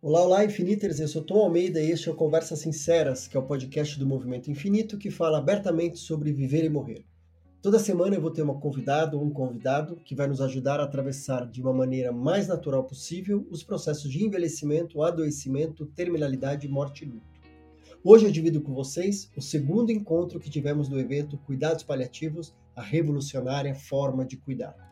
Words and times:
Olá, 0.00 0.22
olá, 0.22 0.44
Infiniters! 0.44 1.00
Eu 1.00 1.08
sou 1.08 1.24
Tom 1.24 1.40
Almeida 1.40 1.82
e 1.82 1.90
este 1.90 2.08
é 2.08 2.12
o 2.12 2.14
Conversas 2.14 2.60
Sinceras, 2.60 3.26
que 3.26 3.36
é 3.36 3.40
o 3.40 3.42
podcast 3.42 3.98
do 3.98 4.06
Movimento 4.06 4.48
Infinito 4.48 4.96
que 4.96 5.10
fala 5.10 5.38
abertamente 5.38 5.98
sobre 5.98 6.32
viver 6.32 6.64
e 6.64 6.68
morrer. 6.68 7.04
Toda 7.60 7.80
semana 7.80 8.14
eu 8.14 8.20
vou 8.20 8.30
ter 8.30 8.42
uma 8.42 8.60
convidada 8.60 9.16
ou 9.16 9.24
um 9.24 9.30
convidado 9.30 9.96
que 10.04 10.14
vai 10.14 10.28
nos 10.28 10.40
ajudar 10.40 10.78
a 10.78 10.84
atravessar 10.84 11.50
de 11.50 11.60
uma 11.60 11.72
maneira 11.72 12.12
mais 12.12 12.46
natural 12.46 12.84
possível 12.84 13.44
os 13.50 13.64
processos 13.64 14.08
de 14.08 14.24
envelhecimento, 14.24 15.02
adoecimento, 15.02 15.84
terminalidade, 15.84 16.68
morte 16.68 17.04
e 17.04 17.08
luto. 17.08 17.26
Hoje 18.04 18.24
eu 18.24 18.30
divido 18.30 18.60
com 18.60 18.72
vocês 18.72 19.28
o 19.36 19.42
segundo 19.42 19.90
encontro 19.90 20.38
que 20.38 20.48
tivemos 20.48 20.88
no 20.88 21.00
evento 21.00 21.36
Cuidados 21.38 21.82
Paliativos, 21.82 22.54
a 22.76 22.82
revolucionária 22.82 23.74
forma 23.74 24.24
de 24.24 24.36
cuidar. 24.36 24.87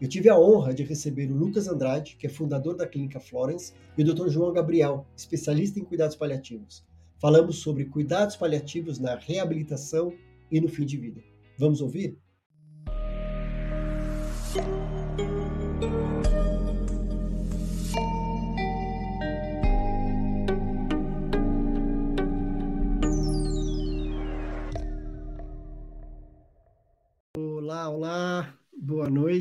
Eu 0.00 0.08
tive 0.08 0.28
a 0.28 0.38
honra 0.38 0.74
de 0.74 0.82
receber 0.82 1.30
o 1.30 1.34
Lucas 1.34 1.68
Andrade, 1.68 2.16
que 2.16 2.26
é 2.26 2.30
fundador 2.30 2.76
da 2.76 2.86
Clínica 2.86 3.20
Florence, 3.20 3.72
e 3.96 4.02
o 4.02 4.04
Dr. 4.04 4.28
João 4.28 4.52
Gabriel, 4.52 5.06
especialista 5.16 5.78
em 5.78 5.84
cuidados 5.84 6.16
paliativos. 6.16 6.84
Falamos 7.20 7.56
sobre 7.56 7.84
cuidados 7.84 8.36
paliativos 8.36 8.98
na 8.98 9.14
reabilitação 9.14 10.12
e 10.50 10.60
no 10.60 10.68
fim 10.68 10.84
de 10.84 10.96
vida. 10.96 11.22
Vamos 11.58 11.80
ouvir? 11.80 12.18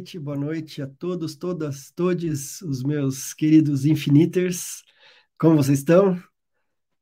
Noite, 0.03 0.19
boa 0.19 0.35
noite 0.35 0.81
a 0.81 0.87
todos, 0.87 1.33
todas, 1.33 1.89
todos 1.95 2.61
os 2.61 2.83
meus 2.83 3.33
queridos 3.33 3.85
Infiniters. 3.85 4.83
Como 5.39 5.55
vocês 5.55 5.79
estão? 5.79 6.21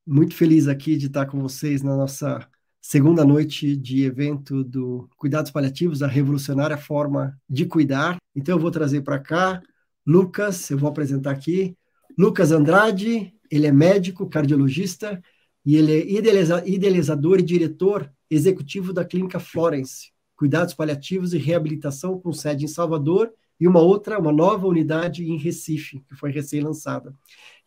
Muito 0.05 0.35
feliz 0.35 0.67
aqui 0.67 0.95
de 0.95 1.07
estar 1.07 1.25
com 1.25 1.41
vocês 1.41 1.81
na 1.81 1.97
nossa 1.97 2.47
segunda 2.80 3.25
noite 3.25 3.75
de 3.75 4.03
evento 4.03 4.63
do 4.63 5.09
Cuidados 5.17 5.49
Paliativos, 5.49 6.03
a 6.03 6.08
revolucionária 6.08 6.77
forma 6.77 7.35
de 7.49 7.66
cuidar. 7.66 8.17
Então 8.35 8.55
eu 8.55 8.59
vou 8.59 8.69
trazer 8.69 9.02
para 9.02 9.17
cá 9.17 9.59
Lucas, 10.05 10.69
eu 10.69 10.77
vou 10.77 10.88
apresentar 10.88 11.31
aqui. 11.31 11.75
Lucas 12.15 12.52
Andrade, 12.52 13.33
ele 13.49 13.65
é 13.65 13.71
médico, 13.71 14.30
cardiologista 14.30 15.19
e 15.65 15.75
ele 15.75 15.91
é 15.91 16.67
idealizador 16.67 17.39
e 17.39 17.43
diretor 17.43 18.11
executivo 18.30 18.93
da 18.93 19.03
Clínica 19.03 19.39
Florence, 19.39 20.11
cuidados 20.42 20.73
paliativos 20.73 21.36
e 21.36 21.38
reabilitação 21.38 22.20
com 22.20 22.34
sede 22.34 22.66
em 22.66 22.67
Salvador 22.67 23.31
e 23.59 23.67
uma 23.67 23.80
outra, 23.80 24.17
uma 24.17 24.31
nova 24.31 24.66
unidade 24.66 25.23
em 25.23 25.38
Recife, 25.38 26.00
que 26.00 26.16
foi 26.16 26.31
recém-lançada. 26.31 27.14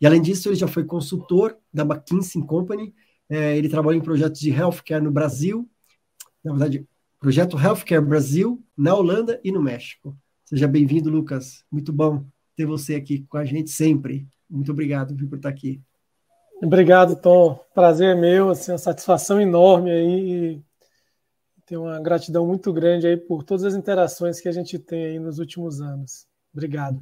E 0.01 0.05
além 0.05 0.21
disso, 0.21 0.49
ele 0.49 0.57
já 0.57 0.67
foi 0.67 0.83
consultor 0.83 1.57
da 1.73 1.83
McKinsey 1.83 2.45
Company, 2.45 2.93
é, 3.29 3.57
ele 3.57 3.69
trabalhou 3.69 3.97
em 3.97 4.03
projetos 4.03 4.41
de 4.41 4.49
healthcare 4.49 5.01
no 5.01 5.09
Brasil, 5.09 5.65
na 6.43 6.51
verdade, 6.51 6.85
projeto 7.17 7.57
Healthcare 7.57 8.03
Brasil, 8.03 8.61
na 8.77 8.93
Holanda 8.93 9.39
e 9.41 9.53
no 9.53 9.63
México. 9.63 10.13
Seja 10.43 10.67
bem-vindo, 10.67 11.09
Lucas. 11.09 11.63
Muito 11.71 11.93
bom 11.93 12.25
ter 12.57 12.65
você 12.65 12.95
aqui 12.95 13.25
com 13.29 13.37
a 13.37 13.45
gente 13.45 13.69
sempre. 13.69 14.27
Muito 14.49 14.69
obrigado 14.69 15.15
por 15.15 15.37
estar 15.37 15.47
aqui. 15.47 15.81
Obrigado, 16.61 17.15
Tom. 17.15 17.57
Prazer 17.73 18.17
é 18.17 18.19
meu, 18.19 18.49
assim, 18.49 18.73
uma 18.73 18.77
satisfação 18.77 19.39
enorme 19.39 19.91
aí 19.91 20.61
tenho 21.65 21.83
uma 21.83 21.99
gratidão 21.99 22.45
muito 22.45 22.71
grande 22.71 23.07
aí 23.07 23.17
por 23.17 23.43
todas 23.43 23.63
as 23.63 23.75
interações 23.75 24.39
que 24.39 24.47
a 24.47 24.51
gente 24.51 24.77
tem 24.77 25.05
aí 25.05 25.19
nos 25.19 25.39
últimos 25.39 25.81
anos. 25.81 26.27
Obrigado. 26.53 27.01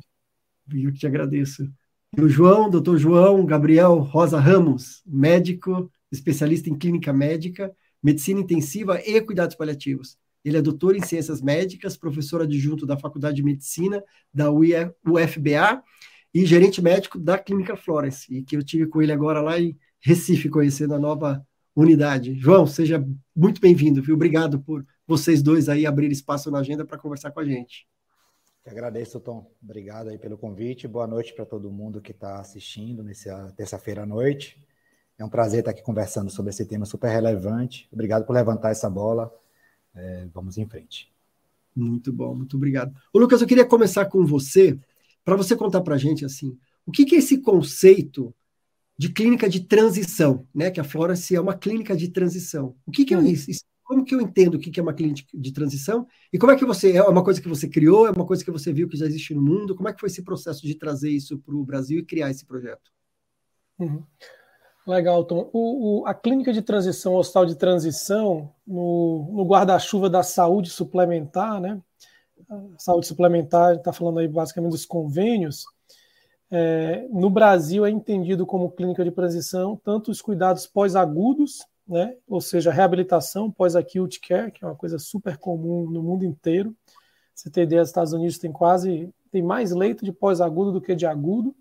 Eu 0.74 0.92
que 0.92 1.00
te 1.00 1.08
agradeço. 1.08 1.70
E 2.18 2.22
o 2.22 2.30
João, 2.30 2.70
doutor 2.70 2.98
João 2.98 3.46
Gabriel 3.46 4.00
Rosa 4.00 4.40
Ramos, 4.40 5.04
médico, 5.06 5.92
especialista 6.12 6.70
em 6.70 6.78
clínica 6.78 7.12
médica, 7.12 7.76
medicina 8.02 8.40
intensiva 8.40 9.02
e 9.02 9.20
cuidados 9.20 9.56
paliativos. 9.56 10.18
Ele 10.46 10.58
é 10.58 10.62
doutor 10.62 10.96
em 10.96 11.02
ciências 11.02 11.42
médicas, 11.42 11.98
professor 11.98 12.42
adjunto 12.42 12.86
da 12.86 12.98
Faculdade 12.98 13.38
de 13.38 13.44
Medicina 13.44 14.04
da 14.34 14.52
UFBA 14.52 15.82
e 16.34 16.46
gerente 16.46 16.82
médico 16.82 17.18
da 17.18 17.38
Clínica 17.38 17.76
Florence, 17.76 18.34
e 18.34 18.44
que 18.44 18.58
eu 18.58 18.64
tive 18.64 18.88
com 18.88 19.02
ele 19.02 19.12
agora 19.12 19.42
lá 19.42 19.60
em 19.60 19.78
Recife, 20.02 20.50
conhecendo 20.50 20.94
a 20.94 21.00
nova 21.00 21.46
unidade. 21.76 22.36
João, 22.36 22.68
seja 22.68 23.04
muito 23.36 23.60
bem-vindo, 23.60 24.02
viu? 24.02 24.16
Obrigado 24.16 24.60
por 24.60 24.86
vocês 25.08 25.42
dois 25.42 25.70
aí 25.70 25.86
abrir 25.86 26.12
espaço 26.12 26.52
na 26.52 26.60
agenda 26.60 26.86
para 26.86 26.98
conversar 26.98 27.32
com 27.32 27.40
a 27.40 27.46
gente. 27.46 27.88
Eu 28.66 28.72
agradeço, 28.72 29.20
Tom. 29.20 29.52
Obrigado 29.62 30.10
aí 30.10 30.18
pelo 30.18 30.38
convite. 30.38 30.88
Boa 30.88 31.06
noite 31.06 31.34
para 31.34 31.46
todo 31.46 31.72
mundo 31.72 32.02
que 32.02 32.12
está 32.12 32.40
assistindo 32.40 33.04
nessa 33.04 33.52
terça-feira 33.58 34.04
à 34.04 34.06
noite. 34.06 34.58
É 35.18 35.26
um 35.26 35.30
prazer 35.30 35.60
estar 35.60 35.72
aqui 35.72 35.82
conversando 35.82 36.30
sobre 36.30 36.52
esse 36.52 36.66
tema 36.66 36.86
super 36.86 37.10
relevante. 37.10 37.90
Obrigado 37.92 38.26
por 38.26 38.34
levantar 38.34 38.72
essa 38.72 38.90
bola. 38.90 39.34
É, 39.94 40.28
vamos 40.34 40.58
em 40.58 40.68
frente. 40.68 41.12
Muito 41.76 42.14
bom, 42.14 42.36
muito 42.36 42.56
obrigado. 42.56 42.96
Ô, 43.12 43.20
Lucas, 43.20 43.42
eu 43.42 43.48
queria 43.48 43.66
começar 43.66 44.06
com 44.06 44.26
você, 44.26 44.80
para 45.26 45.36
você 45.36 45.56
contar 45.56 45.82
para 45.82 45.96
a 45.96 45.98
gente 45.98 46.24
assim, 46.24 46.58
o 46.86 46.92
que, 46.92 47.06
que 47.06 47.16
é 47.16 47.20
esse 47.20 47.40
conceito 47.40 48.34
de 48.98 49.10
clínica 49.10 49.50
de 49.50 49.62
transição, 49.62 50.48
né? 50.54 50.70
Que 50.72 50.80
a 50.80 50.84
Florence 50.84 51.36
é 51.36 51.42
uma 51.42 51.56
clínica 51.56 51.96
de 51.96 52.10
transição. 52.10 52.76
O 52.86 52.92
que, 52.92 53.06
que 53.06 53.14
é 53.14 53.18
uhum. 53.18 53.26
isso? 53.26 53.50
Como 53.84 54.06
que 54.06 54.16
eu 54.16 54.22
entendo 54.22 54.56
o 54.56 54.60
que, 54.60 54.72
que 54.72 54.80
é 54.80 54.84
uma 54.84 54.94
clínica 54.94 55.28
de 55.34 55.52
transição? 55.52 56.08
E 56.32 56.38
como 56.38 56.52
é 56.52 56.56
que 56.56 56.66
você. 56.66 56.96
É 56.96 57.04
uma 57.04 57.24
coisa 57.24 57.42
que 57.42 57.48
você 57.48 57.68
criou? 57.68 58.08
É 58.08 58.12
uma 58.12 58.26
coisa 58.26 58.44
que 58.44 58.52
você 58.52 58.72
viu 58.72 58.88
que 58.88 58.98
já 58.98 59.06
existe 59.06 59.34
no 59.34 59.42
mundo? 59.42 59.76
Como 59.76 59.90
é 59.90 59.94
que 59.94 60.00
foi 60.00 60.08
esse 60.08 60.24
processo 60.24 60.62
de 60.62 60.76
trazer 60.76 61.10
isso 61.10 61.38
para 61.40 61.56
o 61.56 61.66
Brasil 61.66 62.00
e 62.00 62.06
criar 62.06 62.30
esse 62.32 62.46
projeto? 62.46 62.92
Uhum. 63.80 64.04
Legal, 64.86 65.24
Tom. 65.24 65.50
O, 65.54 66.02
o, 66.02 66.08
a 66.08 66.14
clínica 66.14 66.52
de 66.52 66.62
transição, 66.62 67.14
o 67.14 67.18
hospital 67.18 67.46
de 67.46 67.56
transição, 67.56 68.54
no, 68.68 69.30
no 69.32 69.46
guarda-chuva 69.46 70.10
da 70.10 70.24
saúde 70.24 70.70
suplementar, 70.70 71.60
né? 71.60 71.82
A 72.50 72.80
saúde 72.80 73.08
suplementar, 73.08 73.76
está 73.76 73.94
falando 73.94 74.20
aí 74.20 74.28
basicamente 74.28 74.72
dos 74.72 74.86
convênios, 74.86 75.66
é, 76.56 77.08
no 77.10 77.32
Brasil 77.32 77.84
é 77.84 77.90
entendido 77.90 78.46
como 78.46 78.70
clínica 78.70 79.04
de 79.04 79.10
transição 79.10 79.76
tanto 79.84 80.12
os 80.12 80.22
cuidados 80.22 80.68
pós-agudos, 80.68 81.66
né, 81.88 82.16
ou 82.28 82.40
seja, 82.40 82.72
reabilitação 82.72 83.50
pós-acute 83.50 84.20
care, 84.20 84.52
que 84.52 84.64
é 84.64 84.68
uma 84.68 84.76
coisa 84.76 85.00
super 85.00 85.36
comum 85.36 85.90
no 85.90 86.04
mundo 86.04 86.24
inteiro. 86.24 86.76
Você 87.34 87.50
tem 87.50 87.64
ideia, 87.64 87.82
os 87.82 87.90
Estados 87.90 88.14
Unidos 88.14 88.38
tem 88.38 88.52
quase 88.52 89.10
tem 89.32 89.42
mais 89.42 89.72
leito 89.72 90.06
de 90.06 90.12
pós-agudo 90.12 90.72
do 90.72 90.80
que 90.80 90.94
de 90.94 91.08
agudo. 91.08 91.56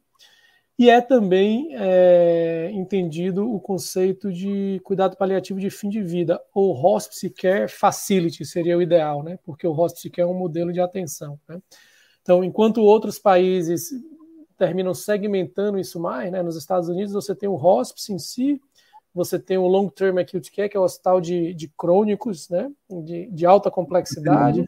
E 0.79 0.91
é 0.91 1.01
também 1.01 1.71
é, 1.73 2.71
entendido 2.75 3.51
o 3.51 3.59
conceito 3.59 4.31
de 4.31 4.79
cuidado 4.85 5.17
paliativo 5.17 5.59
de 5.59 5.71
fim 5.71 5.89
de 5.89 6.03
vida, 6.03 6.39
ou 6.53 6.77
hospice 6.85 7.31
care 7.31 7.67
facility 7.67 8.45
seria 8.45 8.77
o 8.77 8.83
ideal, 8.83 9.23
né? 9.23 9.39
Porque 9.43 9.67
o 9.67 9.73
hospice 9.73 10.11
care 10.11 10.29
é 10.29 10.31
um 10.31 10.39
modelo 10.39 10.71
de 10.71 10.81
atenção. 10.81 11.41
Né? 11.49 11.63
Então, 12.21 12.45
enquanto 12.45 12.83
outros 12.83 13.19
países 13.19 13.91
terminam 14.63 14.95
segmentando 14.95 15.77
isso 15.77 15.99
mais, 15.99 16.31
né? 16.31 16.41
Nos 16.41 16.55
Estados 16.55 16.89
Unidos 16.89 17.13
você 17.13 17.35
tem 17.35 17.49
o 17.49 17.57
hospice 17.57 18.13
em 18.13 18.19
si, 18.21 18.63
você 19.13 19.37
tem 19.37 19.59
o 19.59 19.67
long 19.67 19.89
term 19.89 20.19
acute 20.19 20.53
care, 20.53 20.69
que 20.69 20.77
é 20.77 20.81
o 20.81 20.85
hospital 20.85 21.21
de, 21.21 21.53
de 21.53 21.67
crônicos, 21.77 22.49
né? 22.49 22.71
De, 22.89 23.27
de 23.27 23.45
alta 23.45 23.73
complexidade. 23.73 24.65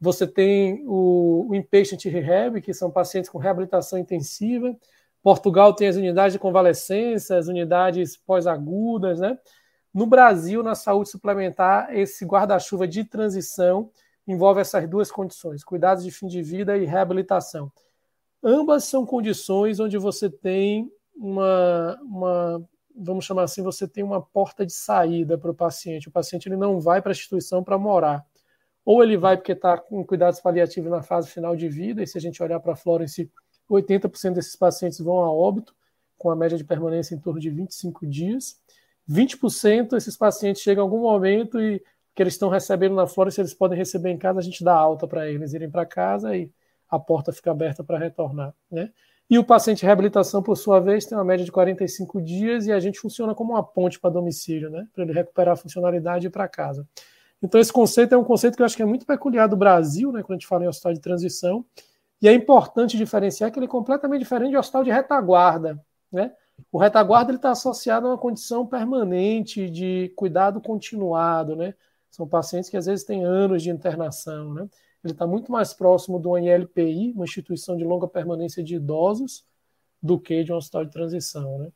Você 0.00 0.28
tem 0.28 0.84
o, 0.86 1.48
o 1.48 1.54
inpatient 1.56 2.04
rehab, 2.04 2.60
que 2.60 2.72
são 2.72 2.88
pacientes 2.88 3.28
com 3.28 3.36
reabilitação 3.36 3.98
intensiva. 3.98 4.76
Portugal 5.24 5.74
tem 5.74 5.88
as 5.88 5.96
unidades 5.96 6.34
de 6.34 6.38
convalescência, 6.38 7.36
as 7.36 7.48
unidades 7.48 8.16
pós-agudas, 8.16 9.18
né? 9.18 9.36
No 9.92 10.06
Brasil, 10.06 10.62
na 10.62 10.76
saúde 10.76 11.10
suplementar, 11.10 11.92
esse 11.92 12.24
guarda-chuva 12.24 12.86
de 12.86 13.02
transição 13.02 13.90
envolve 14.24 14.60
essas 14.60 14.88
duas 14.88 15.10
condições: 15.10 15.64
cuidados 15.64 16.04
de 16.04 16.12
fim 16.12 16.28
de 16.28 16.42
vida 16.42 16.76
e 16.76 16.84
reabilitação. 16.84 17.72
Ambas 18.48 18.84
são 18.84 19.04
condições 19.04 19.80
onde 19.80 19.98
você 19.98 20.30
tem 20.30 20.88
uma, 21.16 21.98
uma 22.00 22.68
vamos 22.96 23.24
chamar 23.24 23.42
assim, 23.42 23.60
você 23.60 23.88
tem 23.88 24.04
uma 24.04 24.22
porta 24.22 24.64
de 24.64 24.72
saída 24.72 25.36
para 25.36 25.50
o 25.50 25.54
paciente. 25.54 26.06
O 26.06 26.12
paciente 26.12 26.48
ele 26.48 26.56
não 26.56 26.78
vai 26.78 27.02
para 27.02 27.10
a 27.10 27.12
instituição 27.12 27.64
para 27.64 27.76
morar. 27.76 28.24
Ou 28.84 29.02
ele 29.02 29.16
vai 29.16 29.36
porque 29.36 29.50
está 29.50 29.76
com 29.76 30.04
cuidados 30.06 30.38
paliativos 30.38 30.88
na 30.88 31.02
fase 31.02 31.28
final 31.28 31.56
de 31.56 31.68
vida, 31.68 32.04
e 32.04 32.06
se 32.06 32.16
a 32.16 32.20
gente 32.20 32.40
olhar 32.40 32.60
para 32.60 32.74
a 32.74 32.76
Florence, 32.76 33.28
80% 33.68 34.34
desses 34.34 34.54
pacientes 34.54 35.00
vão 35.00 35.18
a 35.18 35.32
óbito, 35.32 35.74
com 36.16 36.30
a 36.30 36.36
média 36.36 36.56
de 36.56 36.62
permanência 36.62 37.16
em 37.16 37.18
torno 37.18 37.40
de 37.40 37.50
25 37.50 38.06
dias. 38.06 38.60
20% 39.10 39.96
esses 39.96 40.16
pacientes 40.16 40.62
chegam 40.62 40.84
em 40.84 40.86
algum 40.86 41.00
momento 41.00 41.60
e 41.60 41.82
que 42.14 42.22
eles 42.22 42.34
estão 42.34 42.48
recebendo 42.48 42.94
na 42.94 43.08
Florence, 43.08 43.40
eles 43.40 43.52
podem 43.52 43.76
receber 43.76 44.10
em 44.10 44.16
casa, 44.16 44.38
a 44.38 44.42
gente 44.42 44.62
dá 44.62 44.72
alta 44.72 45.08
para 45.08 45.28
eles 45.28 45.52
irem 45.52 45.68
para 45.68 45.84
casa 45.84 46.36
e 46.36 46.48
a 46.88 46.98
porta 46.98 47.32
fica 47.32 47.50
aberta 47.50 47.82
para 47.82 47.98
retornar. 47.98 48.54
Né? 48.70 48.90
E 49.28 49.38
o 49.38 49.44
paciente 49.44 49.80
de 49.80 49.86
reabilitação, 49.86 50.42
por 50.42 50.56
sua 50.56 50.80
vez, 50.80 51.04
tem 51.04 51.16
uma 51.16 51.24
média 51.24 51.44
de 51.44 51.52
45 51.52 52.20
dias 52.22 52.66
e 52.66 52.72
a 52.72 52.78
gente 52.78 53.00
funciona 53.00 53.34
como 53.34 53.52
uma 53.52 53.62
ponte 53.62 53.98
para 53.98 54.10
domicílio, 54.10 54.70
né? 54.70 54.86
para 54.94 55.04
ele 55.04 55.12
recuperar 55.12 55.54
a 55.54 55.56
funcionalidade 55.56 56.26
e 56.26 56.28
ir 56.28 56.30
para 56.30 56.46
casa. 56.48 56.86
Então, 57.42 57.60
esse 57.60 57.72
conceito 57.72 58.14
é 58.14 58.18
um 58.18 58.24
conceito 58.24 58.56
que 58.56 58.62
eu 58.62 58.66
acho 58.66 58.76
que 58.76 58.82
é 58.82 58.86
muito 58.86 59.04
peculiar 59.04 59.46
do 59.46 59.56
Brasil, 59.56 60.10
né, 60.10 60.22
quando 60.22 60.32
a 60.32 60.38
gente 60.38 60.46
fala 60.46 60.64
em 60.64 60.68
hospital 60.68 60.94
de 60.94 61.00
transição, 61.00 61.64
e 62.20 62.28
é 62.28 62.32
importante 62.32 62.96
diferenciar 62.96 63.50
que 63.52 63.58
ele 63.58 63.66
é 63.66 63.68
completamente 63.68 64.20
diferente 64.20 64.50
de 64.50 64.56
hospital 64.56 64.82
de 64.84 64.90
retaguarda. 64.90 65.78
né? 66.10 66.32
O 66.72 66.78
retaguarda 66.78 67.34
está 67.34 67.50
associado 67.50 68.06
a 68.06 68.10
uma 68.10 68.18
condição 68.18 68.66
permanente 68.66 69.68
de 69.68 70.12
cuidado 70.16 70.60
continuado, 70.60 71.54
né? 71.54 71.74
São 72.10 72.26
pacientes 72.26 72.70
que 72.70 72.76
às 72.76 72.86
vezes 72.86 73.04
têm 73.04 73.24
anos 73.24 73.62
de 73.62 73.68
internação, 73.68 74.54
né? 74.54 74.68
Ele 75.06 75.12
está 75.12 75.26
muito 75.26 75.50
mais 75.50 75.72
próximo 75.72 76.18
do 76.18 76.36
ILPI, 76.36 77.12
uma 77.12 77.24
instituição 77.24 77.76
de 77.76 77.84
longa 77.84 78.08
permanência 78.08 78.62
de 78.62 78.74
idosos, 78.74 79.46
do 80.02 80.18
que 80.18 80.42
de 80.42 80.52
um 80.52 80.56
hospital 80.56 80.84
de 80.84 80.90
transição, 80.92 81.58
né? 81.58 81.70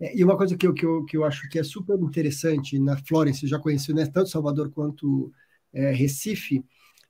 É, 0.00 0.16
e 0.16 0.24
uma 0.24 0.36
coisa 0.36 0.56
que 0.56 0.66
eu, 0.66 0.72
que, 0.72 0.84
eu, 0.84 1.04
que 1.04 1.16
eu 1.16 1.24
acho 1.24 1.48
que 1.48 1.58
é 1.58 1.62
super 1.62 1.98
interessante 2.00 2.78
na 2.78 2.96
Florence, 2.96 3.46
já 3.46 3.58
conheci 3.58 3.92
né, 3.92 4.06
tanto 4.06 4.30
Salvador 4.30 4.70
quanto 4.70 5.30
é, 5.72 5.92
Recife, 5.92 6.64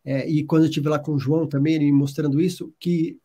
é, 0.05 0.29
e 0.29 0.45
quando 0.45 0.65
eu 0.65 0.69
estive 0.69 0.89
lá 0.89 0.99
com 0.99 1.13
o 1.13 1.19
João 1.19 1.47
também, 1.47 1.77
ele 1.77 1.93
mostrando 1.93 2.41
isso, 2.41 2.75
que 2.79 3.19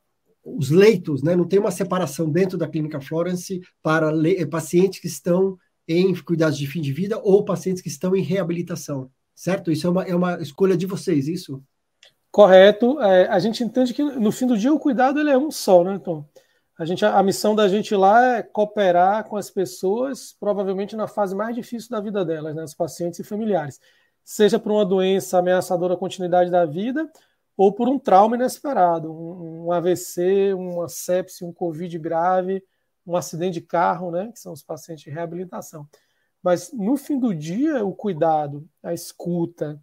os 0.44 0.70
leitos, 0.70 1.24
né, 1.24 1.36
não 1.36 1.48
tem 1.48 1.60
uma 1.60 1.72
separação 1.72 2.30
dentro 2.30 2.58
da 2.58 2.68
clínica 2.68 3.02
Florence 3.02 3.60
para 3.82 4.12
pacientes 4.50 5.00
que 5.00 5.08
estão 5.08 5.58
em 5.88 6.14
cuidados 6.14 6.58
de 6.58 6.68
fim 6.68 6.82
de 6.82 6.94
vida 6.94 7.20
ou 7.24 7.44
pacientes 7.44 7.82
que 7.82 7.90
estão 7.90 8.16
em 8.16 8.22
reabilitação, 8.22 9.10
certo? 9.36 9.72
Isso 9.72 9.86
é 9.86 9.90
uma, 9.90 10.04
é 10.04 10.16
uma 10.16 10.42
escolha 10.42 10.78
de 10.78 10.86
vocês, 10.86 11.28
isso? 11.28 11.62
Correto. 12.32 13.00
É, 13.02 13.28
a 13.28 13.40
gente 13.40 13.64
entende 13.64 13.94
que 13.94 14.02
no 14.02 14.32
fim 14.32 14.48
do 14.48 14.58
dia 14.58 14.74
o 14.74 14.80
cuidado 14.80 15.20
ele 15.20 15.30
é 15.30 15.38
um 15.38 15.52
só, 15.52 15.84
né, 15.84 16.00
Tom? 16.00 16.26
A, 16.78 16.84
gente, 16.84 17.06
a 17.06 17.24
missão 17.24 17.56
da 17.56 17.68
gente 17.68 17.96
lá 17.96 18.38
é 18.38 18.44
cooperar 18.44 19.24
com 19.26 19.38
as 19.38 19.50
pessoas, 19.50 20.36
provavelmente 20.38 20.96
na 20.96 21.08
fase 21.08 21.34
mais 21.34 21.56
difícil 21.56 21.90
da 21.90 22.02
vida 22.02 22.26
delas, 22.26 22.54
né, 22.54 22.64
os 22.64 22.74
pacientes 22.74 23.20
e 23.20 23.24
familiares. 23.24 23.80
Seja 24.24 24.60
por 24.60 24.72
uma 24.72 24.86
doença 24.86 25.38
ameaçadora 25.38 25.94
à 25.94 25.98
continuidade 25.98 26.52
da 26.52 26.66
vida, 26.66 27.10
ou 27.56 27.72
por 27.72 27.88
um 27.88 27.98
trauma 27.98 28.36
inesperado, 28.36 29.10
um, 29.10 29.68
um 29.68 29.72
AVC, 29.72 30.54
uma 30.54 30.90
sepse, 30.90 31.46
um 31.46 31.54
Covid 31.54 31.98
grave, 31.98 32.62
um 33.08 33.16
acidente 33.16 33.62
de 33.62 33.62
carro, 33.62 34.12
né, 34.12 34.30
que 34.34 34.40
são 34.40 34.52
os 34.52 34.62
pacientes 34.62 35.06
de 35.06 35.10
reabilitação. 35.10 35.88
Mas 36.46 36.72
no 36.72 36.96
fim 36.96 37.20
do 37.20 37.34
dia, 37.34 37.84
o 37.84 37.92
cuidado, 37.92 38.70
a 38.84 38.94
escuta, 38.94 39.82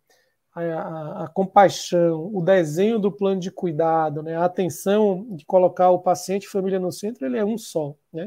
a, 0.55 0.61
a, 0.61 1.25
a, 1.25 1.29
compaixão, 1.29 2.31
o 2.33 2.41
desenho 2.41 3.01
do 3.01 3.11
plano 3.11 3.41
de 3.41 3.51
cuidado, 3.51 4.23
né, 4.23 4.37
a 4.37 4.45
atenção 4.45 5.27
de 5.31 5.45
colocar 5.45 5.91
o 5.91 5.99
paciente 5.99 6.45
e 6.45 6.49
família 6.49 6.79
no 6.79 6.93
centro, 6.93 7.27
ele 7.27 7.37
é 7.37 7.45
um 7.45 7.59
só. 7.59 7.97
Né? 8.13 8.27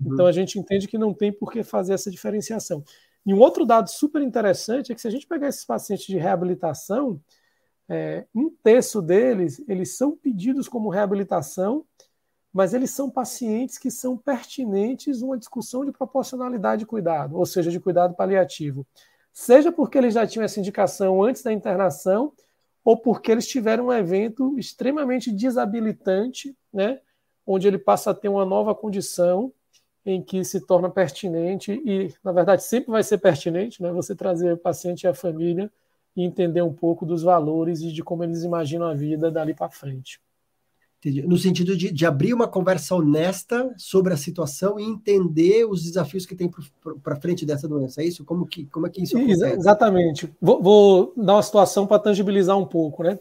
Uhum. 0.00 0.14
Então 0.14 0.26
a 0.26 0.32
gente 0.32 0.58
entende 0.58 0.88
que 0.88 0.98
não 0.98 1.14
tem 1.14 1.32
por 1.32 1.52
que 1.52 1.62
fazer 1.62 1.94
essa 1.94 2.10
diferenciação. 2.10 2.82
E 3.24 3.32
um 3.32 3.38
outro 3.38 3.64
dado 3.64 3.88
super 3.88 4.20
interessante 4.20 4.90
é 4.90 4.94
que 4.96 5.00
se 5.00 5.06
a 5.06 5.10
gente 5.12 5.24
pegar 5.24 5.46
esses 5.46 5.64
pacientes 5.64 6.06
de 6.06 6.18
reabilitação, 6.18 7.20
é, 7.88 8.26
um 8.34 8.50
terço 8.64 9.00
deles 9.00 9.62
eles 9.68 9.96
são 9.96 10.16
pedidos 10.16 10.66
como 10.68 10.90
reabilitação, 10.90 11.84
mas 12.52 12.72
eles 12.72 12.90
são 12.90 13.10
pacientes 13.10 13.78
que 13.78 13.90
são 13.90 14.16
pertinentes 14.16 15.22
uma 15.22 15.36
discussão 15.36 15.84
de 15.84 15.92
proporcionalidade 15.92 16.80
de 16.80 16.86
cuidado, 16.86 17.36
ou 17.36 17.44
seja, 17.44 17.70
de 17.70 17.78
cuidado 17.78 18.14
paliativo. 18.14 18.86
Seja 19.32 19.70
porque 19.70 19.98
eles 19.98 20.14
já 20.14 20.26
tinham 20.26 20.44
essa 20.44 20.58
indicação 20.58 21.22
antes 21.22 21.42
da 21.42 21.52
internação, 21.52 22.32
ou 22.84 22.96
porque 22.96 23.32
eles 23.32 23.46
tiveram 23.46 23.86
um 23.86 23.92
evento 23.92 24.58
extremamente 24.58 25.32
desabilitante, 25.32 26.56
né, 26.72 27.00
onde 27.46 27.66
ele 27.66 27.78
passa 27.78 28.12
a 28.12 28.14
ter 28.14 28.28
uma 28.28 28.44
nova 28.44 28.74
condição 28.74 29.52
em 30.04 30.22
que 30.22 30.44
se 30.44 30.60
torna 30.60 30.88
pertinente 30.88 31.72
e, 31.84 32.14
na 32.22 32.30
verdade, 32.30 32.62
sempre 32.62 32.92
vai 32.92 33.02
ser 33.02 33.18
pertinente, 33.18 33.82
né, 33.82 33.90
você 33.90 34.14
trazer 34.14 34.52
o 34.52 34.56
paciente 34.56 35.02
e 35.02 35.08
a 35.08 35.14
família 35.14 35.70
e 36.16 36.22
entender 36.22 36.62
um 36.62 36.72
pouco 36.72 37.04
dos 37.04 37.22
valores 37.22 37.80
e 37.80 37.92
de 37.92 38.02
como 38.02 38.22
eles 38.24 38.44
imaginam 38.44 38.86
a 38.86 38.94
vida 38.94 39.30
dali 39.30 39.52
para 39.52 39.68
frente. 39.68 40.20
No 41.26 41.36
sentido 41.36 41.76
de, 41.76 41.92
de, 41.92 42.06
abrir 42.06 42.34
uma 42.34 42.48
conversa 42.48 42.94
honesta 42.94 43.72
sobre 43.76 44.12
a 44.12 44.16
situação 44.16 44.78
e 44.78 44.82
entender 44.82 45.64
os 45.64 45.82
desafios 45.82 46.26
que 46.26 46.34
tem 46.34 46.50
para 47.02 47.16
frente 47.16 47.46
dessa 47.46 47.68
doença. 47.68 48.02
É 48.02 48.06
isso? 48.06 48.24
Como 48.24 48.46
que, 48.46 48.66
como 48.66 48.86
é 48.86 48.90
que 48.90 49.02
isso 49.02 49.16
acontece? 49.16 49.44
Exatamente. 49.44 50.28
Vou, 50.40 50.62
vou 50.62 51.12
dar 51.16 51.34
uma 51.34 51.42
situação 51.42 51.86
para 51.86 52.00
tangibilizar 52.00 52.58
um 52.58 52.66
pouco. 52.66 53.02
Né? 53.02 53.18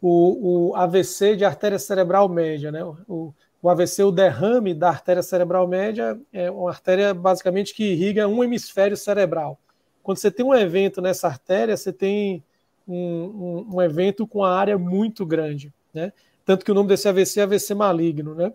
O, 0.00 0.70
o, 0.70 0.76
AVC 0.76 1.36
de 1.36 1.44
artéria 1.44 1.78
cerebral 1.78 2.28
média. 2.28 2.72
Né? 2.72 2.82
O, 3.06 3.34
o 3.60 3.68
AVC, 3.68 4.02
o 4.04 4.12
derrame 4.12 4.72
da 4.72 4.88
artéria 4.88 5.22
cerebral 5.22 5.66
média, 5.66 6.18
é 6.32 6.50
uma 6.50 6.70
artéria 6.70 7.12
basicamente 7.12 7.74
que 7.74 7.92
irriga 7.92 8.28
um 8.28 8.42
hemisfério 8.42 8.96
cerebral. 8.96 9.58
Quando 10.02 10.18
você 10.18 10.30
tem 10.30 10.46
um 10.46 10.54
evento 10.54 11.02
nessa 11.02 11.26
artéria, 11.26 11.76
você 11.76 11.92
tem 11.92 12.42
um, 12.86 12.94
um, 12.96 13.74
um 13.74 13.82
evento 13.82 14.26
com 14.26 14.44
a 14.44 14.56
área 14.56 14.78
muito 14.78 15.26
grande. 15.26 15.72
Né? 15.92 16.12
Tanto 16.46 16.64
que 16.64 16.70
o 16.70 16.74
nome 16.74 16.88
desse 16.88 17.08
AVC 17.08 17.40
é 17.40 17.42
AVC 17.42 17.74
maligno, 17.74 18.34
né? 18.34 18.52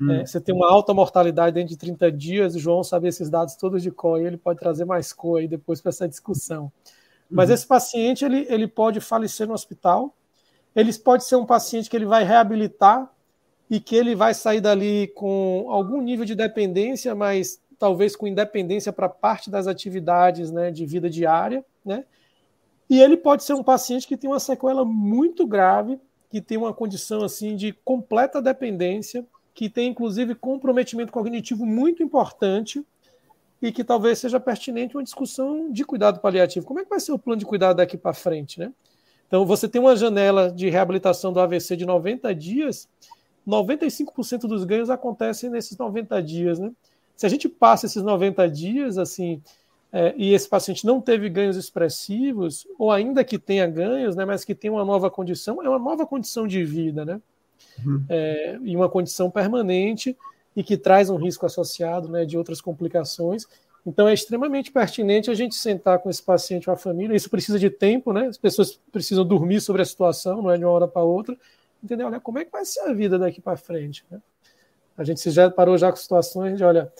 Hum. 0.00 0.10
É, 0.10 0.26
você 0.26 0.40
tem 0.40 0.52
uma 0.52 0.68
alta 0.68 0.92
mortalidade 0.92 1.54
dentro 1.54 1.70
de 1.70 1.76
30 1.76 2.10
dias, 2.10 2.56
o 2.56 2.58
João 2.58 2.82
sabe 2.82 3.06
esses 3.06 3.30
dados 3.30 3.54
todos 3.54 3.82
de 3.82 3.90
cor, 3.90 4.20
e 4.20 4.26
ele 4.26 4.36
pode 4.36 4.58
trazer 4.58 4.84
mais 4.84 5.12
cor 5.12 5.38
aí 5.38 5.46
depois 5.46 5.80
para 5.80 5.90
essa 5.90 6.08
discussão. 6.08 6.72
Mas 7.30 7.48
uhum. 7.48 7.54
esse 7.54 7.66
paciente, 7.66 8.24
ele, 8.24 8.46
ele 8.50 8.66
pode 8.66 9.00
falecer 9.00 9.46
no 9.46 9.54
hospital, 9.54 10.12
ele 10.74 10.92
pode 10.94 11.24
ser 11.24 11.36
um 11.36 11.46
paciente 11.46 11.88
que 11.88 11.96
ele 11.96 12.04
vai 12.04 12.24
reabilitar 12.24 13.08
e 13.70 13.78
que 13.78 13.94
ele 13.94 14.16
vai 14.16 14.34
sair 14.34 14.60
dali 14.60 15.06
com 15.14 15.66
algum 15.68 16.00
nível 16.00 16.24
de 16.24 16.34
dependência, 16.34 17.14
mas 17.14 17.60
talvez 17.78 18.16
com 18.16 18.26
independência 18.26 18.92
para 18.92 19.08
parte 19.08 19.48
das 19.48 19.68
atividades 19.68 20.50
né, 20.50 20.72
de 20.72 20.84
vida 20.84 21.08
diária, 21.08 21.64
né? 21.84 22.04
E 22.88 23.00
ele 23.00 23.16
pode 23.16 23.44
ser 23.44 23.54
um 23.54 23.62
paciente 23.62 24.06
que 24.06 24.16
tem 24.16 24.28
uma 24.28 24.40
sequela 24.40 24.84
muito 24.84 25.46
grave, 25.46 26.00
que 26.30 26.40
tem 26.40 26.56
uma 26.56 26.72
condição 26.72 27.22
assim 27.24 27.56
de 27.56 27.72
completa 27.84 28.40
dependência, 28.40 29.26
que 29.52 29.68
tem 29.68 29.90
inclusive 29.90 30.34
comprometimento 30.34 31.12
cognitivo 31.12 31.66
muito 31.66 32.02
importante 32.02 32.84
e 33.60 33.70
que 33.70 33.84
talvez 33.84 34.18
seja 34.18 34.40
pertinente 34.40 34.96
uma 34.96 35.02
discussão 35.02 35.70
de 35.70 35.84
cuidado 35.84 36.20
paliativo. 36.20 36.64
Como 36.64 36.80
é 36.80 36.84
que 36.84 36.88
vai 36.88 37.00
ser 37.00 37.12
o 37.12 37.18
plano 37.18 37.38
de 37.38 37.44
cuidado 37.44 37.76
daqui 37.76 37.96
para 37.96 38.14
frente, 38.14 38.58
né? 38.58 38.72
Então, 39.26 39.44
você 39.44 39.68
tem 39.68 39.80
uma 39.80 39.94
janela 39.94 40.50
de 40.50 40.68
reabilitação 40.68 41.32
do 41.32 41.40
AVC 41.40 41.76
de 41.76 41.84
90 41.84 42.34
dias, 42.34 42.88
95% 43.46 44.40
dos 44.40 44.64
ganhos 44.64 44.90
acontecem 44.90 45.50
nesses 45.50 45.76
90 45.76 46.22
dias, 46.22 46.58
né? 46.58 46.72
Se 47.14 47.26
a 47.26 47.28
gente 47.28 47.48
passa 47.48 47.86
esses 47.86 48.02
90 48.02 48.48
dias, 48.48 48.98
assim, 48.98 49.42
é, 49.92 50.14
e 50.16 50.32
esse 50.32 50.48
paciente 50.48 50.86
não 50.86 51.00
teve 51.00 51.28
ganhos 51.28 51.56
expressivos, 51.56 52.66
ou 52.78 52.92
ainda 52.92 53.24
que 53.24 53.38
tenha 53.38 53.66
ganhos, 53.66 54.14
né, 54.14 54.24
mas 54.24 54.44
que 54.44 54.54
tem 54.54 54.70
uma 54.70 54.84
nova 54.84 55.10
condição, 55.10 55.62
é 55.62 55.68
uma 55.68 55.78
nova 55.78 56.06
condição 56.06 56.46
de 56.46 56.64
vida, 56.64 57.04
né? 57.04 57.20
Uhum. 57.84 58.04
É, 58.08 58.58
e 58.62 58.76
uma 58.76 58.88
condição 58.88 59.30
permanente 59.30 60.16
e 60.54 60.62
que 60.62 60.76
traz 60.76 61.10
um 61.10 61.16
risco 61.16 61.46
associado 61.46 62.08
né, 62.08 62.24
de 62.24 62.36
outras 62.36 62.60
complicações. 62.60 63.46
Então 63.86 64.06
é 64.06 64.12
extremamente 64.14 64.70
pertinente 64.70 65.30
a 65.30 65.34
gente 65.34 65.54
sentar 65.54 65.98
com 65.98 66.10
esse 66.10 66.22
paciente 66.22 66.68
ou 66.68 66.74
a 66.74 66.76
família. 66.76 67.16
Isso 67.16 67.30
precisa 67.30 67.58
de 67.58 67.70
tempo, 67.70 68.12
né? 68.12 68.26
As 68.26 68.36
pessoas 68.36 68.78
precisam 68.92 69.24
dormir 69.24 69.60
sobre 69.60 69.80
a 69.80 69.84
situação, 69.84 70.42
não 70.42 70.50
é 70.50 70.58
de 70.58 70.64
uma 70.64 70.72
hora 70.72 70.86
para 70.86 71.02
outra. 71.02 71.36
Entendeu? 71.82 72.06
Olha, 72.06 72.20
como 72.20 72.38
é 72.38 72.44
que 72.44 72.52
vai 72.52 72.64
ser 72.64 72.80
a 72.80 72.92
vida 72.92 73.18
daqui 73.18 73.40
para 73.40 73.56
frente? 73.56 74.04
Né? 74.10 74.20
A 74.98 75.04
gente 75.04 75.30
já 75.30 75.50
parou 75.50 75.78
já 75.78 75.90
com 75.90 75.96
situações 75.96 76.58
de, 76.58 76.64
olha, 76.64 76.92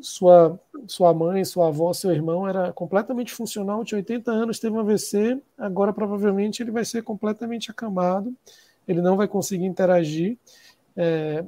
sua, 0.00 0.58
sua 0.86 1.12
mãe, 1.12 1.44
sua 1.44 1.68
avó, 1.68 1.92
seu 1.92 2.12
irmão 2.12 2.46
era 2.46 2.72
completamente 2.72 3.32
funcional, 3.32 3.84
tinha 3.84 3.98
80 3.98 4.30
anos, 4.30 4.58
teve 4.58 4.74
um 4.74 4.80
AVC, 4.80 5.40
agora 5.56 5.92
provavelmente 5.92 6.62
ele 6.62 6.70
vai 6.70 6.84
ser 6.84 7.02
completamente 7.02 7.70
acamado, 7.70 8.34
ele 8.86 9.02
não 9.02 9.16
vai 9.16 9.26
conseguir 9.26 9.66
interagir, 9.66 10.38
é, 10.96 11.44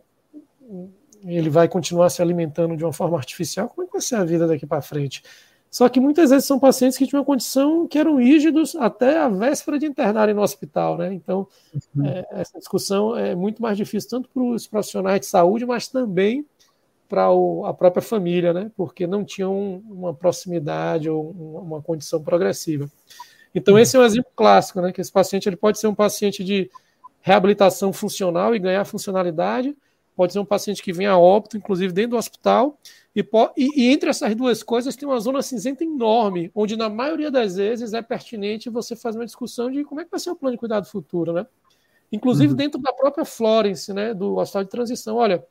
ele 1.25 1.51
vai 1.51 1.69
continuar 1.69 2.11
se 2.11 2.23
alimentando 2.23 2.77
de 2.77 2.85
uma 2.85 2.93
forma 2.93 3.17
artificial. 3.17 3.69
Como 3.69 3.83
é 3.83 3.87
que 3.87 3.93
vai 3.93 4.03
ser 4.03 4.17
a 4.17 4.25
vida 4.25 4.47
daqui 4.47 4.67
para 4.67 4.81
frente? 4.81 5.23
Só 5.71 5.89
que 5.89 6.01
muitas 6.01 6.31
vezes 6.31 6.47
são 6.47 6.59
pacientes 6.59 6.99
que 6.99 7.07
tinham 7.07 7.21
uma 7.21 7.27
condição 7.27 7.87
que 7.87 7.97
eram 7.99 8.17
rígidos 8.17 8.75
até 8.75 9.19
a 9.19 9.29
véspera 9.29 9.79
de 9.79 9.87
internarem 9.87 10.35
no 10.35 10.43
hospital, 10.43 10.99
né? 10.99 11.13
Então, 11.15 11.47
uhum. 11.95 12.07
é, 12.07 12.27
essa 12.33 12.59
discussão 12.59 13.17
é 13.17 13.37
muito 13.37 13.63
mais 13.63 13.77
difícil 13.77 14.11
tanto 14.11 14.29
para 14.29 14.43
os 14.43 14.67
profissionais 14.67 15.21
de 15.21 15.27
saúde, 15.27 15.65
mas 15.65 15.87
também 15.87 16.45
para 17.11 17.27
a 17.69 17.75
própria 17.75 18.01
família, 18.01 18.53
né? 18.53 18.71
porque 18.77 19.05
não 19.05 19.25
tinham 19.25 19.83
uma 19.91 20.15
proximidade 20.15 21.11
ou 21.11 21.33
uma 21.33 21.83
condição 21.83 22.23
progressiva. 22.23 22.89
Então, 23.53 23.77
esse 23.77 23.97
é 23.97 23.99
um 24.01 24.05
exemplo 24.05 24.31
clássico, 24.37 24.81
né? 24.81 24.93
que 24.93 25.01
esse 25.01 25.11
paciente 25.11 25.49
ele 25.49 25.57
pode 25.57 25.81
ser 25.81 25.89
um 25.89 25.95
paciente 25.95 26.45
de 26.45 26.71
reabilitação 27.21 27.93
funcional 27.93 28.55
e 28.55 28.61
ganhar 28.61 28.85
funcionalidade, 28.85 29.77
pode 30.15 30.33
ser 30.33 30.39
um 30.39 30.45
paciente 30.45 30.83
que 30.85 30.93
vem 30.93 31.07
a 31.09 31.19
óbito, 31.19 31.57
inclusive 31.57 31.93
dentro 31.93 32.13
do 32.13 32.17
hospital, 32.17 32.79
e, 33.15 33.27
e, 33.57 33.83
e, 33.83 33.91
entre 33.91 34.09
essas 34.09 34.33
duas 34.37 34.63
coisas 34.63 34.95
tem 34.95 35.09
uma 35.09 35.19
zona 35.19 35.43
cinzenta 35.43 35.83
enorme, 35.83 36.49
onde 36.55 36.77
na 36.77 36.89
maioria 36.89 37.29
das 37.29 37.57
vezes 37.57 37.93
é 37.93 38.01
pertinente 38.01 38.71
você 38.71 38.95
fazer 38.95 39.19
uma 39.19 39.27
discussão 39.27 39.69
de 39.69 39.83
como 39.83 40.01
é 40.01 40.05
que 40.05 40.11
vai 40.13 40.21
ser 40.21 40.31
o 40.31 40.37
plano 40.37 40.55
de 40.55 40.61
cuidado 40.61 40.87
futuro, 40.87 41.33
né? 41.33 41.45
Inclusive 42.13 42.53
uhum. 42.53 42.57
dentro 42.57 42.81
da 42.81 42.93
própria 42.93 43.25
Florence, 43.25 43.93
né, 43.93 44.15
do 44.15 44.37
hospital 44.37 44.65
de 44.65 44.71
transição. 44.71 45.17
Olha, 45.17 45.45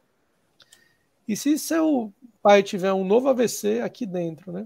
e 1.31 1.35
se 1.37 1.57
seu 1.59 2.11
pai 2.41 2.63
tiver 2.63 2.91
um 2.91 3.05
novo 3.05 3.29
AVC 3.29 3.81
aqui 3.81 4.05
dentro, 4.05 4.51
né? 4.51 4.61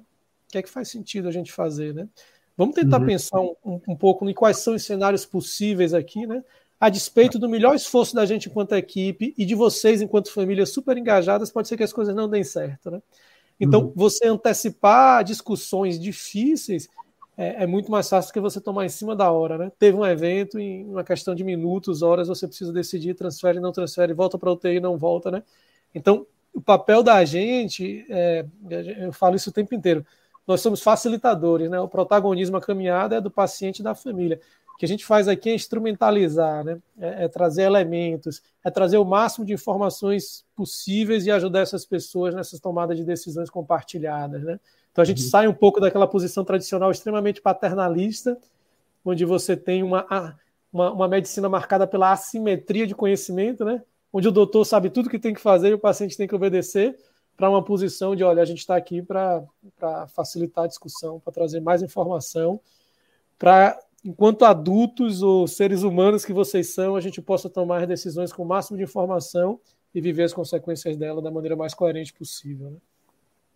O 0.48 0.52
que 0.52 0.58
é 0.58 0.62
que 0.62 0.70
faz 0.70 0.90
sentido 0.90 1.28
a 1.28 1.32
gente 1.32 1.52
fazer, 1.52 1.94
né? 1.94 2.08
Vamos 2.56 2.76
tentar 2.76 3.00
uhum. 3.00 3.06
pensar 3.06 3.40
um, 3.40 3.56
um, 3.88 3.96
pouco 3.96 4.30
em 4.30 4.34
quais 4.34 4.58
são 4.58 4.76
os 4.76 4.84
cenários 4.84 5.26
possíveis 5.26 5.94
aqui, 5.94 6.26
né? 6.26 6.44
a 6.84 6.90
despeito 6.90 7.40
do 7.40 7.48
melhor 7.48 7.74
esforço 7.76 8.14
da 8.14 8.26
gente 8.26 8.50
enquanto 8.50 8.76
equipe 8.76 9.34
e 9.38 9.46
de 9.46 9.56
vocês 9.56 10.02
enquanto 10.02 10.30
família 10.30 10.66
super 10.66 10.98
engajadas, 10.98 11.50
pode 11.50 11.70
ser 11.70 11.78
que 11.78 11.84
as 11.84 11.94
coisas 11.94 12.14
não 12.14 12.28
deem 12.28 12.44
certo, 12.44 12.92
né? 12.92 13.02
Então, 13.58 13.86
uhum. 13.86 13.94
você 13.96 14.28
antecipar 14.28 15.24
discussões 15.24 15.98
difíceis 15.98 16.90
é, 17.38 17.64
é, 17.64 17.68
muito 17.68 17.90
mais 17.90 18.10
fácil 18.10 18.32
do 18.32 18.34
que 18.34 18.40
você 18.42 18.60
tomar 18.60 18.86
em 18.86 18.90
cima 18.90 19.16
da 19.16 19.32
hora, 19.32 19.58
né? 19.58 19.72
Teve 19.80 19.98
um 19.98 20.06
evento, 20.06 20.60
em 20.60 20.86
uma 20.86 21.06
questão 21.06 21.34
de 21.34 21.44
minutos, 21.44 22.02
horas, 22.02 22.28
você 22.28 22.48
precisa 22.48 22.74
decidir, 22.74 23.16
transfere, 23.16 23.62
não 23.62 23.72
transfere, 23.72 24.14
volta 24.14 24.38
para 24.38 24.50
a 24.50 24.54
UTI, 24.54 24.82
não 24.82 24.98
volta, 24.98 25.32
né? 25.32 25.42
Então, 25.96 26.28
o 26.54 26.62
papel 26.62 27.02
da 27.02 27.24
gente, 27.26 28.06
é, 28.10 28.46
eu 29.00 29.12
falo 29.12 29.36
isso 29.36 29.50
o 29.50 29.54
tempo 29.54 29.74
inteiro, 29.74 30.06
nós 30.46 30.62
somos 30.62 30.82
facilitadores, 30.82 31.70
né? 31.70 31.80
O 31.80 31.88
protagonismo, 31.88 32.58
a 32.58 32.62
caminhada 32.62 33.16
é 33.16 33.22
do 33.22 33.32
paciente 33.32 33.80
e 33.80 33.84
da 33.84 33.96
família. 33.96 34.40
O 34.74 34.78
que 34.78 34.86
a 34.86 34.88
gente 34.88 35.06
faz 35.06 35.28
aqui 35.28 35.50
é 35.50 35.56
instrumentalizar, 35.56 36.64
né? 36.64 36.80
É, 37.00 37.26
é, 37.26 37.28
trazer 37.28 37.64
elementos, 37.64 38.42
é 38.64 38.70
trazer 38.70 38.98
o 38.98 39.06
máximo 39.06 39.46
de 39.46 39.54
informações 39.54 40.46
possíveis 40.56 41.26
e 41.26 41.32
ajudar 41.32 41.62
essas 41.62 41.86
pessoas 41.86 42.36
nessas 42.36 42.60
tomadas 42.60 42.98
de 42.98 43.04
decisões 43.04 43.50
compartilhadas, 43.50 44.44
né? 44.44 44.60
Então 44.92 45.02
a 45.02 45.06
gente 45.06 45.24
uhum. 45.24 45.30
sai 45.30 45.48
um 45.48 45.54
pouco 45.54 45.80
daquela 45.80 46.08
posição 46.08 46.44
tradicional 46.44 46.92
extremamente 46.92 47.42
paternalista, 47.42 48.38
onde 49.04 49.26
você 49.26 49.56
tem 49.56 49.82
uma, 49.82 50.06
uma, 50.72 50.92
uma 50.92 51.08
medicina 51.08 51.48
marcada 51.48 51.88
pela 51.88 52.12
assimetria 52.12 52.86
de 52.86 52.94
conhecimento, 52.94 53.64
né? 53.64 53.82
Onde 54.14 54.28
o 54.28 54.32
doutor 54.32 54.64
sabe 54.64 54.92
tudo 54.92 55.10
que 55.10 55.18
tem 55.18 55.34
que 55.34 55.42
fazer 55.42 55.70
e 55.70 55.74
o 55.74 55.80
paciente 55.80 56.16
tem 56.16 56.28
que 56.28 56.36
obedecer 56.36 56.96
para 57.36 57.50
uma 57.50 57.64
posição 57.64 58.16
de, 58.16 58.24
olha, 58.24 58.44
a 58.44 58.46
gente 58.46 58.60
está 58.60 58.76
aqui 58.76 59.02
para 59.02 59.44
facilitar 60.10 60.66
a 60.66 60.68
discussão, 60.68 61.20
para 61.20 61.34
trazer 61.34 61.60
mais 61.60 61.82
informação, 61.82 62.62
para, 63.40 63.78
enquanto 64.06 64.46
adultos 64.46 65.24
ou 65.24 65.48
seres 65.48 65.82
humanos 65.82 66.24
que 66.24 66.32
vocês 66.32 66.74
são, 66.74 66.96
a 66.96 67.02
gente 67.02 67.20
possa 67.22 67.50
tomar 67.50 67.88
decisões 67.88 68.32
com 68.32 68.44
o 68.44 68.48
máximo 68.48 68.78
de 68.78 68.84
informação 68.84 69.60
e 69.96 70.00
viver 70.00 70.24
as 70.24 70.34
consequências 70.34 70.96
dela 70.96 71.22
da 71.22 71.32
maneira 71.32 71.56
mais 71.56 71.74
coerente 71.74 72.14
possível. 72.14 72.70
Né? 72.70 72.78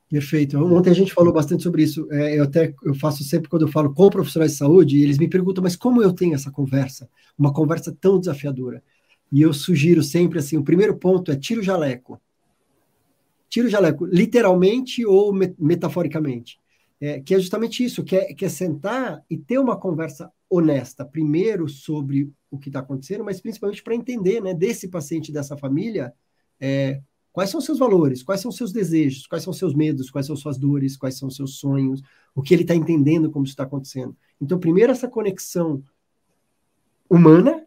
Perfeito. 0.09 0.57
Ontem 0.57 0.89
a 0.89 0.95
gente 0.95 1.13
falou 1.13 1.33
bastante 1.33 1.63
sobre 1.63 1.83
isso. 1.83 2.07
É, 2.11 2.39
eu 2.39 2.45
até 2.45 2.73
eu 2.83 2.95
faço 2.95 3.23
sempre 3.23 3.49
quando 3.49 3.63
eu 3.63 3.71
falo 3.71 3.93
com 3.93 4.09
profissionais 4.09 4.53
de 4.53 4.57
saúde, 4.57 5.03
eles 5.03 5.17
me 5.17 5.27
perguntam, 5.27 5.61
mas 5.61 5.75
como 5.75 6.01
eu 6.01 6.13
tenho 6.13 6.33
essa 6.33 6.49
conversa? 6.49 7.09
Uma 7.37 7.53
conversa 7.53 7.95
tão 7.99 8.19
desafiadora. 8.19 8.81
E 9.31 9.41
eu 9.41 9.53
sugiro 9.53 10.01
sempre 10.03 10.39
assim: 10.39 10.57
o 10.57 10.63
primeiro 10.63 10.97
ponto 10.97 11.31
é 11.31 11.35
tira 11.35 11.61
o 11.61 11.63
jaleco 11.63 12.19
tira 13.49 13.67
o 13.67 13.69
jaleco, 13.69 14.05
literalmente 14.05 15.05
ou 15.05 15.33
metaforicamente. 15.57 16.59
É, 16.99 17.19
que 17.21 17.35
é 17.35 17.39
justamente 17.39 17.83
isso, 17.83 18.03
que 18.03 18.15
é, 18.15 18.33
que 18.33 18.43
é 18.43 18.49
sentar 18.49 19.23
e 19.29 19.37
ter 19.37 19.59
uma 19.59 19.77
conversa 19.77 20.31
honesta, 20.49 21.05
primeiro 21.05 21.69
sobre 21.69 22.31
o 22.49 22.57
que 22.57 22.69
está 22.69 22.79
acontecendo, 22.79 23.23
mas 23.23 23.39
principalmente 23.39 23.83
para 23.83 23.93
entender 23.93 24.41
né, 24.41 24.51
desse 24.51 24.87
paciente, 24.87 25.31
dessa 25.31 25.55
família, 25.55 26.11
é, 26.59 26.99
quais 27.31 27.51
são 27.51 27.61
seus 27.61 27.77
valores, 27.77 28.23
quais 28.23 28.41
são 28.41 28.51
seus 28.51 28.71
desejos, 28.71 29.27
quais 29.27 29.43
são 29.43 29.53
seus 29.53 29.75
medos, 29.75 30.09
quais 30.09 30.25
são 30.25 30.35
suas 30.35 30.57
dores, 30.57 30.97
quais 30.97 31.15
são 31.15 31.29
seus 31.29 31.59
sonhos, 31.59 32.01
o 32.33 32.41
que 32.41 32.51
ele 32.51 32.63
está 32.63 32.73
entendendo 32.73 33.29
como 33.29 33.45
isso 33.45 33.53
está 33.53 33.63
acontecendo. 33.63 34.17
Então, 34.41 34.57
primeiro 34.57 34.91
essa 34.91 35.07
conexão 35.07 35.83
humana, 37.07 37.66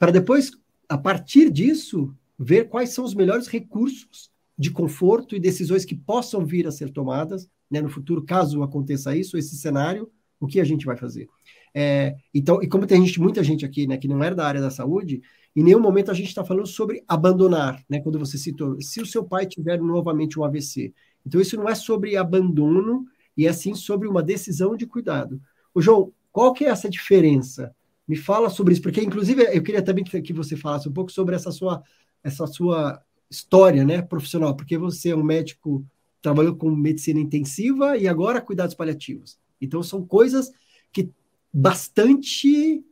para 0.00 0.10
depois, 0.10 0.50
a 0.88 0.96
partir 0.96 1.50
disso, 1.50 2.12
ver 2.38 2.70
quais 2.70 2.90
são 2.90 3.04
os 3.04 3.14
melhores 3.14 3.46
recursos 3.46 4.30
de 4.58 4.70
conforto 4.70 5.36
e 5.36 5.40
decisões 5.40 5.84
que 5.84 5.94
possam 5.94 6.44
vir 6.44 6.66
a 6.66 6.72
ser 6.72 6.90
tomadas 6.90 7.46
né, 7.70 7.82
no 7.82 7.90
futuro, 7.90 8.24
caso 8.24 8.62
aconteça 8.62 9.14
isso, 9.14 9.36
esse 9.36 9.56
cenário, 9.56 10.10
o 10.40 10.46
que 10.46 10.58
a 10.58 10.64
gente 10.64 10.86
vai 10.86 10.96
fazer. 10.96 11.28
É, 11.74 12.16
então, 12.34 12.62
e 12.62 12.66
como 12.66 12.86
tem 12.86 13.04
gente, 13.04 13.20
muita 13.20 13.44
gente 13.44 13.64
aqui 13.64 13.86
né, 13.86 13.98
que 13.98 14.08
não 14.08 14.24
é 14.24 14.34
da 14.34 14.46
área 14.46 14.60
da 14.60 14.70
saúde, 14.70 15.20
em 15.54 15.62
nenhum 15.62 15.80
momento 15.80 16.10
a 16.10 16.14
gente 16.14 16.28
está 16.28 16.42
falando 16.42 16.66
sobre 16.66 17.04
abandonar, 17.06 17.84
né? 17.88 18.00
Quando 18.00 18.18
você 18.18 18.38
citou, 18.38 18.80
se 18.80 19.02
o 19.02 19.06
seu 19.06 19.22
pai 19.22 19.46
tiver 19.46 19.80
novamente 19.80 20.38
um 20.38 20.44
AVC. 20.44 20.94
Então, 21.26 21.40
isso 21.40 21.56
não 21.56 21.68
é 21.68 21.74
sobre 21.74 22.16
abandono, 22.16 23.04
e 23.36 23.46
é 23.46 23.52
sim 23.52 23.74
sobre 23.74 24.08
uma 24.08 24.22
decisão 24.22 24.76
de 24.76 24.86
cuidado. 24.86 25.40
O 25.74 25.80
João, 25.80 26.12
qual 26.32 26.52
que 26.52 26.64
é 26.64 26.68
essa 26.68 26.88
diferença? 26.88 27.74
Me 28.06 28.16
fala 28.16 28.50
sobre 28.50 28.72
isso, 28.72 28.82
porque 28.82 29.00
inclusive 29.00 29.42
eu 29.54 29.62
queria 29.62 29.82
também 29.82 30.04
que, 30.04 30.32
você 30.32 30.56
falasse 30.56 30.88
um 30.88 30.92
pouco 30.92 31.12
sobre 31.12 31.34
essa 31.36 31.52
sua, 31.52 31.82
essa 32.24 32.46
sua 32.46 33.00
história 33.30 33.84
né, 33.84 34.02
profissional, 34.02 34.56
porque 34.56 34.76
você 34.76 35.10
é 35.10 35.16
um 35.16 35.22
médico, 35.22 35.84
trabalhou 36.20 36.56
com 36.56 36.70
medicina 36.70 37.20
intensiva 37.20 37.96
e 37.96 38.08
agora 38.08 38.40
cuidados 38.40 38.74
paliativos. 38.74 39.38
Então, 39.60 39.82
são 39.82 40.04
coisas 40.04 40.50
que 40.92 41.10
bastante 41.52 42.84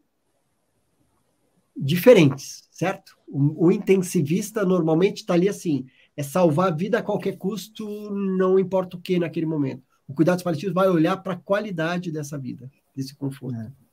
diferentes, 1.77 2.69
certo? 2.71 3.17
O, 3.27 3.67
o 3.67 3.73
intensivista 3.73 4.65
normalmente 4.65 5.19
está 5.19 5.35
ali 5.35 5.49
assim, 5.49 5.87
é 6.17 6.23
salvar 6.23 6.69
a 6.69 6.75
vida 6.75 6.99
a 6.99 7.03
qualquer 7.03 7.37
custo, 7.37 8.11
não 8.11 8.59
importa 8.59 8.97
o 8.97 9.01
que 9.01 9.19
naquele 9.19 9.47
momento. 9.47 9.83
O 10.07 10.15
cuidados 10.15 10.43
paliativos 10.43 10.75
vai 10.75 10.89
olhar 10.89 11.17
para 11.19 11.35
a 11.35 11.37
qualidade 11.37 12.11
dessa 12.11 12.39
vida, 12.39 12.71
desse 12.97 13.15
conforto. 13.15 13.61
É. 13.61 13.88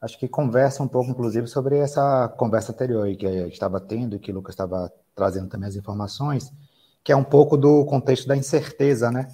Acho 0.00 0.18
que 0.18 0.28
conversa 0.28 0.82
um 0.82 0.88
pouco, 0.88 1.10
inclusive, 1.10 1.48
sobre 1.48 1.76
essa 1.78 2.28
conversa 2.36 2.70
anterior 2.72 3.14
que 3.16 3.26
a 3.26 3.44
gente 3.44 3.52
estava 3.52 3.80
tendo 3.80 4.14
e 4.14 4.18
que 4.20 4.30
o 4.30 4.34
Lucas 4.34 4.54
estava 4.54 4.92
trazendo 5.14 5.48
também 5.48 5.68
as 5.68 5.74
informações, 5.74 6.52
que 7.02 7.10
é 7.10 7.16
um 7.16 7.24
pouco 7.24 7.56
do 7.56 7.84
contexto 7.84 8.28
da 8.28 8.36
incerteza, 8.36 9.10
né? 9.10 9.28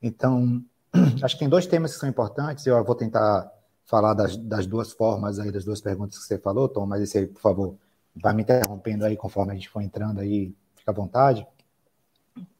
Então, 0.00 0.62
acho 1.20 1.34
que 1.34 1.40
tem 1.40 1.48
dois 1.48 1.66
temas 1.66 1.92
que 1.92 1.98
são 1.98 2.08
importantes, 2.08 2.64
eu 2.64 2.82
vou 2.84 2.94
tentar 2.94 3.50
falar 3.84 4.14
das, 4.14 4.36
das 4.36 4.66
duas 4.66 4.92
formas 4.92 5.40
aí, 5.40 5.50
das 5.50 5.64
duas 5.64 5.80
perguntas 5.80 6.18
que 6.18 6.24
você 6.24 6.38
falou, 6.38 6.68
Tom, 6.68 6.86
mas 6.86 7.02
esse 7.02 7.18
aí, 7.18 7.26
por 7.26 7.40
favor, 7.40 7.76
vai 8.14 8.32
me 8.32 8.42
interrompendo 8.42 9.04
aí 9.04 9.16
conforme 9.16 9.52
a 9.52 9.54
gente 9.54 9.68
for 9.68 9.82
entrando 9.82 10.20
aí, 10.20 10.54
fica 10.76 10.92
à 10.92 10.94
vontade. 10.94 11.46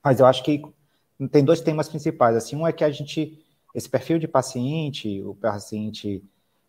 Mas 0.03 0.19
eu 0.19 0.27
acho 0.27 0.43
que 0.43 0.63
tem 1.31 1.45
dois 1.45 1.61
temas 1.61 1.89
principais, 1.89 2.37
assim, 2.37 2.57
um 2.57 2.67
é 2.67 2.73
que 2.73 2.83
a 2.83 2.91
gente, 2.91 3.39
esse 3.73 3.89
perfil 3.89 4.19
de 4.19 4.27
paciente, 4.27 5.23
o 5.23 5.35
paciente 5.37 6.23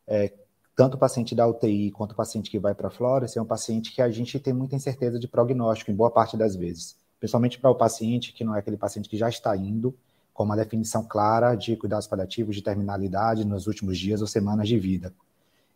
é, 0.07 0.31
tanto 0.75 0.95
o 0.95 0.97
paciente 0.97 1.33
da 1.33 1.47
UTI 1.47 1.91
quanto 1.91 2.11
o 2.11 2.15
paciente 2.15 2.51
que 2.51 2.59
vai 2.59 2.75
para 2.75 2.89
a 2.89 2.91
Flores 2.91 3.37
é 3.37 3.41
um 3.41 3.45
paciente 3.45 3.93
que 3.93 4.01
a 4.01 4.09
gente 4.09 4.39
tem 4.39 4.53
muita 4.53 4.75
incerteza 4.75 5.17
de 5.17 5.27
prognóstico, 5.27 5.89
em 5.89 5.95
boa 5.95 6.11
parte 6.11 6.35
das 6.35 6.55
vezes. 6.55 6.97
Principalmente 7.17 7.57
para 7.57 7.69
o 7.69 7.75
paciente 7.75 8.33
que 8.33 8.43
não 8.43 8.53
é 8.55 8.59
aquele 8.59 8.75
paciente 8.75 9.07
que 9.07 9.15
já 9.15 9.29
está 9.29 9.55
indo 9.55 9.95
com 10.33 10.43
uma 10.43 10.57
definição 10.57 11.01
clara 11.01 11.55
de 11.55 11.77
cuidados 11.77 12.07
paliativos 12.07 12.55
de 12.55 12.61
terminalidade 12.61 13.45
nos 13.45 13.67
últimos 13.67 13.97
dias 13.97 14.19
ou 14.19 14.27
semanas 14.27 14.67
de 14.67 14.77
vida. 14.77 15.13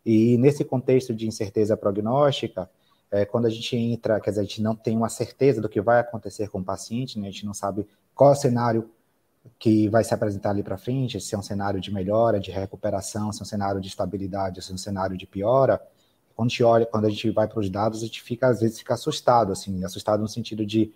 E 0.04 0.36
nesse 0.36 0.64
contexto 0.64 1.14
de 1.14 1.26
incerteza 1.26 1.78
prognóstica, 1.78 2.70
é, 3.10 3.24
quando 3.24 3.46
a 3.46 3.50
gente 3.50 3.74
entra, 3.74 4.20
quer 4.20 4.30
dizer, 4.30 4.42
a 4.42 4.44
gente 4.44 4.62
não 4.62 4.76
tem 4.76 4.96
uma 4.96 5.08
certeza 5.08 5.62
do 5.62 5.68
que 5.68 5.80
vai 5.80 6.00
acontecer 6.00 6.48
com 6.50 6.60
o 6.60 6.64
paciente, 6.64 7.18
né, 7.18 7.28
a 7.28 7.30
gente 7.30 7.46
não 7.46 7.54
sabe 7.54 7.86
qual 8.14 8.32
é 8.32 8.34
cenário 8.34 8.90
que 9.58 9.88
vai 9.88 10.04
se 10.04 10.14
apresentar 10.14 10.50
ali 10.50 10.62
para 10.62 10.78
frente, 10.78 11.20
se 11.20 11.34
é 11.34 11.38
um 11.38 11.42
cenário 11.42 11.80
de 11.80 11.92
melhora, 11.92 12.40
de 12.40 12.50
recuperação, 12.50 13.32
se 13.32 13.40
é 13.40 13.42
um 13.42 13.46
cenário 13.46 13.80
de 13.80 13.88
estabilidade, 13.88 14.62
se 14.62 14.70
é 14.70 14.74
um 14.74 14.78
cenário 14.78 15.16
de 15.16 15.26
piora, 15.26 15.80
quando 16.34 16.46
a 16.46 16.50
gente 16.50 16.64
olha, 16.64 16.86
quando 16.86 17.04
a 17.04 17.10
gente 17.10 17.30
vai 17.30 17.46
para 17.46 17.60
os 17.60 17.68
dados, 17.68 18.02
a 18.02 18.06
gente 18.06 18.22
fica 18.22 18.48
às 18.48 18.60
vezes 18.60 18.78
fica 18.78 18.94
assustado, 18.94 19.52
assim, 19.52 19.84
assustado 19.84 20.20
no 20.20 20.28
sentido 20.28 20.64
de 20.64 20.92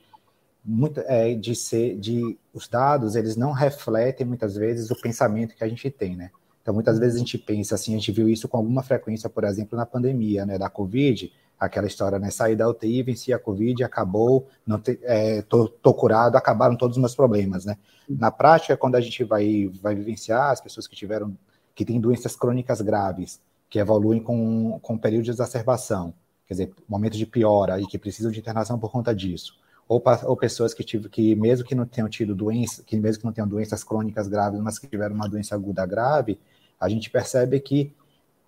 muito 0.65 1.01
é, 1.01 1.35
de 1.35 1.55
ser 1.55 1.99
de 1.99 2.39
os 2.53 2.67
dados 2.67 3.15
eles 3.17 3.37
não 3.37 3.53
refletem 3.53 4.27
muitas 4.27 4.57
vezes 4.57 4.91
o 4.91 4.99
pensamento 4.99 5.55
que 5.55 5.63
a 5.63 5.69
gente 5.69 5.91
tem, 5.91 6.17
né? 6.17 6.31
Então 6.63 6.73
muitas 6.73 6.99
vezes 6.99 7.17
a 7.17 7.19
gente 7.19 7.37
pensa 7.37 7.75
assim, 7.75 7.93
a 7.93 7.99
gente 7.99 8.11
viu 8.11 8.27
isso 8.27 8.49
com 8.49 8.57
alguma 8.57 8.83
frequência, 8.83 9.29
por 9.29 9.45
exemplo, 9.45 9.77
na 9.77 9.85
pandemia, 9.85 10.47
né, 10.47 10.57
da 10.57 10.71
Covid, 10.71 11.31
aquela 11.59 11.87
história, 11.87 12.19
né? 12.19 12.31
Saí 12.31 12.57
da 12.57 12.69
UTI, 12.69 13.03
venci 13.03 13.33
a 13.33 13.39
Covid, 13.39 13.83
acabou, 13.85 14.49
não 14.67 14.79
te, 14.79 14.99
é, 15.03 15.43
tô, 15.43 15.69
tô, 15.69 15.95
curado, 15.95 16.37
acabaram 16.37 16.77
todos 16.77 16.97
os 16.97 17.01
meus 17.01 17.15
problemas, 17.15 17.65
né? 17.65 17.77
Na 18.09 18.31
prática, 18.31 18.77
quando 18.77 18.97
a 18.97 19.01
gente 19.01 19.25
vai, 19.25 19.71
vai 19.83 19.95
vivenciar 19.95 20.51
as 20.51 20.61
pessoas 20.61 20.87
que 20.87 20.97
tiveram, 20.97 21.37
que 21.75 21.85
têm 21.85 22.01
doenças 22.01 22.37
crônicas 22.37 22.81
graves, 22.81 23.41
que 23.69 23.79
evoluem 23.79 24.21
com, 24.21 24.79
com 24.83 24.99
período 24.99 25.25
de 25.25 25.31
exacerbação, 25.31 26.15
quer 26.47 26.55
dizer, 26.55 26.73
momento 26.89 27.17
de 27.17 27.27
piora 27.27 27.81
e 27.81 27.87
que 27.87 27.99
precisam 27.99 28.31
de 28.31 28.39
internação 28.39 28.79
por 28.79 28.91
conta 28.91 29.15
disso, 29.15 29.57
ou, 29.89 30.03
ou 30.25 30.37
pessoas 30.37 30.75
que, 30.75 30.85
tive, 30.85 31.09
que 31.09 31.35
mesmo 31.35 31.67
que 31.67 31.75
não 31.75 31.87
tenham 31.87 32.09
tido 32.09 32.35
doença, 32.35 32.83
que 32.85 32.97
mesmo 32.97 33.21
que 33.21 33.27
não 33.27 33.33
tenham 33.33 33.49
doenças 33.49 33.83
crônicas 33.83 34.29
graves, 34.29 34.61
mas 34.61 34.79
que 34.79 34.87
tiveram 34.87 35.15
uma 35.15 35.29
doença 35.29 35.55
aguda 35.55 35.85
grave, 35.87 36.39
a 36.81 36.89
gente 36.89 37.11
percebe 37.11 37.59
que 37.61 37.95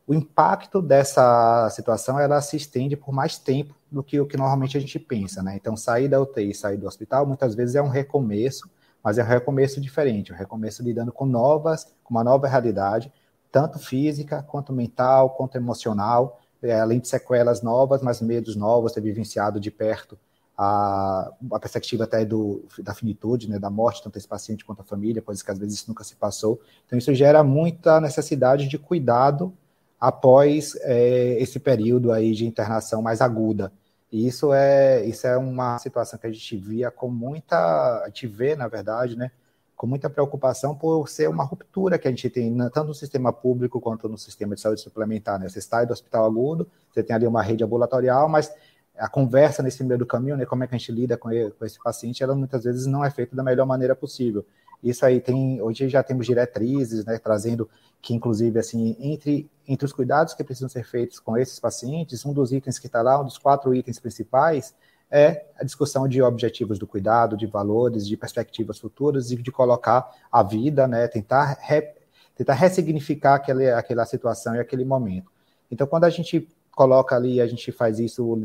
o 0.06 0.14
impacto 0.14 0.80
dessa 0.80 1.68
situação 1.70 2.18
ela 2.18 2.40
se 2.40 2.56
estende 2.56 2.96
por 2.96 3.12
mais 3.12 3.38
tempo 3.38 3.74
do 3.90 4.02
que 4.04 4.20
o 4.20 4.26
que 4.26 4.36
normalmente 4.36 4.76
a 4.76 4.80
gente 4.80 4.98
pensa, 4.98 5.42
né? 5.42 5.56
Então, 5.56 5.76
sair 5.76 6.08
da 6.08 6.20
UTI, 6.20 6.54
sair 6.54 6.76
do 6.76 6.86
hospital, 6.86 7.26
muitas 7.26 7.54
vezes 7.54 7.74
é 7.74 7.82
um 7.82 7.88
recomeço, 7.88 8.70
mas 9.02 9.18
é 9.18 9.24
um 9.24 9.26
recomeço 9.26 9.80
diferente, 9.80 10.32
um 10.32 10.36
recomeço 10.36 10.82
lidando 10.82 11.12
com 11.12 11.26
novas, 11.26 11.92
com 12.04 12.14
uma 12.14 12.22
nova 12.22 12.46
realidade, 12.46 13.12
tanto 13.50 13.78
física, 13.78 14.42
quanto 14.42 14.72
mental, 14.72 15.30
quanto 15.30 15.56
emocional, 15.56 16.40
é, 16.62 16.78
além 16.78 17.00
de 17.00 17.08
sequelas 17.08 17.62
novas, 17.62 18.00
mas 18.00 18.20
medos 18.20 18.54
novos, 18.54 18.92
ter 18.92 19.00
vivenciado 19.00 19.58
de 19.58 19.70
perto 19.70 20.16
a, 20.56 21.32
a 21.52 21.58
perspectiva 21.58 22.04
até 22.04 22.24
do, 22.24 22.64
da 22.78 22.94
finitude, 22.94 23.48
né, 23.50 23.58
da 23.58 23.70
morte, 23.70 24.02
tanto 24.02 24.16
esse 24.16 24.26
paciente 24.26 24.64
quanto 24.64 24.80
a 24.80 24.84
família, 24.84 25.20
coisas 25.20 25.42
que 25.42 25.50
às 25.50 25.58
vezes 25.58 25.86
nunca 25.86 26.02
se 26.04 26.14
passou. 26.14 26.60
Então, 26.86 26.98
isso 26.98 27.12
gera 27.12 27.42
muita 27.42 28.00
necessidade 28.00 28.68
de 28.68 28.78
cuidado 28.78 29.52
após 30.00 30.76
é, 30.82 31.40
esse 31.40 31.58
período 31.58 32.12
aí 32.12 32.32
de 32.32 32.46
internação 32.46 33.02
mais 33.02 33.20
aguda. 33.20 33.72
E 34.12 34.26
isso 34.26 34.52
é, 34.52 35.04
isso 35.04 35.26
é 35.26 35.36
uma 35.36 35.78
situação 35.78 36.18
que 36.18 36.26
a 36.26 36.32
gente 36.32 36.56
via 36.56 36.90
com 36.90 37.10
muita, 37.10 37.56
a 38.02 38.06
gente 38.06 38.26
vê, 38.26 38.54
na 38.54 38.68
verdade, 38.68 39.16
né, 39.16 39.30
com 39.76 39.86
muita 39.86 40.08
preocupação 40.08 40.74
por 40.74 41.08
ser 41.08 41.28
uma 41.28 41.44
ruptura 41.44 41.98
que 41.98 42.08
a 42.08 42.10
gente 42.10 42.30
tem, 42.30 42.56
tanto 42.56 42.84
no 42.84 42.94
sistema 42.94 43.32
público 43.32 43.80
quanto 43.80 44.08
no 44.08 44.16
sistema 44.16 44.54
de 44.54 44.60
saúde 44.60 44.80
suplementar. 44.80 45.38
Né? 45.38 45.48
Você 45.48 45.60
sai 45.60 45.86
do 45.86 45.92
hospital 45.92 46.24
agudo, 46.24 46.70
você 46.90 47.02
tem 47.02 47.14
ali 47.14 47.26
uma 47.26 47.42
rede 47.42 47.62
ambulatorial, 47.62 48.28
mas 48.28 48.50
a 48.96 49.08
conversa 49.08 49.62
nesse 49.62 49.84
meio 49.84 49.98
do 49.98 50.06
caminho, 50.06 50.36
né, 50.36 50.46
como 50.46 50.64
é 50.64 50.66
que 50.66 50.74
a 50.74 50.78
gente 50.78 50.92
lida 50.92 51.18
com, 51.18 51.30
ele, 51.30 51.50
com 51.50 51.64
esse 51.66 51.78
paciente, 51.82 52.22
ela 52.22 52.34
muitas 52.34 52.64
vezes 52.64 52.86
não 52.86 53.04
é 53.04 53.10
feita 53.10 53.36
da 53.36 53.42
melhor 53.42 53.66
maneira 53.66 53.94
possível. 53.94 54.46
Isso 54.82 55.04
aí 55.04 55.20
tem, 55.20 55.60
hoje 55.60 55.88
já 55.88 56.02
temos 56.02 56.26
diretrizes, 56.26 57.04
né, 57.04 57.18
trazendo 57.18 57.68
que 58.00 58.14
inclusive 58.14 58.58
assim, 58.58 58.96
entre 59.00 59.50
entre 59.68 59.84
os 59.84 59.92
cuidados 59.92 60.32
que 60.32 60.44
precisam 60.44 60.68
ser 60.68 60.84
feitos 60.84 61.18
com 61.18 61.36
esses 61.36 61.58
pacientes, 61.58 62.24
um 62.24 62.32
dos 62.32 62.52
itens 62.52 62.78
que 62.78 62.86
está 62.86 63.02
lá, 63.02 63.20
um 63.20 63.24
dos 63.24 63.36
quatro 63.36 63.74
itens 63.74 63.98
principais, 63.98 64.74
é 65.10 65.46
a 65.58 65.64
discussão 65.64 66.06
de 66.08 66.20
objetivos 66.22 66.78
do 66.78 66.86
cuidado, 66.86 67.36
de 67.36 67.46
valores, 67.46 68.06
de 68.06 68.16
perspectivas 68.16 68.78
futuras 68.78 69.30
e 69.30 69.36
de 69.36 69.52
colocar 69.52 70.08
a 70.30 70.42
vida, 70.42 70.86
né, 70.86 71.06
tentar, 71.08 71.58
re, 71.60 71.94
tentar 72.34 72.54
ressignificar 72.54 73.36
aquele, 73.36 73.70
aquela 73.70 74.04
situação 74.04 74.54
e 74.54 74.60
aquele 74.60 74.84
momento. 74.84 75.30
Então, 75.70 75.86
quando 75.86 76.04
a 76.04 76.10
gente 76.10 76.48
coloca 76.72 77.16
ali, 77.16 77.40
a 77.40 77.46
gente 77.46 77.72
faz 77.72 77.98
isso 77.98 78.36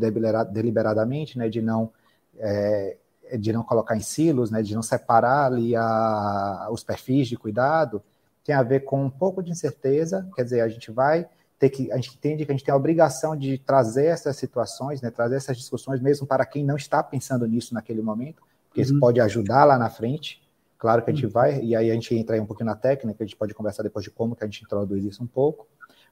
deliberadamente, 0.52 1.38
né, 1.38 1.50
de 1.50 1.62
não 1.62 1.92
é, 2.38 2.98
de 3.38 3.54
não 3.54 3.64
colocar 3.64 3.96
em 3.96 4.02
silos, 4.02 4.52
né, 4.52 4.62
de 4.62 4.76
não 4.76 4.82
separar 4.82 5.46
ali 5.46 5.76
a, 5.76 6.68
os 6.72 6.84
perfis 6.84 7.28
de 7.28 7.38
cuidado, 7.38 8.02
tem 8.44 8.56
a 8.56 8.64
ver 8.64 8.82
com 8.82 9.04
um 9.04 9.10
pouco 9.10 9.42
de 9.44 9.52
incerteza, 9.52 10.28
quer 10.36 10.44
dizer, 10.44 10.62
a 10.62 10.68
gente 10.68 10.92
vai 10.92 11.28
ter 11.60 11.70
que, 11.70 11.92
a 11.92 11.96
gente 11.96 12.16
entende 12.16 12.46
que 12.46 12.52
a 12.52 12.56
gente 12.56 12.66
tem 12.66 12.74
a 12.74 12.78
obrigação 12.78 13.36
de 13.36 13.58
trazer 13.60 14.06
essas 14.06 14.36
situações, 14.36 15.02
né, 15.02 15.12
trazer 15.12 15.36
essas 15.36 15.58
discussões 15.58 16.02
mesmo 16.02 16.26
para 16.26 16.46
quem 16.46 16.64
não 16.64 16.76
está 16.76 17.04
pensando 17.04 17.48
nisso 17.48 17.74
naquele 17.74 18.02
momento, 18.02 18.42
porque 18.68 18.82
uhum. 18.82 18.86
isso 18.86 19.00
pode 19.00 19.22
ajudar 19.22 19.66
lá 19.66 19.78
na 19.78 19.90
frente. 19.90 20.42
Claro 20.78 21.04
que 21.04 21.12
a 21.12 21.14
gente 21.14 21.28
uhum. 21.28 21.32
vai, 21.32 21.62
e 21.62 21.76
aí 21.76 21.92
a 21.92 21.94
gente 21.94 22.16
entra 22.16 22.36
aí 22.36 22.42
um 22.42 22.46
pouquinho 22.48 22.66
na 22.66 22.76
técnica, 22.76 23.24
a 23.24 23.28
gente 23.28 23.36
pode 23.36 23.54
conversar 23.54 23.84
depois 23.84 24.04
de 24.04 24.10
como 24.10 24.36
que 24.36 24.44
a 24.44 24.48
gente 24.48 24.64
introduz 24.64 25.04
isso 25.06 25.24
um 25.24 25.28
pouco, 25.28 25.68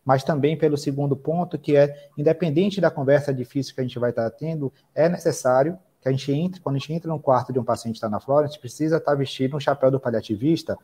mas 0.06 0.24
também 0.24 0.56
pelo 0.56 0.78
segundo 0.78 1.16
ponto, 1.16 1.58
que 1.58 1.76
é, 1.76 2.10
independente 2.16 2.80
da 2.80 2.92
conversa 2.92 3.34
difícil 3.34 3.74
que 3.74 3.82
a 3.82 3.84
gente 3.84 3.98
vai 3.98 4.12
estar 4.12 4.30
tendo, 4.30 4.72
é 4.94 5.10
necessário 5.10 5.78
que 6.02 6.08
a 6.08 6.12
gente 6.12 6.32
entre, 6.32 6.62
quando 6.62 6.76
a 6.76 6.80
gente 6.80 6.94
entra 6.94 7.10
no 7.10 7.20
quarto 7.20 7.52
de 7.52 7.60
um 7.60 7.64
paciente 7.64 7.96
que 7.96 7.98
está 7.98 8.10
na 8.10 8.20
flora, 8.20 8.46
a 8.46 8.48
gente 8.48 8.60
precisa 8.60 8.98
estar 8.98 9.16
vestido 9.16 9.58
um 9.58 9.60
chapéu 9.60 9.92
do 9.92 10.00
paliativista 10.00 10.78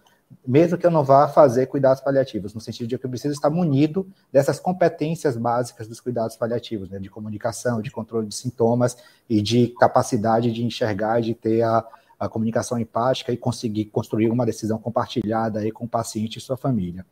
mesmo 0.45 0.77
que 0.77 0.86
eu 0.86 0.91
não 0.91 1.03
vá 1.03 1.27
fazer 1.27 1.67
cuidados 1.67 2.01
paliativos, 2.01 2.53
no 2.53 2.62
sentido 2.62 2.88
de 2.88 2.98
que 2.98 3.05
eu 3.05 3.10
preciso 3.10 3.34
estar 3.34 3.50
munido 3.50 4.07
dessas 4.31 4.60
competências 4.60 5.38
básicas 5.38 5.88
dos 5.88 6.00
cuidados 6.00 6.36
paliativos, 6.36 6.89
né, 6.89 7.00
de 7.00 7.10
comunicação, 7.10 7.81
de 7.81 7.91
controle 7.91 8.27
de 8.27 8.36
sintomas 8.36 8.98
e 9.29 9.41
de 9.41 9.69
capacidade 9.79 10.51
de 10.51 10.63
enxergar 10.63 11.22
de 11.22 11.34
ter 11.34 11.63
a, 11.63 11.84
a 12.19 12.29
comunicação 12.29 12.77
empática 12.77 13.31
e 13.31 13.38
conseguir 13.38 13.86
construir 13.86 14.29
uma 14.29 14.45
decisão 14.45 14.77
compartilhada 14.77 15.60
aí 15.60 15.72
com 15.72 15.86
o 15.86 15.89
paciente 15.89 16.38
e 16.38 16.41
sua 16.41 16.57
família. 16.57 17.05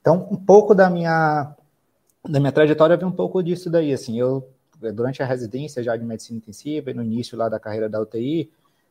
Então, 0.00 0.28
um 0.30 0.36
pouco 0.36 0.74
da 0.74 0.90
minha 0.90 1.54
da 2.26 2.40
minha 2.40 2.52
trajetória 2.52 2.96
vem 2.96 3.06
um 3.06 3.12
pouco 3.12 3.42
disso 3.42 3.68
daí, 3.68 3.92
assim, 3.92 4.18
eu 4.18 4.48
durante 4.92 5.22
a 5.22 5.26
residência 5.26 5.82
já 5.82 5.96
de 5.96 6.04
medicina 6.04 6.38
intensiva 6.38 6.90
e 6.90 6.94
no 6.94 7.02
início 7.02 7.36
lá 7.36 7.48
da 7.48 7.58
carreira 7.58 7.88
da 7.88 8.00
UTI, 8.00 8.50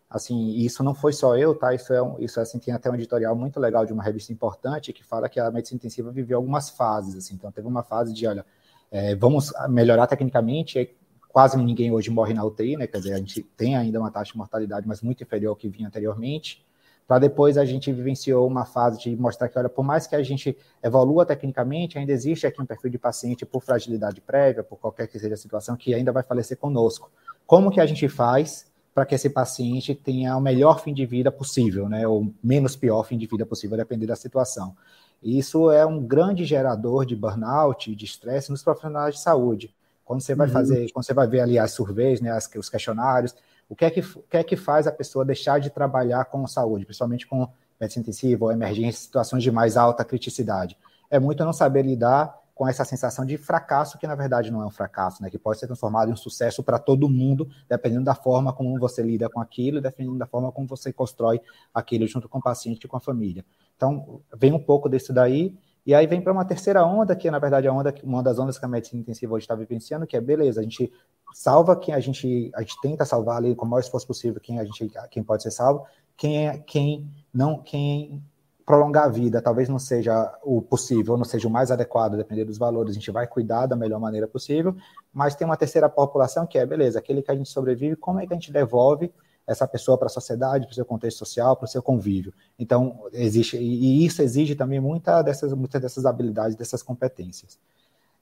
assim, 0.10 0.52
isso 0.58 0.84
não 0.84 0.94
foi 0.94 1.12
só 1.12 1.36
eu, 1.38 1.56
tá? 1.56 1.74
Isso 1.74 1.92
é 1.94 2.02
um, 2.02 2.20
isso 2.20 2.40
assim 2.40 2.60
tem 2.60 2.74
até 2.74 2.90
um 2.90 2.96
editorial 2.96 3.36
muito 3.36 3.60
legal 3.60 3.86
de 3.86 3.92
uma 3.92 4.04
revista 4.04 4.32
importante 4.32 4.94
que 4.94 5.04
fala 5.04 5.28
que 5.28 5.40
a 5.40 5.50
medicina 5.50 5.78
intensiva 5.78 6.12
viveu 6.12 6.38
algumas 6.38 6.70
fases, 6.70 7.16
assim. 7.16 7.36
Então 7.36 7.52
teve 7.52 7.68
uma 7.68 7.84
fase 7.84 8.14
de, 8.14 8.28
olha, 8.28 8.46
é, 8.92 9.16
vamos 9.16 9.52
melhorar 9.70 10.06
tecnicamente, 10.06 10.96
quase 11.30 11.58
ninguém 11.58 11.92
hoje 11.92 12.12
morre 12.12 12.34
na 12.34 12.46
UTI, 12.46 12.78
né? 12.78 12.86
Quer 12.86 13.00
dizer, 13.00 13.14
a 13.14 13.18
gente 13.18 13.42
tem 13.42 13.76
ainda 13.76 14.00
uma 14.00 14.12
taxa 14.12 14.34
de 14.34 14.38
mortalidade, 14.38 14.88
mas 14.88 15.02
muito 15.02 15.24
inferior 15.24 15.50
ao 15.50 15.56
que 15.56 15.68
vinha 15.68 15.88
anteriormente. 15.88 16.64
Para 17.08 17.20
depois 17.20 17.58
a 17.58 17.66
gente 17.66 17.92
vivenciou 17.92 18.48
uma 18.48 18.66
fase 18.66 19.00
de 19.00 19.16
mostrar 19.16 19.50
que, 19.50 19.60
olha, 19.60 19.70
por 19.70 19.84
mais 19.84 20.08
que 20.08 20.16
a 20.16 20.24
gente 20.24 20.58
evolua 20.82 21.26
tecnicamente, 21.26 21.98
ainda 21.98 22.12
existe 22.12 22.48
aqui 22.48 22.62
um 22.62 22.66
perfil 22.66 22.90
de 22.90 22.98
paciente 22.98 23.46
por 23.46 23.62
fragilidade 23.62 24.22
prévia, 24.22 24.64
por 24.64 24.78
qualquer 24.78 25.08
que 25.08 25.20
seja 25.20 25.34
a 25.34 25.38
situação, 25.38 25.76
que 25.76 25.94
ainda 25.94 26.12
vai 26.12 26.24
falecer 26.24 26.58
conosco. 26.58 27.12
Como 27.46 27.70
que 27.70 27.82
a 27.82 27.86
gente 27.86 28.08
faz 28.08 28.72
para 28.94 29.06
que 29.06 29.16
esse 29.16 29.30
paciente 29.30 29.96
tenha 29.96 30.38
o 30.38 30.42
melhor 30.42 30.80
fim 30.82 30.94
de 30.94 31.06
vida 31.06 31.32
possível, 31.32 31.90
né, 31.90 32.08
ou 32.08 32.32
menos 32.44 32.76
pior 32.76 33.04
fim 33.04 33.18
de 33.18 33.26
vida 33.26 33.46
possível, 33.46 33.76
dependendo 33.76 34.08
da 34.08 34.16
situação. 34.16 34.76
Isso 35.22 35.72
é 35.72 35.86
um 35.86 36.02
grande 36.06 36.46
gerador 36.46 37.06
de 37.06 37.16
burnout, 37.16 37.96
de 37.96 38.06
estresse 38.06 38.52
nos 38.52 38.62
profissionais 38.62 39.16
de 39.16 39.22
saúde. 39.22 39.74
Quando 40.06 40.22
você 40.22 40.36
vai 40.36 40.48
uhum. 40.48 40.54
fazer, 40.54 40.92
quando 40.92 41.06
você 41.06 41.14
vai 41.14 41.28
ver 41.28 41.40
ali 41.40 41.58
as 41.58 41.72
surveys, 41.72 42.22
né, 42.22 42.30
as, 42.32 42.50
os 42.56 42.70
questionários, 42.70 43.34
o 43.70 43.76
que, 43.76 43.86
é 43.86 43.90
que, 43.90 44.00
o 44.00 44.24
que 44.30 44.38
é 44.38 44.44
que 44.44 44.56
faz 44.56 44.88
a 44.88 44.92
pessoa 44.92 45.26
deixar 45.26 45.60
de 45.60 45.70
trabalhar 45.70 46.26
com 46.26 46.46
saúde, 46.48 46.86
principalmente 46.86 47.28
com 47.28 47.48
medicina 47.80 48.02
intensiva 48.02 48.46
ou 48.46 48.52
emergência, 48.52 49.02
situações 49.02 49.44
de 49.44 49.52
mais 49.52 49.78
alta 49.78 50.04
criticidade? 50.04 50.78
É 51.10 51.20
muito 51.20 51.44
não 51.44 51.54
saber 51.54 51.84
lidar 51.84 52.44
com 52.56 52.68
essa 52.68 52.86
sensação 52.86 53.26
de 53.26 53.38
fracasso, 53.38 53.98
que 53.98 54.06
na 54.06 54.16
verdade 54.16 54.52
não 54.52 54.62
é 54.62 54.66
um 54.66 54.72
fracasso, 54.72 55.24
né? 55.24 55.30
que 55.30 55.40
pode 55.40 55.60
ser 55.60 55.66
transformado 55.66 56.10
em 56.10 56.14
um 56.14 56.18
sucesso 56.18 56.64
para 56.64 56.78
todo 56.78 57.10
mundo, 57.10 57.50
dependendo 57.68 58.04
da 58.04 58.14
forma 58.14 58.54
como 58.54 58.78
você 58.80 59.02
lida 59.02 59.28
com 59.28 59.40
aquilo, 59.40 59.82
dependendo 59.82 60.18
da 60.18 60.28
forma 60.28 60.52
como 60.52 60.68
você 60.68 60.94
constrói 60.94 61.42
aquilo 61.74 62.08
junto 62.08 62.30
com 62.30 62.38
o 62.38 62.42
paciente 62.42 62.84
e 62.84 62.88
com 62.88 62.98
a 62.98 63.00
família. 63.00 63.44
Então, 63.76 64.22
vem 64.36 64.54
um 64.54 64.60
pouco 64.60 64.88
disso 64.88 65.12
daí, 65.12 65.58
e 65.86 65.94
aí 65.94 66.08
vem 66.08 66.22
para 66.22 66.32
uma 66.32 66.46
terceira 66.46 66.86
onda, 66.86 67.16
que 67.16 67.30
na 67.30 67.40
verdade 67.40 67.68
é 67.68 67.72
onda, 67.72 67.94
uma 68.04 68.24
das 68.24 68.40
ondas 68.40 68.58
que 68.58 68.64
a 68.64 68.68
medicina 68.68 69.02
intensiva 69.02 69.34
hoje 69.34 69.44
está 69.44 69.54
vivenciando, 69.54 70.08
que 70.08 70.16
é 70.16 70.22
beleza, 70.22 70.62
a 70.62 70.64
gente 70.64 70.92
salva 71.34 71.76
quem 71.76 71.94
a 71.94 72.00
gente, 72.00 72.52
a 72.56 72.62
gente 72.62 72.80
tenta 72.82 73.04
salvar 73.04 73.38
ali 73.38 73.54
com 73.54 73.66
o 73.66 73.70
maior 73.70 73.82
esforço 73.82 74.08
possível 74.08 74.40
quem 74.40 74.60
a 74.60 74.64
gente, 74.64 74.90
quem 75.12 75.24
pode 75.24 75.44
ser 75.44 75.52
salvo, 75.52 75.86
quem 76.16 76.48
é 76.48 76.58
quem 76.58 77.10
não, 77.34 77.58
quem 77.58 78.24
prolongar 78.66 79.06
a 79.06 79.10
vida 79.10 79.42
talvez 79.42 79.68
não 79.68 79.78
seja 79.78 80.34
o 80.42 80.62
possível, 80.62 81.18
não 81.18 81.26
seja 81.26 81.50
o 81.50 81.52
mais 81.52 81.70
adequado, 81.70 82.16
dependendo 82.16 82.48
dos 82.48 82.58
valores, 82.58 82.92
a 82.92 82.94
gente 82.94 83.12
vai 83.12 83.28
cuidar 83.28 83.66
da 83.66 83.76
melhor 83.76 84.00
maneira 84.00 84.28
possível, 84.28 84.76
mas 85.12 85.36
tem 85.36 85.46
uma 85.46 85.58
terceira 85.58 85.90
população 85.90 86.48
que 86.48 86.58
é, 86.58 86.66
beleza, 86.66 86.98
aquele 86.98 87.22
que 87.22 87.32
a 87.32 87.36
gente 87.36 87.50
sobrevive, 87.50 87.98
como 87.98 88.22
é 88.22 88.28
que 88.28 88.34
a 88.34 88.38
gente 88.38 88.54
devolve 88.54 89.12
essa 89.46 89.68
pessoa 89.68 89.98
para 89.98 90.08
a 90.08 90.10
sociedade, 90.10 90.66
para 90.66 90.72
o 90.72 90.76
seu 90.76 90.86
contexto 90.86 91.18
social, 91.18 91.56
para 91.56 91.66
o 91.66 91.68
seu 91.68 91.82
convívio. 91.82 92.34
Então, 92.58 93.08
existe, 93.12 93.58
e 93.58 94.06
isso 94.06 94.22
exige 94.22 94.56
também 94.56 94.80
muita 94.80 95.22
dessas, 95.22 95.54
muitas 95.54 95.82
dessas 95.82 96.06
habilidades, 96.06 96.56
dessas 96.56 96.82
competências. 96.82 97.60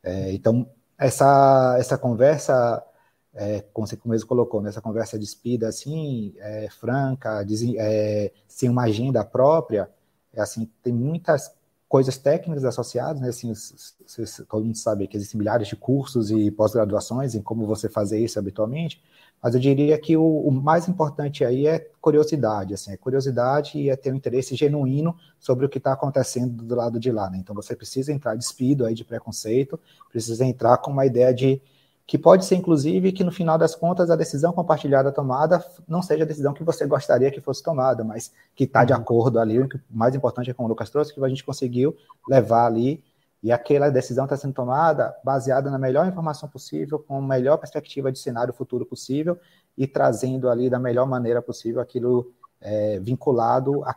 É, 0.04 0.32
então, 0.34 0.68
essa, 0.98 1.76
essa 1.80 1.98
conversa, 1.98 2.84
é, 3.34 3.64
como 3.74 3.88
você 3.88 4.00
mesmo 4.06 4.28
colocou, 4.28 4.62
nessa 4.62 4.82
conversa 4.82 5.18
despida, 5.18 5.68
assim, 5.68 6.34
é, 6.40 6.68
franca, 6.70 7.46
é, 7.78 8.32
sem 8.48 8.70
uma 8.70 8.84
agenda 8.84 9.24
própria, 9.24 9.90
é 10.34 10.42
assim, 10.42 10.70
tem 10.82 10.94
muitas 10.94 11.52
coisas 11.92 12.18
técnicas 12.18 12.64
associadas, 12.64 13.22
né? 13.22 13.28
Assim, 13.28 13.52
todo 14.48 14.64
mundo 14.64 14.78
sabe 14.78 15.08
que 15.08 15.18
existem 15.18 15.38
milhares 15.38 15.68
de 15.68 15.76
cursos 15.76 16.32
e 16.32 16.50
pós-graduações 16.50 17.36
em 17.36 17.42
como 17.42 17.66
você 17.66 17.90
fazer 17.90 18.18
isso 18.18 18.40
habitualmente, 18.40 19.04
mas 19.42 19.56
eu 19.56 19.60
diria 19.60 19.98
que 19.98 20.16
o, 20.16 20.24
o, 20.24 20.52
mais 20.52 20.88
importante 20.88 21.44
aí 21.44 21.66
é 21.66 21.80
curiosidade, 22.00 22.74
assim, 22.74 22.92
é 22.92 22.98
curiosidade 22.98 23.80
e 23.80 23.90
é 23.90 23.96
ter 23.96 24.12
um 24.12 24.16
interesse 24.16 24.56
genuíno 24.56 25.16
sobre 25.40 25.66
o 25.66 25.70
que 25.70 25.80
está 25.80 25.94
acontecendo 25.94 26.64
do 26.64 26.76
lado 26.76 27.00
de 27.00 27.12
lá, 27.12 27.30
né? 27.30 27.38
Então 27.40 27.56
você 27.56 27.76
precisa 27.76 28.14
entrar 28.14 28.36
despido 28.36 28.86
aí 28.86 28.94
de 28.94 29.04
preconceito, 29.04 29.80
precisa 30.10 30.46
entrar 30.46 30.78
com 30.78 30.92
uma 30.92 31.06
ideia 31.06 31.34
de 31.34 31.62
que 32.06 32.18
pode 32.18 32.44
ser, 32.46 32.56
inclusive, 32.56 33.12
que 33.14 33.24
no 33.24 33.32
final 33.32 33.58
das 33.58 33.74
contas 33.74 34.10
a 34.10 34.18
decisão 34.18 34.52
compartilhada 34.52 35.12
tomada 35.12 35.64
não 35.88 36.02
seja 36.02 36.24
a 36.24 36.28
decisão 36.28 36.54
que 36.54 36.64
você 36.64 36.86
gostaria 36.86 37.32
que 37.32 37.40
fosse 37.40 37.64
tomada, 37.64 38.04
mas 38.04 38.34
que 38.54 38.66
está 38.66 38.84
de 38.84 38.92
uhum. 38.92 39.00
acordo 39.00 39.40
ali. 39.40 39.60
O 39.60 39.70
mais 39.90 40.14
importante 40.14 40.50
é 40.50 40.54
como 40.54 40.68
o 40.68 40.70
Lucas 40.70 40.90
trouxe, 40.90 41.14
que 41.14 41.24
a 41.24 41.30
gente 41.30 41.46
conseguiu 41.46 41.96
levar 42.28 42.66
ali 42.66 43.02
e 43.44 43.52
aquela 43.52 43.90
decisão 43.90 44.26
está 44.26 44.38
sendo 44.38 44.54
tomada 44.54 45.16
baseada 45.24 45.70
na 45.72 45.78
melhor 45.78 46.08
informação 46.08 46.48
possível, 46.48 47.00
com 47.00 47.18
a 47.18 47.22
melhor 47.22 47.58
perspectiva 47.58 48.12
de 48.12 48.20
cenário 48.20 48.54
futuro 48.54 48.86
possível 48.86 49.40
e 49.78 49.88
trazendo 49.88 50.50
ali 50.50 50.70
da 50.70 50.78
melhor 50.78 51.08
maneira 51.08 51.42
possível 51.42 51.82
aquilo 51.82 52.32
é, 52.60 53.00
vinculado 53.00 53.84
à, 53.84 53.96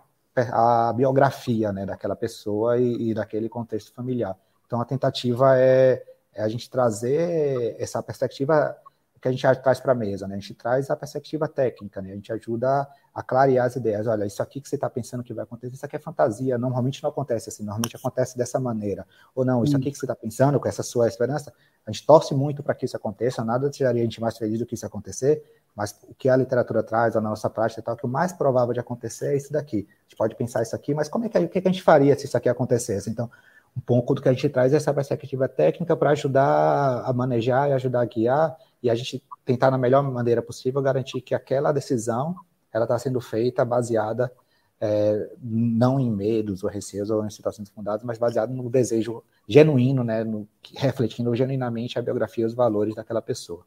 à, 0.89 0.93
biografia 0.93 1.73
né, 1.73 1.85
daquela 1.85 2.17
pessoa 2.17 2.79
e, 2.79 3.11
e 3.11 3.15
daquele 3.15 3.49
contexto 3.49 3.93
familiar. 3.93 4.37
Então 4.67 4.81
a 4.81 4.85
tentativa 4.85 5.59
é 5.59 6.03
é 6.35 6.43
a 6.43 6.49
gente 6.49 6.69
trazer 6.69 7.77
essa 7.79 8.03
perspectiva 8.03 8.77
que 9.25 9.29
a 9.29 9.33
gente 9.33 9.63
traz 9.63 9.81
para 9.81 9.93
a 9.93 9.95
mesa, 9.95 10.29
né? 10.29 10.35
A 10.35 10.39
gente 10.39 10.53
traz 10.53 10.91
a 10.91 10.97
perspectiva 10.97 11.49
técnica, 11.49 12.03
né? 12.03 12.13
A 12.13 12.15
gente 12.15 12.31
ajuda 12.31 12.87
a 13.15 13.23
clarear 13.23 13.65
as 13.65 13.75
ideias. 13.75 14.07
Olha, 14.07 14.27
isso 14.27 14.43
aqui 14.43 14.61
que 14.61 14.69
você 14.69 14.75
está 14.75 14.91
pensando 14.91 15.23
que 15.23 15.33
vai 15.33 15.45
acontecer, 15.45 15.75
isso 15.75 15.87
aqui 15.87 15.97
é 15.97 15.99
fantasia, 15.99 16.59
normalmente 16.59 17.03
não 17.03 17.09
acontece 17.09 17.49
assim, 17.49 17.63
normalmente 17.63 17.97
acontece 17.97 18.37
dessa 18.37 18.61
maneira. 18.61 19.07
Ou 19.35 19.43
não, 19.43 19.65
isso 19.65 19.75
aqui 19.79 19.91
que 19.91 19.97
você 19.97 20.05
está 20.05 20.15
pensando, 20.15 20.61
com 20.61 20.69
essa 20.69 20.83
sua 20.83 21.09
esperança, 21.09 21.51
a 21.87 21.91
gente 21.91 22.05
torce 22.05 22.35
muito 22.35 22.63
para 22.63 22.75
que 22.75 22.85
isso 22.85 22.99
aconteça, 22.99 23.43
nada 23.43 23.71
deixaria 23.71 24.03
a 24.03 24.05
gente 24.05 24.21
mais 24.21 24.37
feliz 24.37 24.59
do 24.59 24.67
que 24.67 24.75
isso 24.75 24.85
acontecer, 24.85 25.43
mas 25.75 25.99
o 26.07 26.15
que 26.15 26.29
a 26.29 26.37
literatura 26.37 26.83
traz, 26.83 27.17
a 27.17 27.21
nossa 27.21 27.49
prática 27.49 27.81
e 27.81 27.83
tal, 27.83 27.97
que 27.97 28.05
o 28.05 28.09
mais 28.09 28.31
provável 28.31 28.75
de 28.75 28.81
acontecer 28.81 29.29
é 29.29 29.37
isso 29.39 29.51
daqui. 29.51 29.89
A 29.89 30.03
gente 30.03 30.17
pode 30.19 30.35
pensar 30.35 30.61
isso 30.61 30.77
aqui, 30.77 30.93
mas 30.93 31.09
como 31.09 31.25
é 31.25 31.31
que, 31.31 31.39
o 31.39 31.49
que 31.49 31.61
a 31.61 31.71
gente 31.71 31.83
faria 31.83 32.15
se 32.19 32.27
isso 32.27 32.37
aqui 32.37 32.51
acontecesse? 32.51 33.09
Então, 33.09 33.31
um 33.75 33.81
pouco 33.81 34.15
do 34.15 34.21
que 34.21 34.29
a 34.29 34.33
gente 34.33 34.51
traz 34.51 34.75
é 34.75 34.77
essa 34.77 34.93
perspectiva 34.93 35.49
técnica 35.49 35.97
para 35.97 36.11
ajudar 36.11 37.03
a 37.05 37.13
manejar 37.15 37.71
e 37.71 37.73
ajudar 37.73 38.03
a 38.03 38.05
guiar 38.05 38.57
e 38.85 38.91
a 38.91 38.95
gente 38.95 39.21
tentar 39.47 39.71
na 39.71 39.79
melhor 39.79 40.03
maneira 40.03 40.43
possível 40.43 40.83
garantir 40.83 41.23
que 41.23 41.35
aquela 41.35 41.73
decisão 41.73 42.37
ela 42.71 42.85
está 42.85 42.99
sendo 42.99 43.19
feita 43.19 43.65
baseada 43.65 44.31
é, 44.79 45.31
não 45.43 45.99
em 45.99 46.11
medos 46.11 46.63
ou 46.63 46.69
receios 46.69 47.09
ou 47.09 47.25
em 47.25 47.31
situações 47.31 47.71
fundadas, 47.71 48.05
mas 48.05 48.19
baseado 48.19 48.53
no 48.53 48.69
desejo 48.69 49.23
genuíno, 49.49 50.05
né, 50.05 50.23
no, 50.23 50.47
refletindo 50.77 51.35
genuinamente 51.35 51.99
a 51.99 52.03
biografia 52.03 52.45
e 52.45 52.47
os 52.47 52.53
valores 52.53 52.95
daquela 52.95 53.23
pessoa. 53.23 53.65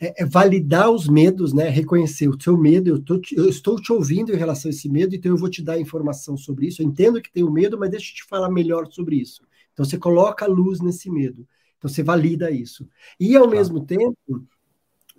É, 0.00 0.22
é, 0.22 0.26
validar 0.26 0.90
os 0.90 1.06
medos, 1.06 1.52
né? 1.52 1.68
Reconhecer 1.68 2.28
o 2.28 2.40
seu 2.40 2.56
medo. 2.56 2.88
Eu, 2.88 3.00
tô, 3.00 3.20
eu, 3.36 3.48
estou 3.48 3.76
te 3.76 3.92
ouvindo 3.92 4.32
em 4.32 4.36
relação 4.36 4.68
a 4.68 4.72
esse 4.72 4.88
medo, 4.88 5.14
então 5.14 5.30
eu 5.30 5.36
vou 5.36 5.48
te 5.48 5.62
dar 5.62 5.78
informação 5.78 6.36
sobre 6.36 6.66
isso. 6.66 6.82
Eu 6.82 6.86
entendo 6.86 7.22
que 7.22 7.30
tenho 7.30 7.48
medo, 7.52 7.78
mas 7.78 7.90
deixa 7.90 8.10
eu 8.10 8.16
te 8.16 8.24
falar 8.24 8.50
melhor 8.50 8.90
sobre 8.90 9.16
isso. 9.16 9.42
Então 9.72 9.84
você 9.84 9.96
coloca 9.96 10.44
a 10.44 10.48
luz 10.48 10.80
nesse 10.80 11.08
medo. 11.08 11.46
Então 11.78 11.88
você 11.88 12.02
valida 12.02 12.50
isso. 12.50 12.88
E 13.18 13.36
ao 13.36 13.48
mesmo 13.48 13.84
tempo, 13.84 14.46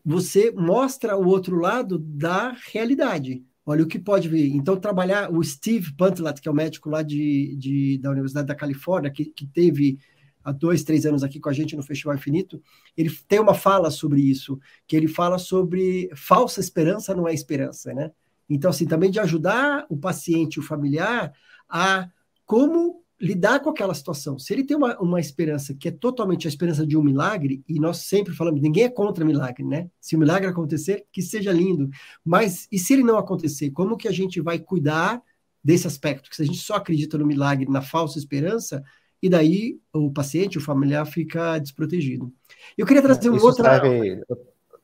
você 0.05 0.51
mostra 0.51 1.17
o 1.17 1.27
outro 1.27 1.57
lado 1.57 1.97
da 1.97 2.55
realidade. 2.71 3.43
Olha 3.65 3.83
o 3.83 3.87
que 3.87 3.99
pode 3.99 4.27
vir. 4.27 4.55
Então, 4.55 4.75
trabalhar 4.75 5.31
o 5.31 5.43
Steve 5.43 5.93
Pantlat, 5.93 6.41
que 6.41 6.47
é 6.47 6.51
o 6.51 6.55
médico 6.55 6.89
lá 6.89 7.03
de, 7.03 7.55
de 7.55 7.97
da 7.99 8.09
Universidade 8.09 8.47
da 8.47 8.55
Califórnia, 8.55 9.11
que, 9.11 9.25
que 9.25 9.45
teve 9.45 9.99
há 10.43 10.51
dois, 10.51 10.83
três 10.83 11.05
anos 11.05 11.23
aqui 11.23 11.39
com 11.39 11.49
a 11.49 11.53
gente 11.53 11.75
no 11.75 11.83
Festival 11.83 12.15
Infinito, 12.15 12.61
ele 12.97 13.11
tem 13.27 13.39
uma 13.39 13.53
fala 13.53 13.91
sobre 13.91 14.21
isso, 14.21 14.59
que 14.87 14.95
ele 14.95 15.07
fala 15.07 15.37
sobre 15.37 16.09
falsa 16.15 16.59
esperança 16.59 17.13
não 17.13 17.27
é 17.27 17.33
esperança, 17.33 17.93
né? 17.93 18.11
Então, 18.49 18.71
assim, 18.71 18.87
também 18.87 19.11
de 19.11 19.19
ajudar 19.19 19.85
o 19.89 19.97
paciente, 19.97 20.59
o 20.59 20.63
familiar, 20.63 21.31
a 21.69 22.09
como 22.45 23.03
lidar 23.19 23.60
com 23.60 23.69
aquela 23.69 23.93
situação. 23.93 24.39
Se 24.39 24.53
ele 24.53 24.63
tem 24.63 24.77
uma, 24.77 24.97
uma 24.99 25.19
esperança 25.19 25.73
que 25.73 25.88
é 25.89 25.91
totalmente 25.91 26.47
a 26.47 26.49
esperança 26.49 26.86
de 26.88 26.95
um 26.95 27.03
milagre, 27.03 27.63
e 27.67 27.79
nós 27.79 27.97
sempre 27.97 28.34
falamos, 28.34 28.62
ninguém 28.62 28.84
é 28.84 28.89
contra 28.89 29.25
milagre, 29.25 29.63
né? 29.63 29.89
Se 29.99 30.15
o 30.15 30.19
milagre 30.19 30.47
acontecer, 30.47 31.05
que 31.12 31.21
seja 31.21 31.51
lindo. 31.51 31.89
Mas 32.23 32.67
e 32.71 32.79
se 32.79 32.93
ele 32.93 33.03
não 33.03 33.17
acontecer, 33.17 33.71
como 33.71 33.97
que 33.97 34.08
a 34.08 34.12
gente 34.12 34.39
vai 34.39 34.58
cuidar 34.58 35.21
desse 35.63 35.86
aspecto? 35.86 36.29
Que 36.29 36.36
se 36.36 36.43
a 36.43 36.45
gente 36.45 36.60
só 36.60 36.75
acredita 36.75 37.17
no 37.17 37.25
milagre, 37.25 37.69
na 37.69 37.82
falsa 37.82 38.17
esperança, 38.17 38.82
e 39.21 39.29
daí 39.29 39.77
o 39.93 40.12
paciente, 40.12 40.58
o 40.58 40.62
familiar 40.62 41.05
fica 41.05 41.60
desprotegido. 41.60 42.32
Eu 42.77 42.86
queria 42.86 43.01
trazer 43.01 43.29
um 43.29 43.41
outro. 43.41 43.63
Serve, 43.63 44.21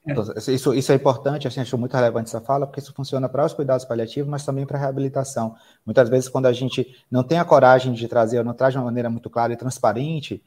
é. 0.07 0.53
Isso, 0.53 0.73
isso 0.73 0.91
é 0.91 0.95
importante, 0.95 1.47
assim, 1.47 1.59
acho 1.59 1.77
muito 1.77 1.93
relevante 1.93 2.29
essa 2.29 2.41
fala, 2.41 2.67
porque 2.67 2.79
isso 2.79 2.93
funciona 2.93 3.27
para 3.27 3.45
os 3.45 3.53
cuidados 3.53 3.85
paliativos, 3.85 4.29
mas 4.29 4.45
também 4.45 4.65
para 4.65 4.77
a 4.77 4.81
reabilitação. 4.81 5.55
Muitas 5.85 6.09
vezes, 6.09 6.29
quando 6.29 6.45
a 6.45 6.53
gente 6.53 6.95
não 7.09 7.23
tem 7.23 7.39
a 7.39 7.45
coragem 7.45 7.93
de 7.93 8.07
trazer, 8.07 8.37
ou 8.37 8.43
não 8.43 8.53
traz 8.53 8.73
de 8.73 8.77
uma 8.77 8.85
maneira 8.85 9.09
muito 9.09 9.29
clara 9.29 9.53
e 9.53 9.57
transparente, 9.57 10.43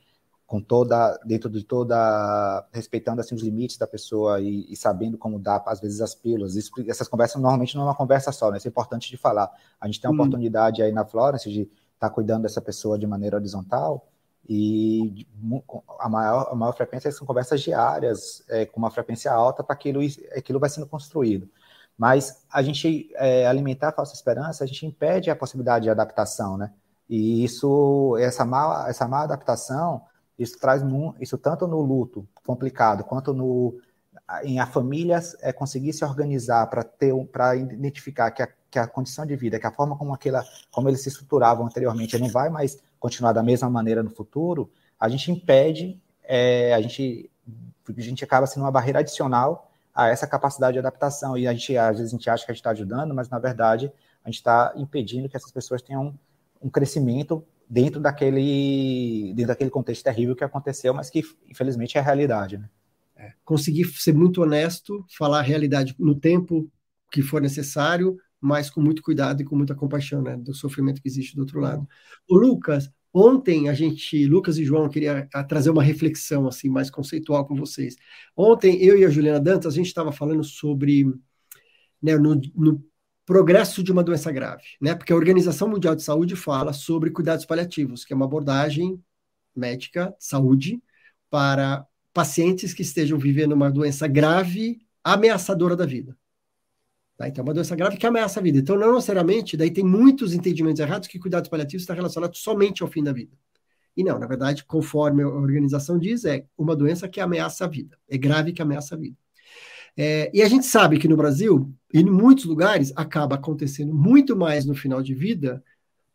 com 0.47 0.63
toda, 0.63 1.19
dentro 1.27 1.51
de 1.51 1.63
toda, 1.63 2.67
respeitando 2.73 3.21
assim, 3.21 3.35
os 3.35 3.43
limites 3.43 3.77
da 3.77 3.87
pessoa 3.87 4.41
e, 4.41 4.65
e 4.73 4.77
sabendo 4.77 5.19
como 5.19 5.39
dar, 5.39 5.63
às 5.67 5.81
vezes, 5.81 6.01
as 6.01 6.15
pílulas. 6.15 6.55
Isso, 6.55 6.71
essas 6.87 7.07
conversas 7.07 7.41
normalmente 7.41 7.77
não 7.77 7.83
é 7.83 7.87
uma 7.87 7.95
conversa 7.95 8.33
só, 8.33 8.51
né? 8.51 8.57
Isso 8.57 8.67
é 8.67 8.71
importante 8.71 9.11
de 9.11 9.17
falar. 9.17 9.51
A 9.79 9.87
gente 9.87 10.01
tem 10.01 10.09
a 10.09 10.11
hum. 10.11 10.15
oportunidade 10.15 10.83
aí 10.83 10.91
na 10.91 11.05
Florence 11.05 11.51
de 11.51 11.63
estar 11.63 12.09
tá 12.09 12.11
cuidando 12.11 12.43
dessa 12.43 12.63
pessoa 12.63 12.99
de 12.99 13.07
maneira 13.07 13.37
horizontal, 13.37 14.09
e 14.49 15.27
a 15.99 16.09
maior, 16.09 16.49
a 16.51 16.55
maior 16.55 16.73
frequência 16.73 17.13
são 17.13 17.27
conversas 17.27 17.61
diárias, 17.61 18.43
é, 18.49 18.65
com 18.65 18.79
uma 18.79 18.91
frequência 18.91 19.31
alta, 19.31 19.63
para 19.63 19.75
aquilo, 19.75 20.01
aquilo 20.35 20.59
vai 20.59 20.71
sendo 20.71 20.87
construído. 20.87 21.51
Mas 21.99 22.47
a 22.51 22.63
gente 22.63 23.11
é, 23.17 23.47
alimentar 23.47 23.89
a 23.89 23.93
falsa 23.93 24.15
esperança, 24.15 24.65
a 24.65 24.67
gente 24.67 24.87
impede 24.87 25.31
a 25.31 25.37
possibilidade 25.37 25.85
de 25.85 25.91
adaptação, 25.91 26.57
né? 26.57 26.73
E 27.09 27.45
isso, 27.45 28.17
essa 28.19 28.45
má, 28.45 28.87
essa 28.89 29.07
má 29.07 29.23
adaptação, 29.23 30.03
isso 30.39 30.59
traz 30.59 30.83
isso 31.21 31.37
tanto 31.37 31.67
no 31.67 31.81
luto 31.81 32.27
complicado 32.47 33.05
quanto 33.05 33.35
no 33.35 33.79
em 34.45 34.61
a 34.61 34.67
família 34.67 35.19
é, 35.41 35.53
conseguir 35.53 35.93
se 35.93 36.05
organizar 36.05 36.67
para 36.69 36.85
ter 36.85 37.15
para 37.27 37.57
identificar 37.57 38.31
que 38.31 38.43
a, 38.43 38.49
que 38.71 38.79
a 38.79 38.87
condição 38.87 39.25
de 39.25 39.35
vida, 39.37 39.59
que 39.59 39.67
a 39.67 39.73
forma 39.73 39.97
como 39.97 40.13
aquela 40.13 40.45
como 40.71 40.89
eles 40.89 41.03
se 41.03 41.09
estruturavam 41.09 41.67
anteriormente 41.67 42.19
não 42.19 42.29
vai 42.29 42.49
mais 42.49 42.79
continuar 42.99 43.33
da 43.33 43.43
mesma 43.43 43.71
maneira 43.71 44.03
no 44.03 44.11
futuro, 44.11 44.71
a 44.99 45.09
gente 45.09 45.31
impede, 45.31 46.01
é, 46.25 46.75
a, 46.75 46.81
gente, 46.81 47.31
a 47.89 48.01
gente 48.01 48.25
acaba 48.25 48.47
sendo 48.47 48.65
uma 48.65 48.73
barreira 48.73 48.99
adicional 48.99 49.71
a 49.95 50.09
essa 50.09 50.27
capacidade 50.27 50.75
de 50.75 50.79
adaptação. 50.79 51.37
E 51.37 51.47
a 51.47 51.53
gente, 51.53 51.77
às 51.77 51.99
vezes, 51.99 52.13
a 52.13 52.17
gente 52.17 52.31
acha 52.31 52.45
que 52.45 52.51
a 52.51 52.55
gente 52.55 52.61
está 52.61 52.71
ajudando, 52.71 53.15
mas, 53.15 53.29
na 53.29 53.39
verdade, 53.39 53.93
a 54.25 54.29
gente 54.29 54.39
está 54.39 54.73
impedindo 54.77 55.29
que 55.29 55.37
essas 55.37 55.51
pessoas 55.51 55.83
tenham 55.83 56.19
um 56.61 56.69
crescimento 56.69 57.45
dentro 57.69 58.01
daquele, 58.01 59.33
dentro 59.35 59.49
daquele 59.49 59.71
contexto 59.71 60.05
terrível 60.05 60.35
que 60.35 60.45
aconteceu, 60.45 60.93
mas 60.93 61.11
que, 61.11 61.23
infelizmente, 61.49 61.97
é 61.97 62.01
a 62.01 62.05
realidade. 62.05 62.59
Né? 62.59 62.69
É, 63.17 63.33
conseguir 63.45 63.85
ser 63.87 64.15
muito 64.15 64.43
honesto, 64.43 65.05
falar 65.17 65.41
a 65.41 65.43
realidade 65.43 65.95
no 65.99 66.15
tempo 66.15 66.71
que 67.11 67.23
for 67.23 67.41
necessário, 67.41 68.17
mas 68.41 68.71
com 68.71 68.81
muito 68.81 69.03
cuidado 69.03 69.43
e 69.43 69.45
com 69.45 69.57
muita 69.57 69.75
compaixão, 69.75 70.23
né, 70.23 70.37
do 70.37 70.55
sofrimento 70.55 71.03
que 71.03 71.09
existe 71.09 71.35
do 71.35 71.41
outro 71.41 71.61
lado. 71.61 71.87
O 72.29 72.37
Lucas, 72.37 72.91
ontem 73.13 73.69
a 73.69 73.75
gente, 73.75 74.27
Lucas 74.27 74.59
e 74.59 74.65
João, 74.65 74.89
queria 74.89 75.29
ah, 75.35 75.45
trazer 75.45 75.71
uma 75.71 75.83
reflexão 75.83 76.47
assim 76.47 76.69
mais 76.69 76.91
conceitual 76.91 77.47
com 77.47 77.55
vocês. 77.57 77.97
Ontem 78.37 78.83
eu 78.83 78.99
e 78.99 79.05
a 79.05 79.11
Juliana 79.11 79.41
Dantas 79.41 79.73
a 79.73 79.77
gente 79.77 79.87
estava 79.87 80.13
falando 80.13 80.45
sobre 80.45 81.05
né, 82.03 82.17
no, 82.17 82.41
no 82.55 82.85
progresso 83.27 83.83
de 83.83 83.93
uma 83.93 84.03
doença 84.03 84.33
grave, 84.33 84.65
né? 84.81 84.95
Porque 84.95 85.13
a 85.13 85.17
Organização 85.17 85.69
Mundial 85.69 85.95
de 85.95 86.03
Saúde 86.03 86.35
fala 86.35 86.73
sobre 86.73 87.11
cuidados 87.11 87.45
paliativos, 87.45 88.05
que 88.05 88.13
é 88.13 88.17
uma 88.17 88.25
abordagem 88.25 89.03
médica, 89.55 90.15
saúde, 90.19 90.83
para 91.29 91.87
pacientes 92.15 92.73
que 92.73 92.83
estejam 92.83 93.19
vivendo 93.19 93.53
uma 93.53 93.71
doença 93.71 94.09
grave, 94.09 94.81
ameaçadora 95.05 95.77
da 95.77 95.85
vida. 95.85 96.17
Tá? 97.19 97.27
Então, 97.27 97.43
é 97.43 97.49
uma 97.49 97.53
doença 97.53 97.75
grave 97.75 97.97
que 97.97 98.07
ameaça 98.07 98.39
a 98.39 98.43
vida. 98.43 98.59
Então, 98.59 98.79
não 98.79 98.95
necessariamente, 98.95 99.57
daí 99.57 99.73
tem 99.73 99.85
muitos 99.85 100.33
entendimentos 100.33 100.79
errados 100.79 101.09
que 101.09 101.19
cuidados 101.19 101.51
paliativos 101.51 101.83
está 101.83 101.93
relacionado 101.93 102.37
somente 102.37 102.81
ao 102.81 102.89
fim 102.89 103.03
da 103.03 103.13
vida. 103.13 103.37
E 103.97 104.05
não, 104.05 104.17
na 104.21 104.27
verdade, 104.29 104.65
conforme 104.65 105.25
a 105.25 105.29
organização 105.29 105.99
diz, 105.99 106.25
é 106.25 106.47
uma 106.57 106.77
doença 106.77 107.09
que 107.09 107.21
ameaça 107.21 107.65
a 107.65 107.69
vida. 107.69 107.99
É 108.09 108.17
grave 108.17 108.53
que 108.53 108.63
ameaça 108.63 108.95
a 108.95 108.99
vida. 108.99 109.17
É, 109.97 110.31
e 110.33 110.41
a 110.41 110.49
gente 110.49 110.65
sabe 110.65 110.97
que 110.97 111.09
no 111.09 111.17
Brasil, 111.17 111.75
e 111.93 111.99
em 111.99 112.05
muitos 112.05 112.45
lugares, 112.45 112.93
acaba 112.95 113.35
acontecendo 113.35 113.93
muito 113.93 114.37
mais 114.37 114.65
no 114.65 114.77
final 114.77 115.03
de 115.03 115.13
vida, 115.13 115.61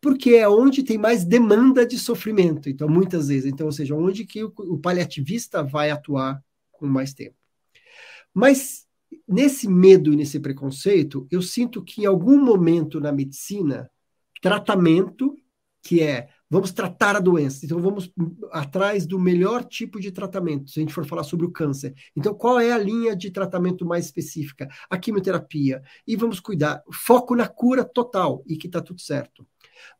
porque 0.00 0.30
é 0.30 0.48
onde 0.48 0.82
tem 0.82 0.96
mais 0.96 1.22
demanda 1.22 1.84
de 1.84 1.98
sofrimento. 1.98 2.70
Então, 2.70 2.88
muitas 2.88 3.28
vezes, 3.28 3.44
então, 3.44 3.66
ou 3.66 3.72
seja, 3.72 3.94
onde 3.94 4.24
que 4.24 4.42
o, 4.42 4.50
o 4.56 4.78
paliativista 4.78 5.62
vai 5.62 5.90
atuar 5.90 6.42
com 6.72 6.86
mais 6.86 7.12
tempo. 7.12 7.36
Mas 8.32 8.83
nesse 9.26 9.68
medo 9.68 10.12
e 10.12 10.16
nesse 10.16 10.38
preconceito, 10.38 11.26
eu 11.30 11.42
sinto 11.42 11.82
que 11.82 12.02
em 12.02 12.06
algum 12.06 12.38
momento 12.42 13.00
na 13.00 13.12
medicina, 13.12 13.90
tratamento, 14.40 15.36
que 15.82 16.02
é 16.02 16.28
vamos 16.48 16.70
tratar 16.70 17.16
a 17.16 17.20
doença, 17.20 17.66
então 17.66 17.80
vamos 17.80 18.12
atrás 18.52 19.06
do 19.06 19.18
melhor 19.18 19.64
tipo 19.64 19.98
de 19.98 20.12
tratamento, 20.12 20.70
se 20.70 20.78
a 20.78 20.82
gente 20.82 20.94
for 20.94 21.04
falar 21.04 21.24
sobre 21.24 21.44
o 21.46 21.50
câncer. 21.50 21.92
Então, 22.14 22.32
qual 22.32 22.60
é 22.60 22.70
a 22.70 22.78
linha 22.78 23.16
de 23.16 23.28
tratamento 23.30 23.84
mais 23.84 24.04
específica? 24.04 24.68
A 24.88 24.96
quimioterapia. 24.96 25.82
E 26.06 26.14
vamos 26.14 26.38
cuidar, 26.38 26.80
foco 26.92 27.34
na 27.34 27.48
cura 27.48 27.84
total 27.84 28.44
e 28.46 28.56
que 28.56 28.68
está 28.68 28.80
tudo 28.80 29.00
certo. 29.00 29.44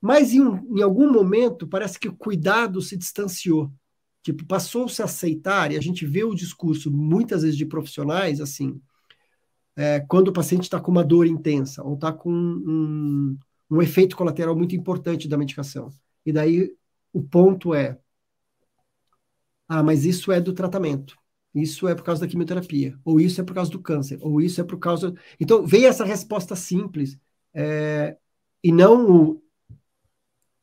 Mas 0.01 0.33
em, 0.33 0.41
em 0.41 0.81
algum 0.81 1.11
momento, 1.13 1.67
parece 1.67 1.99
que 1.99 2.09
o 2.09 2.15
cuidado 2.15 2.81
se 2.81 2.97
distanciou. 2.97 3.73
Tipo, 4.23 4.47
passou-se 4.47 5.03
a 5.03 5.07
aceitar, 5.07 5.73
e 5.73 5.77
a 5.77 5.81
gente 5.81 6.07
vê 6.07 6.23
o 6.23 6.35
discurso 6.35 6.91
muitas 6.91 7.43
vezes 7.43 7.59
de 7.59 7.67
profissionais 7.67 8.41
assim 8.41 8.81
é, 9.77 10.01
quando 10.01 10.29
o 10.29 10.33
paciente 10.33 10.65
está 10.65 10.81
com 10.81 10.91
uma 10.91 11.05
dor 11.05 11.27
intensa 11.27 11.83
ou 11.83 11.95
está 11.95 12.13
com 12.13 12.31
um, 12.31 13.39
um 13.71 13.83
efeito 13.83 14.17
colateral 14.17 14.57
muito 14.57 14.75
importante 14.75 15.29
da 15.29 15.37
medicação. 15.37 15.91
E 16.25 16.33
daí 16.33 16.75
o 17.13 17.23
ponto 17.23 17.75
é: 17.75 17.99
ah, 19.69 19.83
mas 19.83 20.05
isso 20.05 20.33
é 20.33 20.41
do 20.41 20.53
tratamento. 20.53 21.17
Isso 21.55 21.87
é 21.87 21.95
por 21.95 22.03
causa 22.03 22.21
da 22.21 22.27
quimioterapia, 22.27 22.99
ou 23.05 23.21
isso 23.21 23.41
é 23.41 23.45
por 23.45 23.55
causa 23.55 23.71
do 23.71 23.81
câncer, 23.81 24.19
ou 24.21 24.41
isso 24.41 24.61
é 24.61 24.65
por 24.65 24.77
causa. 24.79 25.15
Então, 25.39 25.65
vem 25.65 25.87
essa 25.87 26.05
resposta 26.05 26.57
simples, 26.57 27.17
é, 27.55 28.17
e 28.63 28.73
não 28.73 29.09
o, 29.09 29.43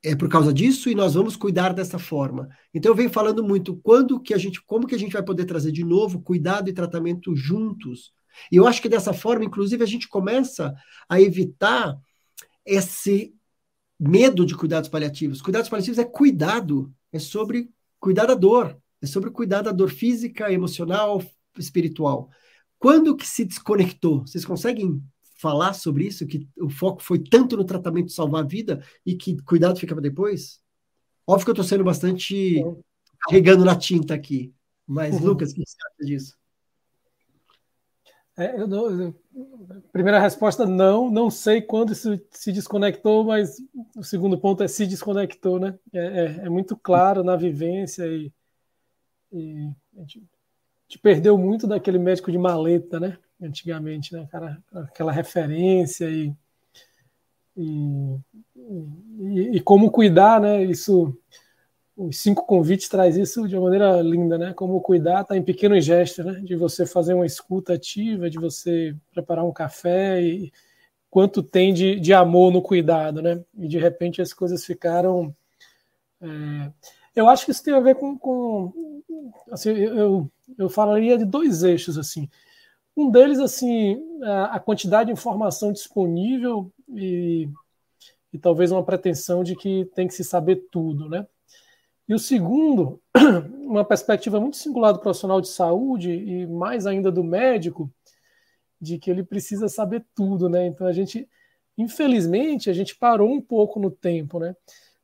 é 0.04 0.15
por 0.15 0.28
causa 0.28 0.54
disso 0.54 0.89
e 0.89 0.95
nós 0.95 1.13
vamos 1.13 1.36
cuidar 1.36 1.74
dessa 1.74 2.00
forma. 2.00 2.50
Então 2.74 2.91
eu 2.91 2.95
venho 2.95 3.10
falando 3.10 3.43
muito 3.43 3.76
quando 3.78 4.19
que 4.19 4.34
a 4.34 4.38
gente, 4.38 4.62
como 4.63 4.88
que 4.88 4.95
a 4.95 4.97
gente 4.97 5.13
vai 5.13 5.24
poder 5.24 5.45
trazer 5.45 5.71
de 5.71 5.84
novo 5.84 6.21
cuidado 6.21 6.69
e 6.69 6.74
tratamento 6.74 7.36
juntos 7.36 8.12
e 8.52 8.56
eu 8.56 8.67
acho 8.67 8.82
que 8.82 8.89
dessa 8.89 9.13
forma, 9.13 9.46
inclusive, 9.46 9.84
a 9.84 9.88
gente 9.88 10.08
começa 10.08 10.74
a 11.08 11.20
evitar 11.20 11.98
esse 12.65 13.34
medo 14.00 14.46
de 14.46 14.56
cuidados 14.56 14.89
paliativos. 14.89 15.41
Cuidados 15.41 15.70
paliativos 15.70 16.00
é 16.00 16.06
cuidado, 16.06 16.94
é 17.12 17.20
sobre 17.20 17.70
cuidar 18.00 18.26
da 18.26 18.34
dor, 18.34 18.78
é 19.02 19.06
sobre 19.06 19.30
cuidar 19.30 19.62
da 19.62 19.72
dor 19.72 19.89
física, 19.89 20.52
emocional, 20.52 21.22
espiritual. 21.58 22.30
Quando 22.80 23.15
que 23.15 23.28
se 23.28 23.46
desconectou? 23.46 24.22
Vocês 24.22 24.44
conseguem 24.44 25.02
falar 25.38 25.74
sobre 25.74 26.06
isso? 26.06 26.26
Que 26.26 26.48
o 26.60 26.70
foco 26.70 27.02
foi 27.02 27.20
tanto 27.20 27.56
no 27.56 27.63
tratamento 27.63 28.12
salvar 28.12 28.44
a 28.44 28.48
vida 28.48 28.84
e 29.06 29.15
que 29.15 29.39
cuidado 29.44 29.80
fica 29.80 29.94
para 29.94 30.02
depois? 30.02 30.60
Óbvio 31.28 31.46
que 31.46 31.50
eu 31.52 31.54
estou 31.54 31.65
sendo 31.65 31.84
bastante 31.84 32.63
carregando 33.28 33.63
na 33.63 33.76
tinta 33.76 34.13
aqui. 34.13 34.54
Mas, 34.88 35.15
uhum. 35.15 35.28
Lucas, 35.28 35.52
o 35.52 35.56
que 35.56 35.62
você 35.62 35.78
acha 35.86 36.06
disso? 36.06 36.40
É, 38.38 38.60
eu 38.60 38.67
não, 38.67 39.13
primeira 39.91 40.20
resposta, 40.20 40.65
não. 40.65 41.10
Não 41.10 41.30
sei 41.30 41.62
quando 41.62 41.91
isso 41.91 42.20
se 42.32 42.52
desconectou, 42.52 43.24
mas 43.26 43.58
o 43.96 44.04
segundo 44.04 44.38
ponto 44.38 44.63
é 44.63 44.67
se 44.67 44.86
desconectou, 44.86 45.60
né? 45.60 45.78
É, 45.94 46.00
é, 46.00 46.26
é 46.46 46.50
muito 46.50 46.78
claro 46.78 47.24
na 47.24 47.36
vivência 47.36 48.06
e, 48.06 48.32
e 49.32 49.70
a, 49.98 50.02
gente, 50.02 50.20
a, 50.20 50.84
gente, 50.88 51.00
perdeu 51.02 51.38
muito 51.38 51.67
daquele 51.67 52.00
médico 52.00 52.32
de 52.32 52.38
maleta, 52.38 53.00
né? 53.00 53.17
Antigamente, 53.41 54.13
né? 54.13 54.28
Cara, 54.32 54.62
aquela 54.74 55.12
referência 55.12 56.10
e, 56.10 56.34
e, 57.58 58.17
e, 59.20 59.58
e 59.58 59.62
como 59.62 59.91
cuidar, 59.91 60.39
né? 60.39 60.63
Isso 60.63 61.17
os 62.07 62.19
cinco 62.19 62.45
convites 62.45 62.89
traz 62.89 63.15
isso 63.15 63.47
de 63.47 63.55
uma 63.55 63.65
maneira 63.65 64.01
linda, 64.01 64.37
né? 64.37 64.53
Como 64.53 64.81
cuidar 64.81 65.21
está 65.21 65.37
em 65.37 65.43
pequenos 65.43 65.85
gestos, 65.85 66.25
né? 66.25 66.39
De 66.39 66.55
você 66.55 66.85
fazer 66.85 67.13
uma 67.13 67.25
escuta 67.25 67.73
ativa, 67.73 68.29
de 68.29 68.39
você 68.39 68.95
preparar 69.11 69.45
um 69.45 69.51
café 69.51 70.21
e 70.21 70.51
quanto 71.09 71.43
tem 71.43 71.73
de, 71.73 71.99
de 71.99 72.13
amor 72.13 72.51
no 72.51 72.61
cuidado, 72.61 73.21
né? 73.21 73.43
E 73.57 73.67
de 73.67 73.77
repente 73.77 74.21
as 74.21 74.33
coisas 74.33 74.65
ficaram. 74.65 75.35
É... 76.21 76.71
Eu 77.15 77.27
acho 77.27 77.45
que 77.45 77.51
isso 77.51 77.63
tem 77.63 77.73
a 77.73 77.79
ver 77.79 77.95
com, 77.95 78.17
com 78.17 79.31
assim, 79.51 79.69
eu, 79.71 80.31
eu 80.57 80.69
falaria 80.69 81.17
de 81.17 81.25
dois 81.25 81.63
eixos 81.63 81.97
assim. 81.97 82.29
Um 82.95 83.11
deles 83.11 83.39
assim 83.39 84.01
a 84.49 84.59
quantidade 84.59 85.07
de 85.07 85.13
informação 85.13 85.71
disponível 85.71 86.71
e, 86.89 87.47
e 88.33 88.39
talvez 88.39 88.71
uma 88.71 88.83
pretensão 88.83 89.43
de 89.43 89.55
que 89.55 89.85
tem 89.93 90.07
que 90.07 90.13
se 90.13 90.23
saber 90.23 90.67
tudo, 90.71 91.07
né? 91.09 91.27
E 92.12 92.13
o 92.13 92.19
segundo, 92.19 93.02
uma 93.63 93.86
perspectiva 93.86 94.38
muito 94.38 94.58
singular 94.58 94.91
do 94.91 95.00
profissional 95.00 95.39
de 95.39 95.47
saúde 95.47 96.12
e 96.12 96.45
mais 96.45 96.86
ainda 96.86 97.10
do 97.10 97.24
médico, 97.24 97.89
de 98.82 99.00
que 99.00 99.10
ele 99.10 99.24
precisa 99.24 99.69
saber 99.69 100.06
tudo, 100.13 100.50
né? 100.50 100.67
Então 100.67 100.86
a 100.86 100.91
gente, 100.91 101.26
infelizmente, 101.78 102.69
a 102.69 102.74
gente 102.74 102.97
parou 102.97 103.32
um 103.32 103.39
pouco 103.39 103.80
no 103.80 103.89
tempo, 103.89 104.39
né? 104.39 104.54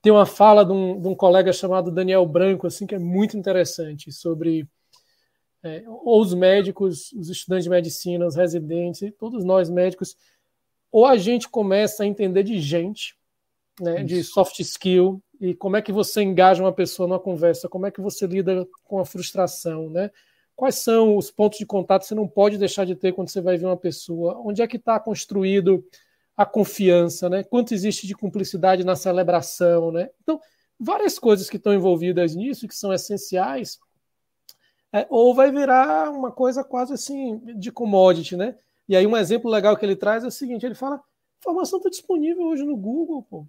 Tem 0.02 0.12
uma 0.12 0.26
fala 0.26 0.66
de 0.66 0.74
um, 0.74 1.00
de 1.00 1.08
um 1.08 1.16
colega 1.16 1.54
chamado 1.54 1.92
Daniel 1.92 2.26
Branco, 2.26 2.68
assim, 2.68 2.86
que 2.86 2.96
é 2.96 3.00
muito 3.00 3.38
interessante 3.38 4.12
sobre 4.12 4.68
é, 5.64 5.86
ou 5.88 6.20
os 6.20 6.34
médicos, 6.34 7.14
os 7.14 7.30
estudantes 7.30 7.64
de 7.64 7.70
medicina, 7.70 8.28
os 8.28 8.36
residentes, 8.36 9.10
todos 9.18 9.46
nós 9.46 9.70
médicos, 9.70 10.18
ou 10.92 11.06
a 11.06 11.16
gente 11.16 11.48
começa 11.48 12.04
a 12.04 12.06
entender 12.06 12.44
de 12.44 12.60
gente, 12.60 13.16
né, 13.80 14.04
de 14.04 14.22
soft 14.26 14.60
skill, 14.60 15.24
e 15.40 15.54
como 15.54 15.78
é 15.78 15.82
que 15.82 15.92
você 15.92 16.22
engaja 16.22 16.64
uma 16.64 16.74
pessoa 16.74 17.08
numa 17.08 17.20
conversa, 17.20 17.70
como 17.70 17.86
é 17.86 17.92
que 17.92 18.02
você 18.02 18.26
lida 18.26 18.68
com 18.84 19.00
a 19.00 19.06
frustração, 19.06 19.90
né? 19.90 20.12
Quais 20.56 20.76
são 20.76 21.16
os 21.16 21.30
pontos 21.30 21.60
de 21.60 21.66
contato 21.66 22.02
que 22.02 22.08
você 22.08 22.16
não 22.16 22.28
pode 22.28 22.58
deixar 22.58 22.86
de 22.86 22.96
ter 22.96 23.14
quando 23.14 23.30
você 23.30 23.42
vai 23.42 23.58
ver 23.58 23.66
uma 23.66 23.78
pessoa? 23.78 24.42
Onde 24.44 24.62
é 24.62 24.68
que 24.68 24.78
está 24.78 25.00
construído 25.00 25.86
a 26.36 26.46
confiança, 26.46 27.30
né? 27.30 27.44
Quanto 27.44 27.74
existe 27.74 28.08
de 28.08 28.16
cumplicidade 28.16 28.84
na 28.84 28.96
celebração, 28.96 29.92
né? 29.92 30.10
Então, 30.22 30.40
várias 30.80 31.20
coisas 31.20 31.50
que 31.50 31.58
estão 31.58 31.74
envolvidas 31.74 32.36
nisso, 32.36 32.68
que 32.68 32.76
são 32.76 32.94
essenciais, 32.94 33.80
é, 34.92 35.06
ou 35.10 35.34
vai 35.36 35.52
virar 35.52 36.10
uma 36.12 36.32
coisa 36.32 36.64
quase 36.64 36.94
assim 36.94 37.40
de 37.58 37.72
commodity, 37.72 38.36
né? 38.36 38.56
E 38.88 38.96
aí 38.96 39.06
um 39.06 39.18
exemplo 39.18 39.52
legal 39.52 39.76
que 39.76 39.86
ele 39.86 39.96
traz 39.96 40.24
é 40.24 40.28
o 40.28 40.32
seguinte, 40.32 40.66
ele 40.66 40.76
fala, 40.76 41.02
informação 41.40 41.78
está 41.78 41.90
disponível 41.90 42.48
hoje 42.48 42.64
no 42.64 42.78
Google, 42.78 43.22
pô. 43.22 43.46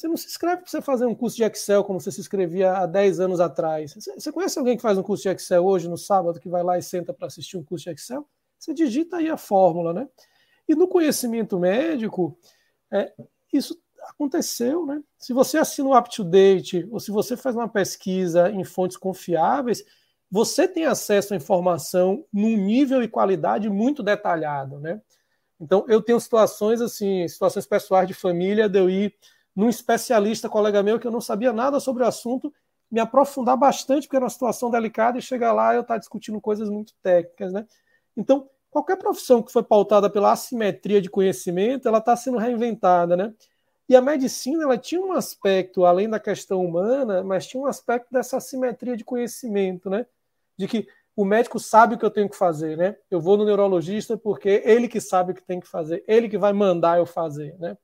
Você 0.00 0.08
não 0.08 0.16
se 0.16 0.26
inscreve 0.28 0.62
para 0.62 0.70
você 0.70 0.80
fazer 0.80 1.04
um 1.04 1.14
curso 1.14 1.36
de 1.36 1.44
Excel 1.44 1.84
como 1.84 2.00
você 2.00 2.10
se 2.10 2.22
inscrevia 2.22 2.72
há 2.72 2.86
10 2.86 3.20
anos 3.20 3.38
atrás. 3.38 3.94
Você 3.94 4.32
conhece 4.32 4.58
alguém 4.58 4.74
que 4.74 4.80
faz 4.80 4.96
um 4.96 5.02
curso 5.02 5.24
de 5.24 5.28
Excel 5.28 5.62
hoje, 5.62 5.90
no 5.90 5.98
sábado, 5.98 6.40
que 6.40 6.48
vai 6.48 6.62
lá 6.62 6.78
e 6.78 6.82
senta 6.82 7.12
para 7.12 7.26
assistir 7.26 7.58
um 7.58 7.62
curso 7.62 7.84
de 7.84 7.90
Excel? 7.90 8.26
Você 8.58 8.72
digita 8.72 9.18
aí 9.18 9.28
a 9.28 9.36
fórmula, 9.36 9.92
né? 9.92 10.08
E 10.66 10.74
no 10.74 10.88
conhecimento 10.88 11.58
médico, 11.58 12.34
é, 12.90 13.12
isso 13.52 13.78
aconteceu, 14.08 14.86
né? 14.86 15.02
Se 15.18 15.34
você 15.34 15.58
assina 15.58 15.90
o 15.90 15.94
UpToDate 15.94 16.88
ou 16.90 16.98
se 16.98 17.10
você 17.10 17.36
faz 17.36 17.54
uma 17.54 17.68
pesquisa 17.68 18.50
em 18.50 18.64
fontes 18.64 18.96
confiáveis, 18.96 19.84
você 20.30 20.66
tem 20.66 20.86
acesso 20.86 21.34
à 21.34 21.36
informação 21.36 22.24
num 22.32 22.56
nível 22.56 23.02
e 23.02 23.08
qualidade 23.08 23.68
muito 23.68 24.02
detalhado, 24.02 24.80
né? 24.80 24.98
Então, 25.60 25.84
eu 25.88 26.00
tenho 26.00 26.18
situações 26.18 26.80
assim, 26.80 27.28
situações 27.28 27.66
pessoais 27.66 28.08
de 28.08 28.14
família, 28.14 28.66
de 28.66 28.78
eu 28.78 28.88
ir 28.88 29.14
num 29.60 29.68
especialista, 29.68 30.48
colega 30.48 30.82
meu, 30.82 30.98
que 30.98 31.06
eu 31.06 31.10
não 31.10 31.20
sabia 31.20 31.52
nada 31.52 31.78
sobre 31.78 32.02
o 32.02 32.06
assunto, 32.06 32.50
me 32.90 32.98
aprofundar 32.98 33.58
bastante, 33.58 34.06
porque 34.06 34.16
era 34.16 34.24
uma 34.24 34.30
situação 34.30 34.70
delicada, 34.70 35.18
e 35.18 35.22
chegar 35.22 35.52
lá 35.52 35.74
eu 35.74 35.82
estar 35.82 35.98
discutindo 35.98 36.40
coisas 36.40 36.70
muito 36.70 36.94
técnicas, 37.02 37.52
né? 37.52 37.66
Então, 38.16 38.48
qualquer 38.70 38.96
profissão 38.96 39.42
que 39.42 39.52
foi 39.52 39.62
pautada 39.62 40.08
pela 40.08 40.32
assimetria 40.32 40.98
de 40.98 41.10
conhecimento, 41.10 41.86
ela 41.86 41.98
está 41.98 42.16
sendo 42.16 42.38
reinventada, 42.38 43.14
né? 43.18 43.34
E 43.86 43.94
a 43.94 44.00
medicina, 44.00 44.64
ela 44.64 44.78
tinha 44.78 45.00
um 45.02 45.12
aspecto, 45.12 45.84
além 45.84 46.08
da 46.08 46.18
questão 46.18 46.64
humana, 46.64 47.22
mas 47.22 47.46
tinha 47.46 47.62
um 47.62 47.66
aspecto 47.66 48.10
dessa 48.10 48.38
assimetria 48.38 48.96
de 48.96 49.04
conhecimento, 49.04 49.90
né? 49.90 50.06
De 50.56 50.66
que 50.66 50.88
o 51.14 51.22
médico 51.22 51.60
sabe 51.60 51.96
o 51.96 51.98
que 51.98 52.04
eu 52.04 52.10
tenho 52.10 52.30
que 52.30 52.36
fazer, 52.36 52.78
né? 52.78 52.96
Eu 53.10 53.20
vou 53.20 53.36
no 53.36 53.44
neurologista 53.44 54.16
porque 54.16 54.62
ele 54.64 54.88
que 54.88 55.02
sabe 55.02 55.32
o 55.32 55.34
que 55.34 55.42
tem 55.42 55.60
que 55.60 55.68
fazer, 55.68 56.02
ele 56.08 56.30
que 56.30 56.38
vai 56.38 56.54
mandar 56.54 56.96
eu 56.96 57.04
fazer, 57.04 57.54
né? 57.58 57.76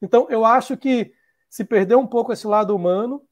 Então, 0.00 0.26
eu 0.30 0.44
acho 0.44 0.76
que 0.76 1.12
se 1.48 1.64
perdeu 1.64 1.98
um 1.98 2.06
pouco 2.06 2.32
esse 2.32 2.46
lado 2.46 2.74
humano, 2.74 3.22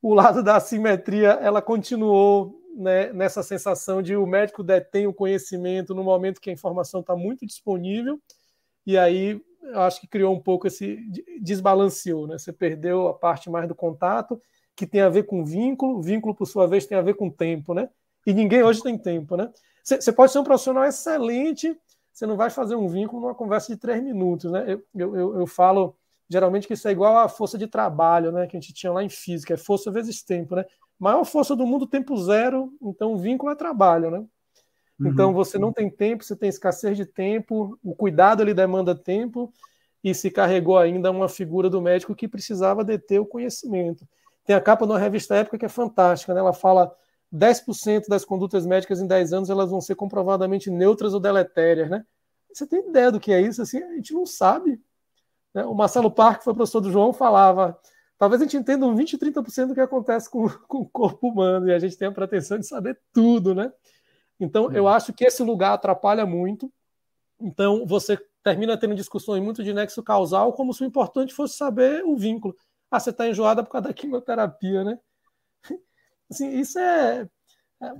o 0.00 0.14
lado 0.14 0.42
da 0.42 0.56
assimetria, 0.56 1.30
ela 1.40 1.60
continuou 1.62 2.60
né, 2.76 3.12
nessa 3.12 3.42
sensação 3.42 4.02
de 4.02 4.16
o 4.16 4.26
médico 4.26 4.62
detém 4.62 5.06
o 5.06 5.14
conhecimento 5.14 5.94
no 5.94 6.04
momento 6.04 6.40
que 6.40 6.50
a 6.50 6.52
informação 6.52 7.00
está 7.00 7.16
muito 7.16 7.46
disponível, 7.46 8.20
e 8.86 8.98
aí 8.98 9.40
eu 9.62 9.80
acho 9.80 10.00
que 10.00 10.06
criou 10.06 10.34
um 10.34 10.40
pouco 10.40 10.66
esse 10.66 10.98
desbalanceou, 11.40 12.26
né? 12.26 12.36
Você 12.36 12.52
perdeu 12.52 13.08
a 13.08 13.14
parte 13.14 13.48
mais 13.48 13.66
do 13.66 13.74
contato, 13.74 14.38
que 14.76 14.86
tem 14.86 15.00
a 15.00 15.08
ver 15.08 15.24
com 15.24 15.44
vínculo, 15.44 16.02
vínculo, 16.02 16.34
por 16.34 16.46
sua 16.46 16.66
vez, 16.66 16.86
tem 16.86 16.98
a 16.98 17.02
ver 17.02 17.14
com 17.14 17.30
tempo, 17.30 17.72
né? 17.72 17.88
E 18.26 18.34
ninguém 18.34 18.62
hoje 18.62 18.82
tem 18.82 18.98
tempo, 18.98 19.36
né? 19.36 19.50
Você 19.82 20.12
pode 20.12 20.32
ser 20.32 20.38
um 20.38 20.44
profissional 20.44 20.84
excelente, 20.84 21.78
você 22.12 22.26
não 22.26 22.36
vai 22.36 22.50
fazer 22.50 22.74
um 22.74 22.88
vínculo 22.88 23.22
numa 23.22 23.34
conversa 23.34 23.72
de 23.72 23.78
três 23.78 24.02
minutos, 24.02 24.50
né? 24.50 24.64
Eu, 24.68 24.82
eu, 24.94 25.40
eu 25.40 25.46
falo 25.46 25.96
geralmente 26.28 26.66
que 26.66 26.74
isso 26.74 26.88
é 26.88 26.92
igual 26.92 27.18
à 27.18 27.28
força 27.28 27.58
de 27.58 27.66
trabalho, 27.66 28.32
né, 28.32 28.46
que 28.46 28.56
a 28.56 28.60
gente 28.60 28.72
tinha 28.72 28.92
lá 28.92 29.02
em 29.02 29.08
física, 29.08 29.54
é 29.54 29.56
força 29.56 29.90
vezes 29.90 30.22
tempo, 30.22 30.56
né? 30.56 30.64
Maior 30.98 31.24
força 31.24 31.56
do 31.56 31.66
mundo, 31.66 31.86
tempo 31.86 32.16
zero, 32.16 32.72
então 32.82 33.14
o 33.14 33.18
vínculo 33.18 33.52
é 33.52 33.54
trabalho, 33.54 34.10
né? 34.10 34.18
Uhum. 34.98 35.08
Então 35.08 35.32
você 35.32 35.58
não 35.58 35.72
tem 35.72 35.90
tempo, 35.90 36.24
você 36.24 36.36
tem 36.36 36.48
escassez 36.48 36.96
de 36.96 37.04
tempo, 37.04 37.78
o 37.82 37.94
cuidado 37.94 38.42
ele 38.42 38.54
demanda 38.54 38.94
tempo 38.94 39.52
e 40.02 40.14
se 40.14 40.30
carregou 40.30 40.78
ainda 40.78 41.10
uma 41.10 41.28
figura 41.28 41.68
do 41.68 41.80
médico 41.80 42.14
que 42.14 42.28
precisava 42.28 42.84
deter 42.84 43.20
o 43.20 43.26
conhecimento. 43.26 44.06
Tem 44.44 44.54
a 44.54 44.60
capa 44.60 44.86
de 44.86 44.92
uma 44.92 44.98
revista 44.98 45.34
época 45.34 45.58
que 45.58 45.64
é 45.64 45.68
fantástica, 45.68 46.34
né? 46.34 46.40
Ela 46.40 46.52
fala 46.52 46.94
10% 47.32 48.08
das 48.08 48.24
condutas 48.24 48.64
médicas 48.64 49.00
em 49.00 49.06
10 49.06 49.32
anos 49.32 49.50
elas 49.50 49.70
vão 49.70 49.80
ser 49.80 49.96
comprovadamente 49.96 50.70
neutras 50.70 51.14
ou 51.14 51.20
deletérias, 51.20 51.90
né? 51.90 52.04
Você 52.52 52.66
tem 52.66 52.88
ideia 52.88 53.10
do 53.10 53.18
que 53.18 53.32
é 53.32 53.40
isso? 53.40 53.60
Assim, 53.60 53.82
a 53.82 53.94
gente 53.94 54.14
não 54.14 54.24
sabe. 54.24 54.80
Né? 55.54 55.64
O 55.64 55.74
Marcelo 55.74 56.10
Parque, 56.10 56.38
que 56.40 56.44
foi 56.44 56.54
professor 56.54 56.80
do 56.80 56.90
João, 56.90 57.12
falava: 57.12 57.78
talvez 58.18 58.42
a 58.42 58.44
gente 58.44 58.56
entenda 58.56 58.84
um 58.86 58.94
20, 58.94 59.16
30% 59.16 59.68
do 59.68 59.74
que 59.74 59.80
acontece 59.80 60.28
com, 60.28 60.48
com 60.66 60.78
o 60.78 60.88
corpo 60.88 61.28
humano, 61.28 61.68
e 61.68 61.72
a 61.72 61.78
gente 61.78 61.96
tem 61.96 62.08
a 62.08 62.12
pretensão 62.12 62.58
de 62.58 62.66
saber 62.66 62.98
tudo, 63.12 63.54
né? 63.54 63.72
Então, 64.40 64.72
eu 64.72 64.88
acho 64.88 65.12
que 65.12 65.24
esse 65.24 65.42
lugar 65.42 65.74
atrapalha 65.74 66.26
muito. 66.26 66.72
Então, 67.40 67.86
você 67.86 68.18
termina 68.42 68.76
tendo 68.76 68.94
discussões 68.94 69.42
muito 69.42 69.62
de 69.62 69.72
nexo 69.72 70.02
causal, 70.02 70.52
como 70.52 70.74
se 70.74 70.82
o 70.82 70.86
importante 70.86 71.32
fosse 71.32 71.56
saber 71.56 72.04
o 72.04 72.16
vínculo. 72.16 72.54
Ah, 72.90 73.00
você 73.00 73.10
está 73.10 73.28
enjoada 73.28 73.62
por 73.62 73.70
causa 73.70 73.88
da 73.88 73.94
quimioterapia, 73.94 74.84
né? 74.84 74.98
Assim, 76.30 76.50
isso 76.58 76.78
é, 76.78 77.28
é, 77.80 77.92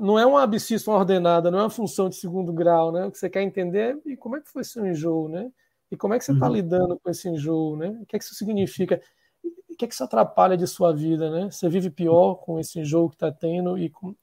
não 0.00 0.18
é 0.18 0.26
uma 0.26 0.42
abscissa 0.42 0.90
ordenada, 0.90 1.50
não 1.50 1.58
é 1.58 1.62
uma 1.62 1.70
função 1.70 2.08
de 2.08 2.16
segundo 2.16 2.52
grau, 2.52 2.90
né? 2.90 3.06
O 3.06 3.10
que 3.10 3.18
você 3.18 3.30
quer 3.30 3.42
entender 3.42 3.98
é 4.06 4.16
como 4.16 4.36
é 4.36 4.40
que 4.40 4.50
foi 4.50 4.64
seu 4.64 4.86
enjoo, 4.86 5.28
né? 5.28 5.50
E 5.90 5.96
como 5.96 6.14
é 6.14 6.18
que 6.18 6.24
você 6.24 6.32
está 6.32 6.46
uhum. 6.46 6.54
lidando 6.54 6.98
com 6.98 7.10
esse 7.10 7.28
enjoo, 7.28 7.76
né? 7.76 7.88
O 8.02 8.06
que 8.06 8.16
é 8.16 8.18
que 8.18 8.24
isso 8.24 8.34
significa? 8.34 9.00
O 9.44 9.76
que 9.76 9.84
é 9.84 9.88
que 9.88 9.94
isso 9.94 10.04
atrapalha 10.04 10.56
de 10.56 10.66
sua 10.66 10.94
vida, 10.94 11.30
né? 11.30 11.50
Você 11.50 11.68
vive 11.68 11.90
pior 11.90 12.36
com 12.36 12.60
esse 12.60 12.78
enjoo 12.78 13.08
que 13.08 13.16
está 13.16 13.32
tendo 13.32 13.76
e 13.76 13.90
com... 13.90 14.14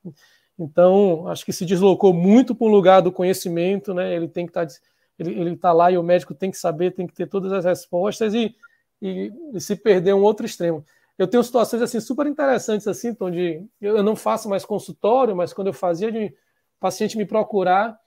então 0.57 1.27
acho 1.27 1.45
que 1.45 1.51
se 1.51 1.65
deslocou 1.65 2.13
muito 2.13 2.55
para 2.55 2.67
um 2.67 2.71
lugar 2.71 3.01
do 3.01 3.11
conhecimento, 3.11 3.93
né? 3.93 4.15
Ele 4.15 4.27
tem 4.27 4.45
que 4.45 4.51
estar 4.51 4.65
tá, 4.65 4.73
ele, 5.19 5.39
ele 5.39 5.57
tá 5.57 5.73
lá 5.73 5.91
e 5.91 5.97
o 5.97 6.03
médico 6.03 6.33
tem 6.33 6.51
que 6.51 6.57
saber, 6.57 6.91
tem 6.91 7.07
que 7.07 7.13
ter 7.13 7.27
todas 7.27 7.51
as 7.51 7.65
respostas 7.65 8.33
e, 8.33 8.55
e, 9.01 9.31
e 9.53 9.59
se 9.59 9.75
perder 9.75 10.13
um 10.13 10.23
outro 10.23 10.45
extremo. 10.45 10.85
Eu 11.17 11.27
tenho 11.27 11.43
situações 11.43 11.81
assim 11.81 11.99
super 11.99 12.27
interessantes 12.27 12.87
assim, 12.87 13.15
onde 13.19 13.65
eu 13.81 14.03
não 14.03 14.15
faço 14.15 14.47
mais 14.47 14.63
consultório, 14.63 15.35
mas 15.35 15.51
quando 15.51 15.67
eu 15.67 15.73
fazia 15.73 16.11
de 16.11 16.33
paciente 16.79 17.17
me 17.17 17.25
procurar 17.25 17.99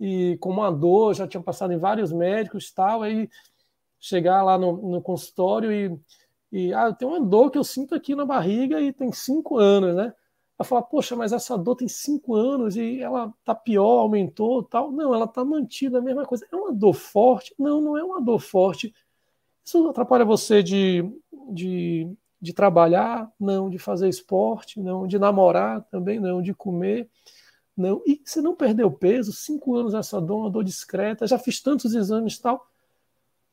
e 0.00 0.36
com 0.40 0.50
uma 0.50 0.70
dor, 0.70 1.14
já 1.14 1.26
tinha 1.26 1.42
passado 1.42 1.72
em 1.72 1.78
vários 1.78 2.12
médicos 2.12 2.70
tal, 2.70 3.02
aí 3.02 3.28
chegar 3.98 4.42
lá 4.42 4.58
no, 4.58 4.72
no 4.90 5.02
consultório 5.02 5.72
e 5.72 5.98
E 6.52 6.72
ah, 6.74 6.86
eu 6.86 6.94
tenho 6.94 7.10
uma 7.10 7.20
dor 7.20 7.50
que 7.50 7.58
eu 7.58 7.64
sinto 7.64 7.94
aqui 7.94 8.14
na 8.14 8.24
barriga 8.24 8.80
e 8.80 8.92
tem 8.92 9.12
cinco 9.12 9.58
anos, 9.58 9.94
né? 9.96 10.12
Ela 10.58 10.66
fala, 10.66 10.82
poxa, 10.82 11.14
mas 11.14 11.32
essa 11.32 11.56
dor 11.58 11.76
tem 11.76 11.88
cinco 11.88 12.34
anos 12.34 12.76
e 12.76 13.00
ela 13.00 13.32
tá 13.44 13.54
pior, 13.54 14.00
aumentou 14.00 14.62
tal. 14.62 14.90
Não, 14.90 15.12
ela 15.14 15.26
tá 15.26 15.44
mantida, 15.44 15.98
a 15.98 16.02
mesma 16.02 16.24
coisa. 16.24 16.46
É 16.50 16.56
uma 16.56 16.72
dor 16.72 16.94
forte? 16.94 17.54
Não, 17.58 17.80
não 17.80 17.98
é 17.98 18.02
uma 18.02 18.20
dor 18.22 18.40
forte. 18.40 18.94
Isso 19.64 19.88
atrapalha 19.88 20.24
você 20.24 20.62
de, 20.62 21.04
de, 21.50 22.08
de 22.40 22.54
trabalhar? 22.54 23.30
Não. 23.38 23.68
De 23.68 23.78
fazer 23.78 24.08
esporte? 24.08 24.80
Não. 24.80 25.06
De 25.06 25.18
namorar? 25.18 25.82
Também 25.90 26.18
não. 26.18 26.40
De 26.40 26.54
comer? 26.54 27.10
Não. 27.76 28.02
E 28.06 28.20
você 28.24 28.40
não 28.40 28.54
perdeu 28.54 28.90
peso? 28.90 29.32
Cinco 29.32 29.76
anos 29.76 29.94
essa 29.94 30.20
dor, 30.20 30.38
uma 30.38 30.50
dor 30.50 30.64
discreta, 30.64 31.26
já 31.26 31.38
fiz 31.38 31.60
tantos 31.60 31.94
exames 31.94 32.36
e 32.36 32.42
tal. 32.42 32.66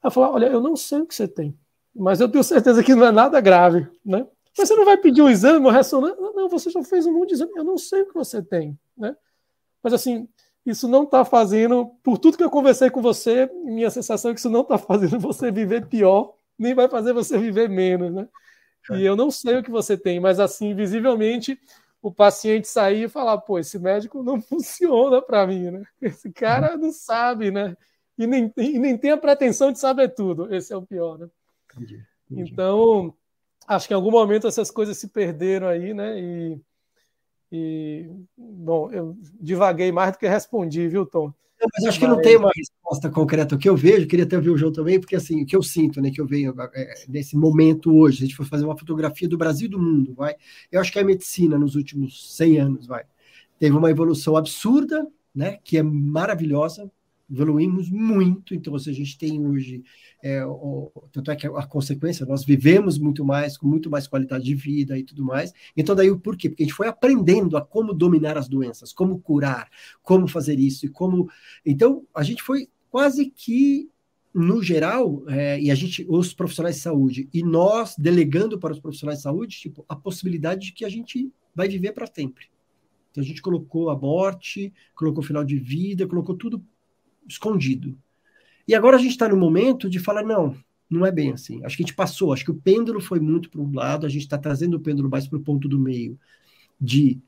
Ela 0.01 0.11
fala, 0.11 0.31
olha, 0.31 0.45
eu 0.47 0.61
não 0.61 0.75
sei 0.75 0.99
o 0.99 1.05
que 1.05 1.15
você 1.15 1.27
tem, 1.27 1.57
mas 1.95 2.19
eu 2.19 2.29
tenho 2.29 2.43
certeza 2.43 2.83
que 2.83 2.95
não 2.95 3.05
é 3.05 3.11
nada 3.11 3.39
grave, 3.39 3.87
né? 4.05 4.25
Mas 4.57 4.67
você 4.67 4.75
não 4.75 4.85
vai 4.85 4.97
pedir 4.97 5.21
um 5.21 5.29
exame, 5.29 5.59
uma 5.59 5.71
ressonância? 5.71 6.15
Não, 6.19 6.47
você 6.47 6.69
já 6.69 6.83
fez 6.83 7.05
um 7.05 7.13
monte 7.13 7.29
de 7.29 7.35
exame. 7.35 7.51
Eu 7.55 7.63
não 7.63 7.77
sei 7.77 8.03
o 8.03 8.07
que 8.07 8.13
você 8.13 8.41
tem, 8.41 8.77
né? 8.95 9.15
Mas 9.81 9.93
assim, 9.93 10.27
isso 10.65 10.87
não 10.87 11.03
está 11.03 11.25
fazendo, 11.25 11.87
por 12.03 12.17
tudo 12.17 12.37
que 12.37 12.43
eu 12.43 12.49
conversei 12.49 12.89
com 12.89 13.01
você, 13.01 13.49
minha 13.65 13.89
sensação 13.89 14.31
é 14.31 14.33
que 14.33 14.39
isso 14.39 14.49
não 14.49 14.61
está 14.61 14.77
fazendo 14.77 15.19
você 15.19 15.51
viver 15.51 15.87
pior, 15.87 16.35
nem 16.57 16.73
vai 16.73 16.87
fazer 16.87 17.13
você 17.13 17.37
viver 17.37 17.67
menos, 17.67 18.13
né? 18.13 18.27
E 18.91 19.05
é. 19.05 19.09
eu 19.09 19.15
não 19.15 19.31
sei 19.31 19.57
o 19.57 19.63
que 19.63 19.71
você 19.71 19.97
tem, 19.97 20.19
mas 20.19 20.39
assim, 20.39 20.73
visivelmente, 20.75 21.59
o 22.03 22.11
paciente 22.11 22.67
sair 22.67 23.05
e 23.05 23.09
falar, 23.09 23.37
pô, 23.37 23.57
esse 23.57 23.79
médico 23.79 24.21
não 24.21 24.39
funciona 24.43 25.21
para 25.21 25.47
mim, 25.47 25.71
né? 25.71 25.83
Esse 26.01 26.29
cara 26.31 26.75
não 26.75 26.91
sabe, 26.91 27.49
né? 27.49 27.77
E 28.17 28.27
nem, 28.27 28.53
e 28.57 28.77
nem 28.77 28.97
tem 28.97 29.11
a 29.11 29.17
pretensão 29.17 29.71
de 29.71 29.79
saber 29.79 30.09
tudo. 30.09 30.53
Esse 30.53 30.73
é 30.73 30.77
o 30.77 30.85
pior, 30.85 31.17
né? 31.17 31.29
Entendi, 31.71 32.05
entendi. 32.29 32.51
Então, 32.51 33.15
acho 33.65 33.87
que 33.87 33.93
em 33.93 33.95
algum 33.95 34.11
momento 34.11 34.45
essas 34.45 34.69
coisas 34.69 34.97
se 34.97 35.07
perderam 35.07 35.67
aí, 35.67 35.93
né? 35.93 36.19
E, 36.19 36.61
e 37.49 38.11
bom, 38.37 38.91
eu 38.91 39.17
divaguei 39.39 39.91
mais 39.91 40.11
do 40.11 40.19
que 40.19 40.27
respondi, 40.27 40.87
viu, 40.89 41.05
Tom? 41.05 41.33
Mas 41.73 41.85
acho 41.85 41.99
que 41.99 42.07
não 42.07 42.21
tem 42.21 42.35
uma 42.35 42.51
resposta 42.93 43.09
concreta. 43.09 43.55
O 43.55 43.57
que 43.57 43.67
eu 43.67 43.75
vejo, 43.75 44.07
queria 44.07 44.25
até 44.25 44.39
ver 44.39 44.49
o 44.49 44.57
João 44.57 44.71
também, 44.71 44.99
porque 44.99 45.15
assim, 45.15 45.43
o 45.43 45.45
que 45.45 45.55
eu 45.55 45.63
sinto, 45.63 45.99
né, 46.01 46.11
que 46.11 46.21
eu 46.21 46.27
venho 46.27 46.53
é, 46.73 46.93
nesse 47.07 47.35
momento 47.35 47.93
hoje, 47.93 48.19
a 48.19 48.25
gente 48.27 48.35
for 48.35 48.45
fazer 48.45 48.65
uma 48.65 48.77
fotografia 48.77 49.27
do 49.27 49.37
Brasil 49.37 49.65
e 49.65 49.69
do 49.71 49.79
mundo, 49.79 50.13
vai. 50.13 50.35
Eu 50.71 50.79
acho 50.79 50.91
que 50.91 50.99
a 50.99 51.03
medicina 51.03 51.57
nos 51.57 51.75
últimos 51.75 52.35
100 52.35 52.59
anos, 52.59 52.87
vai, 52.87 53.03
teve 53.59 53.75
uma 53.75 53.89
evolução 53.89 54.37
absurda, 54.37 55.07
né, 55.33 55.57
que 55.63 55.77
é 55.77 55.83
maravilhosa, 55.83 56.89
evoluímos 57.31 57.89
muito, 57.89 58.53
então 58.53 58.77
seja, 58.77 58.91
a 58.91 59.03
gente 59.03 59.17
tem 59.17 59.43
hoje, 59.45 59.83
é, 60.21 60.45
o, 60.45 60.91
tanto 61.11 61.31
é 61.31 61.35
que 61.35 61.47
a, 61.47 61.65
consequência, 61.65 62.25
nós 62.25 62.43
vivemos 62.43 62.99
muito 62.99 63.25
mais, 63.25 63.57
com 63.57 63.65
muito 63.65 63.89
mais 63.89 64.07
qualidade 64.07 64.43
de 64.43 64.53
vida 64.53 64.97
e 64.97 65.03
tudo 65.03 65.23
mais, 65.23 65.51
então 65.75 65.95
daí 65.95 66.11
o 66.11 66.19
porquê? 66.19 66.49
Porque 66.49 66.63
a 66.63 66.65
gente 66.65 66.75
foi 66.75 66.87
aprendendo 66.87 67.57
a 67.57 67.61
como 67.61 67.93
dominar 67.93 68.37
as 68.37 68.47
doenças, 68.47 68.93
como 68.93 69.19
curar, 69.19 69.69
como 70.03 70.27
fazer 70.27 70.59
isso, 70.59 70.85
e 70.85 70.89
como, 70.89 71.27
então 71.65 72.05
a 72.13 72.21
gente 72.21 72.43
foi 72.43 72.67
quase 72.93 73.25
que 73.25 73.89
no 74.31 74.61
geral, 74.61 75.23
é, 75.27 75.59
e 75.59 75.71
a 75.71 75.75
gente, 75.75 76.05
os 76.07 76.31
profissionais 76.31 76.75
de 76.75 76.81
saúde, 76.83 77.27
e 77.33 77.41
nós 77.41 77.95
delegando 77.97 78.59
para 78.59 78.71
os 78.71 78.79
profissionais 78.79 79.17
de 79.17 79.23
saúde, 79.23 79.57
tipo, 79.57 79.83
a 79.89 79.95
possibilidade 79.95 80.67
de 80.67 80.73
que 80.73 80.85
a 80.85 80.89
gente 80.89 81.31
vai 81.55 81.67
viver 81.67 81.91
para 81.93 82.05
sempre. 82.05 82.45
Então 83.09 83.23
a 83.23 83.25
gente 83.25 83.41
colocou 83.41 83.89
a 83.89 83.97
morte, 83.97 84.71
colocou 84.93 85.23
o 85.23 85.25
final 85.25 85.43
de 85.43 85.57
vida, 85.57 86.05
colocou 86.05 86.35
tudo 86.35 86.63
escondido. 87.27 87.97
E 88.67 88.75
agora 88.75 88.97
a 88.97 88.99
gente 88.99 89.11
está 89.11 89.27
no 89.27 89.37
momento 89.37 89.89
de 89.89 89.97
falar, 89.97 90.23
não, 90.23 90.55
não 90.87 91.03
é 91.03 91.11
bem 91.11 91.31
assim. 91.31 91.65
Acho 91.65 91.75
que 91.75 91.81
a 91.81 91.85
gente 91.87 91.95
passou, 91.95 92.31
acho 92.31 92.45
que 92.45 92.51
o 92.51 92.61
pêndulo 92.61 93.01
foi 93.01 93.19
muito 93.19 93.49
para 93.49 93.59
um 93.59 93.73
lado, 93.73 94.05
a 94.05 94.09
gente 94.09 94.21
está 94.21 94.37
trazendo 94.37 94.77
o 94.77 94.79
pêndulo 94.79 95.09
mais 95.09 95.27
para 95.27 95.39
o 95.39 95.43
ponto 95.43 95.67
do 95.67 95.79
meio, 95.79 96.19
de 96.79 97.19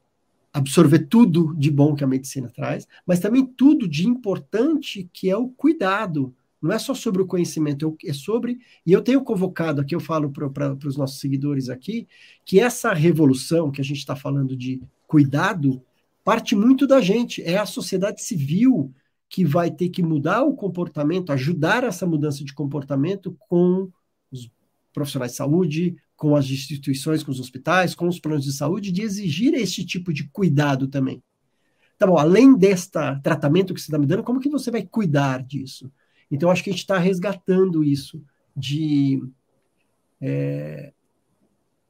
absorver 0.56 1.00
tudo 1.00 1.54
de 1.54 1.70
bom 1.70 1.94
que 1.94 2.04
a 2.04 2.08
medicina 2.08 2.50
traz, 2.50 2.88
mas 3.06 3.20
também 3.20 3.46
tudo 3.46 3.90
de 3.90 4.08
importante 4.08 5.10
que 5.12 5.30
é 5.30 5.36
o 5.36 5.50
cuidado. 5.50 6.34
Não 6.62 6.72
é 6.72 6.80
só 6.80 6.94
sobre 6.94 7.22
o 7.22 7.28
conhecimento, 7.28 7.98
é 8.06 8.14
sobre. 8.14 8.60
E 8.86 8.94
eu 8.94 9.02
tenho 9.02 9.22
convocado 9.22 9.82
aqui, 9.82 9.94
eu 9.94 10.00
falo 10.00 10.32
para 10.32 10.88
os 10.88 10.96
nossos 10.96 11.20
seguidores 11.20 11.68
aqui, 11.68 12.08
que 12.46 12.58
essa 12.58 12.94
revolução 12.94 13.70
que 13.70 13.82
a 13.82 13.84
gente 13.84 13.98
está 13.98 14.16
falando 14.16 14.56
de 14.56 14.82
cuidado 15.06 15.82
parte 16.24 16.56
muito 16.56 16.88
da 16.88 17.02
gente, 17.02 17.44
é 17.44 17.58
a 17.58 17.66
sociedade 17.66 18.24
civil 18.24 18.94
que 19.28 19.44
vai 19.44 19.70
ter 19.70 19.90
que 19.90 20.02
mudar 20.02 20.44
o 20.44 20.56
comportamento, 20.56 21.34
ajudar 21.34 21.84
essa 21.84 22.06
mudança 22.08 22.46
de 22.46 22.54
comportamento 22.54 23.36
com 23.48 23.92
os 24.32 24.50
profissionais 24.94 25.34
de 25.34 25.38
saúde, 25.38 25.98
com 26.16 26.36
as 26.36 26.46
instituições, 26.46 27.24
com 27.24 27.32
os 27.32 27.40
hospitais, 27.40 27.94
com 27.94 28.08
os 28.08 28.20
planos 28.20 28.46
de 28.46 28.54
saúde, 28.54 28.92
de 28.92 29.02
exigir 29.02 29.54
esse 29.54 29.86
tipo 29.86 30.14
de 30.14 30.30
cuidado 30.30 30.88
também. 30.88 31.22
Tá 31.98 32.06
bom, 32.08 32.18
além 32.18 32.58
deste 32.58 32.92
tratamento 33.24 33.74
que 33.74 33.80
você 33.80 33.88
está 33.88 33.98
me 33.98 34.06
dando, 34.06 34.24
como 34.24 34.40
que 34.40 34.50
você 34.50 34.70
vai 34.70 34.84
cuidar 34.84 35.44
disso? 35.44 35.92
Então, 36.30 36.50
acho 36.50 36.64
que 36.64 36.70
a 36.70 36.74
gente 36.74 36.82
está 36.82 36.98
resgatando 36.98 37.84
isso, 37.84 38.22
de, 38.56 39.22
é, 40.20 40.94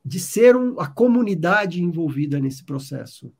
de 0.03 0.19
ser 0.19 0.55
um, 0.55 0.79
a 0.79 0.87
comunidade 0.87 1.81
envolvida 1.81 2.39
nesse 2.39 2.63
processo. 2.63 3.31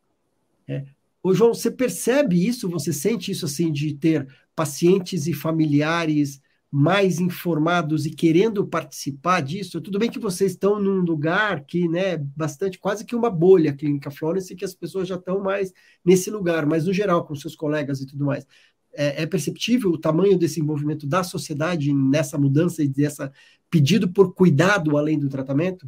É, 0.68 0.86
Ô, 1.26 1.34
João, 1.34 1.56
você 1.56 1.72
percebe 1.72 2.48
isso? 2.48 2.70
Você 2.70 2.94
sente 2.94 3.32
isso 3.32 3.46
assim 3.46 3.72
de 3.72 3.96
ter 3.96 4.28
pacientes 4.56 5.26
e 5.26 5.34
familiares 5.34 6.40
mais 6.78 7.22
informados 7.22 8.06
e 8.06 8.10
querendo 8.10 8.68
participar 8.68 9.40
disso? 9.40 9.80
Tudo 9.80 9.98
bem 9.98 10.12
que 10.12 10.20
vocês 10.20 10.52
estão 10.52 10.78
num 10.78 11.00
lugar 11.00 11.64
que, 11.64 11.88
né, 11.88 12.18
bastante, 12.18 12.78
quase 12.78 13.06
que 13.06 13.16
uma 13.16 13.30
bolha 13.30 13.72
clínica 13.72 14.12
Florence, 14.12 14.54
que 14.54 14.66
as 14.66 14.76
pessoas 14.76 15.08
já 15.08 15.16
estão 15.16 15.42
mais 15.42 15.72
nesse 16.04 16.30
lugar, 16.30 16.66
mas 16.66 16.86
no 16.86 16.92
geral, 16.92 17.26
com 17.26 17.34
seus 17.34 17.56
colegas 17.56 18.02
e 18.02 18.06
tudo 18.06 18.26
mais. 18.26 18.46
É, 18.94 19.24
é 19.24 19.26
perceptível 19.26 19.90
o 19.90 19.98
tamanho 19.98 20.38
desse 20.38 20.60
envolvimento 20.60 21.08
da 21.08 21.24
sociedade 21.24 21.94
nessa 21.94 22.38
mudança 22.38 22.84
e 22.84 22.90
dessa 22.90 23.32
pedido 23.70 24.10
por 24.10 24.34
cuidado 24.34 24.98
além 24.98 25.18
do 25.18 25.30
tratamento? 25.30 25.88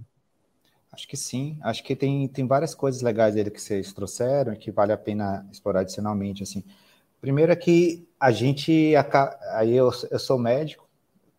Acho 0.90 1.06
que 1.06 1.18
sim. 1.18 1.58
Acho 1.62 1.84
que 1.84 1.98
tem, 1.98 2.30
tem 2.30 2.48
várias 2.48 2.74
coisas 2.74 3.02
legais 3.02 3.36
aí 3.36 3.52
que 3.52 3.62
vocês 3.62 3.92
trouxeram 3.92 4.56
que 4.56 4.72
vale 4.72 4.94
a 4.94 4.98
pena 4.98 5.46
explorar 5.52 5.82
adicionalmente. 5.82 6.44
Assim. 6.44 6.64
Primeiro 7.22 7.52
é 7.52 7.56
que 7.56 8.08
a 8.20 8.32
gente. 8.32 8.94
Aí 9.54 9.76
eu, 9.76 9.92
eu 10.12 10.20
sou 10.20 10.38
médico, 10.38 10.88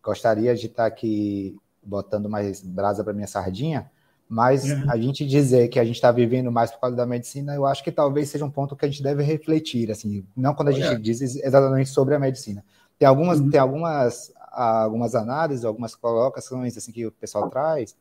gostaria 0.02 0.54
de 0.54 0.66
estar 0.66 0.86
aqui 0.86 1.56
botando 1.82 2.28
mais 2.28 2.60
brasa 2.60 3.02
para 3.02 3.12
minha 3.12 3.26
sardinha, 3.26 3.90
mas 4.28 4.64
uhum. 4.64 4.90
a 4.90 4.96
gente 4.96 5.26
dizer 5.26 5.68
que 5.68 5.78
a 5.78 5.84
gente 5.84 5.96
está 5.96 6.12
vivendo 6.12 6.52
mais 6.52 6.70
por 6.70 6.80
causa 6.80 6.96
da 6.96 7.06
medicina, 7.06 7.54
eu 7.54 7.64
acho 7.64 7.82
que 7.82 7.90
talvez 7.90 8.28
seja 8.28 8.44
um 8.44 8.50
ponto 8.50 8.76
que 8.76 8.84
a 8.84 8.88
gente 8.88 9.02
deve 9.02 9.22
refletir, 9.22 9.90
assim, 9.90 10.24
não 10.36 10.54
quando 10.54 10.68
a 10.68 10.72
gente 10.72 11.00
diz 11.00 11.20
exatamente 11.20 11.88
sobre 11.88 12.14
a 12.14 12.18
medicina. 12.18 12.64
Tem 12.98 13.08
algumas, 13.08 13.40
uhum. 13.40 13.48
tem 13.48 13.60
algumas, 13.60 14.32
algumas 14.50 15.14
análises, 15.14 15.64
algumas 15.64 15.94
colocações 15.94 16.76
assim 16.76 16.92
que 16.92 17.06
o 17.06 17.12
pessoal 17.12 17.48
traz 17.48 17.96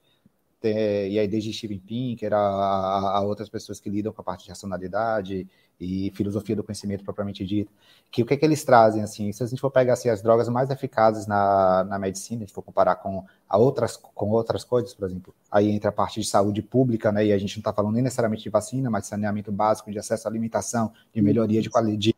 e 0.64 1.20
aí 1.20 1.28
desde 1.28 1.54
Steven 1.54 1.80
Pinker 1.80 2.34
a, 2.34 2.38
a, 2.38 3.18
a, 3.18 3.22
outras 3.22 3.50
pessoas 3.50 3.80
que 3.80 3.90
lidam 3.90 4.12
com 4.12 4.22
a 4.22 4.24
parte 4.24 4.46
de 4.46 4.50
racionalidade 4.50 5.48
e 5.80 6.12
filosofia 6.16 6.56
do 6.56 6.64
conhecimento 6.64 7.04
propriamente 7.04 7.46
dita, 7.46 7.72
que 8.12 8.24
o 8.24 8.26
que, 8.26 8.34
é 8.34 8.38
que 8.38 8.44
eles 8.44 8.64
trazem, 8.64 9.04
assim, 9.04 9.32
se 9.32 9.44
a 9.44 9.46
gente 9.46 9.62
for 9.62 9.70
pegar 9.70 9.94
assim, 9.94 10.10
as 10.10 10.22
drogas 10.22 10.50
mais 10.50 10.72
eficazes 10.72 11.28
na, 11.28 11.84
na 11.84 12.00
medicina, 12.00 12.48
se 12.48 12.54
for 12.54 12.64
comparar 12.64 12.96
com, 12.96 13.24
a 13.48 13.58
outras, 13.58 13.96
com 13.96 14.32
outras 14.32 14.64
coisas, 14.64 14.94
por 14.96 15.08
exemplo, 15.08 15.36
aí 15.52 15.70
entra 15.70 15.90
a 15.90 15.94
parte 15.94 16.20
de 16.20 16.28
saúde 16.28 16.64
pública, 16.64 17.12
né, 17.12 17.28
e 17.28 17.32
a 17.32 17.38
gente 17.38 17.58
não 17.58 17.62
está 17.62 17.72
falando 17.72 17.94
nem 17.94 18.04
necessariamente 18.04 18.44
de 18.44 18.50
vacina, 18.50 18.90
mas 18.90 19.04
de 19.04 19.10
saneamento 19.10 19.52
básico, 19.52 19.92
de 19.92 20.00
acesso 20.00 20.28
à 20.28 20.32
alimentação, 20.32 20.92
de 21.14 21.22
melhoria 21.22 21.62
de 21.62 21.70
qualidade 21.70 22.16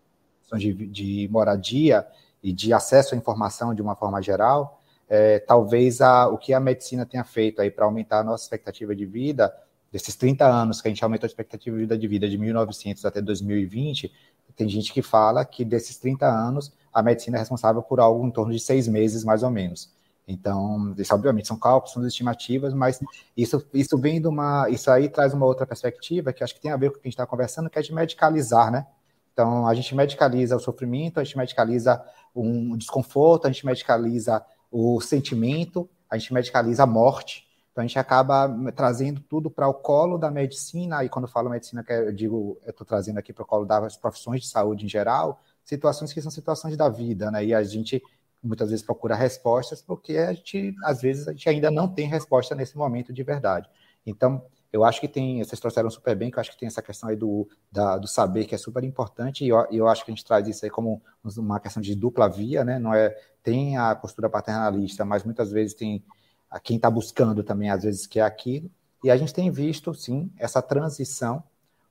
de, 0.58 0.74
de 0.88 1.28
moradia 1.30 2.08
e 2.42 2.54
de 2.54 2.72
acesso 2.74 3.14
à 3.14 3.18
informação 3.18 3.74
de 3.74 3.82
uma 3.82 3.96
forma 3.96 4.22
geral, 4.22 4.79
é, 5.10 5.40
talvez 5.40 6.00
a, 6.00 6.28
o 6.28 6.38
que 6.38 6.54
a 6.54 6.60
medicina 6.60 7.06
tenha 7.06 7.24
feito 7.24 7.62
aí 7.62 7.72
para 7.72 7.86
aumentar 7.86 8.20
a 8.20 8.24
nossa 8.24 8.44
expectativa 8.44 8.96
de 8.96 9.06
vida, 9.06 9.54
desses 9.92 10.16
30 10.16 10.46
anos 10.46 10.82
que 10.82 10.88
a 10.88 10.92
gente 10.92 11.04
aumentou 11.04 11.26
a 11.26 11.30
expectativa 11.30 11.76
de 11.76 11.82
vida 11.82 11.98
de 11.98 12.08
vida 12.08 12.30
de 12.30 12.38
1900 12.38 13.04
até 13.06 13.20
2020, 13.20 14.12
tem 14.60 14.68
gente 14.68 14.92
que 14.92 15.02
fala 15.02 15.46
que 15.46 15.64
desses 15.64 15.98
30 15.98 16.28
anos 16.28 16.74
a 16.94 17.02
medicina 17.02 17.38
é 17.38 17.40
responsável 17.40 17.82
por 17.82 18.00
algo 18.02 18.28
em 18.28 18.30
torno 18.30 18.52
de 18.52 18.60
seis 18.60 18.90
meses, 18.90 19.24
mais 19.24 19.42
ou 19.42 19.50
menos. 19.50 19.90
Então, 20.28 20.94
isso 20.98 21.16
obviamente 21.16 21.48
são 21.48 21.58
cálculos, 21.58 21.94
são 21.94 22.06
estimativas, 22.06 22.74
mas 22.74 23.00
isso, 23.38 23.66
isso 23.74 23.98
vem 23.98 24.22
de 24.22 24.28
uma. 24.28 24.70
Isso 24.70 24.92
aí 24.92 25.08
traz 25.08 25.34
uma 25.34 25.46
outra 25.46 25.66
perspectiva 25.66 26.34
que 26.34 26.44
acho 26.44 26.54
que 26.54 26.62
tem 26.62 26.72
a 26.72 26.78
ver 26.78 26.92
com 26.92 26.98
o 26.98 27.00
que 27.00 27.08
a 27.08 27.10
gente 27.10 27.14
está 27.14 27.26
conversando, 27.26 27.70
que 27.70 27.80
é 27.80 27.82
de 27.82 27.94
medicalizar, 27.94 28.70
né? 28.70 28.86
Então, 29.32 29.66
a 29.66 29.74
gente 29.74 29.96
medicaliza 29.96 30.58
o 30.58 30.60
sofrimento, 30.60 31.20
a 31.20 31.24
gente 31.24 31.38
medicaliza 31.38 32.04
um 32.36 32.78
desconforto, 32.78 33.48
a 33.48 33.52
gente 33.52 33.66
medicaliza 33.66 34.46
o 34.72 35.00
sentimento, 35.02 35.90
a 36.10 36.18
gente 36.18 36.34
medicaliza 36.34 36.84
a 36.84 36.88
morte, 36.88 37.48
então 37.72 37.84
a 37.84 37.88
gente 37.88 38.00
acaba 38.00 38.50
trazendo 38.76 39.22
tudo 39.22 39.50
para 39.50 39.68
o 39.68 39.74
colo 39.74 40.18
da 40.18 40.30
medicina, 40.30 41.04
e 41.04 41.10
quando 41.10 41.26
eu 41.26 41.32
falo 41.32 41.50
medicina, 41.50 41.86
eu 41.88 42.12
digo, 42.12 42.60
eu 42.66 42.72
estou 42.72 42.86
trazendo 42.86 43.18
aqui 43.18 43.32
para 43.32 43.44
o 43.44 43.46
colo 43.46 43.66
das 43.66 43.96
profissões 43.96 44.42
de 44.42 44.48
saúde 44.48 44.86
em 44.86 44.90
geral, 44.90 45.42
situações 45.64 46.12
que 46.12 46.22
são 46.22 46.32
situações 46.32 46.76
da 46.76 46.90
vida, 46.90 47.30
né? 47.32 47.46
E 47.46 47.54
a 47.54 47.64
gente 47.64 48.02
muitas 48.42 48.70
vezes 48.70 48.86
procura 48.86 49.16
respostas, 49.16 49.82
porque 49.82 50.18
a 50.18 50.34
gente, 50.34 50.74
às 50.84 51.02
vezes, 51.02 51.28
a 51.28 51.32
gente 51.32 51.48
ainda 51.50 51.70
não 51.70 51.88
tem 51.88 52.08
resposta 52.08 52.56
nesse 52.56 52.78
momento 52.78 53.14
de 53.14 53.22
verdade. 53.22 53.70
Então, 54.06 54.42
eu 54.72 54.84
acho 54.84 55.02
que 55.02 55.08
tem, 55.08 55.44
vocês 55.44 55.60
trouxeram 55.60 55.90
super 55.90 56.16
bem, 56.16 56.30
que 56.30 56.38
eu 56.38 56.42
acho 56.42 56.52
que 56.52 56.58
tem 56.58 56.68
essa 56.68 56.82
questão 56.82 57.10
aí 57.10 57.16
do, 57.16 57.48
da, 57.72 57.98
do 57.98 58.08
saber, 58.08 58.46
que 58.46 58.54
é 58.54 58.58
super 58.58 58.84
importante, 58.84 59.44
e 59.44 59.50
eu, 59.50 59.66
eu, 59.72 59.88
acho 59.88 60.06
que 60.06 60.12
a 60.12 60.14
gente 60.14 60.26
traz 60.26 60.48
isso 60.48 60.64
aí 60.64 60.70
como 60.70 61.02
uma 61.38 61.60
questão 61.60 61.82
de 61.82 61.96
dupla 61.96 62.30
via, 62.30 62.64
né? 62.64 62.78
Não 62.78 62.94
é, 62.94 63.16
tem 63.42 63.78
a 63.78 63.96
postura 63.96 64.30
paternalista, 64.30 65.04
mas 65.04 65.24
muitas 65.24 65.52
vezes 65.52 65.74
tem 65.74 66.04
a 66.50 66.60
quem 66.60 66.76
está 66.76 66.90
buscando 66.90 67.44
também, 67.44 67.70
às 67.70 67.84
vezes, 67.84 68.06
que 68.06 68.20
é 68.20 68.24
aquilo, 68.24 68.70
e 69.04 69.10
a 69.10 69.18
gente 69.18 69.34
tem 69.34 69.50
visto, 69.50 69.94
sim, 69.94 70.32
essa 70.38 70.62
transição. 70.62 71.44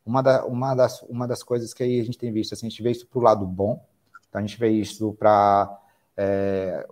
Uma, 0.04 0.22
da, 0.22 0.44
uma, 0.46 0.74
das, 0.74 1.02
uma 1.02 1.26
das 1.26 1.42
coisas 1.42 1.74
que 1.74 1.82
a 1.82 1.86
gente 1.86 2.16
tem 2.16 2.32
visto, 2.32 2.54
assim, 2.54 2.66
a 2.66 2.70
gente 2.70 2.82
vê 2.82 2.90
isso 2.90 3.06
para 3.06 3.18
o 3.18 3.22
lado 3.22 3.46
bom, 3.46 3.84
então 4.28 4.40
a 4.40 4.46
gente 4.46 4.58
vê 4.58 4.68
isso 4.68 5.12
para 5.14 5.80
é, 6.16 6.86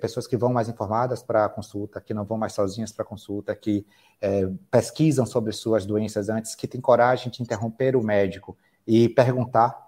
pessoas 0.00 0.26
que 0.26 0.36
vão 0.36 0.52
mais 0.52 0.68
informadas 0.68 1.22
para 1.22 1.44
a 1.44 1.48
consulta, 1.48 2.00
que 2.00 2.14
não 2.14 2.24
vão 2.24 2.38
mais 2.38 2.52
sozinhas 2.52 2.92
para 2.92 3.04
a 3.04 3.06
consulta, 3.06 3.54
que 3.54 3.86
é, 4.20 4.48
pesquisam 4.70 5.26
sobre 5.26 5.52
suas 5.52 5.84
doenças 5.86 6.28
antes, 6.28 6.54
que 6.54 6.66
têm 6.66 6.80
coragem 6.80 7.30
de 7.30 7.42
interromper 7.42 7.96
o 7.96 8.02
médico 8.02 8.56
e 8.86 9.08
perguntar. 9.08 9.84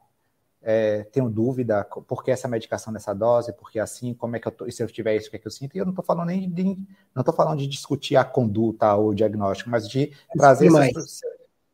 É, 0.61 1.05
tenho 1.05 1.31
dúvida, 1.31 1.85
por 1.85 2.23
que 2.23 2.33
essa 2.33 2.49
medicação 2.49 2.93
nessa 2.93 3.15
dose, 3.15 3.53
por 3.53 3.71
que 3.71 3.79
assim, 3.79 4.13
como 4.13 4.37
é 4.37 4.41
que 4.41 4.49
eu 4.49 4.53
tô, 4.53 4.67
e 4.67 4.73
se 4.73 4.83
eu 4.83 4.89
tiver 4.89 5.17
isso, 5.17 5.29
o 5.29 5.31
que 5.31 5.37
é 5.37 5.39
que 5.39 5.47
eu 5.47 5.53
sinto? 5.53 5.77
E 5.77 5.79
eu 5.79 5.85
não 5.85 5.93
estou 5.93 6.05
falando 6.05 6.27
nem 6.27 6.51
de, 6.51 6.65
não 7.15 7.21
estou 7.21 7.33
falando 7.33 7.59
de 7.59 7.67
discutir 7.67 8.17
a 8.17 8.25
conduta 8.25 8.93
ou 8.97 9.11
o 9.11 9.15
diagnóstico, 9.15 9.71
mas 9.71 9.89
de 9.89 10.13
trazer 10.37 10.69
mais. 10.69 10.93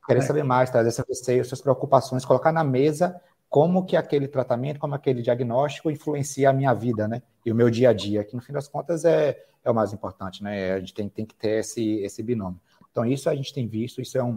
querer 0.07 0.19
é. 0.19 0.23
saber 0.23 0.45
mais, 0.45 0.71
trazer 0.71 0.91
seus 0.91 1.09
receios, 1.09 1.49
suas 1.49 1.63
preocupações, 1.63 2.27
colocar 2.27 2.53
na 2.53 2.63
mesa 2.63 3.19
como 3.55 3.87
que 3.87 3.97
aquele 3.97 4.27
tratamento, 4.27 4.81
como 4.81 4.97
aquele 4.97 5.23
diagnóstico 5.23 5.89
influencia 5.89 6.51
a 6.51 6.53
minha 6.53 6.75
vida, 6.75 7.07
né? 7.07 7.23
E 7.47 7.53
o 7.53 7.55
meu 7.55 7.71
dia 7.71 7.91
a 7.91 7.93
dia, 7.93 8.25
que 8.25 8.35
no 8.35 8.43
fim 8.43 8.53
das 8.53 8.67
contas 8.67 9.05
é, 9.05 9.47
é 9.63 9.71
o 9.71 9.75
mais 9.75 9.93
importante, 9.93 10.43
né? 10.43 10.73
A 10.73 10.81
gente 10.81 10.93
tem, 10.93 11.09
tem 11.09 11.25
que 11.25 11.37
ter 11.37 11.61
esse, 11.61 11.99
esse 11.99 12.21
binômio. 12.21 12.61
Então, 12.91 13.07
isso 13.07 13.31
a 13.31 13.35
gente 13.37 13.55
tem 13.55 13.69
visto, 13.69 14.01
isso 14.01 14.19
é 14.19 14.25
um 14.25 14.37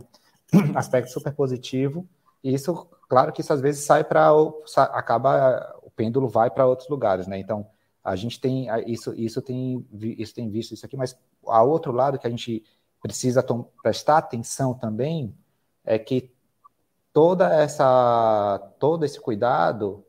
aspecto 0.78 1.09
super 1.09 1.34
positivo. 1.34 2.07
E 2.43 2.53
isso, 2.53 2.88
claro 3.09 3.34
que 3.34 3.41
isso 3.41 3.51
às 3.51 3.59
vezes 3.59 3.84
sai 3.84 4.03
para. 4.03 4.30
acaba. 4.93 5.76
O 5.82 5.89
pêndulo 5.89 6.30
vai 6.30 6.51
para 6.51 6.68
outros 6.68 6.88
lugares, 6.88 7.26
né? 7.26 7.39
Então, 7.39 7.65
a 8.03 8.15
gente 8.15 8.39
tem 8.39 8.68
isso, 8.86 9.15
isso 9.15 9.41
tem, 9.41 9.84
isso 9.91 10.36
tem 10.36 10.47
visto 10.47 10.76
isso 10.76 10.86
aqui, 10.86 10.95
mas 10.95 11.18
a 11.47 11.63
outro 11.63 11.91
lado 11.91 12.20
que 12.20 12.28
a 12.28 12.30
gente 12.30 12.63
precisa 13.01 13.43
prestar 13.82 14.20
atenção 14.20 14.76
também 14.76 15.36
é 15.84 15.97
que 15.97 16.37
toda 17.18 17.51
essa 17.51 18.59
todo 18.78 19.03
esse 19.03 19.20
cuidado 19.20 20.05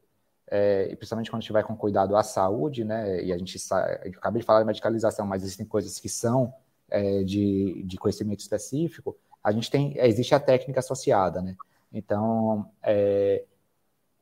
é, 0.47 0.89
e 0.91 0.95
principalmente 0.95 1.31
quando 1.31 1.39
a 1.39 1.41
gente 1.41 1.53
vai 1.55 1.63
com 1.63 1.75
cuidado 1.75 2.15
à 2.15 2.23
saúde, 2.23 2.85
né? 2.85 3.25
E 3.25 3.33
a 3.33 3.39
gente 3.39 3.57
eu 4.05 4.13
acabei 4.19 4.41
de 4.43 4.47
falar 4.47 4.61
de 4.61 4.67
medicalização, 4.67 5.27
mas 5.27 5.43
existem 5.43 5.65
coisas 5.65 5.99
que 5.99 6.07
são 6.07 6.53
é, 6.91 7.23
de, 7.25 7.83
de 7.83 7.97
conhecimento 7.97 8.41
específico. 8.41 9.17
A 9.43 9.53
gente 9.53 9.71
tem 9.71 9.97
existe 9.97 10.35
a 10.35 10.39
técnica 10.39 10.81
associada, 10.81 11.41
né? 11.41 11.57
Então 11.91 12.71
é, 12.83 13.43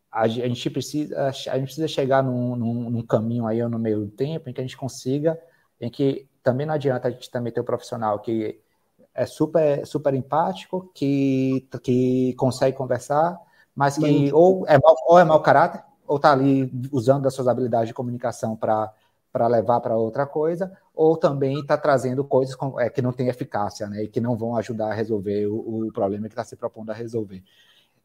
a, 0.09 0.29
gente 0.29 0.71
precisa 0.71 1.27
a 1.27 1.33
gente 1.33 1.65
precisa 1.65 1.89
chegar 1.89 2.23
num, 2.23 2.55
num, 2.55 2.89
num 2.89 3.03
caminho 3.03 3.49
aí 3.49 3.61
no 3.67 3.81
meio 3.81 4.05
do 4.05 4.13
tempo 4.13 4.49
em 4.49 4.53
que 4.53 4.61
a 4.61 4.65
gente 4.65 4.77
consiga, 4.77 5.37
em 5.81 5.91
que 5.91 6.29
também 6.41 6.65
não 6.65 6.75
adianta 6.75 7.09
a 7.09 7.11
gente 7.11 7.33
também 7.33 7.53
ter 7.53 7.61
um 7.61 7.65
profissional 7.65 8.21
que 8.21 8.61
é 9.17 9.25
super, 9.25 9.87
super 9.87 10.13
empático, 10.15 10.91
que, 10.95 11.67
que 11.83 12.35
consegue 12.35 12.77
conversar, 12.77 13.41
mas 13.75 13.97
que 13.97 14.33
ou 14.33 14.67
é, 14.69 14.79
mau, 14.79 14.95
ou 15.07 15.19
é 15.19 15.25
mau 15.25 15.41
caráter, 15.41 15.83
ou 16.07 16.17
está 16.17 16.33
ali 16.33 16.71
usando 16.93 17.23
das 17.23 17.35
suas 17.35 17.49
habilidades 17.49 17.89
de 17.89 17.95
comunicação 17.95 18.55
para 18.57 18.93
levar 19.49 19.81
para 19.81 19.97
outra 19.97 20.27
coisa, 20.27 20.71
ou 20.95 21.17
também 21.17 21.61
está 21.61 21.79
trazendo 21.79 22.23
coisas 22.25 22.55
com, 22.55 22.79
é, 22.79 22.91
que 22.91 23.01
não 23.01 23.13
têm 23.13 23.29
eficácia, 23.29 23.87
né, 23.87 24.05
e 24.05 24.09
que 24.09 24.21
não 24.21 24.37
vão 24.37 24.55
ajudar 24.57 24.91
a 24.91 24.95
resolver 24.95 25.47
o, 25.47 25.87
o 25.87 25.93
problema 25.93 26.29
que 26.29 26.33
está 26.33 26.45
se 26.45 26.55
propondo 26.55 26.91
a 26.91 26.95
resolver. 26.95 27.43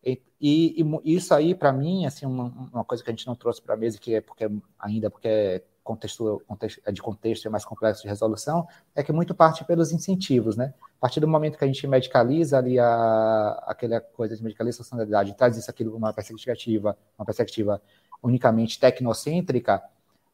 E, 0.03 0.19
e, 0.41 0.83
e 1.03 1.15
isso 1.15 1.33
aí, 1.33 1.53
para 1.53 1.71
mim, 1.71 2.05
assim, 2.05 2.25
uma, 2.25 2.45
uma, 2.73 2.83
coisa 2.83 3.03
que 3.03 3.09
a 3.09 3.13
gente 3.13 3.27
não 3.27 3.35
trouxe 3.35 3.61
para 3.61 3.75
a 3.75 3.77
mesa, 3.77 3.99
que 3.99 4.15
é 4.15 4.21
porque 4.21 4.49
ainda 4.79 5.09
porque 5.11 5.27
é 5.27 5.63
contexto, 5.83 6.41
contexto, 6.47 6.81
é 6.85 6.91
de 6.91 7.01
contexto 7.01 7.47
é 7.47 7.49
mais 7.49 7.65
complexo 7.65 8.03
de 8.03 8.07
resolução, 8.07 8.67
é 8.95 9.03
que 9.03 9.11
muito 9.11 9.33
parte 9.33 9.63
pelos 9.65 9.91
incentivos, 9.91 10.55
né? 10.55 10.73
A 10.97 11.01
partir 11.01 11.19
do 11.19 11.27
momento 11.27 11.57
que 11.57 11.63
a 11.63 11.67
gente 11.67 11.85
medicaliza 11.87 12.57
ali 12.57 12.77
a, 12.79 13.63
aquela 13.65 13.99
coisa 13.99 14.35
de 14.35 14.43
medicalização 14.43 14.83
funcionalidade, 14.83 15.35
traz 15.35 15.57
isso 15.57 15.69
aquilo 15.69 15.95
uma 15.95 16.13
perspectiva, 16.13 16.97
uma 17.17 17.25
perspectiva 17.25 17.81
unicamente 18.21 18.79
tecnocêntrica, 18.79 19.81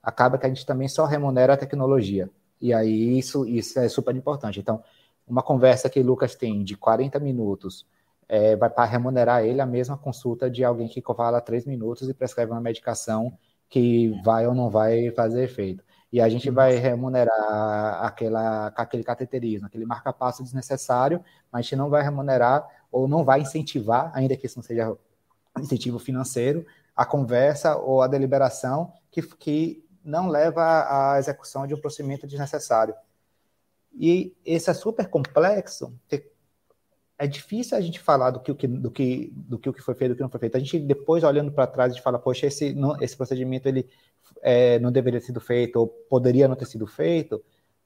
acaba 0.03 0.37
que 0.37 0.45
a 0.45 0.49
gente 0.49 0.65
também 0.65 0.87
só 0.87 1.05
remunera 1.05 1.53
a 1.53 1.57
tecnologia. 1.57 2.29
E 2.59 2.73
aí 2.73 3.17
isso, 3.17 3.45
isso 3.45 3.79
é 3.79 3.87
super 3.87 4.15
importante. 4.15 4.59
Então, 4.59 4.83
uma 5.27 5.43
conversa 5.43 5.89
que 5.89 5.99
o 5.99 6.03
Lucas 6.03 6.35
tem 6.35 6.63
de 6.63 6.75
40 6.75 7.19
minutos 7.19 7.85
é, 8.29 8.55
vai 8.55 8.69
para 8.69 8.85
remunerar 8.85 9.43
ele 9.43 9.61
a 9.61 9.65
mesma 9.65 9.97
consulta 9.97 10.49
de 10.49 10.63
alguém 10.63 10.87
que 10.87 11.01
fala 11.01 11.39
três 11.39 11.65
minutos 11.65 12.09
e 12.09 12.13
prescreve 12.13 12.51
uma 12.51 12.61
medicação 12.61 13.37
que 13.69 14.09
vai 14.23 14.47
ou 14.47 14.55
não 14.55 14.69
vai 14.69 15.11
fazer 15.11 15.43
efeito. 15.43 15.83
E 16.11 16.21
a 16.21 16.29
gente 16.29 16.49
vai 16.49 16.75
remunerar 16.75 18.03
aquela, 18.03 18.67
aquele 18.67 19.03
cateterismo, 19.03 19.67
aquele 19.67 19.85
marca-passo 19.85 20.41
desnecessário, 20.41 21.23
mas 21.51 21.59
a 21.59 21.61
gente 21.63 21.75
não 21.75 21.89
vai 21.89 22.01
remunerar 22.01 22.65
ou 22.91 23.07
não 23.07 23.25
vai 23.25 23.41
incentivar, 23.41 24.11
ainda 24.15 24.35
que 24.37 24.45
isso 24.45 24.57
não 24.57 24.63
seja 24.63 24.95
incentivo 25.59 25.99
financeiro, 25.99 26.65
a 26.95 27.05
conversa 27.05 27.75
ou 27.75 28.01
a 28.01 28.07
deliberação 28.07 28.93
que, 29.11 29.21
que 29.21 29.85
não 30.03 30.29
leva 30.29 30.63
à 30.89 31.19
execução 31.19 31.67
de 31.67 31.73
um 31.73 31.81
procedimento 31.81 32.25
desnecessário. 32.25 32.95
E 33.93 34.35
isso 34.45 34.69
é 34.69 34.73
super 34.73 35.09
complexo, 35.09 35.93
porque 36.07 36.31
é 37.17 37.25
difícil 37.25 37.77
a 37.77 37.81
gente 37.81 37.99
falar 37.99 38.29
do 38.31 38.39
que, 38.39 38.67
do 38.67 38.91
que, 38.91 39.31
do 39.33 39.57
que, 39.57 39.69
o 39.69 39.73
que 39.73 39.81
foi 39.81 39.95
feito, 39.95 40.11
do 40.11 40.15
que 40.15 40.21
não 40.21 40.29
foi 40.29 40.39
feito. 40.39 40.55
A 40.55 40.59
gente 40.59 40.77
depois 40.79 41.23
olhando 41.23 41.51
para 41.51 41.65
trás 41.65 41.91
a 41.91 41.95
gente 41.95 42.03
fala, 42.03 42.19
poxa, 42.19 42.45
esse, 42.45 42.73
não, 42.73 42.95
esse 43.01 43.17
procedimento 43.17 43.67
ele 43.67 43.89
é, 44.41 44.77
não 44.79 44.91
deveria 44.91 45.19
ter 45.19 45.25
sido 45.25 45.41
feito 45.41 45.77
ou 45.77 45.87
poderia 45.87 46.47
não 46.47 46.55
ter 46.55 46.65
sido 46.65 46.85
feito. 46.85 47.43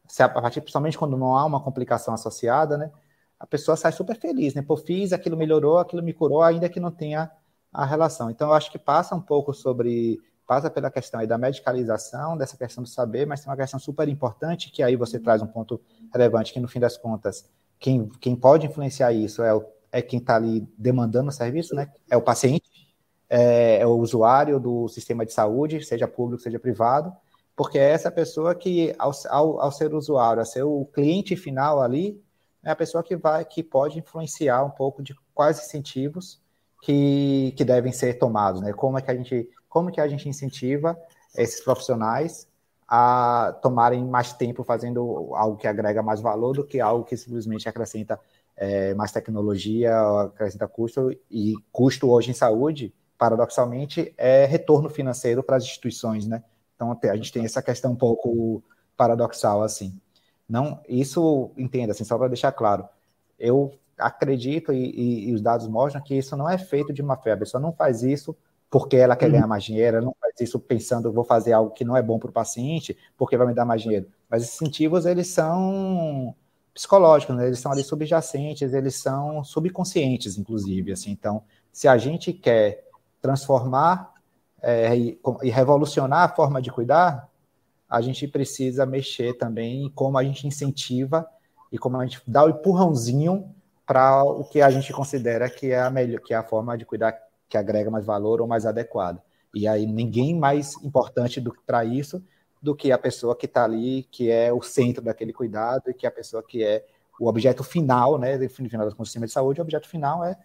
Se 0.08 0.22
a 0.22 0.28
partir, 0.28 0.60
principalmente 0.60 0.98
quando 0.98 1.16
não 1.16 1.38
há 1.38 1.46
uma 1.46 1.62
complicação 1.64 2.14
associada, 2.14 2.78
né? 2.78 2.92
A 3.40 3.48
pessoa 3.48 3.78
sai 3.78 3.92
super 3.92 4.20
feliz, 4.20 4.54
né? 4.54 4.62
Pô, 4.62 4.76
fiz, 4.76 5.14
aquilo 5.14 5.38
melhorou, 5.38 5.80
aquilo 5.80 6.04
me 6.04 6.14
curou, 6.14 6.44
ainda 6.44 6.70
que 6.70 6.80
não 6.80 6.92
tenha 6.92 7.32
a 7.74 7.86
relação. 7.86 8.30
Então, 8.30 8.50
eu 8.50 8.54
acho 8.54 8.72
que 8.72 8.78
passa 8.78 9.16
um 9.16 9.22
pouco 9.22 9.54
sobre, 9.54 10.20
passa 10.46 10.70
pela 10.70 10.92
questão 10.92 11.22
aí 11.22 11.26
da 11.26 11.38
medicalização, 11.38 12.38
dessa 12.38 12.58
questão 12.58 12.84
do 12.84 12.90
saber, 12.90 13.26
mas 13.26 13.42
tem 13.42 13.50
uma 13.50 13.58
questão 13.58 13.80
super 13.80 14.08
importante 14.10 14.70
que 14.70 14.84
aí 14.84 14.96
você 14.96 15.18
traz 15.20 15.42
um 15.42 15.48
ponto 15.48 15.82
relevante 16.14 16.54
que 16.54 16.60
no 16.60 16.68
fim 16.68 16.80
das 16.80 16.98
contas 16.98 17.50
quem, 17.82 18.08
quem 18.20 18.36
pode 18.36 18.68
influenciar 18.68 19.12
isso 19.12 19.42
é, 19.42 19.54
o, 19.54 19.66
é 19.92 20.04
quem 20.04 20.20
está 20.20 20.36
ali 20.36 20.62
demandando 20.78 21.30
o 21.30 21.34
serviço, 21.34 21.74
né? 21.74 21.92
É 22.10 22.16
o 22.16 22.22
paciente, 22.22 22.94
é, 23.28 23.80
é, 23.80 23.88
o 23.88 23.98
usuário 23.98 24.60
do 24.60 24.88
sistema 24.88 25.26
de 25.26 25.34
saúde, 25.34 25.84
seja 25.84 26.08
público, 26.08 26.44
seja 26.44 26.60
privado, 26.60 27.12
porque 27.56 27.80
é 27.80 27.90
essa 27.90 28.12
pessoa 28.12 28.54
que, 28.54 28.94
ao, 29.00 29.12
ao, 29.30 29.62
ao 29.62 29.72
ser 29.72 29.96
usuário, 29.96 30.42
a 30.42 30.46
ser 30.46 30.62
o 30.62 30.86
cliente 30.94 31.36
final 31.36 31.82
ali, 31.82 32.22
é 32.64 32.70
a 32.70 32.76
pessoa 32.76 33.04
que 33.04 33.16
vai, 33.16 33.44
que 33.44 33.64
pode 33.64 33.98
influenciar 33.98 34.64
um 34.64 34.70
pouco 34.70 35.02
de 35.02 35.16
quais 35.34 35.60
incentivos 35.60 36.40
que, 36.84 37.52
que 37.58 37.66
devem 37.66 37.92
ser 37.92 38.20
tomados, 38.20 38.62
né? 38.62 38.74
Como 38.74 39.00
é 39.00 39.02
que 39.02 39.10
a 39.10 39.16
gente, 39.16 39.50
como 39.68 39.92
que 39.92 40.00
a 40.00 40.08
gente 40.08 40.30
incentiva 40.30 40.96
esses 41.36 41.64
profissionais 41.64 42.48
a 42.94 43.58
tomarem 43.62 44.04
mais 44.04 44.34
tempo 44.34 44.66
fazendo 44.66 45.34
algo 45.34 45.56
que 45.56 45.66
agrega 45.66 46.04
mais 46.04 46.20
valor 46.20 46.58
do 46.58 46.66
que 46.66 46.82
algo 46.82 47.06
que 47.06 47.16
simplesmente 47.16 47.70
acrescenta 47.70 48.20
é, 48.58 48.94
mais 48.96 49.14
tecnologia, 49.14 49.98
acrescenta 50.24 50.68
custo, 50.68 51.10
e 51.32 51.56
custo 51.72 52.10
hoje 52.12 52.32
em 52.32 52.34
saúde, 52.34 52.94
paradoxalmente, 53.18 54.14
é 54.18 54.44
retorno 54.44 54.90
financeiro 54.90 55.42
para 55.42 55.56
as 55.56 55.64
instituições, 55.64 56.28
né? 56.28 56.44
Então 56.76 57.00
a 57.02 57.16
gente 57.16 57.32
tem 57.32 57.46
essa 57.46 57.62
questão 57.62 57.94
um 57.94 57.96
pouco 57.96 58.62
paradoxal 58.98 59.64
assim. 59.64 59.98
Não, 60.48 60.82
isso 60.86 61.52
entenda 61.56 61.94
assim, 61.94 62.04
só 62.04 62.18
para 62.18 62.28
deixar 62.28 62.52
claro. 62.52 62.90
Eu 63.40 63.72
acredito 63.98 64.74
e, 64.74 64.90
e, 64.90 65.30
e, 65.30 65.34
os 65.34 65.42
dados 65.42 65.66
mostram 65.66 66.04
que 66.04 66.14
isso 66.14 66.36
não 66.36 66.50
é 66.50 66.58
feito 66.58 66.92
de 66.92 67.02
má 67.02 67.16
fé. 67.16 67.32
A 67.32 67.38
pessoa 67.38 67.62
não 67.62 67.72
faz 67.72 68.04
isso 68.04 68.36
porque 68.72 68.96
ela 68.96 69.18
quer 69.18 69.26
uhum. 69.26 69.34
ganhar 69.34 69.48
mais 69.48 69.66
dinheiro, 69.66 69.98
ela 69.98 70.06
não 70.06 70.16
faz 70.20 70.34
isso 70.40 70.58
pensando 70.58 71.12
vou 71.12 71.26
fazer 71.26 71.52
algo 71.52 71.72
que 71.72 71.84
não 71.84 71.98
é 71.98 72.02
bom 72.02 72.18
para 72.18 72.30
o 72.30 72.34
paciente, 72.34 72.98
porque 73.18 73.36
vai 73.36 73.46
me 73.46 73.54
dar 73.54 73.66
mais 73.66 73.82
dinheiro. 73.82 74.08
Mas 74.30 74.44
esses 74.44 74.56
incentivos, 74.56 75.06
eles 75.06 75.28
são 75.28 76.34
psicológicos, 76.74 77.36
né? 77.36 77.48
eles 77.48 77.60
são 77.60 77.70
ali 77.70 77.84
subjacentes, 77.84 78.74
eles 78.74 78.96
são 78.96 79.44
subconscientes, 79.44 80.38
inclusive. 80.38 80.94
Assim. 80.94 81.12
Então, 81.12 81.44
se 81.70 81.86
a 81.86 81.98
gente 81.98 82.32
quer 82.32 82.86
transformar 83.22 84.14
é, 84.62 84.96
e, 84.96 85.20
e 85.44 85.50
revolucionar 85.50 86.24
a 86.24 86.34
forma 86.34 86.62
de 86.62 86.72
cuidar, 86.72 87.30
a 87.90 88.00
gente 88.00 88.26
precisa 88.26 88.86
mexer 88.86 89.38
também 89.38 89.84
em 89.84 89.90
como 89.90 90.18
a 90.18 90.24
gente 90.24 90.48
incentiva 90.48 91.28
e 91.70 91.78
como 91.78 91.98
a 91.98 92.06
gente 92.06 92.22
dá 92.26 92.46
o 92.46 92.50
empurrãozinho 92.50 93.54
para 93.86 94.24
o 94.24 94.46
que 94.46 94.62
a 94.62 94.72
gente 94.72 94.94
considera 94.94 95.50
que 95.50 95.72
é 95.72 95.82
a 95.82 95.90
melhor, 95.90 96.22
que 96.22 96.34
é 96.34 96.38
a 96.38 96.44
forma 96.44 96.78
de 96.78 96.86
cuidar 96.86 97.12
que 97.52 97.58
agrega 97.58 97.92
mais 97.92 98.06
valor 98.06 98.40
ou 98.40 98.48
mais 98.48 98.66
adequada. 98.66 99.22
E 99.54 99.68
aí 99.68 99.86
ninguém 99.86 100.40
mais 100.40 100.74
importante 100.82 101.44
para 101.66 101.84
isso 101.84 102.24
do 102.62 102.74
que 102.74 102.92
a 102.92 102.98
pessoa 102.98 103.36
que 103.36 103.46
está 103.46 103.66
ali, 103.66 104.08
que 104.10 104.32
é 104.32 104.54
o 104.54 104.62
centro 104.62 105.04
daquele 105.04 105.34
cuidado 105.34 105.90
e 105.90 105.94
que 105.94 106.06
é 106.06 106.10
a 106.10 106.12
pessoa 106.12 106.42
que 106.42 106.64
é 106.64 106.86
o 107.20 107.28
objeto 107.28 107.64
final, 107.64 108.18
né, 108.18 108.38
no 108.38 108.50
final 108.50 108.90
do 108.90 109.06
sistema 109.06 109.26
de 109.26 109.32
saúde, 109.34 109.60
o 109.60 109.64
objeto 109.64 109.88
final 109.88 110.24
é 110.24 110.38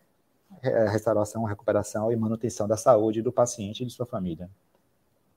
a 0.65 0.91
restauração, 0.91 1.45
recuperação 1.45 2.11
e 2.11 2.17
manutenção 2.17 2.67
da 2.67 2.77
saúde 2.77 3.23
do 3.23 3.33
paciente 3.33 3.83
e 3.83 3.87
de 3.87 3.93
sua 3.93 4.05
família. 4.05 4.51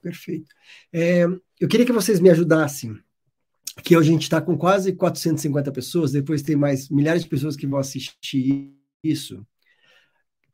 Perfeito. 0.02 0.54
É, 0.92 1.24
eu 1.60 1.68
queria 1.68 1.86
que 1.86 1.92
vocês 1.92 2.18
me 2.18 2.30
ajudassem, 2.30 2.98
que 3.84 3.94
a 3.94 4.02
gente 4.02 4.22
está 4.22 4.40
com 4.40 4.58
quase 4.58 4.92
450 4.92 5.70
pessoas, 5.70 6.12
depois 6.12 6.42
tem 6.42 6.56
mais 6.56 6.88
milhares 6.88 7.22
de 7.22 7.28
pessoas 7.28 7.56
que 7.56 7.66
vão 7.66 7.78
assistir 7.78 8.74
isso. 9.02 9.46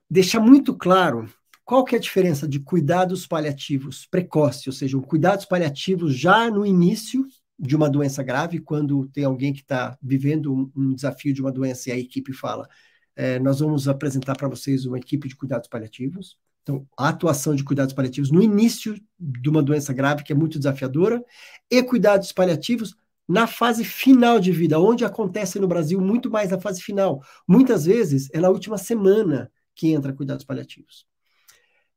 Deixar 0.09 0.41
muito 0.41 0.75
claro 0.77 1.29
qual 1.65 1.85
que 1.85 1.97
é 1.97 1.99
a 1.99 2.01
diferença 2.01 2.47
de 2.47 2.61
cuidados 2.61 3.27
paliativos 3.27 4.07
precoces, 4.07 4.67
ou 4.69 4.73
seja, 4.73 4.99
cuidados 5.01 5.45
paliativos 5.45 6.17
já 6.17 6.49
no 6.49 6.65
início 6.65 7.27
de 7.59 7.75
uma 7.75 7.91
doença 7.91 8.23
grave, 8.23 8.61
quando 8.61 9.09
tem 9.09 9.25
alguém 9.25 9.53
que 9.53 9.63
está 9.63 9.99
vivendo 10.01 10.55
um, 10.55 10.71
um, 10.77 10.95
desafio 10.95 11.35
de 11.35 11.41
uma 11.41 11.51
doença 11.51 11.89
e 11.89 11.93
a 11.93 11.99
equipe 11.99 12.33
fala, 12.33 12.69
é, 13.17 13.39
nós 13.41 13.59
vamos 13.59 13.89
apresentar 13.89 14.37
para 14.37 14.49
vocês 14.49 14.87
uma 14.87 14.99
equipe 14.99 15.27
de 15.27 15.35
cuidados 15.35 15.69
paliativos. 15.69 16.39
Então, 16.63 16.87
a 16.97 17.09
atuação 17.09 17.55
de 17.55 17.65
cuidados 17.65 17.95
paliativos 17.95 18.31
no 18.31 18.43
início 18.43 18.95
de 19.19 19.49
uma 19.49 19.63
doença 19.63 19.93
grave, 19.93 20.23
que 20.23 20.33
é 20.33 20.37
muito 20.37 20.59
desafiadora, 20.59 21.25
e 21.71 21.83
cuidados 21.83 22.31
paliativos 22.31 22.95
na 23.29 23.47
fase 23.47 23.85
final 23.85 24.39
de 24.39 24.53
vida, 24.53 24.79
onde 24.79 25.05
acontece 25.05 25.59
no 25.59 25.67
Brasil 25.67 26.01
muito 26.01 26.31
mais 26.31 26.51
na 26.51 26.61
fase 26.61 26.81
final. 26.81 27.23
Muitas 27.49 27.87
vezes 27.87 28.29
é 28.33 28.41
na 28.41 28.51
última 28.51 28.79
semana 28.79 29.51
que 29.77 29.93
entra 29.93 30.13
cuidados 30.13 30.45
paliativos. 30.45 31.07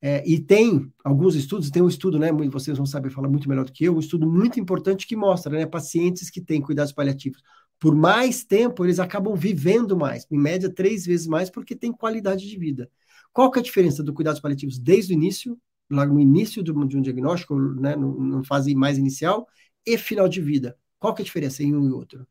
É, 0.02 0.24
e 0.30 0.40
tem 0.40 0.92
alguns 1.04 1.36
estudos, 1.36 1.70
tem 1.72 1.82
um 1.82 1.88
estudo, 1.88 2.20
né? 2.20 2.32
Vocês 2.50 2.78
vão 2.78 2.86
saber 2.86 3.10
falar 3.10 3.28
muito 3.28 3.50
melhor 3.50 3.66
do 3.66 3.72
que 3.72 3.86
eu, 3.86 3.96
um 3.96 4.00
estudo 4.00 4.30
muito 4.30 4.60
importante 4.60 5.08
que 5.08 5.16
mostra, 5.16 5.52
né? 5.52 5.66
Pacientes 5.66 6.30
que 6.30 6.40
têm 6.40 6.62
cuidados 6.62 6.94
paliativos 6.94 7.42
por 7.80 7.96
mais 7.96 8.44
tempo, 8.44 8.86
eles 8.86 9.00
acabam 9.00 9.34
vivendo 9.36 9.96
mais, 9.96 10.28
em 10.30 10.38
média 10.38 10.70
três 10.70 11.06
vezes 11.06 11.26
mais, 11.26 11.50
porque 11.50 11.76
tem 11.76 11.94
qualidade 11.94 12.48
de 12.48 12.58
vida. 12.58 12.92
Qual 13.32 13.50
que 13.50 13.58
é 13.58 13.62
a 13.62 13.64
diferença 13.64 14.04
do 14.04 14.14
cuidados 14.14 14.42
paliativos 14.42 14.78
desde 14.78 15.14
o 15.14 15.16
início, 15.16 15.58
lá 15.90 16.06
no 16.06 16.20
início 16.20 16.62
de 16.62 16.72
um, 16.72 16.86
de 16.86 16.98
um 16.98 17.02
diagnóstico, 17.02 17.58
né? 17.58 17.96
Na 17.96 18.44
fase 18.44 18.76
mais 18.76 18.98
inicial, 18.98 19.48
e 19.86 19.98
final 19.98 20.28
de 20.28 20.42
vida? 20.42 20.78
Qual 21.00 21.14
que 21.14 21.22
é 21.22 21.24
a 21.24 21.26
diferença 21.26 21.64
em 21.64 21.74
um 21.74 21.88
e 21.88 21.92
outro? 21.92 22.28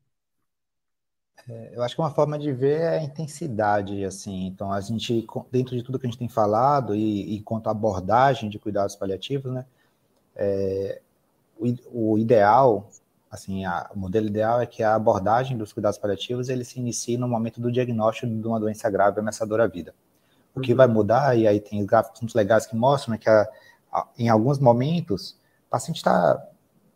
É, 1.49 1.71
eu 1.73 1.83
acho 1.83 1.95
que 1.95 2.01
uma 2.01 2.11
forma 2.11 2.37
de 2.37 2.51
ver 2.51 2.81
é 2.81 2.99
a 2.99 3.03
intensidade, 3.03 4.05
assim. 4.05 4.45
Então, 4.45 4.71
a 4.71 4.79
gente, 4.79 5.25
dentro 5.51 5.75
de 5.75 5.83
tudo 5.83 5.97
que 5.97 6.05
a 6.05 6.09
gente 6.09 6.19
tem 6.19 6.29
falado, 6.29 6.95
e 6.95 7.35
enquanto 7.37 7.67
abordagem 7.67 8.49
de 8.49 8.59
cuidados 8.59 8.95
paliativos, 8.95 9.51
né, 9.51 9.65
é, 10.35 11.01
o, 11.57 12.11
o, 12.13 12.17
ideal, 12.19 12.87
assim, 13.31 13.65
a, 13.65 13.89
o 13.93 13.99
modelo 13.99 14.27
ideal 14.27 14.61
é 14.61 14.65
que 14.65 14.83
a 14.83 14.95
abordagem 14.95 15.57
dos 15.57 15.73
cuidados 15.73 15.97
paliativos 15.97 16.49
ele 16.49 16.63
se 16.63 16.79
inicie 16.79 17.17
no 17.17 17.27
momento 17.27 17.59
do 17.59 17.71
diagnóstico 17.71 18.27
de 18.27 18.47
uma 18.47 18.59
doença 18.59 18.89
grave 18.89 19.19
ameaçadora 19.19 19.63
à 19.63 19.67
vida. 19.67 19.93
O 20.53 20.61
que 20.61 20.71
uhum. 20.71 20.77
vai 20.77 20.87
mudar, 20.87 21.37
e 21.37 21.47
aí 21.47 21.59
tem 21.59 21.83
gráficos 21.85 22.21
muito 22.21 22.35
legais 22.35 22.65
que 22.67 22.75
mostram 22.75 23.13
né, 23.13 23.17
que 23.17 23.29
a, 23.29 23.47
a, 23.91 24.07
em 24.17 24.29
alguns 24.29 24.59
momentos 24.59 25.31
o 25.67 25.69
paciente 25.69 25.97
está 25.97 26.43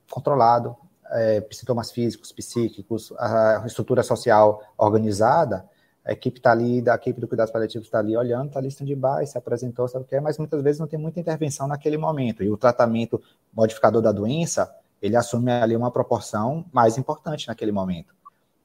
controlado, 0.09 0.77
é, 1.14 1.45
sintomas 1.51 1.91
físicos, 1.91 2.32
psíquicos, 2.32 3.14
a 3.18 3.64
estrutura 3.66 4.03
social 4.03 4.61
organizada, 4.78 5.66
a 6.05 6.11
equipe 6.11 6.39
está 6.39 6.51
ali, 6.51 6.82
da 6.82 6.95
equipe 6.95 7.22
do 7.22 7.28
cuidados 7.28 7.51
paliativos 7.51 7.88
está 7.88 7.99
ali 7.99 8.18
olhando, 8.18 8.47
está 8.47 8.59
ali 8.59 8.68
stand-by, 8.68 9.26
se 9.26 9.38
apresentou, 9.38 9.88
sabe 9.88 10.03
o 10.03 10.07
que 10.07 10.16
é, 10.16 10.20
mas 10.20 10.38
muitas 10.38 10.61
vezes 10.61 10.80
não 10.80 10.88
tem 10.88 10.99
muita 10.99 11.20
intervenção 11.20 11.68
naquele 11.68 11.97
momento. 11.97 12.43
E 12.43 12.49
o 12.49 12.57
tratamento 12.57 13.22
modificador 13.53 14.01
da 14.01 14.11
doença, 14.11 14.76
ele 15.01 15.16
assume 15.16 15.51
ali 15.51 15.76
uma 15.76 15.91
proporção 15.91 16.66
mais 16.74 16.97
importante 16.97 17.47
naquele 17.47 17.72
momento. 17.72 18.14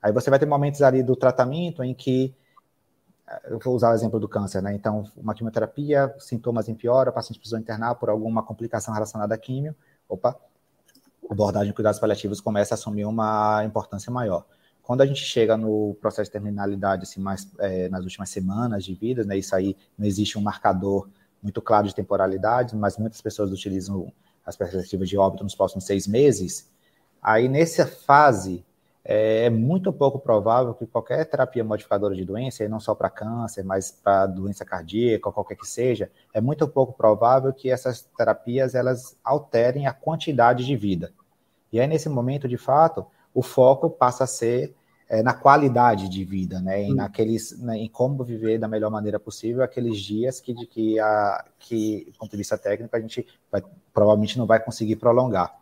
Aí 0.02 0.12
você 0.12 0.30
vai 0.30 0.38
ter 0.38 0.46
momentos 0.46 0.82
ali 0.82 1.02
do 1.02 1.14
tratamento 1.14 1.84
em 1.84 1.94
que, 1.94 2.34
eu 3.44 3.58
vou 3.60 3.74
usar 3.74 3.90
o 3.90 3.94
exemplo 3.94 4.18
do 4.18 4.28
câncer, 4.28 4.62
né? 4.62 4.74
Então, 4.74 5.04
uma 5.16 5.34
quimioterapia, 5.34 6.14
sintomas 6.18 6.68
em 6.68 6.74
piora, 6.74 7.10
o 7.10 7.12
paciente 7.12 7.38
precisou 7.38 7.58
internar 7.58 7.94
por 7.96 8.08
alguma 8.08 8.42
complicação 8.42 8.92
relacionada 8.94 9.34
à 9.34 9.38
químio, 9.38 9.76
opa, 10.08 10.36
abordagem 11.30 11.68
de 11.68 11.74
cuidados 11.74 12.00
paliativos 12.00 12.40
começa 12.40 12.74
a 12.74 12.76
assumir 12.76 13.04
uma 13.04 13.64
importância 13.64 14.10
maior. 14.12 14.44
Quando 14.82 15.02
a 15.02 15.06
gente 15.06 15.20
chega 15.20 15.56
no 15.56 15.94
processo 16.00 16.28
de 16.28 16.32
terminalidade, 16.32 17.02
assim, 17.02 17.20
mais 17.20 17.46
é, 17.58 17.88
nas 17.90 18.04
últimas 18.04 18.30
semanas 18.30 18.84
de 18.84 18.94
vida, 18.94 19.24
né, 19.24 19.36
isso 19.36 19.54
aí 19.54 19.76
não 19.98 20.06
existe 20.06 20.38
um 20.38 20.40
marcador 20.40 21.08
muito 21.42 21.60
claro 21.60 21.86
de 21.86 21.94
temporalidade, 21.94 22.74
mas 22.74 22.96
muitas 22.96 23.20
pessoas 23.20 23.52
utilizam 23.52 24.10
as 24.44 24.56
perspectivas 24.56 25.08
de 25.08 25.18
óbito 25.18 25.44
nos 25.44 25.54
próximos 25.54 25.84
seis 25.84 26.06
meses. 26.06 26.70
Aí, 27.20 27.48
nessa 27.48 27.86
fase, 27.86 28.64
é, 29.08 29.46
é 29.46 29.50
muito 29.50 29.90
pouco 29.90 30.18
provável 30.18 30.74
que 30.74 30.86
qualquer 30.86 31.24
terapia 31.24 31.64
modificadora 31.64 32.14
de 32.14 32.26
doença, 32.26 32.62
e 32.62 32.68
não 32.68 32.78
só 32.78 32.94
para 32.94 33.08
câncer, 33.08 33.64
mas 33.64 33.90
para 33.90 34.26
doença 34.26 34.66
cardíaca, 34.66 35.30
ou 35.30 35.32
qualquer 35.32 35.56
que 35.56 35.66
seja, 35.66 36.10
é 36.34 36.42
muito 36.42 36.68
pouco 36.68 36.92
provável 36.92 37.50
que 37.54 37.70
essas 37.70 38.02
terapias 38.02 38.74
elas 38.74 39.16
alterem 39.24 39.86
a 39.86 39.94
quantidade 39.94 40.66
de 40.66 40.76
vida. 40.76 41.10
E 41.72 41.80
aí, 41.80 41.86
nesse 41.86 42.10
momento, 42.10 42.46
de 42.46 42.58
fato, 42.58 43.06
o 43.32 43.42
foco 43.42 43.88
passa 43.88 44.24
a 44.24 44.26
ser 44.26 44.74
é, 45.08 45.22
na 45.22 45.32
qualidade 45.32 46.06
de 46.06 46.22
vida, 46.22 46.60
né? 46.60 46.82
Em, 46.82 46.94
naqueles, 46.94 47.58
né, 47.58 47.78
em 47.78 47.88
como 47.88 48.22
viver 48.22 48.58
da 48.58 48.68
melhor 48.68 48.90
maneira 48.90 49.18
possível 49.18 49.62
aqueles 49.62 49.98
dias 49.98 50.38
que, 50.38 50.52
de 50.52 50.66
que, 50.66 51.00
a, 51.00 51.46
que, 51.58 52.10
do 52.12 52.18
ponto 52.18 52.30
de 52.30 52.36
vista 52.36 52.58
técnico, 52.58 52.94
a 52.94 53.00
gente 53.00 53.26
vai, 53.50 53.62
provavelmente 53.90 54.36
não 54.36 54.46
vai 54.46 54.62
conseguir 54.62 54.96
prolongar. 54.96 55.56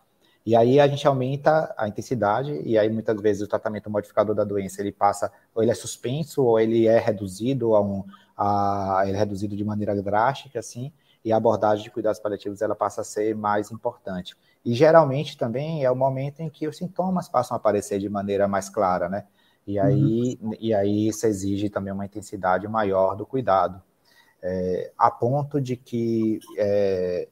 E 0.47 0.55
aí 0.55 0.78
a 0.78 0.86
gente 0.86 1.05
aumenta 1.09 1.74
a 1.76 1.88
intensidade, 1.88 2.62
e 2.64 2.78
aí 2.78 2.88
muitas 2.88 3.20
vezes 3.20 3.42
o 3.42 3.49
tratamento 3.49 3.90
modificador 3.90 4.32
da 4.32 4.44
doença 4.44 4.80
ele 4.80 4.92
passa, 4.92 5.32
ou 5.53 5.61
ele 5.61 5.72
é 5.72 5.74
suspenso, 5.74 6.44
ou 6.44 6.61
ele 6.61 6.86
é 6.86 7.01
reduzido 7.01 7.74
a 7.74 7.82
um, 7.82 8.05
a, 8.36 9.03
ele 9.07 9.16
é 9.16 9.18
reduzido 9.18 9.57
de 9.57 9.64
maneira 9.64 10.01
drástica, 10.01 10.61
assim, 10.61 10.92
e 11.24 11.32
a 11.32 11.36
abordagem 11.36 11.82
de 11.82 11.90
cuidados 11.90 12.20
paliativos 12.20 12.62
ela 12.62 12.76
passa 12.76 13.01
a 13.01 13.05
ser 13.05 13.34
mais 13.34 13.72
importante. 13.72 14.36
E 14.64 14.72
geralmente 14.72 15.36
também 15.36 15.84
é 15.84 15.90
o 15.90 15.97
momento 15.97 16.38
em 16.38 16.49
que 16.49 16.68
os 16.68 16.76
sintomas 16.76 17.28
passam 17.28 17.57
a 17.57 17.59
aparecer 17.59 17.99
de 17.99 18.09
maneira 18.09 18.47
mais 18.47 18.68
clara, 18.68 19.09
né? 19.09 19.24
E 19.66 19.80
aí, 19.80 20.38
uhum. 20.40 20.53
e 20.61 20.72
aí 20.72 21.09
isso 21.09 21.26
exige 21.26 21.68
também 21.68 21.92
uma 21.92 22.05
intensidade 22.05 22.68
maior 22.68 23.16
do 23.16 23.26
cuidado. 23.26 23.82
É, 24.40 24.92
a 24.97 25.11
ponto 25.11 25.61
de 25.61 25.76
que, 25.76 26.38
é, 26.57 27.26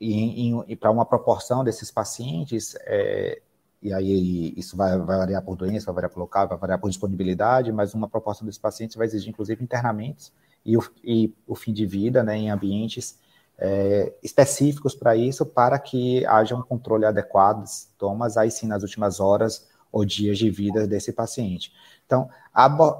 e, 0.00 0.76
para 0.76 0.90
uma 0.90 1.04
proporção 1.04 1.64
desses 1.64 1.90
pacientes, 1.90 2.76
é, 2.82 3.40
e 3.82 3.92
aí 3.92 4.54
isso 4.56 4.76
vai, 4.76 4.96
vai, 4.98 5.18
variar 5.18 5.42
por 5.42 5.56
doença, 5.56 5.86
vai 5.86 5.96
variar 5.96 6.10
por 6.10 6.20
local, 6.20 6.48
vai 6.48 6.58
variar 6.58 6.80
por 6.80 6.88
disponibilidade, 6.88 7.72
mas 7.72 7.94
uma 7.94 8.08
proporção 8.08 8.46
desses 8.46 8.60
pacientes 8.60 8.96
vai 8.96 9.06
exigir, 9.06 9.28
inclusive, 9.28 9.62
internamentos 9.62 10.32
e 10.64 10.76
o, 10.76 10.82
e 11.02 11.34
o 11.46 11.54
fim 11.54 11.72
de 11.72 11.86
vida 11.86 12.22
né, 12.22 12.36
em 12.36 12.50
ambientes 12.50 13.18
é, 13.58 14.12
específicos 14.22 14.94
para 14.94 15.16
isso, 15.16 15.44
para 15.44 15.78
que 15.78 16.24
haja 16.26 16.54
um 16.54 16.62
controle 16.62 17.04
adequado 17.04 17.62
dos 17.62 17.70
sintomas, 17.70 18.36
aí 18.36 18.50
sim 18.50 18.66
nas 18.66 18.82
últimas 18.82 19.18
horas 19.18 19.66
ou 19.90 20.04
dias 20.04 20.38
de 20.38 20.50
vida 20.50 20.86
desse 20.86 21.12
paciente. 21.12 21.72
Então, 22.04 22.28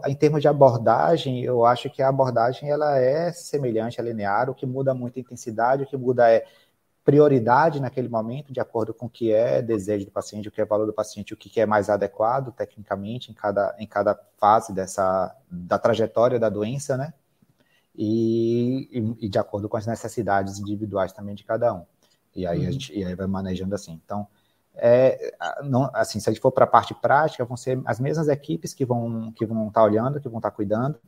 em 0.07 0.15
termos 0.15 0.41
de 0.41 0.49
abordagem, 0.49 1.43
eu 1.43 1.65
acho 1.65 1.91
que 1.91 2.03
a 2.03 2.09
abordagem 2.09 2.71
ela 2.71 2.99
é 2.99 3.33
semelhante 3.33 4.01
a 4.01 4.05
linear, 4.05 4.51
o 4.51 4.55
que 4.55 4.67
muda 4.67 4.95
muito 4.95 5.19
a 5.19 5.21
intensidade, 5.21 5.83
o 5.83 5.87
que 5.87 5.97
muda 5.97 6.31
é 6.31 6.45
prioridade 7.09 7.81
naquele 7.81 8.07
momento, 8.07 8.53
de 8.53 8.61
acordo 8.61 8.93
com 8.93 9.07
o 9.07 9.09
que 9.09 9.33
é 9.33 9.63
desejo 9.63 10.05
do 10.05 10.11
paciente, 10.11 10.47
o 10.47 10.53
que 10.53 10.61
é 10.61 10.65
valor 10.67 10.85
do 10.85 10.93
paciente, 10.93 11.33
o 11.33 11.37
que 11.39 11.59
é 11.59 11.65
mais 11.65 11.89
adequado 11.89 12.53
tecnicamente 12.53 13.31
em 13.31 13.35
cada, 13.35 13.75
em 13.79 13.87
cada 13.87 14.15
fase 14.37 14.75
dessa 14.75 15.35
da 15.51 15.79
trajetória 15.79 16.39
da 16.39 16.51
doença, 16.51 16.99
né? 16.99 17.15
e, 17.99 18.89
e, 18.93 19.27
e, 19.27 19.29
de 19.29 19.39
acordo 19.39 19.69
com 19.69 19.77
as 19.77 19.85
necessidades 19.87 20.61
individuais 20.61 21.13
também 21.13 21.35
de 21.35 21.45
cada 21.45 21.75
um. 21.75 21.85
E 22.35 22.47
aí 22.47 22.61
uhum. 22.61 22.69
a 22.69 22.71
gente 22.71 22.97
e 22.97 23.05
aí 23.05 23.15
vai 23.17 23.27
manejando 23.27 23.75
assim. 23.75 24.01
Então, 24.05 24.29
é, 24.77 25.35
não, 25.65 25.91
assim, 25.93 26.21
se 26.21 26.29
a 26.29 26.33
gente 26.33 26.41
for 26.41 26.53
para 26.53 26.65
a 26.65 26.69
parte 26.69 26.95
prática, 26.95 27.45
vão 27.45 27.57
ser 27.57 27.81
as 27.85 27.99
mesmas 27.99 28.29
equipes 28.29 28.73
que 28.73 28.85
vão 28.85 29.33
que 29.33 29.45
vão 29.45 29.67
estar 29.67 29.81
tá 29.81 29.85
olhando, 29.85 30.21
que 30.21 30.29
vão 30.29 30.39
estar 30.39 30.51
tá 30.51 30.57
cuidando. 30.57 31.01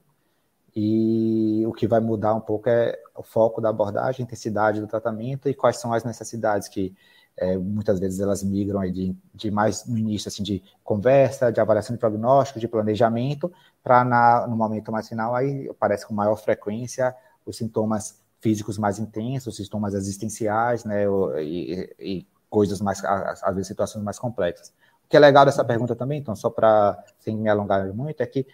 E 0.75 1.65
o 1.67 1.73
que 1.73 1.87
vai 1.87 2.01
mudar 2.01 2.35
um 2.35 2.41
pouco 2.41 2.69
é 2.69 2.99
o 3.17 3.23
foco 3.23 3.61
da 3.61 3.69
abordagem, 3.69 4.25
intensidade 4.25 4.81
do 4.81 4.87
tratamento 4.87 5.49
e 5.49 5.55
quais 5.55 5.79
são 5.79 5.93
as 5.93 6.05
necessidades 6.05 6.69
que 6.69 6.95
é, 7.37 7.57
muitas 7.57 7.99
vezes 7.99 8.21
elas 8.21 8.43
migram 8.43 8.83
de, 8.91 9.17
de, 9.35 9.51
mais 9.51 9.87
no 9.87 9.97
início 9.97 10.29
assim 10.29 10.43
de 10.43 10.63
conversa, 10.85 11.51
de 11.51 11.61
avaliação 11.61 11.95
de 11.95 12.01
prognóstico, 12.01 12.61
de 12.61 12.69
planejamento, 12.69 13.51
para 13.83 14.47
no 14.49 14.57
momento 14.57 14.93
mais 14.93 15.09
final 15.09 15.35
aí 15.35 15.69
aparece 15.69 16.07
com 16.07 16.13
maior 16.13 16.37
frequência 16.37 17.15
os 17.47 17.57
sintomas 17.57 18.21
físicos 18.41 18.79
mais 18.79 18.99
intensos, 18.99 19.57
sintomas 19.57 19.95
existenciais, 19.95 20.85
né, 20.85 21.05
e, 21.39 21.95
e 21.99 22.27
coisas 22.49 22.81
mais, 22.81 23.03
às 23.05 23.55
vezes 23.55 23.69
situações 23.69 24.03
mais 24.03 24.19
complexas. 24.19 24.73
O 25.05 25.09
que 25.09 25.17
é 25.17 25.21
legal 25.21 25.45
dessa 25.45 25.65
pergunta 25.65 25.95
também, 25.95 26.21
então, 26.21 26.35
só 26.35 26.49
para 26.51 27.03
sem 27.19 27.37
me 27.37 27.49
alongar 27.49 27.93
muito, 27.93 28.21
é 28.23 28.27
que 28.27 28.47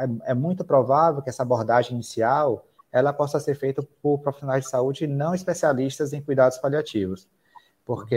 é, 0.00 0.30
é 0.30 0.34
muito 0.34 0.64
provável 0.64 1.22
que 1.22 1.28
essa 1.28 1.42
abordagem 1.42 1.94
inicial 1.94 2.66
ela 2.90 3.12
possa 3.12 3.40
ser 3.40 3.54
feita 3.54 3.82
por 4.02 4.18
profissionais 4.18 4.64
de 4.64 4.70
saúde 4.70 5.06
não 5.06 5.34
especialistas 5.34 6.12
em 6.12 6.20
cuidados 6.20 6.58
paliativos, 6.58 7.26
porque 7.84 8.14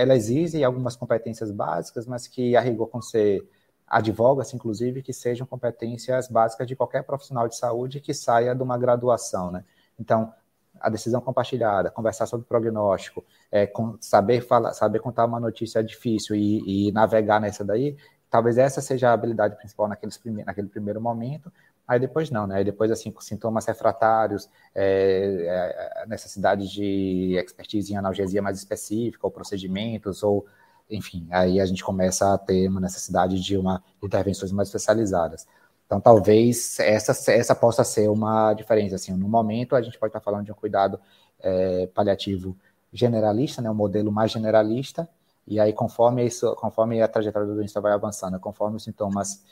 ela 0.00 0.14
exige 0.14 0.62
algumas 0.62 0.96
competências 0.96 1.50
básicas, 1.50 2.06
mas 2.06 2.28
que 2.28 2.56
a 2.56 2.60
rigor 2.60 2.88
com 2.88 3.02
ser 3.02 3.46
advoga-se, 3.86 4.56
inclusive, 4.56 5.02
que 5.02 5.12
sejam 5.12 5.46
competências 5.46 6.28
básicas 6.28 6.66
de 6.66 6.74
qualquer 6.74 7.02
profissional 7.02 7.46
de 7.46 7.56
saúde 7.56 8.00
que 8.00 8.14
saia 8.14 8.54
de 8.54 8.62
uma 8.62 8.78
graduação, 8.78 9.50
né? 9.50 9.64
Então, 9.98 10.32
a 10.80 10.88
decisão 10.88 11.20
compartilhada, 11.20 11.90
conversar 11.90 12.26
sobre 12.26 12.46
prognóstico, 12.46 13.24
é, 13.50 13.66
com, 13.66 13.96
saber 14.00 14.40
falar, 14.40 14.72
saber 14.72 15.00
contar 15.00 15.26
uma 15.26 15.38
notícia 15.38 15.82
difícil 15.84 16.34
e, 16.34 16.88
e, 16.88 16.92
navegar 16.92 17.40
nessa 17.40 17.64
daí, 17.64 17.96
talvez 18.32 18.56
essa 18.56 18.80
seja 18.80 19.10
a 19.10 19.12
habilidade 19.12 19.56
principal 19.56 19.86
naqueles 19.86 20.16
prime 20.16 20.42
naquele 20.42 20.66
primeiro 20.66 20.98
momento. 21.00 21.52
Aí 21.86 22.00
depois 22.00 22.30
não, 22.30 22.46
né? 22.46 22.56
Aí 22.56 22.64
depois, 22.64 22.90
assim, 22.90 23.10
com 23.10 23.20
sintomas 23.20 23.66
refratários, 23.66 24.48
é, 24.74 26.00
é, 26.02 26.06
necessidade 26.06 26.66
de 26.72 27.36
expertise 27.36 27.92
em 27.92 27.96
analgesia 27.96 28.40
mais 28.40 28.56
específica, 28.56 29.26
ou 29.26 29.30
procedimentos, 29.30 30.22
ou 30.22 30.46
enfim, 30.90 31.28
aí 31.30 31.60
a 31.60 31.66
gente 31.66 31.84
começa 31.84 32.32
a 32.32 32.38
ter 32.38 32.68
uma 32.68 32.80
necessidade 32.80 33.38
de 33.40 33.56
uma 33.56 33.82
intervenções 34.02 34.50
mais 34.50 34.68
especializadas. 34.68 35.46
Então, 35.86 36.00
talvez 36.00 36.80
essa, 36.80 37.30
essa 37.30 37.54
possa 37.54 37.84
ser 37.84 38.08
uma 38.08 38.54
diferença. 38.54 38.94
Assim, 38.94 39.12
no 39.12 39.28
momento, 39.28 39.76
a 39.76 39.82
gente 39.82 39.98
pode 39.98 40.08
estar 40.10 40.20
falando 40.20 40.46
de 40.46 40.52
um 40.52 40.54
cuidado 40.54 40.98
é, 41.40 41.86
paliativo 41.88 42.56
generalista, 42.90 43.60
né, 43.60 43.70
um 43.70 43.74
modelo 43.74 44.10
mais 44.10 44.30
generalista, 44.30 45.06
e 45.46 45.58
aí, 45.58 45.72
conforme, 45.72 46.24
isso, 46.24 46.54
conforme 46.56 47.02
a 47.02 47.08
trajetória 47.08 47.48
do 47.48 47.54
doença 47.54 47.80
vai 47.80 47.92
avançando, 47.92 48.38
conforme 48.38 48.76
os 48.76 48.84
sintomas 48.84 49.44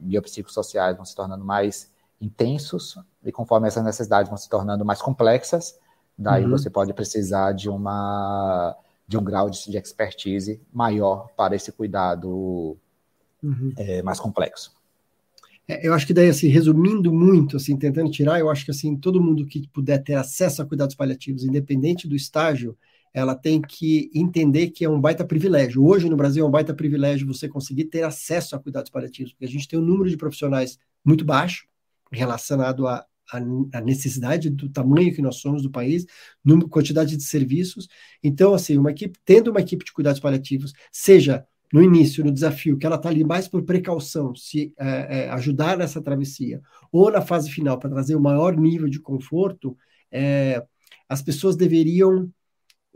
biopsicossociais 0.00 0.96
vão 0.96 1.04
se 1.04 1.14
tornando 1.14 1.44
mais 1.44 1.90
intensos, 2.20 2.98
e 3.24 3.30
conforme 3.30 3.68
essas 3.68 3.84
necessidades 3.84 4.28
vão 4.28 4.36
se 4.36 4.48
tornando 4.48 4.84
mais 4.84 5.00
complexas, 5.00 5.78
daí 6.16 6.44
uhum. 6.44 6.50
você 6.50 6.68
pode 6.68 6.92
precisar 6.92 7.52
de 7.52 7.68
uma 7.68 8.76
de 9.06 9.16
um 9.16 9.24
grau 9.24 9.48
de, 9.48 9.70
de 9.70 9.78
expertise 9.78 10.60
maior 10.70 11.28
para 11.34 11.56
esse 11.56 11.72
cuidado 11.72 12.76
uhum. 13.42 13.72
é, 13.74 14.02
mais 14.02 14.20
complexo. 14.20 14.76
É, 15.66 15.86
eu 15.86 15.94
acho 15.94 16.06
que 16.06 16.12
daí, 16.12 16.28
assim, 16.28 16.48
resumindo 16.48 17.10
muito, 17.10 17.56
assim, 17.56 17.74
tentando 17.74 18.10
tirar, 18.10 18.38
eu 18.38 18.50
acho 18.50 18.66
que 18.66 18.70
assim, 18.70 18.96
todo 18.96 19.22
mundo 19.22 19.46
que 19.46 19.66
puder 19.68 20.02
ter 20.02 20.14
acesso 20.14 20.60
a 20.60 20.66
cuidados 20.66 20.94
paliativos, 20.94 21.42
independente 21.42 22.06
do 22.06 22.14
estágio, 22.14 22.76
ela 23.12 23.34
tem 23.34 23.60
que 23.60 24.10
entender 24.14 24.68
que 24.70 24.84
é 24.84 24.88
um 24.88 25.00
baita 25.00 25.24
privilégio. 25.24 25.84
Hoje 25.84 26.08
no 26.08 26.16
Brasil 26.16 26.44
é 26.44 26.48
um 26.48 26.50
baita 26.50 26.74
privilégio 26.74 27.26
você 27.26 27.48
conseguir 27.48 27.86
ter 27.86 28.02
acesso 28.02 28.54
a 28.54 28.58
cuidados 28.58 28.90
paliativos, 28.90 29.32
porque 29.32 29.46
a 29.46 29.48
gente 29.48 29.68
tem 29.68 29.78
um 29.78 29.82
número 29.82 30.08
de 30.08 30.16
profissionais 30.16 30.78
muito 31.04 31.24
baixo 31.24 31.66
relacionado 32.10 32.86
a, 32.86 33.04
a, 33.32 33.80
necessidade 33.80 34.50
do 34.50 34.68
tamanho 34.68 35.14
que 35.14 35.22
nós 35.22 35.36
somos 35.36 35.62
do 35.62 35.70
país, 35.70 36.06
número, 36.44 36.68
quantidade 36.68 37.16
de 37.16 37.22
serviços. 37.22 37.88
Então, 38.22 38.54
assim, 38.54 38.78
uma 38.78 38.90
equipe, 38.90 39.18
tendo 39.24 39.50
uma 39.50 39.60
equipe 39.60 39.84
de 39.84 39.92
cuidados 39.92 40.20
paliativos, 40.20 40.72
seja 40.90 41.46
no 41.72 41.82
início, 41.82 42.24
no 42.24 42.32
desafio, 42.32 42.78
que 42.78 42.86
ela 42.86 42.96
está 42.96 43.10
ali 43.10 43.22
mais 43.22 43.46
por 43.46 43.62
precaução, 43.62 44.34
se 44.34 44.72
é, 44.78 45.24
é, 45.24 45.30
ajudar 45.30 45.76
nessa 45.76 46.00
travessia, 46.00 46.62
ou 46.90 47.10
na 47.10 47.20
fase 47.20 47.50
final, 47.50 47.78
para 47.78 47.90
trazer 47.90 48.14
o 48.16 48.20
maior 48.20 48.56
nível 48.56 48.88
de 48.88 48.98
conforto, 48.98 49.76
é, 50.10 50.64
as 51.08 51.20
pessoas 51.20 51.56
deveriam, 51.56 52.30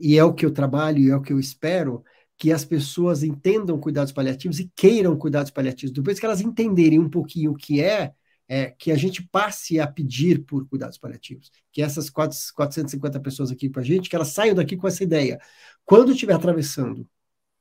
e 0.03 0.19
é 0.19 0.25
o 0.25 0.35
que 0.35 0.45
eu 0.45 0.51
trabalho 0.51 0.99
e 0.99 1.11
é 1.11 1.17
o 1.17 1.23
que 1.23 1.33
eu 1.33 1.39
espero, 1.39 2.03
que 2.37 2.51
as 2.51 2.65
pessoas 2.65 3.23
entendam 3.23 3.79
cuidados 3.79 4.13
paliativos 4.13 4.59
e 4.59 4.71
queiram 4.75 5.17
cuidados 5.17 5.53
paliativos. 5.53 5.95
Depois 5.95 6.19
que 6.19 6.27
elas 6.27 6.41
entenderem 6.41 6.99
um 6.99 7.09
pouquinho 7.09 7.53
o 7.53 7.57
que 7.57 7.81
é, 7.81 8.13
é, 8.49 8.71
que 8.71 8.91
a 8.91 8.97
gente 8.97 9.23
passe 9.23 9.79
a 9.79 9.87
pedir 9.87 10.45
por 10.45 10.69
cuidados 10.69 10.99
paliativos. 10.99 11.53
Que 11.71 11.83
essas 11.83 12.11
450 12.11 13.21
pessoas 13.21 13.53
aqui 13.53 13.71
com 13.71 13.79
a 13.79 13.83
gente, 13.83 14.11
que 14.11 14.17
elas 14.17 14.29
saiam 14.29 14.57
daqui 14.57 14.77
com 14.77 14.89
essa 14.89 15.05
ideia. 15.05 15.41
Quando 15.85 16.13
estiver 16.13 16.35
atravessando 16.35 17.09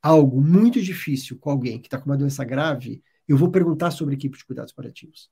algo 0.02 0.40
muito 0.42 0.82
difícil 0.82 1.38
com 1.38 1.50
alguém 1.50 1.80
que 1.80 1.86
está 1.86 1.98
com 1.98 2.06
uma 2.06 2.16
doença 2.16 2.44
grave, 2.44 3.02
eu 3.28 3.36
vou 3.36 3.50
perguntar 3.50 3.92
sobre 3.92 4.14
equipe 4.14 4.36
de 4.36 4.44
cuidados 4.44 4.72
paliativos. 4.72 5.30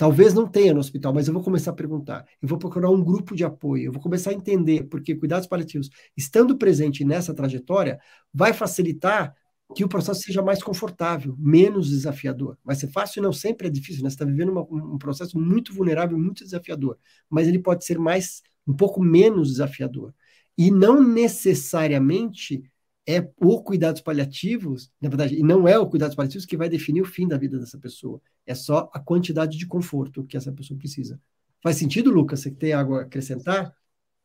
Talvez 0.00 0.32
não 0.32 0.48
tenha 0.48 0.72
no 0.72 0.80
hospital, 0.80 1.12
mas 1.12 1.28
eu 1.28 1.34
vou 1.34 1.42
começar 1.42 1.72
a 1.72 1.74
perguntar. 1.74 2.24
Eu 2.40 2.48
vou 2.48 2.56
procurar 2.56 2.88
um 2.88 3.04
grupo 3.04 3.36
de 3.36 3.44
apoio. 3.44 3.84
Eu 3.84 3.92
vou 3.92 4.00
começar 4.00 4.30
a 4.30 4.32
entender, 4.32 4.84
porque 4.84 5.14
cuidados 5.14 5.46
paliativos, 5.46 5.90
estando 6.16 6.56
presente 6.56 7.04
nessa 7.04 7.34
trajetória, 7.34 8.00
vai 8.32 8.54
facilitar 8.54 9.36
que 9.74 9.84
o 9.84 9.88
processo 9.90 10.22
seja 10.22 10.40
mais 10.40 10.62
confortável, 10.62 11.36
menos 11.38 11.90
desafiador. 11.90 12.56
Vai 12.64 12.76
ser 12.76 12.88
fácil? 12.88 13.20
Não, 13.22 13.30
sempre 13.30 13.66
é 13.66 13.70
difícil, 13.70 14.02
né? 14.02 14.08
Você 14.08 14.14
está 14.14 14.24
vivendo 14.24 14.48
uma, 14.48 14.62
um 14.62 14.96
processo 14.96 15.38
muito 15.38 15.74
vulnerável, 15.74 16.18
muito 16.18 16.44
desafiador, 16.44 16.96
mas 17.28 17.46
ele 17.46 17.58
pode 17.58 17.84
ser 17.84 17.98
mais, 17.98 18.40
um 18.66 18.74
pouco 18.74 19.02
menos 19.02 19.50
desafiador. 19.50 20.14
E 20.56 20.70
não 20.70 21.06
necessariamente 21.06 22.62
é 23.08 23.28
o 23.40 23.62
cuidados 23.62 24.00
paliativos, 24.00 24.90
na 25.00 25.08
verdade, 25.08 25.36
e 25.36 25.42
não 25.42 25.66
é 25.66 25.78
o 25.78 25.88
cuidados 25.88 26.14
paliativos 26.14 26.46
que 26.46 26.56
vai 26.56 26.68
definir 26.68 27.02
o 27.02 27.06
fim 27.06 27.26
da 27.26 27.36
vida 27.36 27.58
dessa 27.58 27.78
pessoa. 27.78 28.20
É 28.46 28.54
só 28.54 28.90
a 28.92 29.00
quantidade 29.00 29.58
de 29.58 29.66
conforto 29.66 30.24
que 30.24 30.36
essa 30.36 30.52
pessoa 30.52 30.78
precisa. 30.78 31.20
Faz 31.62 31.76
sentido, 31.76 32.10
Lucas? 32.10 32.40
Você 32.40 32.50
tem 32.50 32.72
algo 32.72 32.94
a 32.94 33.02
acrescentar? 33.02 33.74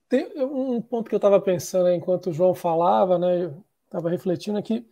Tem 0.07 0.28
um 0.38 0.82
ponto 0.82 1.09
que 1.09 1.15
eu 1.15 1.17
estava 1.17 1.41
pensando 1.41 1.89
enquanto 1.89 2.30
o 2.30 2.34
João 2.34 2.53
falava, 2.53 3.17
né? 3.17 3.51
Estava 3.88 4.09
refletindo 4.09 4.57
aqui 4.57 4.86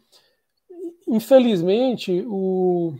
infelizmente, 1.07 2.23
o, 2.27 2.95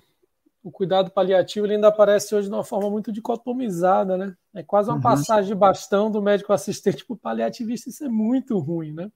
o 0.63 0.71
cuidado 0.71 1.11
paliativo 1.11 1.65
ele 1.65 1.75
ainda 1.75 1.87
aparece 1.87 2.35
hoje 2.35 2.47
de 2.47 2.53
uma 2.53 2.63
forma 2.63 2.89
muito 2.89 3.11
dicotomizada, 3.11 4.17
né? 4.17 4.35
É 4.53 4.63
quase 4.63 4.89
uma 4.89 4.97
uhum. 4.97 5.01
passagem 5.01 5.47
de 5.47 5.55
bastão 5.55 6.11
do 6.11 6.21
médico 6.21 6.53
assistente 6.53 7.05
para 7.05 7.13
o 7.13 7.17
paliativista, 7.17 7.89
isso 7.89 8.03
é 8.03 8.09
muito 8.09 8.57
ruim, 8.59 8.93
né? 8.93 9.11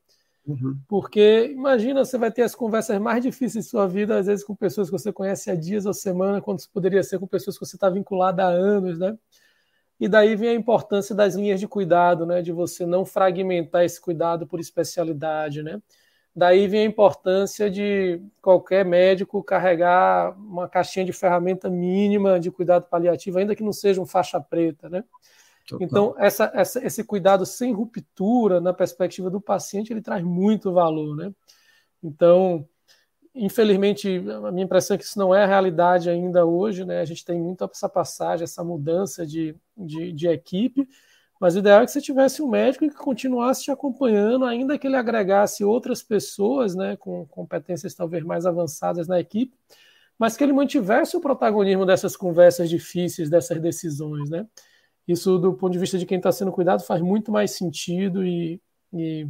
Uhum. 0.48 0.80
Porque 0.88 1.50
imagina, 1.52 2.06
você 2.06 2.18
vai 2.18 2.32
ter 2.32 2.44
as 2.44 2.56
conversas 2.56 2.98
mais 3.00 3.22
difíceis 3.22 3.66
de 3.66 3.70
sua 3.70 3.86
vida, 3.86 4.18
às 4.18 4.28
vezes 4.28 4.46
com 4.46 4.56
pessoas 4.56 4.90
que 4.90 4.98
você 4.98 5.12
conhece 5.12 5.52
há 5.52 5.56
dias 5.56 5.86
ou 5.86 5.94
semana, 5.94 6.42
quando 6.42 6.60
isso 6.60 6.70
poderia 6.72 7.04
ser 7.04 7.20
com 7.20 7.28
pessoas 7.28 7.58
que 7.58 7.66
você 7.66 7.76
está 7.76 7.90
vinculado 7.90 8.42
há 8.42 8.46
anos, 8.46 8.98
né? 8.98 9.18
E 10.00 10.08
daí 10.08 10.36
vem 10.36 10.50
a 10.50 10.54
importância 10.54 11.14
das 11.14 11.36
linhas 11.36 11.60
de 11.60 11.68
cuidado, 11.68 12.26
né? 12.26 12.42
De 12.42 12.52
você 12.52 12.86
não 12.86 13.06
fragmentar 13.06 13.84
esse 13.84 14.00
cuidado 14.00 14.48
por 14.48 14.60
especialidade, 14.60 15.62
né? 15.62 15.82
Daí 16.36 16.68
vem 16.68 16.82
a 16.82 16.86
importância 16.86 17.70
de 17.70 18.22
qualquer 18.42 18.86
médico 18.86 19.44
carregar 19.44 20.38
uma 20.38 20.70
caixinha 20.70 21.04
de 21.04 21.12
ferramenta 21.12 21.70
mínima 21.70 22.40
de 22.40 22.52
cuidado 22.52 22.86
paliativo, 22.88 23.40
ainda 23.40 23.56
que 23.56 23.64
não 23.64 23.74
seja 23.74 24.00
um 24.00 24.06
faixa 24.06 24.40
preta, 24.40 24.88
né? 24.88 25.04
Então, 25.82 26.16
essa, 26.18 26.52
essa, 26.54 26.86
esse 26.86 27.04
cuidado 27.04 27.46
sem 27.46 27.74
ruptura 27.74 28.62
na 28.62 28.74
perspectiva 28.74 29.30
do 29.30 29.42
paciente, 29.42 29.92
ele 29.92 30.02
traz 30.02 30.24
muito 30.24 30.72
valor, 30.72 31.16
né? 31.16 31.34
Então, 32.02 32.68
infelizmente, 33.36 34.24
a 34.46 34.52
minha 34.52 34.66
impressão 34.66 34.96
é 34.96 34.98
que 34.98 35.04
isso 35.04 35.20
não 35.20 35.34
é 35.34 35.44
a 35.44 35.48
realidade 35.48 36.10
ainda 36.10 36.46
hoje, 36.46 36.86
né? 36.86 37.02
A 37.02 37.06
gente 37.06 37.26
tem 37.26 37.40
muito 37.40 37.64
essa 37.64 37.90
passagem, 37.90 38.44
essa 38.44 38.64
mudança 38.64 39.26
de, 39.26 39.56
de, 39.76 40.12
de 40.12 40.28
equipe, 40.28 40.88
mas 41.40 41.56
o 41.56 41.60
ideal 41.60 41.82
é 41.82 41.86
que 41.86 41.92
você 41.92 42.02
tivesse 42.02 42.42
um 42.42 42.48
médico 42.48 42.88
que 42.90 42.96
continuasse 42.96 43.64
te 43.64 43.72
acompanhando, 43.72 44.46
ainda 44.46 44.78
que 44.78 44.88
ele 44.88 44.96
agregasse 44.96 45.64
outras 45.64 46.02
pessoas, 46.02 46.76
né, 46.76 46.96
com 46.98 47.26
competências 47.28 47.94
talvez 47.94 48.24
mais 48.24 48.46
avançadas 48.46 49.08
na 49.08 49.20
equipe, 49.20 49.56
mas 50.18 50.36
que 50.36 50.44
ele 50.44 50.54
mantivesse 50.54 51.16
o 51.16 51.22
protagonismo 51.22 51.86
dessas 51.86 52.18
conversas 52.18 52.70
difíceis, 52.70 53.30
dessas 53.30 53.62
decisões, 53.62 54.30
né? 54.32 54.48
Isso, 55.08 55.38
do 55.38 55.54
ponto 55.54 55.72
de 55.72 55.80
vista 55.80 55.98
de 55.98 56.06
quem 56.06 56.18
está 56.18 56.32
sendo 56.32 56.52
cuidado, 56.52 56.84
faz 56.84 57.02
muito 57.02 57.32
mais 57.32 57.52
sentido 57.52 58.26
e, 58.26 58.62
e 58.94 59.28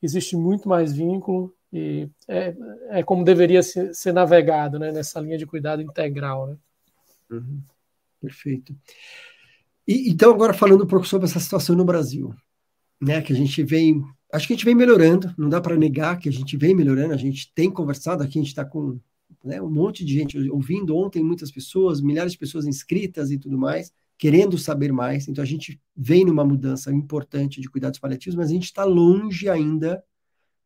existe 0.00 0.36
muito 0.36 0.68
mais 0.68 0.92
vínculo 0.92 1.52
e 1.72 2.08
é, 2.26 2.54
é 2.88 3.02
como 3.02 3.24
deveria 3.24 3.62
ser, 3.62 3.94
ser, 3.94 4.12
navegado, 4.12 4.78
né, 4.78 4.90
nessa 4.90 5.20
linha 5.20 5.38
de 5.38 5.46
cuidado 5.46 5.82
integral, 5.82 6.48
né? 6.48 6.56
Uhum. 7.30 7.60
Perfeito. 8.20 8.74
E, 9.86 10.10
então, 10.10 10.32
agora 10.32 10.52
falando 10.52 10.84
um 10.84 10.86
pouco 10.86 11.06
sobre 11.06 11.26
essa 11.26 11.40
situação 11.40 11.76
no 11.76 11.84
Brasil, 11.84 12.34
né, 13.00 13.22
que 13.22 13.32
a 13.32 13.36
gente 13.36 13.62
vem, 13.62 14.02
acho 14.32 14.46
que 14.46 14.52
a 14.52 14.56
gente 14.56 14.64
vem 14.64 14.74
melhorando, 14.74 15.32
não 15.38 15.48
dá 15.48 15.60
para 15.60 15.76
negar 15.76 16.18
que 16.18 16.28
a 16.28 16.32
gente 16.32 16.56
vem 16.56 16.74
melhorando, 16.74 17.14
a 17.14 17.16
gente 17.16 17.52
tem 17.54 17.70
conversado 17.70 18.22
aqui, 18.22 18.38
a 18.38 18.42
gente 18.42 18.48
está 18.48 18.64
com 18.64 18.98
né, 19.44 19.62
um 19.62 19.70
monte 19.70 20.04
de 20.04 20.12
gente 20.12 20.50
ouvindo 20.50 20.96
ontem, 20.96 21.22
muitas 21.22 21.50
pessoas, 21.50 22.00
milhares 22.00 22.32
de 22.32 22.38
pessoas 22.38 22.66
inscritas 22.66 23.30
e 23.30 23.38
tudo 23.38 23.56
mais, 23.56 23.92
querendo 24.20 24.58
saber 24.58 24.92
mais, 24.92 25.26
então 25.28 25.42
a 25.42 25.46
gente 25.46 25.80
vem 25.96 26.26
numa 26.26 26.44
mudança 26.44 26.92
importante 26.92 27.58
de 27.58 27.70
cuidados 27.70 27.98
paliativos, 27.98 28.36
mas 28.36 28.50
a 28.50 28.52
gente 28.52 28.66
está 28.66 28.84
longe 28.84 29.48
ainda 29.48 30.04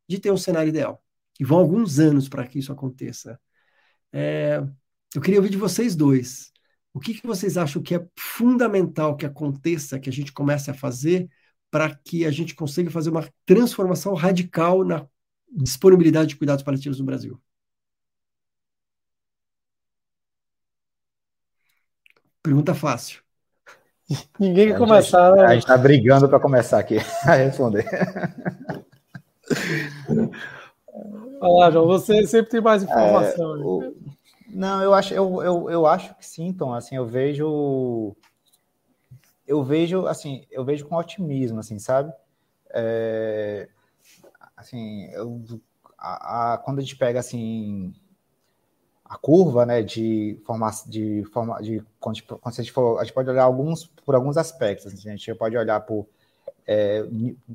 de 0.09 0.18
ter 0.18 0.32
um 0.32 0.36
cenário 0.36 0.70
ideal. 0.70 1.00
E 1.38 1.44
vão 1.44 1.59
alguns 1.59 2.00
anos 2.00 2.28
para 2.28 2.44
que 2.48 2.59
isso 2.59 2.72
aconteça. 2.72 3.40
É, 4.12 4.61
eu 5.14 5.20
queria 5.22 5.38
ouvir 5.38 5.50
de 5.50 5.57
vocês 5.57 5.94
dois. 5.94 6.52
O 6.92 6.98
que, 6.98 7.14
que 7.14 7.24
vocês 7.24 7.57
acham 7.57 7.80
que 7.80 7.94
é 7.94 8.05
fundamental 8.18 9.16
que 9.16 9.24
aconteça, 9.26 10.00
que 10.00 10.11
a 10.11 10.12
gente 10.12 10.32
comece 10.32 10.70
a 10.72 10.74
fazer 10.74 11.30
para 11.70 11.94
que 11.94 12.26
a 12.26 12.32
gente 12.32 12.57
consiga 12.57 12.90
fazer 12.90 13.11
uma 13.11 13.28
transformação 13.46 14.14
radical 14.14 14.84
na 14.84 15.07
disponibilidade 15.48 16.30
de 16.30 16.36
cuidados 16.36 16.64
paliativos 16.64 16.98
no 16.98 17.07
Brasil? 17.07 17.40
Pergunta 22.42 22.74
fácil. 22.74 23.24
Ninguém 24.38 24.68
quer 24.68 24.78
começar, 24.78 25.32
né? 25.32 25.44
A 25.44 25.55
gente 25.55 25.62
está 25.62 25.76
brigando 25.76 26.28
para 26.28 26.40
começar 26.40 26.78
aqui 26.78 26.98
a 27.24 27.34
responder. 27.34 27.86
Olha 31.40 31.52
lá, 31.52 31.70
João, 31.70 31.86
você 31.86 32.26
sempre 32.26 32.50
tem 32.50 32.61
mais 32.61 32.82
informação. 32.82 33.57
É, 33.57 33.59
o... 33.59 33.94
Não, 34.48 34.82
eu 34.82 34.94
acho, 34.94 35.12
eu, 35.12 35.42
eu, 35.42 35.70
eu 35.70 35.86
acho 35.86 36.14
que 36.16 36.26
sim, 36.26 36.52
Tom. 36.52 36.72
Assim, 36.72 36.96
eu 36.96 37.07
vejo. 37.07 38.14
Eu 39.46 39.62
vejo, 39.62 40.07
assim, 40.07 40.46
eu 40.50 40.64
vejo 40.64 40.86
com 40.86 40.96
otimismo, 40.96 41.61
assim, 41.61 41.78
sabe? 41.78 42.12
É, 42.70 43.68
assim, 44.57 45.07
eu, 45.12 45.42
a, 45.98 46.55
a, 46.55 46.59
quando 46.59 46.78
a 46.78 46.80
gente 46.82 46.96
pega, 46.96 47.20
assim, 47.20 47.92
a 49.05 49.18
curva, 49.18 49.66
né, 49.66 49.82
de 49.82 50.40
forma, 50.46 50.70
de 50.86 51.24
forma, 51.32 51.61
de 51.62 51.82
quando, 52.00 52.16
a 52.44 52.50
gente 52.50 52.72
for, 52.72 52.98
a 52.98 53.05
gente 53.05 53.12
pode 53.12 53.28
olhar 53.28 53.44
alguns 53.44 53.84
por 53.84 54.14
alguns 54.14 54.36
aspectos. 54.36 54.86
Assim, 54.86 55.09
a 55.09 55.16
gente 55.16 55.34
pode 55.34 55.57
olhar 55.57 55.80
por 55.80 56.07
é, 56.66 57.05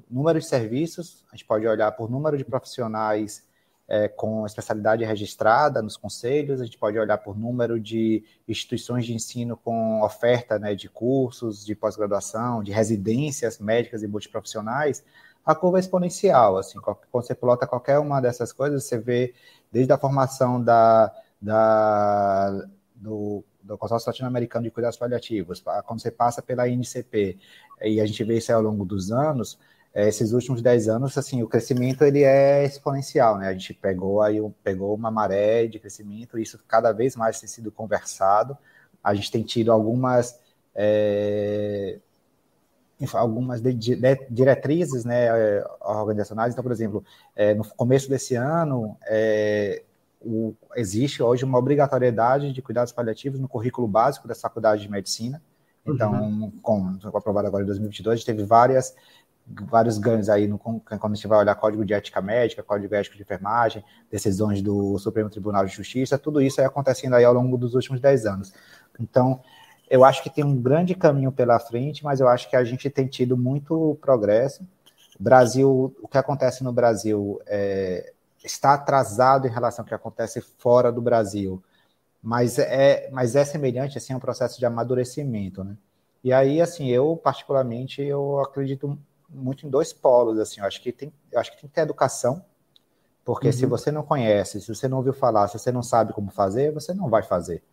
número 0.09 0.39
de 0.39 0.45
serviços, 0.45 1.25
a 1.31 1.35
gente 1.35 1.45
pode 1.45 1.67
olhar 1.67 1.91
por 1.93 2.09
número 2.09 2.37
de 2.37 2.45
profissionais 2.45 3.43
é, 3.87 4.07
com 4.07 4.45
especialidade 4.45 5.03
registrada 5.03 5.81
nos 5.81 5.97
conselhos, 5.97 6.61
a 6.61 6.65
gente 6.65 6.77
pode 6.77 6.99
olhar 6.99 7.17
por 7.17 7.35
número 7.35 7.79
de 7.79 8.23
instituições 8.47 9.03
de 9.03 9.15
ensino 9.15 9.57
com 9.57 10.03
oferta 10.03 10.59
né, 10.59 10.75
de 10.75 10.87
cursos, 10.87 11.65
de 11.65 11.73
pós-graduação, 11.73 12.61
de 12.61 12.71
residências 12.71 13.57
médicas 13.57 14.03
e 14.03 14.07
multiprofissionais, 14.07 15.03
a 15.43 15.55
curva 15.55 15.79
é 15.79 15.81
exponencial. 15.81 16.57
Assim, 16.57 16.79
quando 16.79 16.99
você 17.11 17.33
plota 17.33 17.65
qualquer 17.65 17.97
uma 17.97 18.21
dessas 18.21 18.53
coisas, 18.53 18.83
você 18.83 18.99
vê 18.99 19.33
desde 19.71 19.91
a 19.91 19.97
formação 19.97 20.63
da, 20.63 21.11
da, 21.41 22.67
do, 22.95 23.43
do 23.61 23.77
consórcio 23.77 24.09
latino-americano 24.09 24.63
de 24.63 24.71
cuidados 24.71 24.97
paliativos, 24.97 25.63
quando 25.85 26.01
você 26.01 26.11
passa 26.11 26.41
pela 26.41 26.67
INCP, 26.67 27.37
e 27.81 28.01
a 28.01 28.05
gente 28.05 28.23
vê 28.23 28.37
isso 28.37 28.51
ao 28.51 28.61
longo 28.61 28.85
dos 28.85 29.11
anos, 29.11 29.57
é, 29.93 30.07
esses 30.07 30.33
últimos 30.33 30.61
10 30.61 30.87
anos, 30.87 31.17
assim, 31.17 31.41
o 31.41 31.47
crescimento 31.47 32.03
ele 32.03 32.23
é 32.23 32.63
exponencial, 32.63 33.37
né? 33.37 33.47
A 33.47 33.53
gente 33.53 33.73
pegou 33.73 34.21
aí 34.21 34.39
pegou 34.63 34.93
uma 34.93 35.09
maré 35.09 35.65
de 35.65 35.79
crescimento, 35.79 36.37
isso 36.37 36.59
cada 36.67 36.91
vez 36.91 37.15
mais 37.15 37.39
tem 37.39 37.49
sido 37.49 37.71
conversado. 37.71 38.57
A 39.03 39.15
gente 39.15 39.31
tem 39.31 39.43
tido 39.43 39.71
algumas 39.71 40.39
é, 40.75 41.99
algumas 43.13 43.61
de, 43.61 43.73
de, 43.73 43.97
diretrizes, 44.29 45.05
né, 45.05 45.29
organizacionais. 45.81 46.53
Então, 46.53 46.63
por 46.63 46.71
exemplo, 46.71 47.03
é, 47.35 47.53
no 47.53 47.65
começo 47.75 48.09
desse 48.09 48.35
ano, 48.35 48.97
é, 49.07 49.83
o, 50.21 50.55
existe 50.75 51.23
hoje 51.23 51.45
uma 51.45 51.57
obrigatoriedade 51.57 52.51
de 52.51 52.61
cuidados 52.61 52.91
paliativos 52.91 53.39
no 53.39 53.47
currículo 53.47 53.87
básico 53.87 54.27
da 54.27 54.35
faculdade 54.35 54.81
de 54.81 54.89
medicina. 54.89 55.41
Então, 55.85 56.11
uhum. 56.13 56.51
com, 56.61 56.99
aprovado 57.03 57.47
agora 57.47 57.63
em 57.63 57.67
2022, 57.67 58.13
a 58.13 58.17
gente 58.17 58.25
teve 58.25 58.43
várias 58.43 58.93
vários 59.63 59.97
ganhos 59.97 60.29
aí 60.29 60.47
no, 60.47 60.59
quando 60.59 60.83
a 60.91 61.15
gente 61.15 61.27
vai 61.27 61.39
olhar 61.39 61.55
código 61.55 61.83
de 61.83 61.93
ética 61.93 62.21
médica, 62.21 62.61
código 62.61 62.93
ético 62.93 63.15
de 63.15 63.23
enfermagem, 63.23 63.83
decisões 64.11 64.61
do 64.61 64.97
Supremo 64.99 65.29
Tribunal 65.29 65.65
de 65.65 65.73
Justiça, 65.73 66.17
tudo 66.17 66.41
isso 66.41 66.61
aí 66.61 66.67
acontecendo 66.67 67.15
aí 67.15 67.25
ao 67.25 67.33
longo 67.33 67.57
dos 67.57 67.73
últimos 67.73 67.99
10 67.99 68.25
anos. 68.25 68.53
Então, 68.99 69.41
eu 69.89 70.05
acho 70.05 70.21
que 70.21 70.29
tem 70.29 70.43
um 70.43 70.55
grande 70.55 70.93
caminho 70.93 71.31
pela 71.31 71.59
frente, 71.59 72.03
mas 72.03 72.19
eu 72.19 72.27
acho 72.27 72.49
que 72.49 72.55
a 72.55 72.63
gente 72.63 72.89
tem 72.89 73.07
tido 73.07 73.35
muito 73.35 73.97
progresso. 73.99 74.63
O 75.19 75.23
Brasil, 75.23 75.95
o 76.01 76.07
que 76.07 76.17
acontece 76.17 76.63
no 76.63 76.71
Brasil 76.71 77.41
é, 77.47 78.13
está 78.43 78.73
atrasado 78.73 79.47
em 79.47 79.51
relação 79.51 79.83
ao 79.83 79.87
que 79.87 79.93
acontece 79.93 80.41
fora 80.41 80.91
do 80.91 81.01
Brasil, 81.01 81.61
mas 82.21 82.59
é, 82.59 83.09
mas 83.11 83.35
é 83.35 83.45
semelhante 83.45 83.97
assim 83.97 84.13
a 84.13 84.17
um 84.17 84.19
processo 84.19 84.59
de 84.59 84.65
amadurecimento, 84.65 85.63
né? 85.63 85.77
E 86.23 86.33
aí, 86.33 86.59
assim, 86.61 86.87
eu 86.89 87.15
particularmente 87.15 88.01
eu 88.01 88.39
acredito 88.39 88.97
muito 89.29 89.65
em 89.65 89.69
dois 89.69 89.93
polos, 89.93 90.39
assim, 90.39 90.59
eu 90.59 90.65
acho 90.65 90.81
que 90.81 90.91
tem, 90.91 91.13
eu 91.31 91.39
acho 91.39 91.51
que 91.51 91.61
tem 91.61 91.69
que 91.69 91.75
ter 91.75 91.81
educação, 91.81 92.43
porque 93.23 93.47
uhum. 93.47 93.53
se 93.53 93.65
você 93.65 93.91
não 93.91 94.03
conhece, 94.03 94.59
se 94.59 94.73
você 94.73 94.87
não 94.87 94.97
ouviu 94.97 95.13
falar, 95.13 95.47
se 95.47 95.57
você 95.57 95.71
não 95.71 95.83
sabe 95.83 96.13
como 96.13 96.31
fazer, 96.31 96.73
você 96.73 96.93
não 96.93 97.09
vai 97.09 97.23
fazer. 97.23 97.63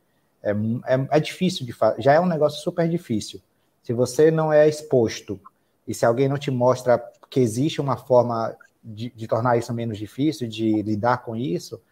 É, 0.43 0.51
é, 0.51 1.09
é 1.11 1.21
difícil 1.21 1.67
de 1.67 1.73
fazer, 1.73 2.01
já 2.01 2.13
é 2.13 2.21
um 2.21 2.27
negócio 2.27 2.61
super 2.61 2.89
difícil. 2.89 3.41
Se 3.83 3.93
você 3.93 4.31
não 4.31 4.53
é 4.53 4.69
exposto 4.69 5.41
e 5.87 5.95
se 5.95 6.05
alguém 6.05 6.29
não 6.29 6.39
te 6.39 6.51
mostra 6.51 7.03
que 7.31 7.41
existe 7.41 7.81
uma 7.81 7.97
forma 7.97 8.57
de, 8.87 9.11
de 9.11 9.27
tornar 9.27 9.57
isso 9.57 9.75
menos 9.75 9.99
difícil, 9.99 10.49
de 10.49 10.81
lidar 10.83 11.19
com 11.19 11.35
isso, 11.35 11.83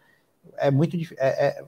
é 0.57 0.71
muito 0.71 0.97
difícil. 0.97 1.17
É, 1.21 1.47
é, 1.47 1.65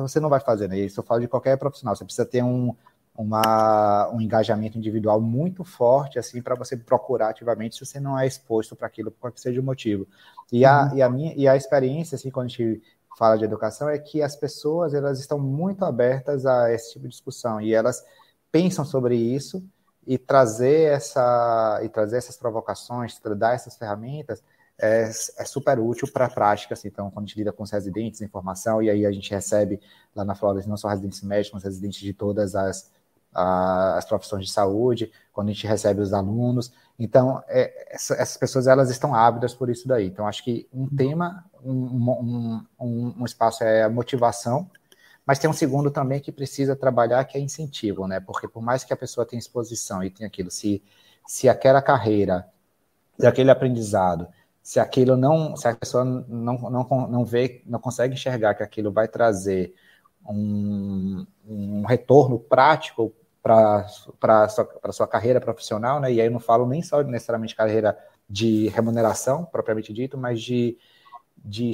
você 0.00 0.20
não 0.20 0.28
vai 0.28 0.40
fazer, 0.40 0.68
né? 0.68 0.78
Isso 0.78 1.00
eu 1.00 1.04
falo 1.04 1.20
de 1.20 1.28
qualquer 1.28 1.56
profissional. 1.56 1.96
Você 1.96 2.04
precisa 2.04 2.26
ter 2.26 2.42
um, 2.42 2.74
uma, 3.16 4.10
um 4.12 4.20
engajamento 4.20 4.76
individual 4.76 5.20
muito 5.20 5.64
forte, 5.64 6.18
assim, 6.18 6.42
para 6.42 6.54
você 6.54 6.76
procurar 6.76 7.30
ativamente 7.30 7.76
se 7.76 7.86
você 7.86 7.98
não 7.98 8.18
é 8.18 8.26
exposto 8.26 8.76
para 8.76 8.86
aquilo, 8.86 9.10
por 9.10 9.32
que 9.32 9.40
seja 9.40 9.60
o 9.60 9.64
motivo. 9.64 10.06
E 10.52 10.64
a, 10.64 10.84
uhum. 10.84 10.96
e 10.96 11.02
a 11.02 11.08
minha 11.08 11.34
e 11.34 11.48
a 11.48 11.56
experiência, 11.56 12.16
assim, 12.16 12.30
quando 12.30 12.46
a 12.46 12.48
gente 12.48 12.82
fala 13.18 13.36
de 13.36 13.44
educação, 13.44 13.88
é 13.88 13.98
que 13.98 14.22
as 14.22 14.36
pessoas 14.36 14.92
elas 14.94 15.18
estão 15.18 15.38
muito 15.38 15.84
abertas 15.84 16.44
a 16.44 16.72
esse 16.72 16.92
tipo 16.92 17.04
de 17.04 17.10
discussão 17.10 17.60
e 17.60 17.72
elas 17.72 18.04
pensam 18.52 18.84
sobre 18.84 19.16
isso 19.16 19.64
e 20.06 20.16
trazer 20.16 20.92
essa 20.92 21.80
e 21.82 21.88
trazer 21.88 22.18
essas 22.18 22.36
provocações, 22.36 23.18
dar 23.36 23.54
essas 23.54 23.76
ferramentas 23.76 24.42
é, 24.80 25.04
é 25.38 25.44
super 25.44 25.78
útil 25.78 26.08
para 26.12 26.26
a 26.26 26.30
prática. 26.30 26.74
Assim. 26.74 26.88
Então, 26.88 27.10
quando 27.10 27.24
a 27.24 27.28
gente 27.28 27.38
lida 27.38 27.52
com 27.52 27.62
os 27.62 27.70
residentes, 27.70 28.20
informação, 28.20 28.82
e 28.82 28.90
aí 28.90 29.04
a 29.04 29.12
gente 29.12 29.30
recebe 29.30 29.80
lá 30.14 30.24
na 30.24 30.34
Florida 30.34 30.66
não 30.68 30.76
só 30.76 30.88
residentes 30.88 31.22
médicos, 31.22 31.54
mas 31.54 31.64
residentes 31.64 32.00
de 32.00 32.12
todas 32.12 32.54
as 32.54 32.90
as 33.34 34.04
profissões 34.04 34.46
de 34.46 34.52
saúde, 34.52 35.12
quando 35.32 35.48
a 35.48 35.52
gente 35.52 35.66
recebe 35.66 36.00
os 36.00 36.12
alunos. 36.12 36.72
Então, 36.98 37.42
é, 37.46 37.94
essa, 37.94 38.14
essas 38.14 38.36
pessoas 38.36 38.66
elas 38.66 38.90
estão 38.90 39.14
ávidas 39.14 39.54
por 39.54 39.70
isso 39.70 39.86
daí. 39.86 40.06
Então, 40.06 40.26
acho 40.26 40.42
que 40.42 40.68
um 40.72 40.88
tema, 40.88 41.44
um, 41.62 41.72
um, 41.72 42.66
um, 42.80 43.14
um, 43.20 43.24
espaço 43.24 43.62
é 43.62 43.84
a 43.84 43.88
motivação, 43.88 44.68
mas 45.24 45.38
tem 45.38 45.48
um 45.48 45.52
segundo 45.52 45.90
também 45.90 46.20
que 46.20 46.32
precisa 46.32 46.74
trabalhar, 46.74 47.24
que 47.24 47.36
é 47.36 47.40
incentivo, 47.40 48.06
né? 48.06 48.18
Porque 48.18 48.48
por 48.48 48.62
mais 48.62 48.82
que 48.82 48.92
a 48.92 48.96
pessoa 48.96 49.26
tenha 49.26 49.38
exposição 49.38 50.02
e 50.02 50.10
tenha 50.10 50.26
aquilo, 50.26 50.50
se, 50.50 50.82
se 51.26 51.48
aquela 51.48 51.82
carreira, 51.82 52.48
se 53.18 53.26
aquele 53.26 53.50
aprendizado, 53.50 54.26
se 54.68 54.78
aquilo 54.78 55.16
não, 55.16 55.56
se 55.56 55.66
a 55.66 55.74
pessoa 55.74 56.04
não, 56.04 56.58
não, 56.58 57.08
não 57.08 57.24
vê, 57.24 57.62
não 57.64 57.78
consegue 57.78 58.12
enxergar 58.12 58.54
que 58.54 58.62
aquilo 58.62 58.92
vai 58.92 59.08
trazer 59.08 59.74
um, 60.28 61.26
um 61.48 61.86
retorno 61.86 62.38
prático 62.38 63.10
para 63.42 63.86
a 64.22 64.48
sua, 64.48 64.68
sua 64.92 65.08
carreira 65.08 65.40
profissional, 65.40 65.98
né? 65.98 66.12
E 66.12 66.20
aí 66.20 66.26
eu 66.26 66.30
não 66.30 66.38
falo 66.38 66.66
nem 66.66 66.82
só 66.82 67.02
necessariamente 67.02 67.56
carreira 67.56 67.96
de 68.28 68.68
remuneração, 68.68 69.42
propriamente 69.46 69.90
dito, 69.90 70.18
mas 70.18 70.42
de, 70.42 70.76
de, 71.38 71.72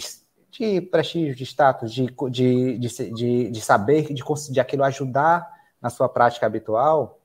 de 0.52 0.80
prestígio, 0.80 1.34
de 1.34 1.42
status, 1.42 1.92
de, 1.92 2.06
de, 2.30 2.78
de, 2.78 3.50
de, 3.50 3.60
saber 3.60 4.14
de, 4.14 4.22
de 4.52 4.60
aquilo 4.60 4.84
ajudar 4.84 5.52
na 5.82 5.90
sua 5.90 6.08
prática 6.08 6.46
habitual, 6.46 7.18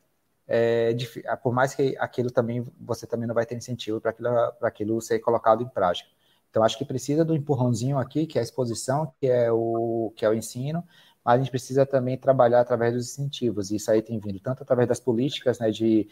é, 0.52 0.96
por 1.44 1.54
mais 1.54 1.76
que 1.76 1.96
aquilo 2.00 2.32
também 2.32 2.66
você 2.82 3.06
também 3.06 3.28
não 3.28 3.36
vai 3.36 3.46
ter 3.46 3.56
incentivo 3.56 4.02
para 4.02 4.10
aquilo, 4.10 4.30
aquilo 4.64 5.02
ser 5.02 5.20
colocado 5.20 5.62
em 5.62 5.68
prática. 5.68 6.10
Então 6.50 6.64
acho 6.64 6.76
que 6.76 6.84
precisa 6.84 7.24
do 7.24 7.36
empurrãozinho 7.36 8.00
aqui, 8.00 8.26
que 8.26 8.40
é 8.40 8.42
a 8.42 8.44
exposição, 8.44 9.14
que 9.22 9.28
é 9.28 9.52
o 9.52 10.12
que 10.16 10.26
é 10.26 10.30
o 10.30 10.34
ensino, 10.34 10.84
mas 11.24 11.36
a 11.36 11.38
gente 11.38 11.52
precisa 11.52 11.86
também 11.86 12.18
trabalhar 12.18 12.62
através 12.62 12.96
dos 12.96 13.12
incentivos, 13.12 13.70
e 13.70 13.76
isso 13.76 13.92
aí 13.92 14.02
tem 14.02 14.20
vindo 14.20 14.40
tanto 14.40 14.64
através 14.64 14.88
das 14.88 15.00
políticas 15.00 15.60
né, 15.60 15.70
de, 15.70 16.10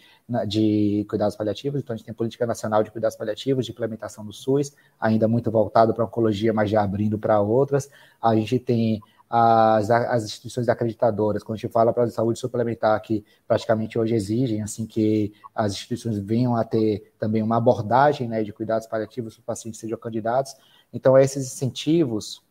de 0.47 1.03
cuidados 1.09 1.35
paliativos, 1.35 1.81
então 1.81 1.95
a 1.95 1.97
gente 1.97 2.05
tem 2.05 2.13
política 2.13 2.45
nacional 2.45 2.83
de 2.83 2.91
cuidados 2.91 3.17
paliativos, 3.17 3.65
de 3.65 3.71
implementação 3.71 4.23
do 4.23 4.31
SUS, 4.31 4.73
ainda 4.99 5.27
muito 5.27 5.49
voltado 5.49 5.91
para 5.95 6.05
oncologia, 6.05 6.53
mas 6.53 6.69
já 6.69 6.83
abrindo 6.83 7.17
para 7.17 7.41
outras, 7.41 7.89
a 8.21 8.35
gente 8.35 8.59
tem 8.59 9.01
as, 9.29 9.89
as 9.89 10.23
instituições 10.23 10.69
acreditadoras, 10.69 11.43
quando 11.43 11.57
a 11.57 11.61
gente 11.61 11.71
fala 11.71 11.91
para 11.91 12.03
a 12.03 12.09
saúde 12.09 12.39
suplementar, 12.39 13.01
que 13.01 13.25
praticamente 13.47 13.99
hoje 13.99 14.15
exigem 14.15 14.61
assim 14.61 14.85
que 14.85 15.33
as 15.53 15.73
instituições 15.73 16.17
venham 16.17 16.55
a 16.55 16.63
ter 16.63 17.13
também 17.19 17.43
uma 17.43 17.57
abordagem 17.57 18.27
né, 18.27 18.43
de 18.43 18.53
cuidados 18.53 18.87
paliativos 18.87 19.33
para 19.35 19.41
os 19.41 19.45
pacientes 19.45 19.79
sejam 19.79 19.97
candidatos. 19.97 20.55
Então, 20.93 21.17
esses 21.17 21.45
incentivos 21.45 22.41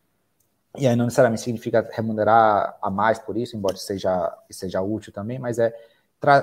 e 0.77 0.87
aí 0.87 0.95
não 0.95 1.05
necessariamente 1.05 1.41
significa 1.41 1.87
remunerar 1.91 2.77
a 2.81 2.89
mais 2.89 3.17
por 3.17 3.35
isso, 3.35 3.57
embora 3.57 3.75
seja, 3.77 4.31
seja 4.49 4.81
útil 4.81 5.11
também, 5.11 5.39
mas 5.39 5.57
é 5.57 5.73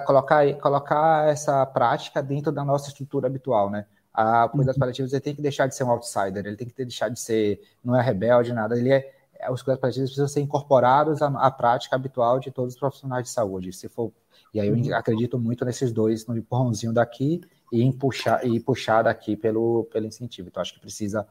colocar, 0.04 0.52
colocar 0.54 1.28
essa 1.28 1.64
prática 1.66 2.22
dentro 2.22 2.50
da 2.50 2.64
nossa 2.64 2.88
estrutura 2.88 3.28
habitual, 3.28 3.70
né? 3.70 3.86
A 4.12 4.48
cuidados 4.48 4.76
uhum. 4.76 4.80
paliativos 4.80 5.12
ele 5.12 5.20
tem 5.20 5.34
que 5.34 5.42
deixar 5.42 5.66
de 5.66 5.74
ser 5.74 5.84
um 5.84 5.90
outsider, 5.90 6.46
ele 6.46 6.56
tem 6.56 6.68
que 6.68 6.74
deixar 6.84 7.08
de 7.08 7.18
ser, 7.18 7.60
não 7.82 7.96
é 7.96 8.02
rebelde, 8.02 8.52
nada, 8.52 8.76
ele 8.76 8.92
é, 8.92 8.96
é 8.98 9.13
os 9.50 9.62
cuidados 9.62 9.80
paliativos 9.80 10.10
precisam 10.10 10.28
ser 10.28 10.40
incorporados 10.40 11.22
à, 11.22 11.26
à, 11.26 11.50
prática 11.50 11.96
habitual 11.96 12.38
de 12.40 12.50
todos 12.50 12.74
os 12.74 12.80
profissionais 12.80 13.24
de 13.24 13.30
saúde, 13.30 13.72
se 13.72 13.88
for, 13.88 14.12
e 14.52 14.60
aí 14.60 14.68
eu 14.68 14.74
uhum. 14.74 14.94
acredito 14.94 15.38
muito 15.38 15.64
nesses 15.64 15.92
dois, 15.92 16.26
no 16.26 16.36
empurrãozinho 16.36 16.92
daqui 16.92 17.40
e 17.72 17.92
puxar, 17.92 18.46
e 18.46 18.60
puxar 18.60 19.02
daqui 19.02 19.36
pelo, 19.36 19.84
pelo 19.92 20.06
incentivo, 20.06 20.48
então 20.48 20.60
acho 20.60 20.74
que 20.74 20.80
precisa 20.80 21.26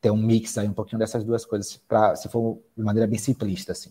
ter 0.00 0.10
um 0.10 0.16
mix 0.16 0.58
aí, 0.58 0.68
um 0.68 0.72
pouquinho 0.72 0.98
dessas 0.98 1.24
duas 1.24 1.44
coisas, 1.44 1.76
pra, 1.88 2.14
se 2.14 2.28
for 2.28 2.58
de 2.76 2.82
maneira 2.82 3.06
bem 3.06 3.18
simplista, 3.18 3.72
assim. 3.72 3.90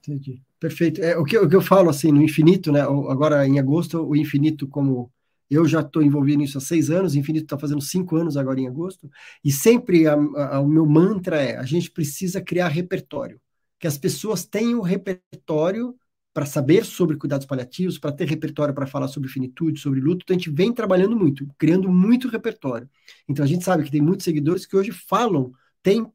Entendi. 0.00 0.42
Perfeito. 0.58 1.00
É, 1.00 1.16
o, 1.16 1.24
que, 1.24 1.38
o 1.38 1.48
que 1.48 1.54
eu 1.54 1.62
falo 1.62 1.88
assim, 1.88 2.10
no 2.10 2.20
infinito, 2.20 2.72
né? 2.72 2.80
Agora 2.80 3.46
em 3.46 3.60
agosto, 3.60 4.02
o 4.02 4.16
infinito, 4.16 4.66
como 4.66 5.11
eu 5.54 5.66
já 5.66 5.80
estou 5.80 6.02
envolvido 6.02 6.38
nisso 6.38 6.58
há 6.58 6.60
seis 6.60 6.90
anos, 6.90 7.14
infinito 7.14 7.44
está 7.44 7.58
fazendo 7.58 7.80
cinco 7.80 8.16
anos 8.16 8.36
agora 8.36 8.60
em 8.60 8.68
agosto, 8.68 9.10
e 9.44 9.52
sempre 9.52 10.06
a, 10.06 10.14
a, 10.14 10.60
o 10.60 10.68
meu 10.68 10.86
mantra 10.86 11.40
é: 11.42 11.56
a 11.56 11.64
gente 11.64 11.90
precisa 11.90 12.40
criar 12.40 12.68
repertório, 12.68 13.40
que 13.78 13.86
as 13.86 13.98
pessoas 13.98 14.44
tenham 14.44 14.80
repertório 14.80 15.94
para 16.32 16.46
saber 16.46 16.84
sobre 16.84 17.16
cuidados 17.16 17.46
paliativos, 17.46 17.98
para 17.98 18.12
ter 18.12 18.26
repertório 18.26 18.74
para 18.74 18.86
falar 18.86 19.08
sobre 19.08 19.28
finitude, 19.28 19.78
sobre 19.80 20.00
luto. 20.00 20.22
Então 20.24 20.34
a 20.34 20.38
gente 20.38 20.50
vem 20.50 20.72
trabalhando 20.72 21.14
muito, 21.14 21.46
criando 21.58 21.90
muito 21.90 22.28
repertório. 22.28 22.88
Então 23.28 23.44
a 23.44 23.48
gente 23.48 23.64
sabe 23.64 23.84
que 23.84 23.90
tem 23.90 24.00
muitos 24.00 24.24
seguidores 24.24 24.64
que 24.64 24.76
hoje 24.76 24.92
falam, 24.92 25.52
têm 25.82 26.06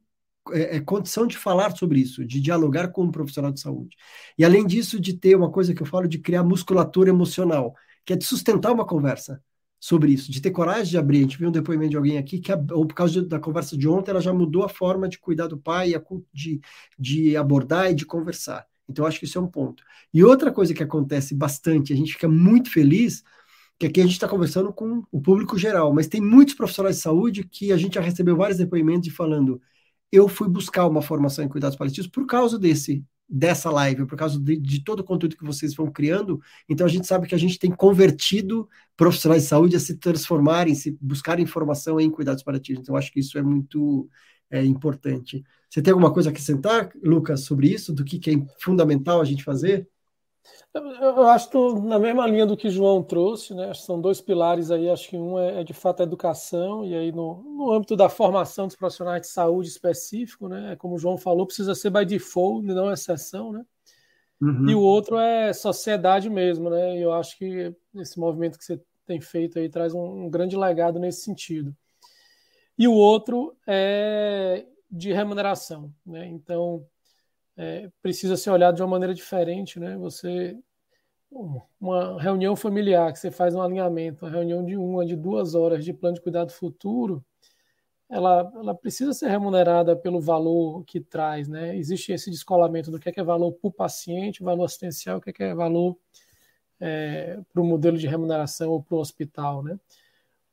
é, 0.52 0.78
é, 0.78 0.80
condição 0.80 1.28
de 1.28 1.38
falar 1.38 1.76
sobre 1.76 2.00
isso, 2.00 2.26
de 2.26 2.40
dialogar 2.40 2.90
com 2.90 3.04
um 3.04 3.12
profissional 3.12 3.52
de 3.52 3.60
saúde. 3.60 3.96
E 4.38 4.46
além 4.46 4.66
disso, 4.66 5.00
de 5.00 5.14
ter 5.14 5.36
uma 5.36 5.52
coisa 5.52 5.74
que 5.74 5.82
eu 5.82 5.86
falo 5.86 6.08
de 6.08 6.20
criar 6.20 6.44
musculatura 6.44 7.10
emocional, 7.10 7.76
que 8.08 8.14
é 8.14 8.16
de 8.16 8.24
sustentar 8.26 8.72
uma 8.72 8.86
conversa 8.88 9.44
sobre 9.80 10.14
isso, 10.14 10.32
de 10.32 10.42
ter 10.42 10.52
coragem 10.52 10.92
de 10.92 10.98
abrir. 10.98 11.20
A 11.20 11.22
gente 11.24 11.38
viu 11.38 11.50
um 11.50 11.52
depoimento 11.52 11.92
de 11.92 11.98
alguém 11.98 12.18
aqui 12.18 12.40
que, 12.40 12.52
ou 12.72 12.88
por 12.88 12.96
causa 12.96 13.22
da 13.22 13.38
conversa 13.40 13.78
de 13.78 13.88
ontem, 13.88 14.12
ela 14.12 14.22
já 14.22 14.34
mudou 14.34 14.64
a 14.64 14.70
forma 14.70 15.10
de 15.10 15.20
cuidar 15.20 15.48
do 15.48 15.58
pai, 15.58 15.94
de, 16.34 16.62
de 16.98 17.36
abordar 17.36 17.92
e 17.92 17.94
de 17.94 18.06
conversar. 18.06 18.66
Então, 18.90 19.06
acho 19.06 19.20
que 19.20 19.26
isso 19.26 19.38
é 19.38 19.42
um 19.42 19.48
ponto. 19.48 19.84
E 20.14 20.24
outra 20.24 20.54
coisa 20.54 20.74
que 20.74 20.82
acontece 20.82 21.36
bastante, 21.36 21.92
a 21.92 21.96
gente 21.98 22.14
fica 22.14 22.30
muito 22.30 22.72
feliz, 22.72 23.24
que 23.78 23.86
aqui 23.86 24.00
a 24.00 24.04
gente 24.04 24.14
está 24.14 24.28
conversando 24.28 24.72
com 24.74 25.04
o 25.12 25.22
público 25.22 25.58
geral, 25.58 25.94
mas 25.94 26.08
tem 26.08 26.22
muitos 26.22 26.56
profissionais 26.56 26.96
de 26.96 27.02
saúde 27.02 27.44
que 27.44 27.74
a 27.74 27.78
gente 27.78 27.96
já 27.96 28.02
recebeu 28.02 28.38
vários 28.38 28.58
depoimentos 28.58 29.10
de 29.10 29.12
falando 29.12 29.62
eu 30.12 30.28
fui 30.30 30.48
buscar 30.48 30.88
uma 30.88 31.02
formação 31.02 31.44
em 31.44 31.50
cuidados 31.50 31.78
paliativos 31.78 32.10
por 32.10 32.26
causa 32.26 32.58
desse 32.58 33.04
dessa 33.30 33.70
live, 33.70 34.06
por 34.06 34.18
causa 34.18 34.40
de, 34.40 34.58
de, 34.58 34.84
todo 34.84 35.02
o 35.02 35.04
conteúdo 35.04 35.36
que 35.36 35.44
vocês 35.44 35.76
vão 35.76 35.92
criando. 35.92 36.42
Então 36.70 36.86
a 36.86 36.90
gente 36.90 37.06
sabe 37.06 37.28
que 37.28 37.36
a 37.36 37.38
gente 37.38 37.60
tem 37.60 37.70
convertido 37.70 38.70
profissionais 38.96 39.44
de 39.44 39.50
saúde 39.50 39.76
a 39.76 39.80
se 39.80 39.98
transformarem, 39.98 40.74
se 40.74 40.98
buscar 41.02 41.40
informação 41.40 42.00
em 42.00 42.10
cuidados 42.10 42.44
paliativos. 42.44 42.82
Então 42.82 42.96
acho 42.96 43.12
que 43.12 43.20
isso 43.20 43.38
é 43.38 43.42
muito 43.42 44.10
é, 44.50 44.64
importante. 44.64 45.44
Você 45.70 45.82
tem 45.82 45.92
alguma 45.92 46.14
coisa 46.14 46.30
a 46.30 46.32
acrescentar, 46.32 46.90
Lucas, 47.04 47.42
sobre 47.42 47.68
isso, 47.68 47.94
do 47.94 48.06
que, 48.06 48.18
que 48.18 48.32
é 48.32 48.46
fundamental 48.60 49.20
a 49.20 49.26
gente 49.26 49.44
fazer? 49.44 49.88
Eu 50.78 51.28
acho 51.28 51.50
que 51.50 51.58
na 51.82 52.00
mesma 52.00 52.28
linha 52.28 52.46
do 52.46 52.58
que 52.58 52.70
João 52.70 53.04
trouxe, 53.04 53.54
né? 53.54 53.74
São 53.74 54.00
dois 54.00 54.22
pilares 54.22 54.72
aí, 54.72 54.90
acho 54.90 55.10
que 55.10 55.18
um 55.18 55.38
é, 55.38 55.62
é 55.62 55.64
de 55.64 55.74
fato 55.74 56.02
a 56.02 56.04
educação, 56.04 56.86
e 56.86 56.96
aí 56.96 57.12
no, 57.12 57.42
no 57.44 57.72
âmbito 57.72 57.96
da 57.96 58.10
formação 58.10 58.68
dos 58.68 58.76
profissionais 58.76 59.22
de 59.22 59.28
saúde 59.28 59.70
específico, 59.70 60.48
né? 60.48 60.76
Como 60.78 60.96
o 60.96 61.00
João 61.00 61.18
falou, 61.18 61.46
precisa 61.46 61.76
ser 61.76 61.90
by 61.90 62.06
default, 62.06 62.66
não 62.66 62.92
exceção, 62.92 63.52
né? 63.52 63.66
Uhum. 64.40 64.70
E 64.70 64.76
o 64.76 64.82
outro 64.82 65.18
é 65.18 65.52
sociedade 65.54 66.30
mesmo, 66.30 66.70
né? 66.70 66.98
E 66.98 67.02
eu 67.02 67.12
acho 67.14 67.38
que 67.38 67.74
esse 67.96 68.20
movimento 68.20 68.58
que 68.58 68.66
você 68.66 68.80
tem 69.06 69.20
feito 69.20 69.58
aí 69.58 69.70
traz 69.70 69.94
um, 69.94 70.26
um 70.26 70.30
grande 70.30 70.56
legado 70.56 71.00
nesse 71.00 71.22
sentido. 71.22 71.76
E 72.78 72.88
o 72.88 72.94
outro 72.94 73.56
é 73.66 74.66
de 74.90 75.12
remuneração, 75.12 75.92
né? 76.06 76.28
Então, 76.28 76.86
é, 77.58 77.90
precisa 78.02 78.38
ser 78.38 78.52
olhado 78.52 78.76
de 78.76 78.82
uma 78.84 78.88
maneira 78.88 79.14
diferente, 79.14 79.80
né? 79.80 79.98
Você 79.98 80.56
uma 81.80 82.22
reunião 82.22 82.56
familiar 82.56 83.12
que 83.12 83.20
você 83.20 83.32
faz 83.32 83.56
um 83.56 83.62
alinhamento, 83.62 84.26
uma 84.26 84.32
reunião 84.32 84.66
de 84.66 84.76
uma, 84.76 85.06
de 85.06 85.16
duas 85.16 85.56
horas 85.56 85.84
de 85.84 85.94
plano 85.94 86.16
de 86.16 86.22
cuidado 86.22 86.52
futuro, 86.52 87.24
ela, 88.10 88.50
ela 88.56 88.74
precisa 88.74 89.14
ser 89.14 89.30
remunerada 89.30 89.96
pelo 89.96 90.22
valor 90.22 90.84
que 90.86 91.00
traz, 91.00 91.48
né? 91.48 91.78
Existe 91.78 92.12
esse 92.12 92.32
descolamento 92.32 92.90
do 92.90 93.00
que 93.00 93.10
é, 93.10 93.12
que 93.12 93.20
é 93.20 93.24
valor 93.24 93.52
para 93.52 93.68
o 93.68 93.72
paciente, 93.72 94.44
valor 94.44 94.66
assistencial, 94.66 95.18
o 95.18 95.22
que 95.22 95.30
é, 95.30 95.34
que 95.34 95.44
é 95.44 95.54
valor 95.54 95.98
é, 96.80 97.40
para 97.52 97.62
o 97.62 97.66
modelo 97.66 97.98
de 97.98 98.08
remuneração 98.08 98.72
ou 98.72 98.82
para 98.82 98.96
o 98.96 99.00
hospital, 99.00 99.62
né? 99.62 99.78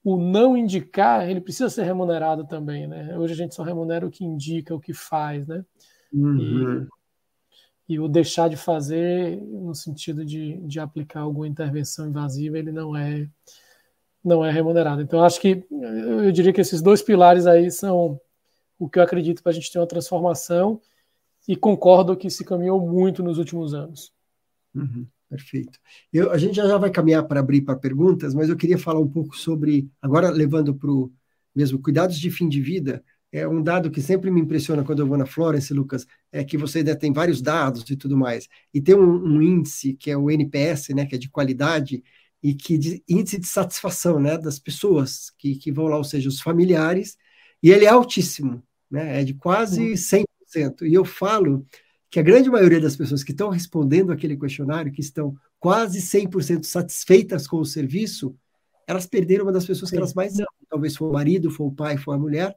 O 0.02 0.16
não 0.16 0.56
indicar, 0.56 1.28
ele 1.30 1.40
precisa 1.40 1.70
ser 1.70 1.84
remunerado 1.84 2.44
também, 2.44 2.86
né? 2.86 3.16
Hoje 3.16 3.34
a 3.34 3.36
gente 3.36 3.54
só 3.54 3.62
remunera 3.62 4.06
o 4.06 4.10
que 4.10 4.24
indica, 4.24 4.74
o 4.74 4.80
que 4.80 4.92
faz, 4.92 5.46
né? 5.46 5.64
Uhum. 6.12 6.82
E, 6.82 6.88
e, 7.88 7.98
o 7.98 8.08
deixar 8.08 8.48
de 8.48 8.56
fazer, 8.56 9.40
no 9.40 9.74
sentido 9.74 10.24
de, 10.24 10.56
de 10.66 10.80
aplicar 10.80 11.20
alguma 11.20 11.46
intervenção 11.46 12.08
invasiva, 12.08 12.58
ele 12.58 12.72
não 12.72 12.96
é 12.96 13.28
não 14.24 14.42
é 14.42 14.50
remunerado. 14.50 15.02
Então, 15.02 15.22
acho 15.22 15.38
que 15.38 15.66
eu 15.70 16.32
diria 16.32 16.52
que 16.52 16.60
esses 16.60 16.80
dois 16.80 17.02
pilares 17.02 17.46
aí 17.46 17.70
são 17.70 18.18
o 18.78 18.88
que 18.88 18.98
eu 18.98 19.02
acredito 19.02 19.42
para 19.42 19.52
a 19.52 19.54
gente 19.54 19.70
ter 19.70 19.78
uma 19.78 19.86
transformação 19.86 20.80
e 21.46 21.54
concordo 21.54 22.16
que 22.16 22.30
se 22.30 22.42
caminhou 22.42 22.80
muito 22.80 23.22
nos 23.22 23.36
últimos 23.36 23.74
anos. 23.74 24.12
Uhum, 24.74 25.06
perfeito. 25.28 25.78
Eu, 26.10 26.32
a 26.32 26.38
gente 26.38 26.56
já, 26.56 26.66
já 26.66 26.78
vai 26.78 26.90
caminhar 26.90 27.24
para 27.24 27.40
abrir 27.40 27.60
para 27.60 27.76
perguntas, 27.76 28.34
mas 28.34 28.48
eu 28.48 28.56
queria 28.56 28.78
falar 28.78 29.00
um 29.00 29.08
pouco 29.08 29.36
sobre, 29.36 29.90
agora 30.00 30.30
levando 30.30 30.74
para 30.74 30.90
o 30.90 31.12
mesmo 31.54 31.78
cuidados 31.78 32.18
de 32.18 32.30
fim 32.30 32.48
de 32.48 32.60
vida, 32.60 33.04
é 33.34 33.48
um 33.48 33.60
dado 33.60 33.90
que 33.90 34.00
sempre 34.00 34.30
me 34.30 34.40
impressiona 34.40 34.84
quando 34.84 35.00
eu 35.00 35.08
vou 35.08 35.18
na 35.18 35.26
Florence, 35.26 35.74
Lucas, 35.74 36.06
é 36.30 36.44
que 36.44 36.56
você 36.56 36.78
ainda 36.78 36.94
tem 36.94 37.12
vários 37.12 37.42
dados 37.42 37.90
e 37.90 37.96
tudo 37.96 38.16
mais. 38.16 38.48
E 38.72 38.80
tem 38.80 38.94
um, 38.94 39.24
um 39.24 39.42
índice 39.42 39.94
que 39.94 40.08
é 40.08 40.16
o 40.16 40.30
NPS, 40.30 40.90
né, 40.90 41.04
que 41.04 41.16
é 41.16 41.18
de 41.18 41.28
qualidade, 41.28 42.00
e 42.40 42.54
que 42.54 42.78
de, 42.78 43.02
índice 43.08 43.40
de 43.40 43.48
satisfação 43.48 44.20
né, 44.20 44.38
das 44.38 44.60
pessoas 44.60 45.32
que, 45.36 45.56
que 45.56 45.72
vão 45.72 45.86
lá, 45.86 45.96
ou 45.96 46.04
seja, 46.04 46.28
os 46.28 46.40
familiares, 46.40 47.16
e 47.60 47.72
ele 47.72 47.86
é 47.86 47.88
altíssimo, 47.88 48.62
né, 48.88 49.20
é 49.20 49.24
de 49.24 49.34
quase 49.34 49.94
100%. 49.94 50.82
E 50.82 50.94
eu 50.94 51.04
falo 51.04 51.66
que 52.08 52.20
a 52.20 52.22
grande 52.22 52.48
maioria 52.48 52.80
das 52.80 52.94
pessoas 52.94 53.24
que 53.24 53.32
estão 53.32 53.48
respondendo 53.48 54.12
aquele 54.12 54.36
questionário, 54.36 54.92
que 54.92 55.00
estão 55.00 55.34
quase 55.58 56.00
100% 56.00 56.62
satisfeitas 56.62 57.48
com 57.48 57.56
o 57.56 57.66
serviço, 57.66 58.36
elas 58.86 59.06
perderam 59.06 59.44
uma 59.44 59.52
das 59.52 59.66
pessoas 59.66 59.90
Sim. 59.90 59.96
que 59.96 59.98
elas 59.98 60.14
mais 60.14 60.34
amam. 60.34 60.46
Talvez 60.70 60.96
foi 60.96 61.08
o 61.08 61.12
marido, 61.12 61.50
foi 61.50 61.66
o 61.66 61.72
pai, 61.72 61.96
foi 61.96 62.14
a 62.14 62.18
mulher, 62.18 62.56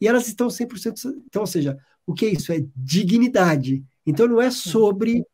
e 0.00 0.06
elas 0.06 0.28
estão 0.28 0.48
100%. 0.48 1.22
Então, 1.26 1.42
ou 1.42 1.46
seja, 1.46 1.78
o 2.06 2.14
que 2.14 2.26
é 2.26 2.28
isso? 2.30 2.52
É 2.52 2.64
dignidade. 2.74 3.84
Então, 4.06 4.26
não 4.26 4.40
é 4.40 4.50
sobre 4.50 5.24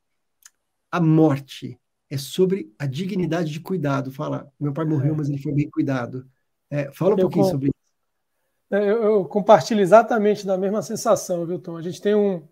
a 0.90 1.00
morte, 1.00 1.78
é 2.10 2.16
sobre 2.16 2.72
a 2.78 2.86
dignidade 2.86 3.50
de 3.50 3.60
cuidado. 3.60 4.10
Fala, 4.10 4.50
meu 4.58 4.72
pai 4.72 4.84
morreu, 4.84 5.14
mas 5.14 5.28
ele 5.28 5.38
foi 5.38 5.52
bem 5.52 5.68
cuidado. 5.68 6.26
É, 6.70 6.90
fala 6.92 7.14
um 7.14 7.18
eu 7.18 7.22
pouquinho 7.22 7.44
com... 7.44 7.50
sobre 7.50 7.66
isso. 7.68 7.74
É, 8.70 8.78
eu, 8.78 9.02
eu, 9.02 9.24
compartilho 9.24 9.80
exatamente 9.80 10.46
da 10.46 10.56
mesma 10.56 10.82
sensação, 10.82 11.46
viu, 11.46 11.58
Tom? 11.58 11.76
A 11.76 11.82
gente 11.82 12.00
tem 12.00 12.14
um, 12.14 12.42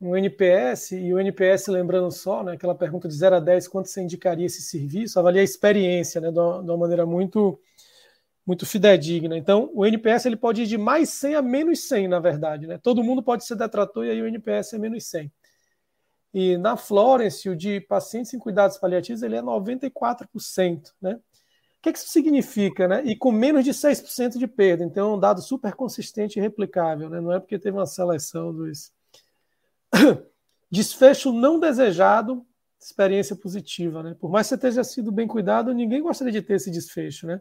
um 0.00 0.16
NPS, 0.16 0.92
e 0.92 1.12
o 1.12 1.18
NPS, 1.18 1.68
lembrando 1.68 2.10
só, 2.12 2.44
né, 2.44 2.52
aquela 2.52 2.74
pergunta 2.74 3.08
de 3.08 3.14
0 3.14 3.36
a 3.36 3.40
10, 3.40 3.68
quanto 3.68 3.88
você 3.88 4.02
indicaria 4.02 4.46
esse 4.46 4.62
serviço, 4.62 5.18
avalia 5.18 5.40
a 5.40 5.44
experiência, 5.44 6.20
né, 6.20 6.30
de 6.30 6.38
uma, 6.38 6.62
de 6.62 6.70
uma 6.70 6.76
maneira 6.76 7.06
muito 7.06 7.58
muito 8.46 8.66
fidedigna. 8.66 9.36
Então, 9.36 9.70
o 9.72 9.86
NPS 9.86 10.26
ele 10.26 10.36
pode 10.36 10.62
ir 10.62 10.66
de 10.66 10.76
mais 10.76 11.08
100 11.10 11.34
a 11.36 11.42
menos 11.42 11.88
100, 11.88 12.08
na 12.08 12.20
verdade. 12.20 12.66
Né? 12.66 12.78
Todo 12.78 13.02
mundo 13.02 13.22
pode 13.22 13.44
ser 13.44 13.56
detrator 13.56 14.04
e 14.04 14.10
aí 14.10 14.20
o 14.20 14.26
NPS 14.26 14.74
é 14.74 14.78
menos 14.78 15.06
100. 15.06 15.32
E 16.32 16.58
na 16.58 16.76
Florence, 16.76 17.48
o 17.48 17.56
de 17.56 17.80
pacientes 17.80 18.34
em 18.34 18.38
cuidados 18.38 18.76
paliativos, 18.76 19.22
ele 19.22 19.36
é 19.36 19.42
94%. 19.42 20.92
Né? 21.00 21.14
O 21.14 21.20
que, 21.80 21.92
que 21.92 21.98
isso 21.98 22.08
significa? 22.08 22.88
Né? 22.88 23.02
E 23.04 23.16
com 23.16 23.32
menos 23.32 23.64
de 23.64 23.72
6% 23.72 24.36
de 24.36 24.46
perda. 24.46 24.84
Então, 24.84 25.12
é 25.12 25.14
um 25.14 25.20
dado 25.20 25.40
super 25.40 25.74
consistente 25.74 26.38
e 26.38 26.42
replicável. 26.42 27.08
Né? 27.08 27.20
Não 27.20 27.32
é 27.32 27.40
porque 27.40 27.58
teve 27.58 27.76
uma 27.76 27.86
seleção 27.86 28.52
dos... 28.52 28.92
Desfecho 30.70 31.32
não 31.32 31.60
desejado, 31.60 32.44
experiência 32.80 33.36
positiva. 33.36 34.02
Né? 34.02 34.16
Por 34.18 34.28
mais 34.28 34.48
que 34.48 34.56
você 34.56 34.58
tenha 34.58 34.82
sido 34.82 35.12
bem 35.12 35.28
cuidado, 35.28 35.72
ninguém 35.72 36.02
gostaria 36.02 36.32
de 36.32 36.42
ter 36.42 36.54
esse 36.54 36.68
desfecho. 36.68 37.28
Né? 37.28 37.40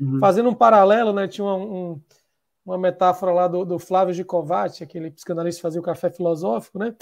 Uhum. 0.00 0.20
Fazendo 0.20 0.48
um 0.48 0.54
paralelo, 0.54 1.12
né, 1.12 1.26
tinha 1.26 1.44
um, 1.44 1.92
um, 1.92 2.00
uma 2.64 2.78
metáfora 2.78 3.32
lá 3.32 3.48
do, 3.48 3.64
do 3.64 3.78
Flávio 3.78 4.14
Gicovati, 4.14 4.84
aquele 4.84 5.10
psicanalista 5.10 5.58
que 5.58 5.62
fazia 5.62 5.80
o 5.80 5.84
café 5.84 6.10
filosófico, 6.10 6.78
né, 6.78 6.94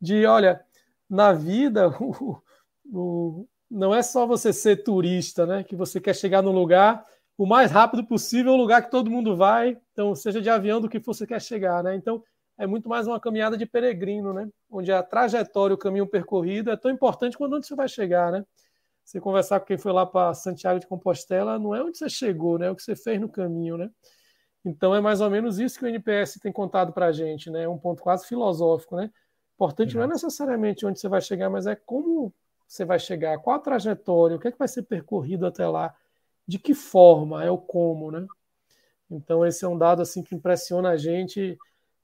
de, 0.00 0.24
olha, 0.24 0.64
na 1.10 1.32
vida, 1.32 1.88
o, 2.00 2.40
o, 2.84 3.48
não 3.70 3.94
é 3.94 4.02
só 4.02 4.26
você 4.26 4.52
ser 4.52 4.84
turista, 4.84 5.46
né, 5.46 5.64
que 5.64 5.74
você 5.74 6.00
quer 6.00 6.14
chegar 6.14 6.42
no 6.42 6.52
lugar 6.52 7.04
o 7.36 7.46
mais 7.46 7.70
rápido 7.70 8.04
possível, 8.04 8.52
o 8.52 8.56
lugar 8.56 8.82
que 8.82 8.90
todo 8.90 9.10
mundo 9.10 9.36
vai, 9.36 9.78
então, 9.92 10.14
seja 10.14 10.40
de 10.40 10.50
avião 10.50 10.80
do 10.80 10.88
que 10.88 10.98
você 10.98 11.26
quer 11.26 11.40
chegar, 11.40 11.82
né, 11.82 11.94
então, 11.96 12.22
é 12.56 12.66
muito 12.66 12.88
mais 12.88 13.06
uma 13.06 13.20
caminhada 13.20 13.56
de 13.56 13.66
peregrino, 13.66 14.32
né, 14.32 14.48
onde 14.70 14.92
a 14.92 15.02
trajetória, 15.02 15.74
o 15.74 15.78
caminho 15.78 16.06
percorrido 16.06 16.70
é 16.70 16.76
tão 16.76 16.90
importante 16.90 17.36
quanto 17.36 17.56
onde 17.56 17.66
você 17.66 17.74
vai 17.74 17.88
chegar, 17.88 18.30
né, 18.30 18.44
você 19.08 19.20
conversar 19.20 19.58
com 19.58 19.64
quem 19.64 19.78
foi 19.78 19.90
lá 19.90 20.04
para 20.04 20.34
Santiago 20.34 20.78
de 20.78 20.86
Compostela, 20.86 21.58
não 21.58 21.74
é 21.74 21.82
onde 21.82 21.96
você 21.96 22.10
chegou, 22.10 22.58
né? 22.58 22.66
É 22.66 22.70
o 22.70 22.76
que 22.76 22.82
você 22.82 22.94
fez 22.94 23.18
no 23.18 23.26
caminho, 23.26 23.78
né? 23.78 23.90
Então 24.62 24.94
é 24.94 25.00
mais 25.00 25.22
ou 25.22 25.30
menos 25.30 25.58
isso 25.58 25.78
que 25.78 25.86
o 25.86 25.88
NPS 25.88 26.38
tem 26.42 26.52
contado 26.52 26.92
para 26.92 27.06
a 27.06 27.12
gente, 27.12 27.50
né? 27.50 27.66
Um 27.66 27.78
ponto 27.78 28.02
quase 28.02 28.26
filosófico, 28.26 28.96
né? 28.96 29.10
Importante 29.54 29.96
não 29.96 30.02
é 30.02 30.06
necessariamente 30.06 30.84
onde 30.84 31.00
você 31.00 31.08
vai 31.08 31.22
chegar, 31.22 31.48
mas 31.48 31.66
é 31.66 31.74
como 31.74 32.34
você 32.66 32.84
vai 32.84 32.98
chegar, 32.98 33.38
qual 33.38 33.56
a 33.56 33.58
trajetória, 33.58 34.36
o 34.36 34.38
que 34.38 34.48
é 34.48 34.52
que 34.52 34.58
vai 34.58 34.68
ser 34.68 34.82
percorrido 34.82 35.46
até 35.46 35.66
lá, 35.66 35.94
de 36.46 36.58
que 36.58 36.74
forma, 36.74 37.42
é 37.42 37.50
o 37.50 37.56
como, 37.56 38.10
né? 38.10 38.26
Então 39.10 39.46
esse 39.46 39.64
é 39.64 39.68
um 39.68 39.78
dado 39.78 40.02
assim 40.02 40.22
que 40.22 40.34
impressiona 40.34 40.90
a 40.90 40.96
gente 40.98 41.56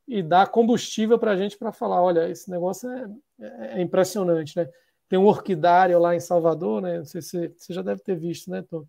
e 0.09 0.23
dá 0.23 0.47
combustível 0.47 1.19
para 1.19 1.33
a 1.33 1.37
gente 1.37 1.59
para 1.59 1.71
falar, 1.71 2.03
olha, 2.03 2.31
esse 2.31 2.51
negócio 2.51 2.89
é, 2.89 3.11
é, 3.41 3.79
é, 3.79 3.83
impressionante, 3.83 4.57
né? 4.57 4.71
Tem 5.09 5.19
um 5.19 5.27
orquidário 5.27 5.99
lá 5.99 6.15
em 6.15 6.21
Salvador, 6.21 6.83
né? 6.83 6.99
Não 6.99 7.05
sei 7.05 7.23
se 7.23 7.53
você 7.57 7.73
já 7.73 7.83
deve 7.83 8.01
ter 8.03 8.17
visto, 8.17 8.51
né, 8.51 8.63
Tom? 8.63 8.85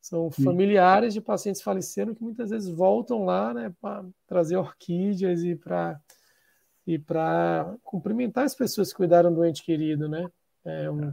São 0.00 0.30
familiares 0.30 1.14
de 1.14 1.20
pacientes 1.20 1.62
faleceram 1.62 2.14
que 2.14 2.22
muitas 2.22 2.50
vezes 2.50 2.68
voltam 2.68 3.24
lá, 3.24 3.54
né, 3.54 3.72
para 3.80 4.04
trazer 4.26 4.56
orquídeas 4.56 5.44
e 5.44 5.54
para 5.54 6.00
e 6.84 6.98
para 6.98 7.76
cumprimentar 7.84 8.44
as 8.44 8.54
pessoas 8.54 8.90
que 8.90 8.96
cuidaram 8.96 9.32
do 9.32 9.44
ente 9.44 9.62
querido, 9.62 10.08
né? 10.08 10.26
É 10.64 10.90
um, 10.90 11.12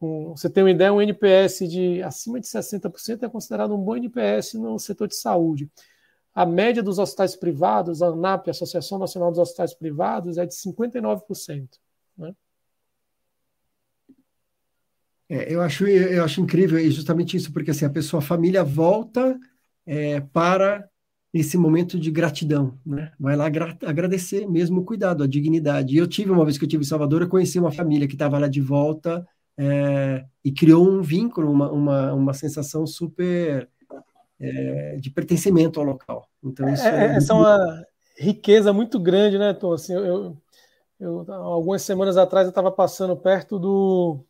um, 0.00 0.30
você 0.30 0.48
tem 0.48 0.62
uma 0.64 0.70
ideia, 0.70 0.90
um 0.90 1.02
NPS 1.02 1.68
de 1.68 2.02
acima 2.02 2.40
de 2.40 2.46
60% 2.46 3.22
é 3.22 3.28
considerado 3.28 3.74
um 3.74 3.84
bom 3.84 3.96
NPS 3.96 4.54
no 4.54 4.78
setor 4.78 5.08
de 5.08 5.16
saúde. 5.16 5.70
A 6.34 6.46
média 6.46 6.82
dos 6.82 6.98
hospitais 6.98 7.36
privados, 7.36 8.00
a 8.00 8.06
ANAP, 8.06 8.48
a 8.48 8.50
Associação 8.52 8.98
Nacional 8.98 9.30
dos 9.30 9.40
Hospitais 9.40 9.74
Privados, 9.74 10.38
é 10.38 10.46
de 10.46 10.54
59%. 10.54 11.68
Né? 12.16 12.34
É, 15.30 15.54
eu, 15.54 15.62
acho, 15.62 15.86
eu 15.86 16.24
acho 16.24 16.40
incrível 16.40 16.78
justamente 16.90 17.36
isso, 17.36 17.52
porque 17.52 17.70
assim, 17.70 17.84
a 17.84 17.90
pessoa, 17.90 18.20
a 18.20 18.26
família 18.26 18.64
volta 18.64 19.38
é, 19.86 20.20
para 20.20 20.84
esse 21.32 21.56
momento 21.56 21.96
de 22.00 22.10
gratidão, 22.10 22.76
né? 22.84 23.12
Vai 23.18 23.36
lá 23.36 23.46
agradecer 23.86 24.44
mesmo 24.48 24.80
o 24.80 24.84
cuidado, 24.84 25.22
a 25.22 25.28
dignidade. 25.28 25.94
E 25.94 25.98
eu 25.98 26.08
tive, 26.08 26.32
uma 26.32 26.44
vez 26.44 26.58
que 26.58 26.64
eu 26.64 26.68
tive 26.68 26.82
em 26.82 26.86
Salvador, 26.86 27.22
eu 27.22 27.28
conheci 27.28 27.60
uma 27.60 27.70
família 27.70 28.08
que 28.08 28.14
estava 28.14 28.36
lá 28.40 28.48
de 28.48 28.60
volta 28.60 29.24
é, 29.56 30.24
e 30.44 30.50
criou 30.50 30.84
um 30.84 31.00
vínculo, 31.00 31.48
uma, 31.52 31.70
uma, 31.70 32.12
uma 32.12 32.32
sensação 32.34 32.84
super 32.84 33.68
é, 34.40 34.96
de 34.96 35.10
pertencimento 35.10 35.78
ao 35.78 35.86
local. 35.86 36.28
Então, 36.42 36.68
isso 36.74 36.82
é, 36.82 36.90
é, 36.90 37.12
é 37.12 37.16
essa 37.16 37.32
é 37.32 37.36
uma 37.36 37.84
riqueza 38.18 38.72
muito 38.72 38.98
grande, 38.98 39.38
né, 39.38 39.54
Tom? 39.54 39.74
Assim, 39.74 39.92
eu, 39.92 40.36
eu, 40.98 41.32
algumas 41.32 41.82
semanas 41.82 42.16
atrás 42.16 42.46
eu 42.46 42.50
estava 42.50 42.72
passando 42.72 43.16
perto 43.16 43.56
do, 43.56 44.24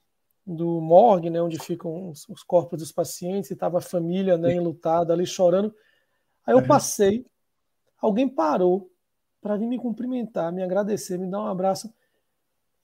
do 0.47 0.81
morgue, 0.81 1.31
né, 1.31 1.41
onde 1.41 1.59
ficam 1.59 2.11
os, 2.11 2.29
os 2.29 2.43
corpos 2.43 2.79
dos 2.79 2.93
pacientes, 2.93 3.51
e 3.51 3.55
estava 3.55 3.79
a 3.79 3.83
família 3.83 4.37
né, 4.37 4.55
enlutada 4.55 5.13
ali 5.13 5.27
chorando. 5.27 5.75
Aí 6.47 6.55
eu 6.55 6.67
passei, 6.67 7.25
alguém 8.01 8.29
parou 8.29 8.91
para 9.41 9.57
vir 9.57 9.67
me 9.67 9.79
cumprimentar, 9.79 10.53
me 10.53 10.63
agradecer, 10.63 11.19
me 11.19 11.31
dar 11.31 11.41
um 11.41 11.47
abraço. 11.47 11.93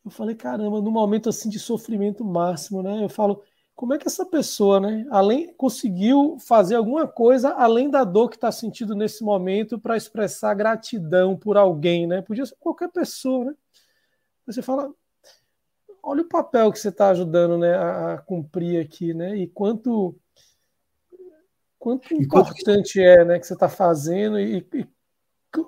Eu 0.04 0.10
falei, 0.10 0.34
caramba, 0.34 0.80
num 0.80 0.90
momento 0.90 1.28
assim 1.28 1.48
de 1.48 1.58
sofrimento 1.58 2.24
máximo, 2.24 2.82
né? 2.82 3.02
Eu 3.02 3.08
falo, 3.08 3.42
como 3.74 3.92
é 3.92 3.98
que 3.98 4.06
essa 4.06 4.24
pessoa, 4.24 4.80
né, 4.80 5.06
além 5.10 5.52
conseguiu 5.54 6.38
fazer 6.38 6.76
alguma 6.76 7.06
coisa 7.06 7.50
além 7.50 7.90
da 7.90 8.04
dor 8.04 8.30
que 8.30 8.36
está 8.36 8.50
sentindo 8.50 8.94
nesse 8.94 9.22
momento 9.22 9.78
para 9.78 9.96
expressar 9.96 10.54
gratidão 10.54 11.36
por 11.36 11.56
alguém, 11.56 12.06
né? 12.06 12.22
Podia 12.22 12.46
ser 12.46 12.56
qualquer 12.58 12.88
pessoa, 12.88 13.46
né? 13.46 13.54
Você 14.46 14.62
fala, 14.62 14.90
olha 16.06 16.22
o 16.22 16.28
papel 16.28 16.70
que 16.70 16.78
você 16.78 16.88
está 16.88 17.10
ajudando, 17.10 17.58
né, 17.58 17.74
a, 17.74 18.14
a, 18.14 18.18
cumprir 18.18 18.80
aqui, 18.80 19.12
né? 19.12 19.36
E 19.36 19.48
quanto 19.48 20.14
quanto 21.78 22.14
e 22.14 22.18
importante 22.18 22.98
quanto... 22.98 22.98
é, 22.98 23.24
né, 23.24 23.38
que 23.38 23.46
você 23.46 23.54
está 23.54 23.68
fazendo 23.68 24.38
e, 24.38 24.64
e 24.72 24.86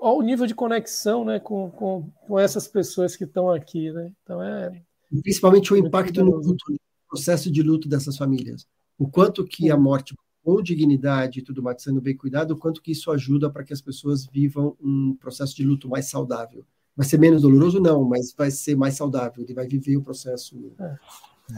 o 0.01 0.22
nível 0.22 0.47
de 0.47 0.55
conexão, 0.55 1.24
né, 1.24 1.41
com, 1.41 1.70
com, 1.70 2.11
com 2.26 2.39
essas 2.39 2.68
pessoas 2.68 3.16
que 3.16 3.24
estão 3.24 3.51
aqui, 3.51 3.91
né? 3.91 4.12
Então 4.22 4.43
é 4.43 4.80
principalmente 5.22 5.72
o 5.72 5.76
impacto 5.76 6.22
no 6.22 6.36
luto, 6.36 6.64
no 6.70 6.78
processo 7.09 7.51
de 7.51 7.62
luto 7.62 7.89
dessas 7.89 8.16
famílias. 8.16 8.66
O 8.97 9.09
quanto 9.09 9.45
que 9.45 9.70
a 9.70 9.76
morte 9.76 10.14
com 10.45 10.62
dignidade 10.62 11.41
e 11.41 11.43
tudo 11.43 11.62
mais, 11.62 11.82
sendo 11.82 12.01
bem 12.01 12.16
cuidado, 12.16 12.53
o 12.53 12.57
quanto 12.57 12.80
que 12.80 12.93
isso 12.93 13.11
ajuda 13.11 13.51
para 13.51 13.64
que 13.64 13.72
as 13.72 13.80
pessoas 13.80 14.26
vivam 14.26 14.76
um 14.80 15.16
processo 15.16 15.55
de 15.57 15.64
luto 15.64 15.89
mais 15.89 16.09
saudável. 16.09 16.64
Vai 16.99 17.07
ser 17.07 17.16
menos 17.16 17.42
doloroso? 17.42 17.78
Não, 17.78 18.03
mas 18.03 18.34
vai 18.36 18.51
ser 18.51 18.74
mais 18.74 18.96
saudável, 18.96 19.44
ele 19.44 19.55
vai 19.55 19.68
viver 19.68 19.96
o 19.96 20.03
processo. 20.03 20.57
É. 20.80 20.96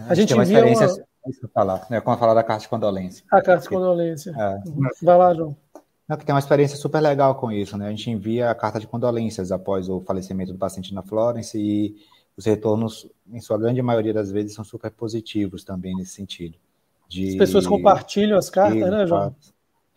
A, 0.07 0.15
gente 0.15 0.29
tem 0.29 0.37
uma 0.37 0.43
experiência, 0.43 0.87
uma... 0.87 1.49
falar, 1.55 1.87
né, 1.89 1.99
como 1.99 2.19
falar 2.19 2.35
da 2.35 2.43
carta 2.43 2.65
de 2.65 2.69
condolência. 2.69 3.25
A 3.33 3.41
carta 3.41 3.63
de 3.63 3.71
condolência. 3.71 4.35
É. 4.39 4.61
Vai 5.03 5.17
lá, 5.17 5.33
João. 5.33 5.57
Não, 6.07 6.19
que 6.19 6.27
tem 6.27 6.35
uma 6.35 6.41
experiência 6.41 6.77
super 6.77 7.01
legal 7.01 7.37
com 7.37 7.51
isso, 7.51 7.75
né? 7.79 7.87
A 7.87 7.91
gente 7.91 8.11
envia 8.11 8.51
a 8.51 8.55
carta 8.55 8.79
de 8.79 8.87
condolências 8.87 9.51
após 9.51 9.89
o 9.89 10.03
falecimento 10.03 10.53
do 10.53 10.59
paciente 10.59 10.93
na 10.93 11.03
Florence 11.03 11.57
e 11.59 11.97
os 12.37 12.45
retornos, 12.45 13.09
em 13.33 13.41
sua 13.41 13.57
grande 13.57 13.81
maioria 13.81 14.13
das 14.13 14.31
vezes, 14.31 14.55
são 14.55 14.65
super 14.65 14.91
positivos 14.91 15.65
também 15.65 15.97
nesse 15.97 16.13
sentido. 16.13 16.59
De... 17.09 17.31
As 17.31 17.37
pessoas 17.37 17.67
compartilham 17.67 18.37
as 18.37 18.51
cartas, 18.51 18.91
né, 18.91 19.07
João? 19.07 19.35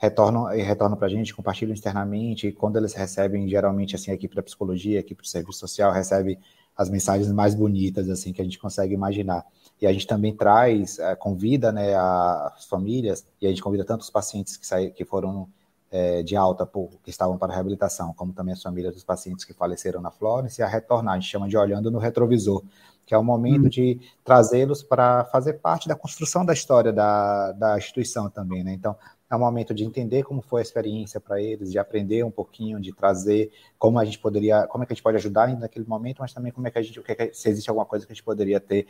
Retornam, 0.04 0.48
retornam 0.48 0.98
para 0.98 1.08
a 1.08 1.10
gente, 1.10 1.34
compartilham 1.34 1.74
externamente, 1.74 2.48
e 2.48 2.52
quando 2.52 2.76
eles 2.76 2.94
recebem, 2.94 3.48
geralmente, 3.48 3.96
assim, 3.96 4.12
a 4.12 4.14
equipe 4.14 4.36
da 4.36 4.44
psicologia, 4.44 4.98
a 4.98 5.00
equipe 5.00 5.22
do 5.22 5.28
serviço 5.30 5.60
social 5.60 5.94
recebe 5.94 6.38
as 6.76 6.90
mensagens 6.90 7.32
mais 7.32 7.56
bonitas, 7.56 8.10
assim, 8.10 8.34
que 8.34 8.42
a 8.42 8.44
gente 8.44 8.60
consegue 8.60 8.94
imaginar. 8.94 9.46
E 9.82 9.88
a 9.88 9.94
gente 9.94 10.06
também 10.06 10.36
traz, 10.36 11.00
eh, 11.00 11.16
convida, 11.16 11.72
né, 11.72 11.96
as 11.96 12.66
famílias, 12.66 13.26
e 13.40 13.48
a 13.48 13.50
gente 13.50 13.64
convida 13.64 13.86
tanto 13.86 14.02
os 14.02 14.10
pacientes 14.10 14.58
que, 14.58 14.68
saí, 14.68 14.92
que 14.92 15.06
foram 15.06 15.48
é, 15.90 16.22
de 16.22 16.36
alta 16.36 16.66
por, 16.66 16.90
que 17.02 17.10
estavam 17.10 17.38
para 17.38 17.54
reabilitação, 17.54 18.14
como 18.14 18.34
também 18.34 18.54
as 18.54 18.62
famílias 18.62 18.96
dos 18.96 19.06
pacientes 19.06 19.46
que 19.46 19.54
faleceram 19.54 20.02
na 20.02 20.12
Florence, 20.12 20.62
a 20.62 20.68
retornar, 20.68 21.14
a 21.14 21.20
gente 21.20 21.30
chama 21.30 21.48
de 21.48 21.56
olhando 21.56 21.90
no 21.90 22.00
retrovisor, 22.00 22.62
que 23.06 23.14
é 23.14 23.18
o 23.18 23.24
momento 23.24 23.68
hum. 23.68 23.70
de 23.70 24.02
trazê-los 24.22 24.84
para 24.84 25.24
fazer 25.26 25.54
parte 25.54 25.88
da 25.88 25.96
construção 25.96 26.44
da 26.44 26.52
história 26.52 26.92
da, 26.92 27.54
da 27.54 27.78
instituição 27.78 28.30
também, 28.30 28.64
né? 28.66 28.74
Então, 28.74 28.96
é 29.34 29.36
um 29.36 29.40
momento 29.40 29.74
de 29.74 29.84
entender 29.84 30.24
como 30.24 30.42
foi 30.42 30.62
a 30.62 30.64
experiência 30.64 31.20
para 31.20 31.42
eles, 31.42 31.72
de 31.72 31.80
aprender 31.80 32.24
um 32.24 32.32
pouquinho, 32.32 32.80
de 32.80 32.94
trazer 32.94 33.52
como 33.80 33.98
a 33.98 34.06
gente 34.06 34.20
poderia, 34.20 34.68
como 34.68 34.84
é 34.84 34.88
que 34.88 34.94
a 34.94 34.96
gente 34.96 35.04
pode 35.04 35.18
ajudar 35.18 35.48
naquele 35.58 35.86
momento, 35.86 36.20
mas 36.20 36.32
também 36.32 36.52
como 36.52 36.68
é 36.68 36.72
que 36.72 36.78
a 36.78 36.82
gente, 36.82 37.00
o 37.00 37.04
que 37.04 37.12
é, 37.12 37.32
se 37.34 37.50
existe 37.50 37.70
alguma 37.70 37.86
coisa 37.86 38.06
que 38.06 38.12
a 38.12 38.16
gente 38.16 38.24
poderia 38.24 38.60
ter, 38.60 38.88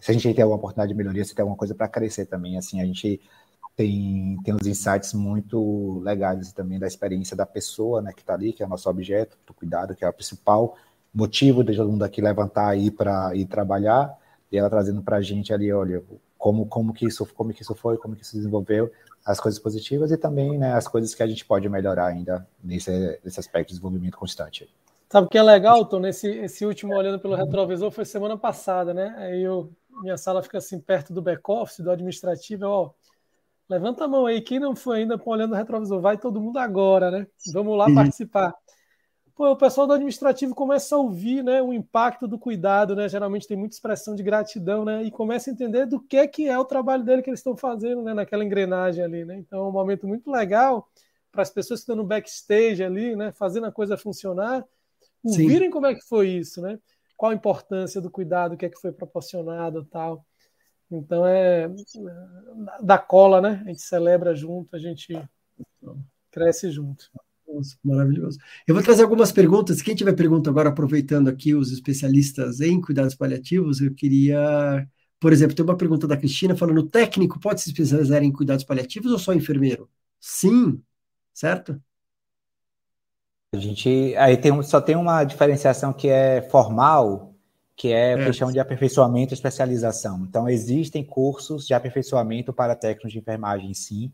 se 0.00 0.10
a 0.10 0.14
gente 0.14 0.32
tem 0.34 0.42
alguma 0.42 0.58
oportunidade 0.58 0.92
de 0.92 0.96
melhoria, 0.96 1.24
se 1.24 1.34
tem 1.34 1.42
alguma 1.42 1.56
coisa 1.56 1.74
para 1.74 1.88
crescer 1.88 2.26
também, 2.26 2.58
assim, 2.58 2.80
a 2.80 2.84
gente 2.84 3.20
tem, 3.74 4.36
tem 4.44 4.54
uns 4.54 4.66
insights 4.66 5.14
muito 5.14 6.00
legais 6.00 6.52
também 6.52 6.78
da 6.78 6.86
experiência 6.86 7.36
da 7.36 7.46
pessoa 7.46 8.02
né, 8.02 8.12
que 8.12 8.20
está 8.20 8.34
ali, 8.34 8.52
que 8.52 8.62
é 8.62 8.66
o 8.66 8.68
nosso 8.68 8.90
objeto 8.90 9.38
do 9.46 9.54
cuidado, 9.54 9.94
que 9.94 10.04
é 10.04 10.08
o 10.08 10.12
principal 10.12 10.76
motivo 11.14 11.64
de 11.64 11.74
todo 11.74 11.90
mundo 11.90 12.04
aqui 12.04 12.20
levantar 12.20 12.76
e 12.76 12.86
ir 12.86 12.90
para 12.90 13.34
ir 13.34 13.46
trabalhar, 13.46 14.14
e 14.52 14.58
ela 14.58 14.68
trazendo 14.68 15.02
para 15.02 15.16
a 15.16 15.22
gente 15.22 15.52
ali, 15.52 15.72
olha, 15.72 16.02
como, 16.36 16.66
como, 16.66 16.92
que 16.92 17.06
isso, 17.06 17.26
como 17.34 17.52
que 17.52 17.62
isso 17.62 17.74
foi, 17.74 17.96
como 17.96 18.14
que 18.14 18.22
isso 18.22 18.32
se 18.32 18.36
desenvolveu, 18.36 18.90
as 19.24 19.40
coisas 19.40 19.60
positivas 19.60 20.10
e 20.10 20.16
também 20.16 20.58
né, 20.58 20.72
as 20.72 20.88
coisas 20.88 21.14
que 21.14 21.22
a 21.22 21.26
gente 21.26 21.44
pode 21.44 21.68
melhorar 21.68 22.06
ainda 22.06 22.46
nesse, 22.62 23.20
nesse 23.24 23.40
aspecto 23.40 23.68
de 23.68 23.74
desenvolvimento 23.74 24.16
constante. 24.16 24.68
Sabe 25.10 25.26
o 25.26 25.30
que 25.30 25.38
é 25.38 25.42
legal, 25.42 25.84
Tom? 25.86 26.00
Nesse 26.00 26.28
esse 26.28 26.66
último 26.66 26.94
olhando 26.94 27.18
pelo 27.18 27.34
retrovisor 27.34 27.90
foi 27.90 28.04
semana 28.04 28.36
passada, 28.36 28.92
né? 28.92 29.14
Aí 29.18 29.42
eu, 29.42 29.70
minha 30.02 30.18
sala 30.18 30.42
fica 30.42 30.58
assim 30.58 30.78
perto 30.78 31.12
do 31.12 31.22
back-office, 31.22 31.80
do 31.80 31.90
administrativo, 31.90 32.66
ó, 32.66 32.90
Levanta 33.68 34.04
a 34.04 34.08
mão 34.08 34.24
aí, 34.24 34.40
quem 34.40 34.58
não 34.58 34.74
foi 34.74 35.00
ainda 35.00 35.20
olhando 35.26 35.52
o 35.52 35.56
retrovisor, 35.56 36.00
vai 36.00 36.16
todo 36.16 36.40
mundo 36.40 36.58
agora, 36.58 37.10
né? 37.10 37.26
Vamos 37.52 37.76
lá 37.76 37.86
participar. 37.94 38.54
Pô, 39.38 39.52
o 39.52 39.56
pessoal 39.56 39.86
do 39.86 39.92
administrativo 39.92 40.52
começa 40.52 40.96
a 40.96 40.98
ouvir, 40.98 41.44
né, 41.44 41.62
o 41.62 41.72
impacto 41.72 42.26
do 42.26 42.36
cuidado, 42.36 42.96
né? 42.96 43.08
Geralmente 43.08 43.46
tem 43.46 43.56
muita 43.56 43.76
expressão 43.76 44.16
de 44.16 44.22
gratidão, 44.24 44.84
né? 44.84 45.04
E 45.04 45.12
começa 45.12 45.48
a 45.48 45.52
entender 45.52 45.86
do 45.86 46.00
que 46.00 46.16
é 46.16 46.26
que 46.26 46.48
é 46.48 46.58
o 46.58 46.64
trabalho 46.64 47.04
dele 47.04 47.22
que 47.22 47.30
eles 47.30 47.38
estão 47.38 47.56
fazendo, 47.56 48.02
né, 48.02 48.12
naquela 48.12 48.44
engrenagem 48.44 49.04
ali, 49.04 49.24
né? 49.24 49.38
Então, 49.38 49.60
é 49.60 49.68
um 49.68 49.70
momento 49.70 50.08
muito 50.08 50.28
legal 50.28 50.90
para 51.30 51.42
as 51.42 51.50
pessoas 51.50 51.78
que 51.78 51.84
estão 51.84 51.94
no 51.94 52.02
backstage 52.02 52.82
ali, 52.82 53.14
né, 53.14 53.30
fazendo 53.30 53.66
a 53.66 53.70
coisa 53.70 53.96
funcionar, 53.96 54.66
ouvirem 55.22 55.68
Sim. 55.68 55.70
como 55.70 55.86
é 55.86 55.94
que 55.94 56.02
foi 56.02 56.30
isso, 56.30 56.60
né? 56.60 56.76
Qual 57.16 57.30
a 57.30 57.34
importância 57.34 58.00
do 58.00 58.10
cuidado, 58.10 58.54
o 58.54 58.56
que 58.56 58.66
é 58.66 58.68
que 58.68 58.80
foi 58.80 58.90
proporcionado, 58.90 59.84
tal. 59.84 60.26
Então 60.90 61.24
é 61.24 61.70
da 62.80 62.98
cola, 62.98 63.40
né? 63.40 63.62
A 63.64 63.68
gente 63.68 63.82
celebra 63.82 64.34
junto, 64.34 64.74
a 64.74 64.80
gente 64.80 65.16
cresce 66.28 66.72
junto. 66.72 67.08
Nossa, 67.48 67.76
maravilhoso. 67.82 68.38
Eu 68.66 68.74
vou 68.74 68.84
trazer 68.84 69.02
algumas 69.02 69.32
perguntas. 69.32 69.80
Quem 69.80 69.94
tiver 69.94 70.12
pergunta 70.14 70.50
agora, 70.50 70.68
aproveitando 70.68 71.28
aqui 71.28 71.54
os 71.54 71.72
especialistas 71.72 72.60
em 72.60 72.80
cuidados 72.80 73.14
paliativos, 73.14 73.80
eu 73.80 73.94
queria, 73.94 74.86
por 75.18 75.32
exemplo, 75.32 75.54
tem 75.56 75.64
uma 75.64 75.76
pergunta 75.76 76.06
da 76.06 76.16
Cristina 76.16 76.54
falando: 76.56 76.88
técnico 76.88 77.40
pode 77.40 77.60
se 77.62 77.70
especializar 77.70 78.22
em 78.22 78.32
cuidados 78.32 78.64
paliativos 78.64 79.10
ou 79.12 79.18
só 79.18 79.32
enfermeiro? 79.32 79.90
Sim, 80.20 80.82
certo? 81.32 81.80
A 83.52 83.58
gente 83.58 84.14
aí 84.16 84.36
tem 84.36 84.62
só 84.62 84.80
tem 84.80 84.94
uma 84.96 85.24
diferenciação 85.24 85.92
que 85.92 86.08
é 86.08 86.42
formal 86.42 87.34
que 87.78 87.92
é 87.92 88.16
é. 88.16 88.24
questão 88.26 88.50
de 88.50 88.58
aperfeiçoamento 88.58 89.32
e 89.32 89.36
especialização. 89.36 90.24
Então, 90.28 90.48
existem 90.48 91.04
cursos 91.04 91.64
de 91.66 91.72
aperfeiçoamento 91.74 92.52
para 92.52 92.74
técnicos 92.74 93.12
de 93.12 93.18
enfermagem, 93.20 93.72
sim. 93.72 94.12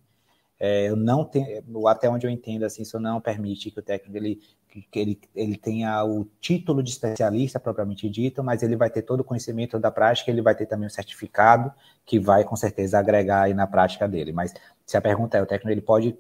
É, 0.67 0.89
eu 0.89 0.97
não 0.97 1.27
tenho, 1.27 1.87
até 1.87 2.09
onde 2.09 2.27
eu 2.27 2.31
entendo, 2.31 2.63
assim, 2.63 2.81
isso 2.81 2.99
não 2.99 3.21
permite 3.21 3.71
que 3.71 3.81
o 3.81 3.83
técnico 3.83 4.17
ele, 4.17 4.41
que 4.67 4.99
ele, 4.99 5.21
ele 5.35 5.59
tenha 5.59 6.03
o 6.07 6.25
título 6.41 6.83
de 6.83 6.89
especialista 6.89 7.61
propriamente 7.61 8.09
dito, 8.09 8.43
mas 8.43 8.63
ele 8.63 8.75
vai 8.75 8.89
ter 8.89 9.03
todo 9.03 9.21
o 9.21 9.25
conhecimento 9.25 9.79
da 9.79 9.91
prática, 9.91 10.31
ele 10.31 10.41
vai 10.41 10.55
ter 10.55 10.65
também 10.65 10.87
o 10.87 10.91
certificado 10.91 11.71
que 12.03 12.19
vai 12.19 12.45
com 12.45 12.57
certeza 12.57 12.99
agregar 12.99 13.43
aí 13.43 13.53
na 13.53 13.67
prática 13.67 14.09
dele. 14.09 14.33
Mas 14.33 14.55
se 14.87 14.97
a 14.97 15.03
pergunta 15.03 15.37
é, 15.37 15.43
o 15.43 15.47
técnico 15.47 15.71
ele 15.71 15.83
pode 15.83 16.17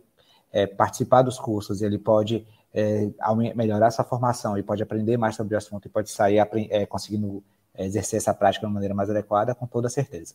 é, 0.53 0.67
participar 0.67 1.23
dos 1.23 1.41
cursos, 1.41 1.81
ele 1.81 1.99
pode 1.99 2.47
é, 2.75 3.11
melhorar 3.55 3.87
essa 3.87 4.05
formação 4.05 4.59
e 4.59 4.63
pode 4.63 4.83
aprender 4.83 5.17
mais 5.17 5.37
sobre 5.37 5.55
o 5.55 5.57
assunto 5.57 5.87
e 5.87 5.91
pode 5.91 6.11
sair 6.11 6.37
é, 6.71 6.85
conseguindo 6.85 7.43
exercer 7.79 8.19
essa 8.19 8.35
prática 8.35 8.61
de 8.61 8.67
uma 8.67 8.75
maneira 8.75 8.95
mais 8.95 9.09
adequada, 9.09 9.55
com 9.55 9.67
toda 9.67 9.89
certeza. 9.89 10.35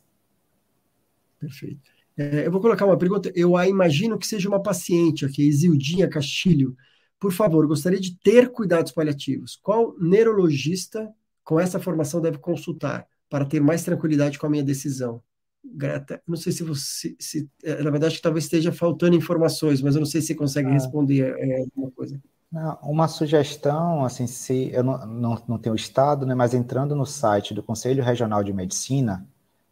Perfeito. 1.39 1.98
É, 2.19 2.45
eu 2.45 2.51
vou 2.51 2.59
colocar 2.59 2.85
uma 2.85 2.97
pergunta. 2.97 3.31
Eu 3.33 3.55
a 3.55 3.65
imagino 3.65 4.19
que 4.19 4.27
seja 4.27 4.49
uma 4.49 4.61
paciente 4.61 5.25
aqui, 5.25 5.47
Isildinha 5.47 6.09
Castilho. 6.09 6.75
Por 7.17 7.31
favor, 7.31 7.65
gostaria 7.65 7.99
de 7.99 8.17
ter 8.19 8.49
cuidados 8.51 8.91
paliativos. 8.91 9.57
Qual 9.63 9.95
neurologista 9.97 11.09
com 11.45 11.57
essa 11.57 11.79
formação 11.79 12.19
deve 12.19 12.37
consultar 12.37 13.07
para 13.29 13.45
ter 13.45 13.61
mais 13.61 13.83
tranquilidade 13.83 14.37
com 14.37 14.45
a 14.45 14.49
minha 14.49 14.63
decisão? 14.63 15.23
Greta, 15.63 16.21
não 16.27 16.35
sei 16.35 16.51
se 16.51 16.63
você, 16.63 17.15
se, 17.19 17.49
é, 17.63 17.81
na 17.81 17.89
verdade, 17.89 18.21
talvez 18.21 18.45
esteja 18.45 18.71
faltando 18.71 19.15
informações, 19.15 19.81
mas 19.81 19.95
eu 19.95 19.99
não 19.99 20.05
sei 20.05 20.21
se 20.21 20.35
consegue 20.35 20.69
ah. 20.69 20.73
responder 20.73 21.35
é, 21.37 21.59
alguma 21.59 21.91
coisa. 21.91 22.19
Não, 22.51 22.77
uma 22.81 23.07
sugestão, 23.07 24.03
assim, 24.03 24.25
se 24.25 24.71
eu 24.73 24.83
não, 24.83 25.05
não, 25.05 25.43
não 25.47 25.57
tenho 25.57 25.75
estado, 25.75 26.25
né, 26.25 26.33
mas 26.33 26.53
entrando 26.53 26.95
no 26.95 27.05
site 27.05 27.53
do 27.53 27.61
Conselho 27.61 28.03
Regional 28.03 28.43
de 28.43 28.51
Medicina, 28.51 29.25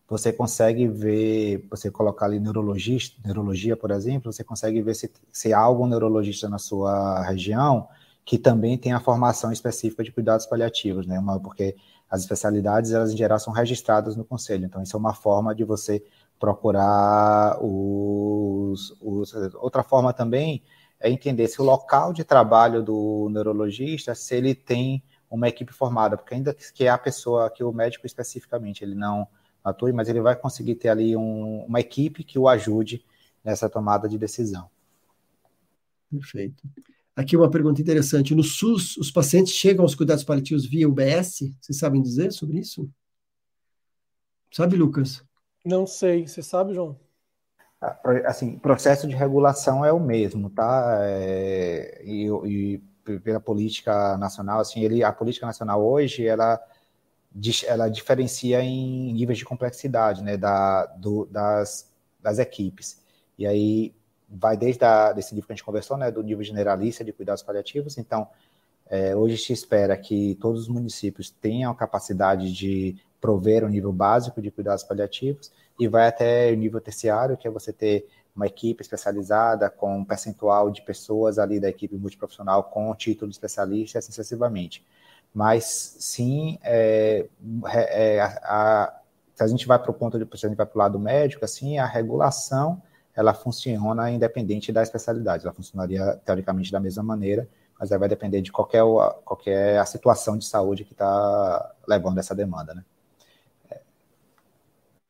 você 0.08 0.32
consegue 0.32 0.88
ver, 0.88 1.68
você 1.70 1.92
colocar 1.92 2.26
ali 2.26 2.40
neurologista, 2.40 3.20
neurologia, 3.26 3.76
por 3.76 3.92
exemplo, 3.92 4.32
você 4.32 4.44
consegue 4.44 4.82
ver 4.82 4.96
se, 4.96 5.12
se 5.32 5.54
há 5.54 5.60
algum 5.60 5.86
neurologista 5.86 6.48
na 6.48 6.58
sua 6.58 7.22
região 7.24 7.88
que 8.24 8.38
também 8.38 8.78
tem 8.78 8.92
a 8.92 9.00
formação 9.00 9.52
específica 9.52 10.04
de 10.04 10.12
cuidados 10.12 10.46
paliativos, 10.46 11.08
né? 11.08 11.18
Uma, 11.18 11.40
porque 11.40 11.76
as 12.10 12.22
especialidades, 12.22 12.92
elas 12.92 13.14
em 13.14 13.18
geral 13.18 13.40
são 13.40 13.54
registradas 13.54 14.16
no 14.16 14.24
conselho, 14.24 14.66
então 14.66 14.82
isso 14.82 14.96
é 14.96 15.00
uma 15.00 15.14
forma 15.14 15.54
de 15.54 15.64
você 15.64 16.04
procurar 16.40 17.58
os, 17.62 18.96
os 19.02 19.34
outra 19.56 19.84
forma 19.84 20.14
também 20.14 20.62
é 21.00 21.10
entender 21.10 21.48
se 21.48 21.62
o 21.62 21.66
local 21.66 22.12
de 22.14 22.24
trabalho 22.24 22.82
do 22.84 23.30
neurologista, 23.32 24.16
se 24.16 24.36
ele 24.36 24.56
tem 24.56 25.04
uma 25.30 25.48
equipe 25.48 25.74
formada, 25.74 26.18
porque 26.18 26.34
ainda 26.34 26.54
que 26.54 26.86
é 26.86 26.90
a 26.90 26.98
pessoa, 26.98 27.50
que 27.50 27.64
o 27.64 27.72
médico 27.72 28.06
especificamente, 28.06 28.84
ele 28.84 28.96
não 28.96 29.28
atue, 29.70 29.92
mas 29.92 30.10
ele 30.10 30.22
vai 30.22 30.36
conseguir 30.36 30.76
ter 30.76 30.90
ali 30.90 31.16
um, 31.16 31.66
uma 31.66 31.80
equipe 31.80 32.24
que 32.24 32.40
o 32.40 32.48
ajude 32.48 33.06
nessa 33.44 33.70
tomada 33.70 34.08
de 34.08 34.18
decisão. 34.18 34.70
Perfeito. 36.12 36.64
Aqui 37.16 37.36
uma 37.36 37.50
pergunta 37.50 37.82
interessante. 37.82 38.36
No 38.36 38.44
SUS, 38.44 38.96
os 38.98 39.12
pacientes 39.12 39.54
chegam 39.54 39.84
aos 39.84 39.96
cuidados 39.96 40.24
paliativos 40.24 40.66
via 40.66 40.88
UBS? 40.88 41.52
Vocês 41.60 41.80
sabem 41.80 42.02
dizer 42.02 42.32
sobre 42.32 42.60
isso? 42.60 42.90
Sabe, 44.52 44.76
Lucas? 44.76 45.24
Não 45.66 45.86
sei. 45.86 46.28
Você 46.28 46.42
sabe, 46.42 46.74
João? 46.74 46.98
Ah, 47.82 48.00
assim, 48.26 48.58
processo 48.58 49.08
de 49.08 49.16
regulação 49.16 49.84
é 49.84 49.92
o 49.92 50.00
mesmo, 50.00 50.50
tá? 50.50 51.00
É, 51.02 52.02
e, 52.04 52.28
e, 52.46 53.20
pela 53.20 53.40
política 53.40 54.18
nacional, 54.18 54.60
assim, 54.60 54.82
ele, 54.82 55.04
a 55.04 55.12
política 55.12 55.46
nacional 55.46 55.84
hoje, 55.86 56.26
ela, 56.26 56.60
ela 57.66 57.90
diferencia 57.90 58.62
em 58.62 59.14
níveis 59.14 59.38
de 59.38 59.46
complexidade, 59.46 60.24
né, 60.24 60.38
da, 60.38 60.86
do, 60.86 61.26
das, 61.26 61.92
das 62.22 62.40
equipes. 62.40 63.00
E 63.38 63.46
aí 63.46 63.94
vai 64.30 64.58
desde 64.58 64.84
a, 64.84 65.14
desse 65.14 65.34
nível 65.34 65.48
que 65.48 65.54
a 65.54 65.56
gente 65.56 65.64
conversou, 65.64 65.98
né, 65.98 66.12
do 66.12 66.22
nível 66.24 66.44
generalista 66.44 67.04
de 67.04 67.14
cuidados 67.14 67.44
paliativos. 67.44 67.98
Então, 67.98 68.28
é, 68.90 69.16
hoje 69.16 69.38
se 69.38 69.54
espera 69.54 69.96
que 69.98 70.36
todos 70.42 70.62
os 70.62 70.68
municípios 70.68 71.30
tenham 71.30 71.72
a 71.72 71.76
capacidade 71.76 72.52
de 72.52 72.96
prover 73.20 73.64
o 73.64 73.68
um 73.68 73.70
nível 73.70 73.92
básico 73.92 74.42
de 74.42 74.52
cuidados 74.52 74.84
paliativos 74.84 75.52
e 75.80 75.88
vai 75.88 76.08
até 76.08 76.52
o 76.52 76.56
nível 76.56 76.80
terciário, 76.80 77.38
que 77.38 77.48
é 77.48 77.52
você 77.52 77.74
ter 77.74 78.08
uma 78.36 78.46
equipe 78.46 78.82
especializada 78.82 79.70
com 79.70 79.98
um 79.98 80.06
percentual 80.06 80.70
de 80.70 80.84
pessoas 80.84 81.40
ali 81.40 81.60
da 81.60 81.70
equipe 81.70 81.96
multiprofissional 81.96 82.64
com 82.66 82.94
título 82.96 83.30
de 83.30 83.36
especialista, 83.36 84.00
assim 84.00 84.12
sucessivamente. 84.12 84.86
Mas 85.38 85.96
sim, 86.00 86.58
é, 86.64 87.28
é, 87.72 88.20
a, 88.20 88.26
a, 88.42 89.02
se 89.36 89.44
a 89.44 89.46
gente 89.46 89.68
vai 89.68 89.78
para 89.78 89.92
o 89.92 89.94
ponto 89.94 90.18
de 90.18 90.26
se 90.36 90.48
a 90.48 90.50
gente 90.50 90.58
vai 90.58 90.66
para 90.66 90.76
o 90.76 90.80
lado 90.80 91.00
médico, 91.00 91.46
assim, 91.46 91.78
a 91.78 91.86
regulação 91.86 92.82
ela 93.16 93.36
funciona 93.36 94.10
independente 94.10 94.72
da 94.72 94.82
especialidade. 94.82 95.46
Ela 95.46 95.54
funcionaria 95.54 96.20
teoricamente 96.26 96.72
da 96.72 96.80
mesma 96.80 97.04
maneira, 97.04 97.48
mas 97.80 97.92
vai 97.92 98.10
depender 98.10 98.42
de 98.42 98.52
qualquer, 98.52 98.82
qualquer 99.24 99.78
a 99.78 99.86
situação 99.86 100.40
de 100.40 100.46
saúde 100.46 100.84
que 100.84 100.94
está 100.94 101.72
levando 101.88 102.18
essa 102.18 102.34
demanda, 102.34 102.74
né? 102.74 102.84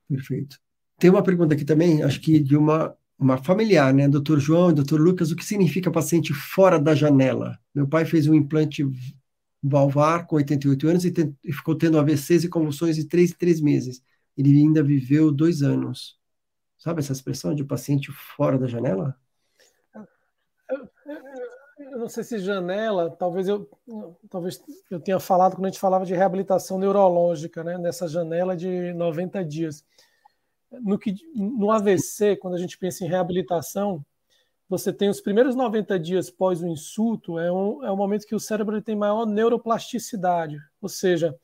Perfeito. 0.10 0.60
Tem 1.00 1.10
uma 1.10 1.24
pergunta 1.24 1.54
aqui 1.54 1.64
também, 1.64 2.04
acho 2.04 2.20
que 2.20 2.38
de 2.38 2.58
uma, 2.58 2.94
uma 3.18 3.38
familiar, 3.38 3.94
né? 3.94 4.10
Doutor 4.10 4.42
João 4.42 4.72
e 4.72 4.74
doutor 4.74 5.00
Lucas, 5.00 5.32
o 5.32 5.38
que 5.38 5.46
significa 5.46 5.90
paciente 5.90 6.34
fora 6.34 6.78
da 6.78 6.94
janela? 6.94 7.58
Meu 7.74 7.88
pai 7.88 8.04
fez 8.04 8.28
um 8.28 8.34
implante 8.34 8.86
valvar 9.62 10.28
com 10.28 10.36
88 10.36 10.88
anos 10.88 11.06
e, 11.06 11.12
tem, 11.12 11.36
e 11.44 11.52
ficou 11.52 11.76
tendo 11.76 12.00
AVCs 12.00 12.44
e 12.44 12.50
convulsões 12.50 12.96
de 12.96 13.06
3 13.06 13.32
em 13.32 13.36
3 13.36 13.62
meses. 13.62 14.04
Ele 14.38 14.58
ainda 14.58 14.84
viveu 14.84 15.32
dois 15.32 15.62
anos. 15.62 16.18
Sabe 16.78 17.00
essa 17.00 17.12
expressão 17.12 17.56
de 17.56 17.64
paciente 17.64 18.12
fora 18.12 18.58
da 18.58 18.68
janela? 18.68 19.18
Eu, 20.70 20.90
eu 21.80 22.00
não 22.00 22.10
sei 22.10 22.24
se 22.24 22.38
janela, 22.40 23.10
talvez 23.10 23.48
eu, 23.48 23.68
talvez 24.30 24.62
eu 24.92 25.00
tenha 25.00 25.20
falado 25.20 25.56
quando 25.56 25.66
a 25.66 25.70
gente 25.70 25.80
falava 25.80 26.06
de 26.06 26.14
reabilitação 26.14 26.78
neurológica, 26.78 27.64
né? 27.64 27.78
Nessa 27.78 28.08
janela 28.08 28.56
de 28.56 28.94
90 28.94 29.44
dias. 29.44 29.84
No, 30.70 31.00
que, 31.00 31.16
no 31.34 31.72
AVC, 31.72 32.36
quando 32.36 32.56
a 32.56 32.60
gente 32.60 32.78
pensa 32.78 33.04
em 33.04 33.08
reabilitação, 33.08 34.06
você 34.70 34.92
tem 34.92 35.10
os 35.10 35.22
primeiros 35.22 35.56
90 35.56 35.98
dias 36.00 36.30
pós 36.30 36.62
o 36.62 36.68
insulto, 36.68 37.40
é 37.40 37.52
um, 37.52 37.84
é 37.84 37.92
um 37.92 37.96
momento 37.96 38.26
que 38.26 38.36
o 38.36 38.40
cérebro 38.40 38.82
tem 38.82 38.96
maior 38.96 39.26
neuroplasticidade, 39.26 40.60
ou 40.82 40.90
seja, 40.90 41.38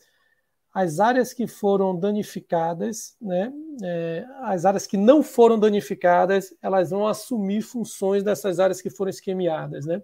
as 0.74 1.00
áreas 1.00 1.34
que 1.34 1.46
foram 1.46 1.98
danificadas, 1.98 3.16
né, 3.22 3.54
é, 3.84 4.26
as 4.42 4.66
áreas 4.66 4.88
que 4.88 4.98
não 4.98 5.22
foram 5.22 5.60
danificadas, 5.60 6.54
elas 6.62 6.90
vão 6.90 7.08
assumir 7.08 7.62
funções 7.62 8.24
dessas 8.24 8.60
áreas 8.60 8.82
que 8.82 8.90
foram 8.90 9.10
esquemiadas. 9.12 9.86
Né? 9.86 10.02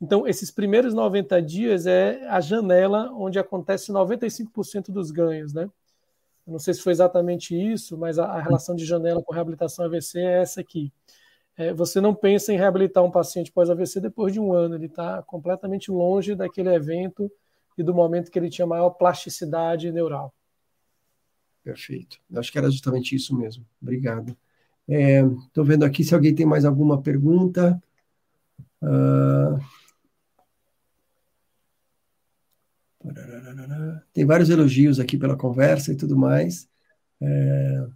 Então, 0.00 0.28
esses 0.28 0.50
primeiros 0.50 0.92
90 0.92 1.40
dias 1.40 1.86
é 1.86 2.26
a 2.28 2.40
janela 2.40 3.10
onde 3.14 3.38
acontece 3.38 3.90
95% 3.90 4.90
dos 4.90 5.10
ganhos. 5.10 5.54
Né? 5.54 5.62
Eu 6.46 6.52
não 6.52 6.58
sei 6.58 6.74
se 6.74 6.82
foi 6.82 6.92
exatamente 6.92 7.56
isso, 7.56 7.96
mas 7.96 8.18
a, 8.18 8.26
a 8.26 8.42
relação 8.42 8.76
de 8.76 8.84
janela 8.84 9.22
com 9.22 9.32
reabilitação 9.32 9.86
AVC 9.86 10.18
é 10.18 10.42
essa 10.42 10.60
aqui. 10.60 10.92
É, 11.56 11.72
você 11.72 12.00
não 12.00 12.14
pensa 12.14 12.52
em 12.52 12.56
reabilitar 12.56 13.04
um 13.04 13.10
paciente 13.10 13.52
pós-AVC 13.52 14.00
depois 14.00 14.32
de 14.32 14.40
um 14.40 14.52
ano, 14.52 14.74
ele 14.74 14.86
está 14.86 15.22
completamente 15.22 15.90
longe 15.90 16.34
daquele 16.34 16.70
evento 16.70 17.30
e 17.76 17.82
do 17.82 17.94
momento 17.94 18.30
que 18.30 18.38
ele 18.38 18.50
tinha 18.50 18.66
maior 18.66 18.90
plasticidade 18.90 19.90
neural. 19.92 20.34
Perfeito. 21.62 22.18
Acho 22.34 22.50
que 22.50 22.58
era 22.58 22.70
justamente 22.70 23.14
isso 23.14 23.36
mesmo. 23.36 23.64
Obrigado. 23.80 24.36
Estou 24.88 25.64
é, 25.64 25.66
vendo 25.66 25.84
aqui 25.84 26.02
se 26.02 26.14
alguém 26.14 26.34
tem 26.34 26.44
mais 26.44 26.64
alguma 26.64 27.00
pergunta. 27.00 27.80
Uh... 28.82 29.58
Tem 34.12 34.24
vários 34.24 34.50
elogios 34.50 34.98
aqui 34.98 35.16
pela 35.16 35.36
conversa 35.36 35.92
e 35.92 35.96
tudo 35.96 36.16
mais. 36.16 36.68
É... 37.20 37.86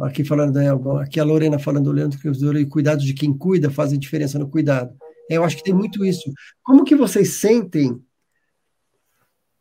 Aqui 0.00 0.24
falando, 0.24 0.54
né, 0.54 0.66
aqui 1.02 1.20
a 1.20 1.24
Lorena 1.24 1.58
falando, 1.58 1.92
Leandro, 1.92 2.18
que 2.18 2.28
os 2.28 2.40
cuidados 2.68 3.04
de 3.04 3.14
quem 3.14 3.36
cuida 3.36 3.70
fazem 3.70 3.98
diferença 3.98 4.38
no 4.38 4.48
cuidado. 4.48 4.94
É, 5.30 5.36
eu 5.36 5.44
acho 5.44 5.56
que 5.56 5.64
tem 5.64 5.74
muito 5.74 6.04
isso. 6.04 6.32
Como 6.62 6.84
que 6.84 6.96
vocês 6.96 7.34
sentem 7.34 8.00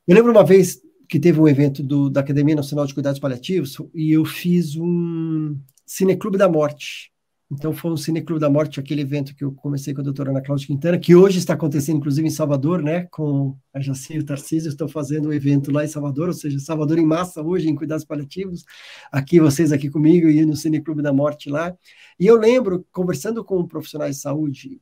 eu 0.10 0.16
lembro 0.16 0.32
uma 0.32 0.44
vez 0.44 0.82
que 1.08 1.20
teve 1.20 1.40
um 1.40 1.48
evento 1.48 1.84
do, 1.84 2.10
da 2.10 2.22
Academia 2.22 2.56
Nacional 2.56 2.88
de 2.88 2.96
Cuidados 2.96 3.20
Paliativos 3.20 3.78
e 3.94 4.12
eu 4.12 4.26
fiz 4.26 4.76
um 4.76 5.56
Cineclube 5.86 6.36
da 6.36 6.50
Morte. 6.50 7.12
Então 7.52 7.74
foi 7.74 7.92
um 7.92 7.98
Cineclube 7.98 8.40
da 8.40 8.48
Morte, 8.48 8.80
aquele 8.80 9.02
evento 9.02 9.34
que 9.34 9.44
eu 9.44 9.52
comecei 9.52 9.92
com 9.92 10.02
a 10.02 10.04
doutora 10.04 10.30
Ana 10.30 10.42
Cláudia 10.42 10.68
Quintana, 10.68 11.00
que 11.00 11.16
hoje 11.16 11.40
está 11.40 11.56
acontecendo 11.56 11.98
inclusive 11.98 12.28
em 12.28 12.32
Salvador, 12.32 12.80
né, 12.84 13.08
com 13.10 13.58
a 13.74 13.80
Jaci 13.80 14.14
e 14.14 14.20
o 14.20 14.24
Tarcísio, 14.24 14.70
estão 14.70 14.88
fazendo 14.88 15.30
um 15.30 15.34
evento 15.34 15.72
lá 15.72 15.84
em 15.84 15.88
Salvador, 15.88 16.28
ou 16.28 16.34
seja, 16.34 16.60
Salvador 16.60 17.00
em 17.00 17.06
massa 17.06 17.42
hoje 17.42 17.68
em 17.68 17.74
cuidados 17.74 18.06
paliativos, 18.06 18.64
aqui 19.12 19.40
vocês 19.40 19.72
aqui 19.72 19.90
comigo 19.90 20.30
e 20.30 20.46
no 20.46 20.56
Cineclube 20.56 21.02
da 21.02 21.12
Morte 21.12 21.50
lá. 21.50 21.76
E 22.20 22.28
eu 22.28 22.38
lembro, 22.38 22.86
conversando 22.92 23.44
com 23.44 23.66
profissionais 23.66 24.18
de 24.18 24.22
saúde, 24.22 24.80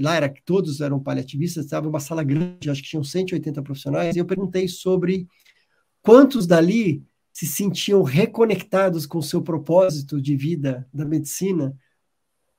lá 0.00 0.14
era 0.14 0.28
que 0.28 0.42
todos 0.44 0.80
eram 0.80 1.00
paliativistas, 1.00 1.64
estava 1.64 1.88
uma 1.88 1.98
sala 1.98 2.22
grande, 2.22 2.70
acho 2.70 2.82
que 2.82 2.90
tinham 2.90 3.02
180 3.02 3.60
profissionais, 3.62 4.14
e 4.14 4.20
eu 4.20 4.24
perguntei 4.24 4.68
sobre 4.68 5.26
quantos 6.02 6.46
dali 6.46 7.02
se 7.32 7.46
sentiam 7.46 8.04
reconectados 8.04 9.06
com 9.06 9.18
o 9.18 9.22
seu 9.22 9.42
propósito 9.42 10.22
de 10.22 10.36
vida 10.36 10.88
da 10.94 11.04
medicina 11.04 11.76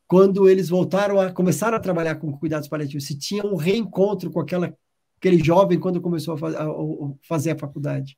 quando 0.08 0.48
eles 0.48 0.70
voltaram 0.70 1.20
a 1.20 1.32
começar 1.32 1.74
a 1.74 1.80
trabalhar 1.80 2.16
com 2.16 2.32
cuidados 2.38 2.68
paliativos, 2.68 3.06
se 3.06 3.18
tinham 3.18 3.48
um 3.48 3.56
reencontro 3.56 4.32
com 4.32 4.40
aquela, 4.40 4.74
aquele 5.18 5.44
jovem 5.44 5.80
quando 5.80 6.02
começou 6.02 6.36
a, 6.36 6.38
faz, 6.38 6.56
a, 6.56 6.64
a 6.64 6.74
fazer 7.28 7.52
a 7.52 7.58
faculdade. 7.58 8.18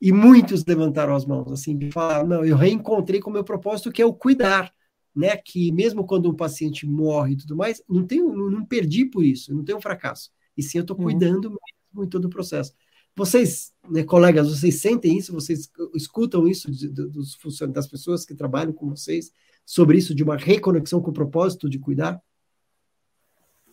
E 0.00 0.12
muitos 0.12 0.64
levantaram 0.64 1.14
as 1.14 1.24
mãos, 1.26 1.50
assim, 1.50 1.76
de 1.76 1.90
falar, 1.90 2.24
não, 2.24 2.44
eu 2.44 2.56
reencontrei 2.56 3.20
com 3.20 3.30
o 3.30 3.32
meu 3.32 3.44
propósito, 3.44 3.90
que 3.90 4.02
é 4.02 4.06
o 4.06 4.14
cuidar, 4.14 4.72
né, 5.14 5.36
que 5.36 5.72
mesmo 5.72 6.06
quando 6.06 6.30
um 6.30 6.34
paciente 6.34 6.86
morre 6.86 7.32
e 7.32 7.36
tudo 7.36 7.56
mais, 7.56 7.82
não 7.88 8.06
tenho, 8.06 8.32
não 8.50 8.64
perdi 8.64 9.04
por 9.04 9.24
isso, 9.24 9.54
não 9.54 9.64
tenho 9.64 9.78
um 9.78 9.80
fracasso. 9.80 10.30
E 10.56 10.62
sim, 10.62 10.78
eu 10.78 10.82
estou 10.82 10.96
uhum. 10.96 11.04
cuidando 11.04 11.50
mesmo 11.50 12.04
em 12.04 12.08
todo 12.08 12.26
o 12.26 12.30
processo. 12.30 12.72
Vocês, 13.16 13.72
né, 13.88 14.02
colegas, 14.02 14.48
vocês 14.48 14.80
sentem 14.80 15.16
isso? 15.16 15.32
Vocês 15.32 15.70
escutam 15.94 16.48
isso 16.48 16.68
dos 16.70 17.38
das 17.72 17.86
pessoas 17.86 18.24
que 18.24 18.34
trabalham 18.34 18.72
com 18.72 18.88
vocês 18.88 19.32
sobre 19.64 19.98
isso 19.98 20.14
de 20.14 20.22
uma 20.22 20.36
reconexão 20.36 21.00
com 21.00 21.10
o 21.10 21.14
propósito 21.14 21.68
de 21.68 21.78
cuidar? 21.78 22.20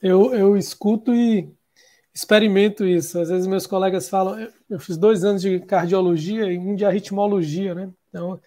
Eu, 0.01 0.33
eu 0.33 0.57
escuto 0.57 1.13
e 1.13 1.49
experimento 2.13 2.85
isso. 2.85 3.19
Às 3.19 3.29
vezes 3.29 3.47
meus 3.47 3.65
colegas 3.65 4.09
falam, 4.09 4.39
eu, 4.39 4.51
eu 4.69 4.79
fiz 4.79 4.97
dois 4.97 5.23
anos 5.23 5.41
de 5.41 5.59
cardiologia 5.59 6.51
e 6.51 6.57
um 6.57 6.75
de 6.75 6.85
arritmologia, 6.85 7.73
né? 7.73 7.91
Então 8.09 8.39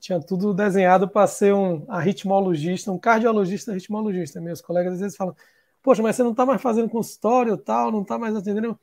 tinha 0.00 0.18
tudo 0.20 0.52
desenhado 0.52 1.08
para 1.08 1.28
ser 1.28 1.54
um 1.54 1.84
arritmologista, 1.88 2.90
um 2.90 2.98
cardiologista 2.98 3.70
arritmologista. 3.70 4.40
Meus 4.40 4.60
colegas 4.60 4.94
às 4.94 5.00
vezes 5.00 5.16
falam, 5.16 5.36
poxa, 5.80 6.02
mas 6.02 6.16
você 6.16 6.24
não 6.24 6.32
está 6.32 6.44
mais 6.44 6.60
fazendo 6.60 6.88
consultório 6.88 7.56
tal, 7.56 7.92
não 7.92 8.02
está 8.02 8.18
mais 8.18 8.34
atendendo, 8.34 8.76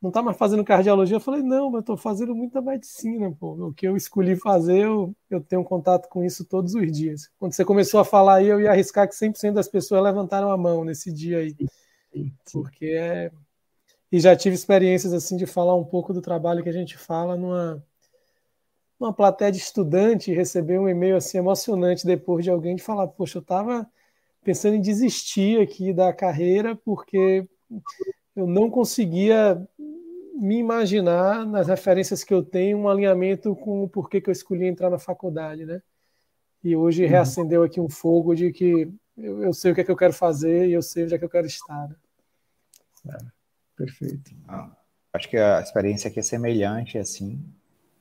não 0.00 0.10
está 0.10 0.22
mais 0.22 0.36
fazendo 0.36 0.64
cardiologia. 0.64 1.16
Eu 1.16 1.20
falei, 1.20 1.42
não, 1.42 1.66
mas 1.66 1.74
eu 1.74 1.80
estou 1.80 1.96
fazendo 1.96 2.34
muita 2.34 2.60
medicina, 2.60 3.34
pô. 3.38 3.68
O 3.68 3.74
que 3.74 3.86
eu 3.86 3.96
escolhi 3.96 4.36
fazer, 4.36 4.84
eu, 4.84 5.14
eu 5.28 5.40
tenho 5.40 5.64
contato 5.64 6.08
com 6.08 6.24
isso 6.24 6.44
todos 6.44 6.74
os 6.74 6.92
dias. 6.92 7.28
Quando 7.38 7.52
você 7.52 7.64
começou 7.64 7.98
a 8.00 8.04
falar 8.04 8.36
aí, 8.36 8.46
eu 8.46 8.60
ia 8.60 8.70
arriscar 8.70 9.08
que 9.08 9.14
100% 9.14 9.52
das 9.52 9.68
pessoas 9.68 10.02
levantaram 10.02 10.50
a 10.50 10.56
mão 10.56 10.84
nesse 10.84 11.12
dia 11.12 11.38
aí. 11.38 11.56
Porque 12.52 12.86
é... 12.86 13.30
E 14.10 14.18
já 14.20 14.34
tive 14.34 14.54
experiências 14.54 15.12
assim 15.12 15.36
de 15.36 15.46
falar 15.46 15.74
um 15.74 15.84
pouco 15.84 16.14
do 16.14 16.22
trabalho 16.22 16.62
que 16.62 16.68
a 16.68 16.72
gente 16.72 16.96
fala 16.96 17.36
numa 17.36 17.82
uma 18.98 19.12
plateia 19.12 19.52
de 19.52 19.58
estudante 19.58 20.32
receber 20.32 20.78
um 20.78 20.88
e-mail 20.88 21.16
assim 21.16 21.38
emocionante 21.38 22.04
depois 22.04 22.42
de 22.42 22.50
alguém 22.50 22.74
de 22.74 22.82
falar, 22.82 23.06
poxa, 23.06 23.38
eu 23.38 23.42
estava 23.42 23.86
pensando 24.42 24.74
em 24.74 24.80
desistir 24.80 25.60
aqui 25.60 25.92
da 25.92 26.12
carreira 26.12 26.74
porque 26.74 27.46
eu 28.38 28.46
não 28.46 28.70
conseguia 28.70 29.60
me 30.34 30.58
imaginar 30.58 31.44
nas 31.44 31.66
referências 31.66 32.22
que 32.22 32.32
eu 32.32 32.40
tenho 32.40 32.78
um 32.78 32.88
alinhamento 32.88 33.56
com 33.56 33.82
o 33.82 33.88
porquê 33.88 34.20
que 34.20 34.30
eu 34.30 34.32
escolhi 34.32 34.66
entrar 34.66 34.88
na 34.88 34.98
faculdade, 34.98 35.66
né? 35.66 35.82
E 36.62 36.76
hoje 36.76 37.02
uhum. 37.02 37.10
reacendeu 37.10 37.64
aqui 37.64 37.80
um 37.80 37.88
fogo 37.88 38.36
de 38.36 38.52
que 38.52 38.92
eu, 39.16 39.42
eu, 39.42 39.52
sei 39.52 39.72
o 39.72 39.74
que 39.74 39.80
é 39.80 39.84
que 39.84 39.90
eu 39.90 39.96
quero 39.96 40.12
fazer 40.12 40.68
e 40.68 40.72
eu 40.72 40.82
sei 40.82 41.04
onde 41.04 41.14
é 41.14 41.18
que 41.18 41.24
eu 41.24 41.28
quero 41.28 41.48
estar. 41.48 41.88
Né? 41.88 41.96
É, 43.10 43.18
perfeito. 43.76 44.30
Ah, 44.46 44.70
acho 45.12 45.28
que 45.28 45.36
a 45.36 45.60
experiência 45.60 46.08
aqui 46.08 46.20
é 46.20 46.22
semelhante, 46.22 46.96
assim, 46.96 47.44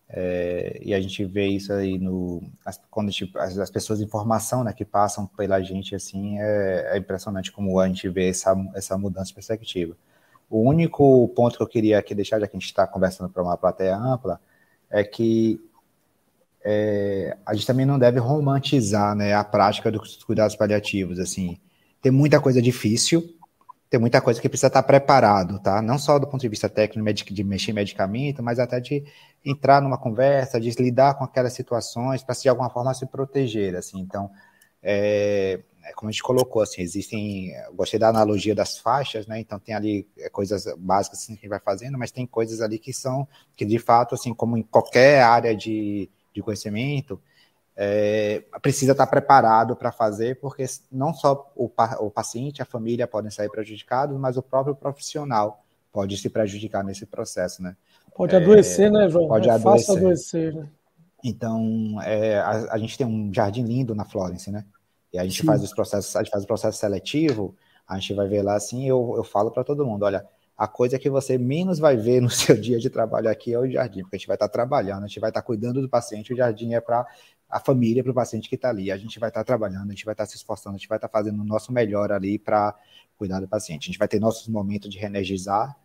é, 0.10 0.80
e 0.82 0.94
a 0.94 1.02
gente 1.02 1.26
vê 1.26 1.48
isso 1.48 1.74
aí 1.74 1.98
no 1.98 2.42
as, 2.64 2.80
quando 2.90 3.12
gente, 3.12 3.36
as, 3.38 3.58
as, 3.58 3.70
pessoas 3.70 4.00
de 4.00 4.06
informação 4.06 4.64
né, 4.64 4.72
que 4.72 4.86
passam 4.86 5.28
pela 5.28 5.62
gente 5.62 5.94
assim 5.94 6.40
é, 6.40 6.94
é, 6.94 6.98
impressionante 6.98 7.52
como 7.52 7.78
a 7.78 7.88
gente 7.88 8.08
vê 8.08 8.30
essa, 8.30 8.56
essa 8.74 8.98
mudança 8.98 9.28
de 9.28 9.34
perspectiva. 9.34 9.98
O 10.50 10.62
único 10.62 11.28
ponto 11.30 11.58
que 11.58 11.64
eu 11.64 11.68
queria 11.68 12.00
aqui 12.00 12.16
deixar, 12.16 12.40
já 12.40 12.48
que 12.48 12.56
a 12.56 12.60
gente 12.60 12.68
está 12.68 12.88
conversando 12.88 13.30
para 13.30 13.44
uma 13.44 13.58
plateia 13.58 13.96
ampla, 13.96 14.40
é 14.90 15.04
que 15.04 15.60
é, 16.64 17.38
a 17.46 17.54
gente 17.54 17.68
também 17.68 17.86
não 17.86 18.00
deve 18.00 18.20
romantizar 18.20 19.16
né, 19.16 19.34
a 19.34 19.44
prática 19.44 19.92
dos 19.92 20.24
cuidados 20.24 20.56
paliativos. 20.56 21.20
Assim, 21.20 21.58
tem 22.02 22.12
muita 22.12 22.40
coisa 22.40 22.62
difícil, 22.62 23.24
tem 23.90 24.00
muita 24.00 24.20
coisa 24.20 24.42
que 24.42 24.50
precisa 24.50 24.68
estar 24.68 24.84
preparado, 24.84 25.60
tá? 25.60 25.82
Não 25.82 25.98
só 25.98 26.20
do 26.20 26.28
ponto 26.28 26.42
de 26.42 26.50
vista 26.50 26.68
técnico 26.68 27.34
de 27.34 27.44
mexer 27.44 27.72
em 27.72 27.74
medicamento, 27.74 28.44
mas 28.44 28.60
até 28.60 28.80
de 28.80 29.04
entrar 29.46 29.82
numa 29.82 29.98
conversa, 29.98 30.60
de 30.60 30.70
lidar 30.72 31.14
com 31.14 31.24
aquelas 31.24 31.54
situações 31.54 32.22
para 32.22 32.36
de 32.36 32.50
alguma 32.50 32.70
forma 32.70 32.94
se 32.94 33.06
proteger, 33.06 33.76
assim. 33.76 34.00
Então, 34.00 34.30
é, 34.90 35.60
é 35.84 35.94
como 35.94 36.08
a 36.08 36.12
gente 36.12 36.24
colocou, 36.24 36.62
assim, 36.62 36.82
existem, 36.82 37.52
gostei 37.74 38.00
da 38.00 38.08
analogia 38.08 38.56
das 38.56 38.78
faixas, 38.78 39.28
né? 39.28 39.38
Então 39.38 39.60
tem 39.60 39.76
ali 39.76 40.08
é, 40.18 40.30
coisas 40.30 40.66
básicas 40.78 41.20
assim, 41.20 41.34
que 41.34 41.40
a 41.40 41.42
gente 41.42 41.50
vai 41.50 41.60
fazendo, 41.60 41.98
mas 41.98 42.10
tem 42.10 42.26
coisas 42.26 42.62
ali 42.62 42.80
que 42.80 42.94
são 42.94 43.28
que 43.54 43.66
de 43.66 43.78
fato, 43.78 44.16
assim, 44.16 44.34
como 44.34 44.56
em 44.56 44.64
qualquer 44.64 45.22
área 45.24 45.54
de, 45.54 46.10
de 46.34 46.42
conhecimento, 46.42 47.22
é, 47.76 48.44
precisa 48.62 48.94
estar 48.94 49.08
preparado 49.08 49.76
para 49.76 49.92
fazer, 49.92 50.40
porque 50.40 50.66
não 50.90 51.14
só 51.14 51.52
o, 51.54 51.70
o 52.00 52.10
paciente, 52.10 52.62
a 52.62 52.66
família 52.66 53.06
podem 53.06 53.30
sair 53.30 53.50
prejudicados, 53.50 54.18
mas 54.18 54.38
o 54.38 54.42
próprio 54.42 54.74
profissional 54.74 55.66
pode 55.92 56.18
se 56.18 56.30
prejudicar 56.30 56.82
nesse 56.82 57.06
processo, 57.06 57.62
né? 57.62 57.76
Pode 58.16 58.34
é, 58.34 58.38
adoecer, 58.38 58.90
né, 58.90 59.10
João? 59.10 59.28
Pode 59.28 59.50
é 59.50 59.52
adoecer. 59.52 59.98
adoecer 59.98 60.56
né? 60.56 60.70
Então, 61.24 62.00
é, 62.04 62.40
a, 62.40 62.74
a, 62.74 62.78
gente 62.78 62.98
tem 62.98 63.06
um 63.06 63.34
jardim 63.34 63.64
lindo 63.64 63.94
na 63.94 64.06
Florence, 64.06 64.50
né? 64.50 64.64
E 65.18 65.20
a 65.20 65.24
gente 65.24 65.42
Sim. 65.42 65.48
faz 65.48 65.64
os 65.64 65.74
processos, 65.74 66.16
a 66.16 66.24
gente 66.24 66.32
faz 66.32 66.44
o 66.44 66.48
processo 66.48 66.78
seletivo, 66.78 67.56
a 67.88 67.98
gente 67.98 68.14
vai 68.14 68.28
ver 68.28 68.44
lá 68.44 68.56
assim, 68.56 68.88
eu, 68.88 69.16
eu 69.18 69.24
falo 69.24 69.50
para 69.50 69.64
todo 69.64 69.84
mundo, 69.84 70.04
olha, 70.04 70.24
a 70.56 70.68
coisa 70.68 71.00
que 71.00 71.10
você 71.10 71.40
menos 71.40 71.80
vai 71.80 71.98
ver 71.98 72.22
no 72.22 72.30
seu 72.32 72.56
dia 72.56 72.78
de 72.78 72.90
trabalho 72.90 73.28
aqui 73.28 73.52
é 73.52 73.60
o 73.60 73.68
jardim, 73.68 74.02
porque 74.02 74.16
a 74.16 74.20
gente 74.20 74.28
vai 74.28 74.36
estar 74.36 74.48
trabalhando, 74.48 75.04
a 75.04 75.08
gente 75.08 75.20
vai 75.20 75.32
estar 75.32 75.42
cuidando 75.42 75.82
do 75.82 75.90
paciente, 75.90 76.32
o 76.32 76.38
jardim 76.38 76.76
é 76.76 76.80
para 76.80 77.04
a 77.50 77.60
família, 77.60 78.04
para 78.04 78.12
o 78.12 78.16
paciente 78.16 78.48
que 78.48 78.56
está 78.56 78.70
ali. 78.70 78.92
A 78.92 78.98
gente 78.98 79.18
vai 79.20 79.30
estar 79.30 79.44
trabalhando, 79.44 79.88
a 79.88 79.94
gente 79.94 80.06
vai 80.06 80.14
estar 80.14 80.26
se 80.26 80.36
esforçando, 80.36 80.76
a 80.76 80.78
gente 80.78 80.88
vai 80.88 80.98
estar 80.98 81.08
fazendo 81.08 81.42
o 81.42 81.46
nosso 81.46 81.72
melhor 81.72 82.12
ali 82.12 82.38
para 82.38 82.76
cuidar 83.18 83.40
do 83.40 83.48
paciente. 83.48 83.84
A 83.84 83.88
gente 83.88 84.00
vai 84.00 84.08
ter 84.08 84.20
nossos 84.20 84.48
momentos 84.48 84.90
de 84.90 84.98
reenergizar, 84.98 85.76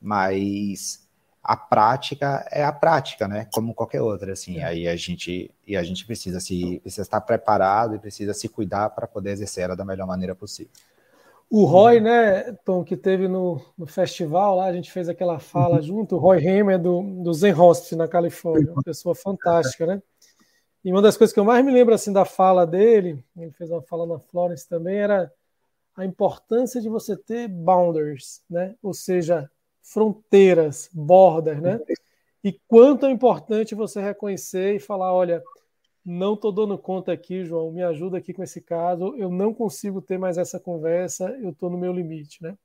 mas 0.00 1.06
a 1.42 1.56
prática 1.56 2.46
é 2.50 2.62
a 2.62 2.72
prática, 2.72 3.26
né? 3.26 3.46
Como 3.52 3.74
qualquer 3.74 4.02
outra, 4.02 4.32
assim. 4.32 4.58
É. 4.58 4.64
Aí 4.64 4.88
a 4.88 4.96
gente 4.96 5.50
e 5.66 5.76
a 5.76 5.82
gente 5.82 6.04
precisa 6.04 6.40
se 6.40 6.80
precisa 6.80 7.02
estar 7.02 7.20
preparado 7.20 7.94
e 7.94 7.98
precisa 7.98 8.34
se 8.34 8.48
cuidar 8.48 8.90
para 8.90 9.06
poder 9.06 9.30
exercer 9.30 9.64
ela 9.64 9.76
da 9.76 9.84
melhor 9.84 10.06
maneira 10.06 10.34
possível. 10.34 10.72
O 11.48 11.64
Roy, 11.64 11.98
né, 11.98 12.52
Tom, 12.64 12.84
que 12.84 12.96
teve 12.96 13.26
no, 13.26 13.60
no 13.76 13.84
festival 13.84 14.54
lá, 14.56 14.66
a 14.66 14.72
gente 14.72 14.92
fez 14.92 15.08
aquela 15.08 15.40
fala 15.40 15.76
uhum. 15.76 15.82
junto. 15.82 16.14
O 16.14 16.18
Roy 16.18 16.46
Hamer 16.46 16.78
do, 16.78 17.02
do 17.24 17.34
Zen 17.34 17.50
Host 17.50 17.96
na 17.96 18.06
Califórnia, 18.06 18.72
uma 18.72 18.82
pessoa 18.84 19.16
fantástica, 19.16 19.84
né? 19.84 20.00
E 20.84 20.92
uma 20.92 21.02
das 21.02 21.16
coisas 21.16 21.34
que 21.34 21.40
eu 21.40 21.44
mais 21.44 21.64
me 21.64 21.72
lembro 21.72 21.92
assim 21.92 22.12
da 22.12 22.24
fala 22.24 22.64
dele, 22.66 23.22
ele 23.36 23.50
fez 23.50 23.68
uma 23.68 23.82
fala 23.82 24.06
na 24.06 24.18
Florence 24.20 24.68
também, 24.68 24.98
era 24.98 25.30
a 25.96 26.04
importância 26.04 26.80
de 26.80 26.88
você 26.88 27.16
ter 27.16 27.48
boundaries, 27.48 28.42
né? 28.48 28.76
Ou 28.80 28.94
seja, 28.94 29.50
fronteiras, 29.82 30.88
bordas, 30.92 31.60
né? 31.60 31.80
E 32.42 32.52
quanto 32.66 33.06
é 33.06 33.10
importante 33.10 33.74
você 33.74 34.00
reconhecer 34.00 34.76
e 34.76 34.80
falar, 34.80 35.12
olha, 35.12 35.42
não 36.04 36.34
estou 36.34 36.50
dando 36.50 36.78
conta 36.78 37.12
aqui, 37.12 37.44
João, 37.44 37.70
me 37.70 37.82
ajuda 37.82 38.18
aqui 38.18 38.32
com 38.32 38.42
esse 38.42 38.60
caso, 38.60 39.14
eu 39.16 39.30
não 39.30 39.52
consigo 39.52 40.00
ter 40.00 40.18
mais 40.18 40.38
essa 40.38 40.58
conversa, 40.58 41.30
eu 41.42 41.50
estou 41.50 41.68
no 41.68 41.76
meu 41.78 41.92
limite, 41.92 42.42
né? 42.42 42.56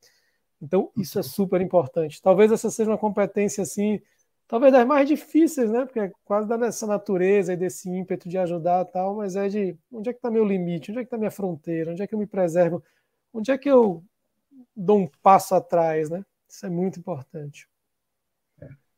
Então, 0.62 0.90
isso 0.98 1.20
é 1.20 1.24
super 1.24 1.60
importante. 1.60 2.22
Talvez 2.22 2.52
essa 2.52 2.72
seja 2.72 2.90
uma 2.90 2.98
competência 2.98 3.62
assim 3.62 4.02
talvez 4.48 4.72
das 4.72 4.86
mais 4.86 5.08
difíceis, 5.08 5.72
né? 5.72 5.86
Porque 5.86 6.00
é 6.00 6.12
quase 6.24 6.48
dessa 6.48 6.88
natureza 6.88 7.54
e 7.54 7.58
desse 7.58 7.90
ímpeto 7.90 8.30
de 8.30 8.38
ajudar 8.38 8.86
tal, 8.86 9.16
mas 9.16 9.36
é 9.36 9.48
de 9.48 9.78
onde 9.92 10.10
é 10.10 10.14
que 10.14 10.20
está 10.20 10.30
meu 10.30 10.46
limite, 10.46 10.92
onde 10.92 11.00
é 11.00 11.04
que 11.04 11.08
está 11.08 11.18
minha 11.18 11.32
fronteira, 11.32 11.92
onde 11.92 12.02
é 12.02 12.08
que 12.08 12.14
eu 12.14 12.20
me 12.20 12.28
preservo, 12.28 12.84
onde 13.34 13.52
é 13.52 13.58
que 13.58 13.70
eu 13.70 14.04
dou 14.76 15.00
um 15.00 15.10
passo 15.22 15.56
atrás, 15.56 16.10
né? 16.10 16.24
Isso 16.56 16.66
é 16.66 16.70
muito 16.70 16.98
importante. 16.98 17.68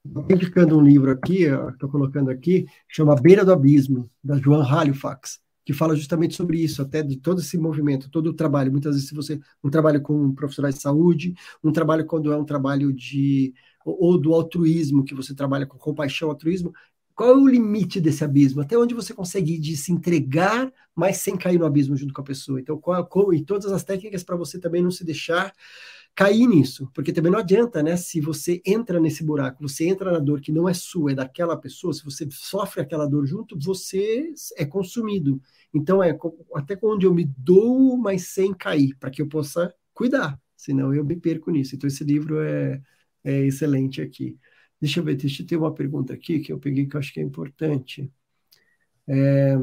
Estou 0.05 0.25
é. 0.29 0.33
indicando 0.33 0.77
um 0.77 0.81
livro 0.81 1.09
aqui, 1.09 1.45
estou 1.45 1.89
colocando 1.89 2.29
aqui, 2.29 2.67
chama 2.87 3.15
Beira 3.15 3.43
do 3.43 3.51
Abismo, 3.51 4.11
da 4.23 4.37
Joan 4.37 4.63
Halifax, 4.63 5.39
que 5.65 5.73
fala 5.73 5.95
justamente 5.95 6.35
sobre 6.35 6.59
isso, 6.59 6.83
até 6.83 7.01
de 7.01 7.17
todo 7.17 7.41
esse 7.41 7.57
movimento, 7.57 8.11
todo 8.11 8.27
o 8.27 8.33
trabalho. 8.33 8.71
Muitas 8.71 8.93
vezes, 8.93 9.09
se 9.09 9.15
você 9.15 9.39
um 9.63 9.71
trabalho 9.71 9.99
com 10.03 10.35
profissionais 10.35 10.75
de 10.75 10.81
saúde, 10.81 11.33
um 11.63 11.71
trabalho 11.71 12.05
quando 12.05 12.31
é 12.31 12.37
um 12.37 12.45
trabalho 12.45 12.93
de 12.93 13.55
ou 13.83 14.19
do 14.19 14.35
altruísmo, 14.35 15.03
que 15.03 15.15
você 15.15 15.33
trabalha 15.33 15.65
com 15.65 15.79
compaixão, 15.79 16.29
altruísmo, 16.29 16.71
qual 17.15 17.31
é 17.31 17.35
o 17.35 17.47
limite 17.47 17.99
desse 17.99 18.23
abismo? 18.23 18.61
Até 18.61 18.77
onde 18.77 18.93
você 18.93 19.15
consegue 19.15 19.55
ir 19.55 19.59
de 19.59 19.75
se 19.75 19.91
entregar, 19.91 20.71
mas 20.95 21.17
sem 21.17 21.35
cair 21.35 21.57
no 21.57 21.65
abismo 21.65 21.97
junto 21.97 22.13
com 22.13 22.21
a 22.21 22.23
pessoa? 22.23 22.59
Então, 22.59 22.77
qual, 22.77 23.03
qual 23.07 23.33
e 23.33 23.43
todas 23.43 23.71
as 23.71 23.83
técnicas 23.83 24.23
para 24.23 24.35
você 24.35 24.59
também 24.59 24.83
não 24.83 24.91
se 24.91 25.03
deixar 25.03 25.51
cair 26.17 26.47
nisso, 26.47 26.89
porque 26.95 27.13
também 27.13 27.31
não 27.31 27.37
adianta, 27.37 27.83
né? 27.83 27.95
Se 27.95 28.19
você 28.19 28.59
entra 28.65 28.99
nesse 28.99 29.23
buraco, 29.23 29.61
você 29.61 29.87
entra 29.87 30.11
na 30.11 30.17
dor 30.19 30.41
que 30.41 30.51
não 30.51 30.67
é 30.67 30.73
sua, 30.73 31.11
é 31.11 31.15
daquela 31.15 31.55
pessoa, 31.55 31.93
se 31.93 32.03
você 32.03 32.27
sofre 32.31 32.81
aquela 32.81 33.05
dor 33.05 33.27
junto, 33.27 33.55
você 33.59 34.33
é 34.57 34.65
consumido. 34.65 35.39
Então, 35.71 36.01
é 36.03 36.17
até 36.55 36.77
onde 36.81 37.05
eu 37.05 37.13
me 37.13 37.23
dou, 37.37 37.97
mas 37.97 38.29
sem 38.29 38.51
cair, 38.51 38.95
para 38.99 39.11
que 39.11 39.21
eu 39.21 39.27
possa 39.29 39.71
cuidar, 39.93 40.41
senão 40.55 40.91
eu 40.93 41.05
me 41.05 41.15
perco 41.15 41.51
nisso. 41.51 41.75
Então, 41.75 41.87
esse 41.87 42.03
livro 42.03 42.41
é 42.41 42.81
é 43.23 43.45
excelente 43.45 44.01
aqui. 44.01 44.37
Deixa 44.81 44.99
eu 44.99 45.03
ver, 45.03 45.15
deixa 45.15 45.41
eu 45.43 45.47
ter 45.47 45.57
uma 45.57 45.73
pergunta 45.73 46.13
aqui 46.13 46.39
que 46.39 46.51
eu 46.53 46.59
peguei 46.59 46.87
que 46.87 46.95
eu 46.95 46.99
acho 46.99 47.13
que 47.13 47.19
é 47.19 47.23
importante. 47.23 48.11
É... 49.07 49.55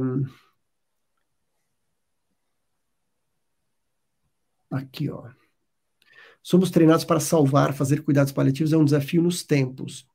Aqui, 4.71 5.09
ó. 5.09 5.31
Somos 6.45 6.71
treinados 6.71 7.07
para 7.07 7.21
salvar, 7.21 7.73
fazer 7.73 8.03
cuidados 8.03 8.31
paliativos 8.31 8.75
é 8.75 8.77
um 8.77 8.85
desafio 8.85 9.23
nos 9.23 9.43
tempos. 9.43 10.07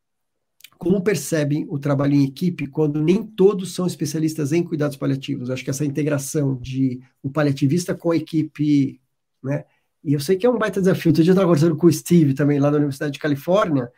como 0.77 1.01
percebem 1.03 1.65
o 1.69 1.80
trabalho 1.80 2.14
em 2.14 2.23
equipe 2.23 2.68
quando 2.68 3.01
nem 3.03 3.23
todos 3.23 3.73
são 3.73 3.85
especialistas 3.88 4.53
em 4.53 4.64
cuidados 4.64 4.95
paliativos? 4.95 5.49
Acho 5.49 5.64
que 5.64 5.69
essa 5.72 5.84
integração 5.85 6.56
de 6.56 7.01
o 7.23 7.30
paliativista 7.30 7.95
com 7.95 8.11
a 8.11 8.15
equipe, 8.15 9.01
né? 9.43 9.65
E 10.03 10.14
eu 10.14 10.19
sei 10.22 10.38
que 10.38 10.45
é 10.45 10.49
um 10.49 10.57
baita 10.57 10.80
desafio. 10.80 11.10
Outro 11.10 11.23
dia 11.23 11.31
eu 11.31 11.34
estava 11.34 11.47
conversando 11.47 11.76
com 11.76 11.88
o 11.88 11.91
Steve 11.91 12.34
também 12.34 12.60
lá 12.60 12.69
da 12.69 12.77
Universidade 12.77 13.14
de 13.14 13.19
Califórnia, 13.19 13.91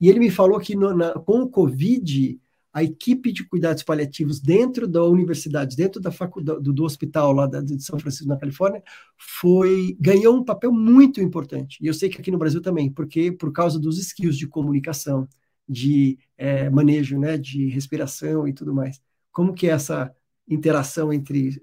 e 0.00 0.08
ele 0.08 0.18
me 0.18 0.30
falou 0.30 0.58
que 0.60 0.74
no, 0.74 0.96
na, 0.96 1.12
com 1.12 1.42
o 1.42 1.48
Covid, 1.48 2.40
a 2.76 2.84
equipe 2.84 3.32
de 3.32 3.42
cuidados 3.42 3.82
paliativos 3.82 4.38
dentro 4.38 4.86
da 4.86 5.02
universidade, 5.02 5.74
dentro 5.74 5.98
da 5.98 6.12
faculdade, 6.12 6.62
do, 6.62 6.74
do 6.74 6.84
hospital 6.84 7.32
lá 7.32 7.46
da, 7.46 7.62
de 7.62 7.82
São 7.82 7.98
Francisco, 7.98 8.28
na 8.28 8.36
Califórnia, 8.36 8.82
foi 9.16 9.96
ganhou 9.98 10.36
um 10.36 10.44
papel 10.44 10.70
muito 10.70 11.18
importante. 11.18 11.78
E 11.80 11.86
eu 11.86 11.94
sei 11.94 12.10
que 12.10 12.20
aqui 12.20 12.30
no 12.30 12.36
Brasil 12.36 12.60
também, 12.60 12.92
porque 12.92 13.32
por 13.32 13.50
causa 13.50 13.80
dos 13.80 13.98
skills 13.98 14.36
de 14.36 14.46
comunicação, 14.46 15.26
de 15.66 16.18
é, 16.36 16.68
manejo, 16.68 17.18
né, 17.18 17.38
de 17.38 17.66
respiração 17.68 18.46
e 18.46 18.52
tudo 18.52 18.74
mais. 18.74 19.00
Como 19.32 19.54
que 19.54 19.68
é 19.68 19.70
essa 19.70 20.14
interação 20.46 21.10
entre 21.10 21.58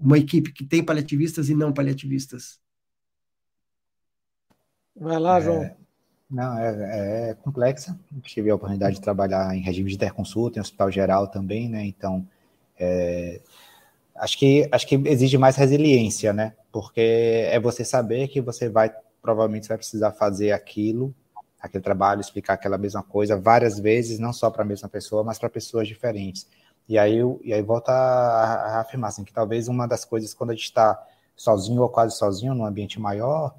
uma 0.00 0.18
equipe 0.18 0.52
que 0.52 0.66
tem 0.66 0.84
paliativistas 0.84 1.48
e 1.48 1.54
não 1.54 1.72
paliativistas? 1.72 2.58
Vai 4.96 5.20
lá, 5.20 5.38
João. 5.38 5.62
É, 5.62 5.76
não, 6.30 6.58
é, 6.58 7.30
é, 7.30 7.34
complexa. 7.42 7.98
Tive 8.22 8.50
a 8.50 8.54
oportunidade 8.54 8.96
de 8.96 9.00
trabalhar 9.00 9.54
em 9.54 9.60
regime 9.60 9.88
de 9.88 9.96
interconsulta, 9.96 10.58
em 10.58 10.62
hospital 10.62 10.90
geral 10.90 11.26
também, 11.26 11.68
né? 11.68 11.84
Então, 11.84 12.26
é, 12.78 13.40
acho 14.16 14.38
que 14.38 14.68
acho 14.70 14.86
que 14.86 14.94
exige 15.06 15.36
mais 15.38 15.56
resiliência, 15.56 16.32
né? 16.32 16.54
Porque 16.70 17.00
é 17.50 17.58
você 17.58 17.84
saber 17.84 18.28
que 18.28 18.40
você 18.40 18.68
vai 18.68 18.92
provavelmente 19.20 19.68
vai 19.68 19.76
precisar 19.76 20.12
fazer 20.12 20.52
aquilo 20.52 21.14
aquele 21.60 21.82
trabalho, 21.84 22.20
explicar 22.20 22.54
aquela 22.54 22.78
mesma 22.78 23.02
coisa 23.02 23.36
várias 23.36 23.78
vezes, 23.78 24.18
não 24.18 24.32
só 24.32 24.50
para 24.50 24.62
a 24.62 24.64
mesma 24.64 24.88
pessoa, 24.88 25.22
mas 25.22 25.38
para 25.38 25.50
pessoas 25.50 25.86
diferentes. 25.86 26.48
E 26.88 26.98
aí, 26.98 27.18
e 27.44 27.52
aí 27.52 27.62
volta 27.62 27.92
a, 27.92 28.76
a 28.76 28.80
afirmar 28.80 29.08
assim, 29.08 29.24
que 29.24 29.32
talvez 29.32 29.68
uma 29.68 29.86
das 29.86 30.04
coisas, 30.04 30.32
quando 30.32 30.50
a 30.50 30.54
gente 30.54 30.64
está 30.64 31.00
sozinho 31.36 31.82
ou 31.82 31.88
quase 31.88 32.16
sozinho, 32.16 32.54
num 32.54 32.64
ambiente 32.64 32.98
maior, 32.98 33.54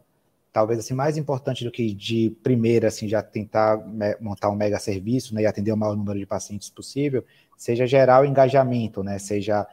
talvez 0.52 0.80
assim, 0.80 0.94
mais 0.94 1.18
importante 1.18 1.64
do 1.64 1.72
que 1.72 1.94
de 1.94 2.36
primeira, 2.44 2.90
assim, 2.90 3.08
já 3.08 3.22
tentar 3.24 3.80
montar 4.20 4.50
um 4.50 4.56
mega 4.56 4.80
serviço 4.80 5.34
né, 5.34 5.44
e 5.44 5.46
atender 5.46 5.72
o 5.72 5.78
maior 5.78 5.96
número 5.96 6.20
de 6.20 6.26
pacientes 6.26 6.70
possível, 6.70 7.24
seja 7.58 7.88
gerar 7.88 8.22
o 8.22 8.26
engajamento, 8.26 9.04
né, 9.04 9.18
seja, 9.18 9.66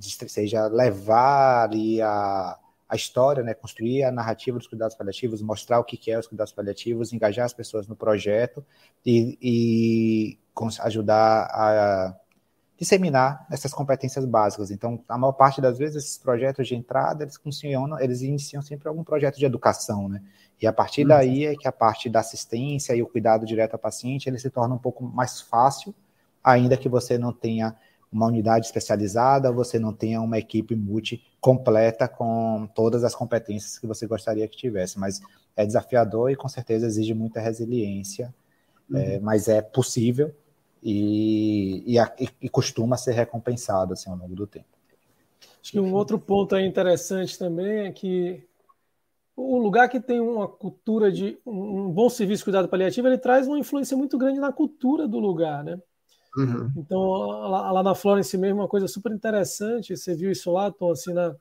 seja 0.00 0.66
levar 0.66 1.64
ali 1.64 2.00
a, 2.00 2.56
a 2.88 2.96
história, 2.96 3.42
né, 3.42 3.54
construir 3.54 4.04
a 4.04 4.12
narrativa 4.12 4.58
dos 4.58 4.68
cuidados 4.68 4.94
paliativos, 4.94 5.42
mostrar 5.42 5.80
o 5.80 5.84
que 5.84 6.10
é 6.10 6.18
os 6.18 6.26
cuidados 6.26 6.52
paliativos, 6.52 7.12
engajar 7.12 7.44
as 7.44 7.52
pessoas 7.52 7.88
no 7.88 7.96
projeto 7.96 8.64
e, 9.04 9.38
e 9.42 10.38
ajudar 10.82 11.48
a 11.50 12.16
disseminar 12.82 13.46
essas 13.48 13.72
competências 13.72 14.24
básicas. 14.24 14.72
Então, 14.72 15.00
a 15.08 15.16
maior 15.16 15.32
parte 15.32 15.60
das 15.60 15.78
vezes 15.78 16.02
esses 16.02 16.18
projetos 16.18 16.66
de 16.66 16.74
entrada, 16.74 17.22
eles 17.22 17.36
funcionam, 17.36 17.98
eles 18.00 18.22
iniciam 18.22 18.60
sempre 18.60 18.88
algum 18.88 19.04
projeto 19.04 19.38
de 19.38 19.44
educação, 19.44 20.08
né? 20.08 20.20
E 20.60 20.66
a 20.66 20.72
partir 20.72 21.04
daí 21.04 21.46
é 21.46 21.54
que 21.54 21.68
a 21.68 21.70
parte 21.70 22.10
da 22.10 22.18
assistência 22.18 22.92
e 22.96 23.00
o 23.00 23.06
cuidado 23.06 23.46
direto 23.46 23.74
ao 23.74 23.78
paciente, 23.78 24.28
ele 24.28 24.36
se 24.36 24.50
torna 24.50 24.74
um 24.74 24.78
pouco 24.78 25.04
mais 25.04 25.40
fácil, 25.40 25.94
ainda 26.42 26.76
que 26.76 26.88
você 26.88 27.16
não 27.16 27.32
tenha 27.32 27.76
uma 28.10 28.26
unidade 28.26 28.66
especializada, 28.66 29.52
você 29.52 29.78
não 29.78 29.92
tenha 29.92 30.20
uma 30.20 30.36
equipe 30.36 30.74
multi 30.74 31.22
completa 31.40 32.08
com 32.08 32.68
todas 32.74 33.04
as 33.04 33.14
competências 33.14 33.78
que 33.78 33.86
você 33.86 34.08
gostaria 34.08 34.48
que 34.48 34.56
tivesse. 34.56 34.98
Mas 34.98 35.20
é 35.56 35.64
desafiador 35.64 36.32
e 36.32 36.36
com 36.36 36.48
certeza 36.48 36.86
exige 36.86 37.14
muita 37.14 37.40
resiliência, 37.40 38.34
uhum. 38.90 38.98
é, 38.98 39.20
mas 39.20 39.46
é 39.46 39.62
possível 39.62 40.34
e, 40.82 41.96
e, 41.96 42.28
e, 42.40 42.48
costuma 42.48 42.96
ser 42.96 43.12
recompensado 43.12 43.92
assim, 43.92 44.10
ao 44.10 44.16
longo 44.16 44.34
do 44.34 44.46
tempo. 44.46 44.66
Acho 45.62 45.72
que 45.72 45.80
um 45.80 45.94
outro 45.94 46.18
ponto 46.18 46.58
interessante 46.58 47.38
também 47.38 47.86
é 47.86 47.92
que 47.92 48.44
o 49.36 49.58
lugar 49.58 49.88
que 49.88 50.00
tem 50.00 50.20
uma 50.20 50.48
cultura 50.48 51.10
de 51.10 51.38
um 51.46 51.90
bom 51.90 52.10
serviço 52.10 52.40
de 52.40 52.44
cuidado 52.44 52.68
paliativo, 52.68 53.06
ele 53.06 53.18
traz 53.18 53.46
uma 53.46 53.58
influência 53.58 53.96
muito 53.96 54.18
grande 54.18 54.40
na 54.40 54.52
cultura 54.52 55.06
do 55.06 55.18
lugar, 55.18 55.62
né? 55.62 55.80
Uhum. 56.36 56.72
Então, 56.76 57.00
lá, 57.00 57.70
lá, 57.70 57.82
na 57.82 57.94
Florence 57.94 58.36
mesmo, 58.36 58.60
uma 58.60 58.68
coisa 58.68 58.88
super 58.88 59.12
interessante, 59.12 59.96
você 59.96 60.14
viu 60.14 60.30
isso 60.30 60.50
lá, 60.50 60.70
Tom, 60.70 60.90
assim, 60.90 61.12
na, 61.12 61.34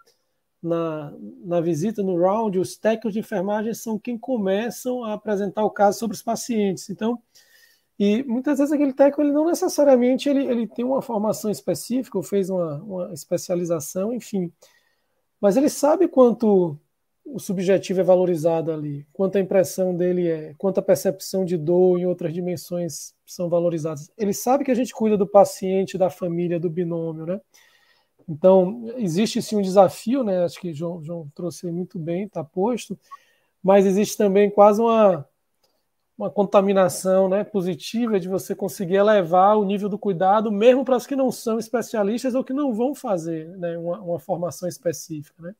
na, 0.62 1.14
na 1.44 1.62
visita, 1.62 2.04
no 2.04 2.20
round, 2.20 2.60
os 2.60 2.78
técnicos 2.78 3.14
de 3.14 3.20
enfermagem 3.20 3.74
são 3.74 3.98
quem 3.98 4.18
começam 4.18 5.04
a 5.04 5.14
apresentar 5.14 5.64
o 5.64 5.70
caso 5.70 5.98
sobre 5.98 6.16
os 6.16 6.22
pacientes. 6.22 6.90
Então, 6.90 7.20
e 8.04 8.24
muitas 8.24 8.58
vezes 8.58 8.74
aquele 8.74 8.94
técnico, 8.94 9.22
ele 9.22 9.32
não 9.32 9.46
necessariamente 9.46 10.28
ele, 10.28 10.44
ele 10.48 10.66
tem 10.66 10.84
uma 10.84 11.04
formação 11.04 11.52
específica, 11.52 12.18
ou 12.18 12.24
fez 12.24 12.50
uma, 12.50 12.82
uma 12.82 13.14
especialização, 13.14 14.12
enfim, 14.12 14.52
mas 15.40 15.56
ele 15.56 15.70
sabe 15.70 16.08
quanto 16.08 16.76
o 17.24 17.38
subjetivo 17.38 18.00
é 18.00 18.04
valorizado 18.04 18.72
ali, 18.72 19.06
quanto 19.14 19.38
a 19.38 19.40
impressão 19.40 19.96
dele 19.96 20.28
é, 20.28 20.56
quanto 20.58 20.80
a 20.80 20.82
percepção 20.82 21.46
de 21.46 21.56
dor 21.56 22.00
em 22.00 22.08
outras 22.08 22.34
dimensões 22.34 23.14
são 23.24 23.48
valorizadas. 23.48 24.12
Ele 24.18 24.34
sabe 24.34 24.66
que 24.66 24.72
a 24.72 24.76
gente 24.76 24.96
cuida 24.96 25.16
do 25.16 25.28
paciente, 25.28 25.96
da 25.96 26.10
família, 26.10 26.60
do 26.60 26.72
binômio, 26.72 27.28
né? 27.28 27.40
Então, 28.28 28.84
existe 28.98 29.44
sim 29.44 29.58
um 29.58 29.62
desafio, 29.62 30.24
né? 30.24 30.44
Acho 30.44 30.60
que 30.60 30.74
João, 30.74 31.04
João 31.04 31.32
trouxe 31.36 31.68
muito 31.72 32.00
bem, 32.00 32.24
está 32.24 32.44
posto, 32.44 32.98
mas 33.62 33.86
existe 33.86 34.18
também 34.18 34.50
quase 34.50 34.82
uma, 34.82 35.24
uma 36.22 36.30
contaminação 36.30 37.28
né, 37.28 37.44
positiva 37.44 38.20
de 38.20 38.30
você 38.30 38.54
conseguir 38.54 38.96
elevar 38.96 39.58
o 39.58 39.66
nível 39.66 39.90
do 39.90 39.98
cuidado, 39.98 40.52
mesmo 40.52 40.86
para 40.86 40.96
os 40.96 41.08
que 41.08 41.16
não 41.16 41.32
são 41.32 41.58
especialistas 41.58 42.36
ou 42.36 42.44
que 42.44 42.54
não 42.54 42.72
vão 42.74 42.94
fazer 42.94 43.50
né, 43.58 43.76
uma, 43.76 44.00
uma 44.00 44.20
formação 44.20 44.70
específica. 44.70 45.42
Né? 45.42 45.56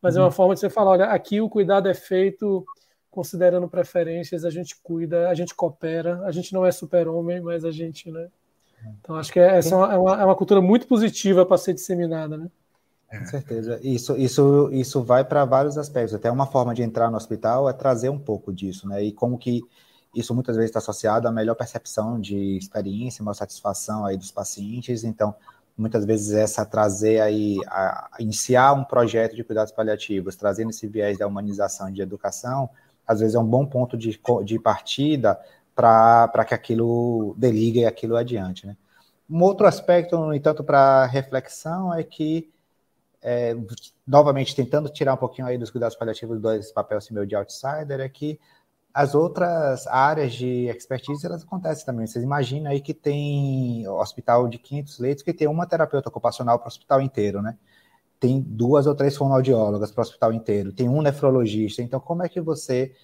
mas 0.00 0.16
é 0.16 0.20
uma 0.20 0.26
uhum. 0.26 0.32
forma 0.32 0.54
de 0.54 0.60
você 0.60 0.68
falar, 0.68 0.90
olha, 0.90 1.06
aqui 1.06 1.40
o 1.40 1.48
cuidado 1.48 1.88
é 1.88 1.94
feito 1.94 2.62
considerando 3.10 3.66
preferências, 3.66 4.44
a 4.44 4.50
gente 4.50 4.76
cuida, 4.82 5.30
a 5.30 5.34
gente 5.34 5.54
coopera, 5.54 6.20
a 6.26 6.30
gente 6.30 6.52
não 6.52 6.66
é 6.66 6.70
super-homem, 6.70 7.40
mas 7.40 7.64
a 7.64 7.70
gente, 7.70 8.10
né? 8.10 8.28
Então 9.00 9.16
acho 9.16 9.32
que 9.32 9.40
essa 9.40 9.74
é 9.74 9.96
uma, 9.96 10.20
é 10.20 10.24
uma 10.26 10.34
cultura 10.34 10.60
muito 10.60 10.86
positiva 10.86 11.46
para 11.46 11.56
ser 11.56 11.72
disseminada, 11.72 12.36
né? 12.36 12.50
Com 13.08 13.24
certeza. 13.24 13.80
Isso, 13.82 14.14
isso, 14.16 14.68
isso 14.72 15.02
vai 15.02 15.24
para 15.24 15.44
vários 15.46 15.78
aspectos. 15.78 16.14
Até 16.14 16.30
uma 16.30 16.46
forma 16.46 16.74
de 16.74 16.82
entrar 16.82 17.10
no 17.10 17.16
hospital 17.16 17.66
é 17.68 17.72
trazer 17.72 18.10
um 18.10 18.18
pouco 18.18 18.52
disso, 18.52 18.86
né? 18.86 19.02
E 19.02 19.10
como 19.10 19.38
que 19.38 19.62
isso 20.14 20.34
muitas 20.34 20.56
vezes 20.56 20.70
está 20.70 20.78
associado 20.78 21.26
à 21.28 21.32
melhor 21.32 21.54
percepção 21.54 22.20
de 22.20 22.56
experiência, 22.56 23.24
maior 23.24 23.34
satisfação 23.34 24.04
aí 24.06 24.16
dos 24.16 24.30
pacientes. 24.30 25.04
Então, 25.04 25.34
muitas 25.76 26.04
vezes 26.04 26.32
essa 26.32 26.64
trazer 26.64 27.20
aí, 27.20 27.58
a, 27.66 28.08
a 28.12 28.22
iniciar 28.22 28.72
um 28.72 28.84
projeto 28.84 29.34
de 29.34 29.42
cuidados 29.42 29.72
paliativos, 29.72 30.36
trazendo 30.36 30.70
esse 30.70 30.86
viés 30.86 31.18
da 31.18 31.26
humanização 31.26 31.88
e 31.88 31.92
de 31.92 32.02
educação, 32.02 32.70
às 33.06 33.20
vezes 33.20 33.34
é 33.34 33.38
um 33.38 33.46
bom 33.46 33.66
ponto 33.66 33.96
de, 33.96 34.18
de 34.44 34.58
partida 34.58 35.38
para 35.74 36.44
que 36.46 36.54
aquilo 36.54 37.34
deligue 37.36 37.84
aquilo 37.84 38.16
adiante. 38.16 38.66
Né? 38.66 38.76
Um 39.28 39.42
outro 39.42 39.66
aspecto, 39.66 40.16
no 40.16 40.34
entanto, 40.34 40.62
para 40.62 41.06
reflexão 41.06 41.92
é 41.92 42.02
que, 42.04 42.50
é, 43.20 43.56
novamente, 44.06 44.54
tentando 44.54 44.88
tirar 44.88 45.14
um 45.14 45.18
pouquinho 45.18 45.46
aí 45.46 45.58
dos 45.58 45.70
cuidados 45.70 45.96
paliativos 45.96 46.40
desse 46.40 46.72
papel 46.72 46.98
assim, 46.98 47.14
de 47.26 47.34
outsider, 47.34 48.00
é 48.00 48.08
que 48.08 48.38
as 48.94 49.12
outras 49.12 49.88
áreas 49.88 50.32
de 50.32 50.68
expertise, 50.68 51.26
elas 51.26 51.42
acontecem 51.42 51.84
também. 51.84 52.06
Vocês 52.06 52.24
imaginam 52.24 52.70
aí 52.70 52.80
que 52.80 52.94
tem 52.94 53.86
hospital 53.88 54.46
de 54.46 54.56
500 54.56 54.98
leitos 55.00 55.24
que 55.24 55.34
tem 55.34 55.48
uma 55.48 55.66
terapeuta 55.66 56.08
ocupacional 56.08 56.60
para 56.60 56.66
o 56.66 56.68
hospital 56.68 57.00
inteiro, 57.02 57.42
né? 57.42 57.58
Tem 58.20 58.40
duas 58.40 58.86
ou 58.86 58.94
três 58.94 59.16
fonoaudiólogas 59.16 59.90
para 59.90 60.00
o 60.00 60.04
hospital 60.04 60.32
inteiro, 60.32 60.72
tem 60.72 60.88
um 60.88 61.02
nefrologista. 61.02 61.82
Então, 61.82 61.98
como 61.98 62.22
é 62.22 62.28
que 62.28 62.40
você 62.40 62.94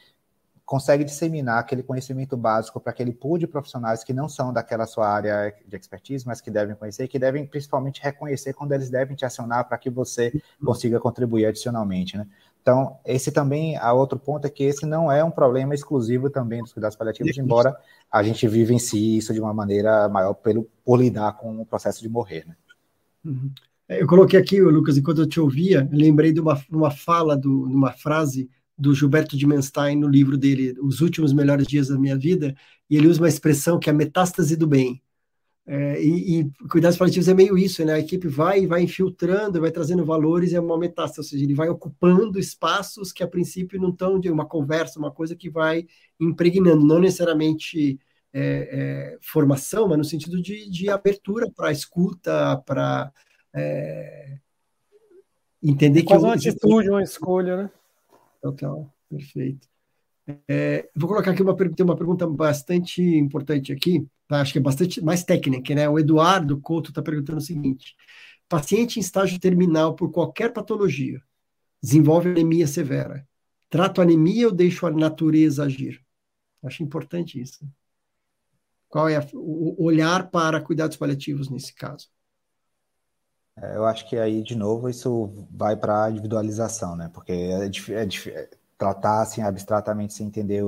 consegue 0.65 1.03
disseminar 1.03 1.59
aquele 1.59 1.83
conhecimento 1.83 2.37
básico 2.37 2.79
para 2.79 2.93
aquele 2.93 3.13
pool 3.13 3.37
de 3.37 3.49
profissionais 3.49 4.05
que 4.05 4.13
não 4.13 4.29
são 4.29 4.53
daquela 4.53 4.87
sua 4.87 5.09
área 5.09 5.53
de 5.67 5.77
expertise, 5.77 6.25
mas 6.25 6.41
que 6.41 6.49
devem 6.49 6.77
conhecer, 6.77 7.09
que 7.09 7.19
devem 7.19 7.45
principalmente 7.45 8.01
reconhecer 8.01 8.53
quando 8.53 8.71
eles 8.71 8.89
devem 8.89 9.17
te 9.17 9.25
acionar 9.25 9.67
para 9.67 9.77
que 9.77 9.91
você 9.91 10.33
consiga 10.65 11.01
contribuir 11.01 11.47
adicionalmente, 11.47 12.17
né? 12.17 12.29
Então, 12.61 12.99
esse 13.07 13.33
também, 13.33 13.77
a 13.77 13.93
outro 13.93 14.19
ponto 14.19 14.47
é 14.47 14.51
que 14.51 14.63
esse 14.65 14.85
não 14.85 15.11
é 15.11 15.25
um 15.25 15.31
problema 15.31 15.75
exclusivo 15.75 16.29
também 16.29 16.61
dos 16.61 16.73
cuidados 16.73 16.97
paliativos, 16.97 17.37
embora 17.39 17.75
a 18.11 18.23
gente 18.23 18.47
vivencie 18.47 19.17
isso 19.17 19.33
de 19.33 19.41
uma 19.41 19.55
maneira 19.55 20.09
maior 20.09 20.35
pelo, 20.35 20.69
por 20.85 21.01
lidar 21.01 21.33
com 21.39 21.61
o 21.61 21.67
processo 21.67 22.03
de 22.03 22.09
morrer. 22.09 22.45
Né? 22.47 22.57
Uhum. 23.25 23.51
É, 23.89 24.03
eu 24.03 24.07
coloquei 24.07 24.39
aqui, 24.39 24.61
Lucas, 24.61 24.99
enquanto 24.99 25.23
eu 25.23 25.27
te 25.27 25.41
ouvia, 25.41 25.89
lembrei 25.91 26.33
de 26.33 26.41
uma, 26.41 26.63
uma 26.71 26.91
fala, 26.91 27.37
de 27.37 27.49
uma 27.49 27.93
frase 27.93 28.49
do 28.77 28.95
Gilberto 28.95 29.37
de 29.37 29.47
Menstein 29.47 29.97
no 29.97 30.09
livro 30.09 30.37
dele, 30.39 30.75
Os 30.81 31.01
Últimos 31.01 31.33
Melhores 31.33 31.67
Dias 31.67 31.89
da 31.89 31.99
Minha 31.99 32.17
Vida, 32.17 32.55
e 32.89 32.97
ele 32.97 33.09
usa 33.09 33.21
uma 33.21 33.29
expressão 33.29 33.79
que 33.79 33.91
é 33.91 33.93
a 33.93 33.97
metástase 33.97 34.57
do 34.57 34.67
bem. 34.67 35.03
É, 35.73 36.03
e, 36.03 36.41
e, 36.41 36.51
cuidados 36.69 36.99
paliativos 36.99 37.29
é 37.29 37.35
meio 37.35 37.57
isso, 37.57 37.85
né? 37.85 37.93
A 37.93 37.99
equipe 38.01 38.27
vai 38.27 38.67
vai 38.67 38.83
infiltrando, 38.83 39.61
vai 39.61 39.71
trazendo 39.71 40.05
valores 40.05 40.51
e 40.51 40.57
é 40.57 40.61
uma 40.61 40.77
metástase, 40.77 41.21
ou 41.21 41.25
seja, 41.25 41.45
ele 41.45 41.55
vai 41.55 41.69
ocupando 41.69 42.41
espaços 42.41 43.13
que 43.13 43.23
a 43.23 43.29
princípio 43.29 43.81
não 43.81 43.91
estão 43.91 44.19
de 44.19 44.29
uma 44.29 44.45
conversa, 44.45 44.99
uma 44.99 45.13
coisa 45.13 45.37
que 45.37 45.49
vai 45.49 45.87
impregnando, 46.19 46.85
não 46.85 46.99
necessariamente 46.99 48.01
é, 48.33 48.41
é, 48.43 49.19
formação, 49.23 49.87
mas 49.87 49.99
no 49.99 50.03
sentido 50.03 50.43
de, 50.43 50.69
de 50.69 50.91
abertura 50.91 51.49
para 51.49 51.71
escuta, 51.71 52.61
para 52.67 53.13
é, 53.55 54.39
entender 55.63 56.03
que. 56.03 56.13
Fazer 56.13 56.27
uma 56.27 56.35
atitude, 56.35 56.91
uma 56.91 57.03
escolha, 57.05 57.57
né? 57.57 57.71
Total, 58.43 58.93
perfeito. 59.09 59.70
É, 60.49 60.89
vou 60.95 61.09
colocar 61.09 61.33
aqui 61.33 61.43
uma, 61.43 61.57
tem 61.57 61.85
uma 61.85 61.97
pergunta 61.97 62.27
bastante 62.27 63.03
importante 63.03 63.73
aqui, 63.73 64.07
tá? 64.29 64.41
acho 64.41 64.53
que 64.53 64.59
é 64.59 64.63
bastante 64.63 65.03
mais 65.03 65.25
técnica, 65.25 65.75
né? 65.75 65.89
O 65.89 65.99
Eduardo 65.99 66.61
Couto 66.61 66.91
está 66.91 67.03
perguntando 67.03 67.39
o 67.39 67.43
seguinte: 67.43 67.97
paciente 68.49 68.99
em 68.99 69.01
estágio 69.01 69.41
terminal 69.41 69.95
por 69.95 70.11
qualquer 70.11 70.53
patologia 70.53 71.21
desenvolve 71.83 72.31
anemia 72.31 72.67
severa. 72.67 73.27
Trato 73.69 74.03
anemia 74.03 74.49
ou 74.49 74.55
deixo 74.55 74.87
a 74.87 74.91
natureza 74.91 75.65
agir? 75.65 76.01
Acho 76.63 76.83
importante 76.83 77.41
isso. 77.41 77.67
Qual 78.89 79.09
é 79.09 79.17
a, 79.17 79.27
o 79.33 79.85
olhar 79.85 80.31
para 80.31 80.61
cuidados 80.61 80.97
paliativos 80.97 81.49
nesse 81.49 81.73
caso? 81.75 82.09
É, 83.57 83.77
eu 83.77 83.85
acho 83.85 84.09
que 84.09 84.17
aí, 84.17 84.43
de 84.43 84.57
novo, 84.57 84.89
isso 84.89 85.47
vai 85.51 85.77
para 85.77 86.05
a 86.05 86.11
individualização, 86.11 86.97
né? 86.97 87.11
Porque 87.13 87.33
é, 87.33 87.67
é, 87.67 88.51
tratar 88.81 89.21
assim 89.21 89.43
abstratamente 89.43 90.15
sem 90.15 90.27
entender 90.27 90.65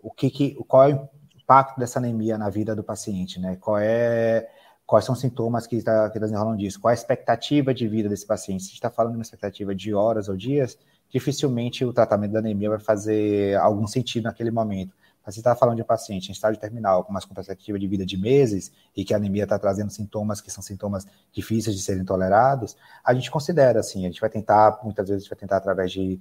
o, 0.00 0.10
que, 0.10 0.28
que 0.28 0.54
qual 0.66 0.90
é 0.90 0.94
o 0.94 1.08
impacto 1.36 1.78
dessa 1.78 2.00
anemia 2.00 2.36
na 2.36 2.50
vida 2.50 2.74
do 2.74 2.82
paciente, 2.82 3.40
né? 3.40 3.56
Qual 3.60 3.78
é 3.78 4.48
quais 4.84 5.04
são 5.04 5.12
os 5.12 5.20
sintomas 5.20 5.66
que 5.66 5.76
está 5.76 6.10
que 6.10 6.18
tá 6.18 6.26
desenrolando 6.26 6.58
disso? 6.58 6.80
Qual 6.80 6.90
é 6.90 6.94
a 6.94 6.98
expectativa 6.98 7.72
de 7.72 7.86
vida 7.86 8.08
desse 8.08 8.26
paciente? 8.26 8.64
Se 8.64 8.72
está 8.72 8.90
falando 8.90 9.12
de 9.12 9.18
uma 9.18 9.22
expectativa 9.22 9.72
de 9.72 9.94
horas 9.94 10.28
ou 10.28 10.36
dias, 10.36 10.76
dificilmente 11.08 11.84
o 11.84 11.92
tratamento 11.92 12.32
da 12.32 12.40
anemia 12.40 12.70
vai 12.70 12.80
fazer 12.80 13.56
algum 13.58 13.86
sentido 13.86 14.24
naquele 14.24 14.50
momento. 14.50 14.92
Mas 15.24 15.34
se 15.34 15.40
está 15.40 15.54
falando 15.54 15.76
de 15.76 15.82
um 15.82 15.84
paciente 15.84 16.30
em 16.30 16.32
estágio 16.32 16.58
terminal 16.58 17.04
com 17.04 17.10
uma 17.10 17.20
perspectiva 17.20 17.78
de 17.78 17.86
vida 17.86 18.04
de 18.04 18.16
meses 18.16 18.72
e 18.96 19.04
que 19.04 19.12
a 19.12 19.18
anemia 19.18 19.44
está 19.44 19.58
trazendo 19.58 19.90
sintomas 19.90 20.40
que 20.40 20.50
são 20.50 20.62
sintomas 20.62 21.06
difíceis 21.30 21.76
de 21.76 21.82
serem 21.82 22.04
tolerados, 22.04 22.76
a 23.04 23.12
gente 23.12 23.30
considera 23.30 23.80
assim, 23.80 24.06
a 24.06 24.08
gente 24.08 24.22
vai 24.22 24.30
tentar, 24.30 24.80
muitas 24.82 25.06
vezes 25.06 25.20
a 25.20 25.24
gente 25.24 25.30
vai 25.30 25.38
tentar 25.38 25.58
através 25.58 25.92
de 25.92 26.18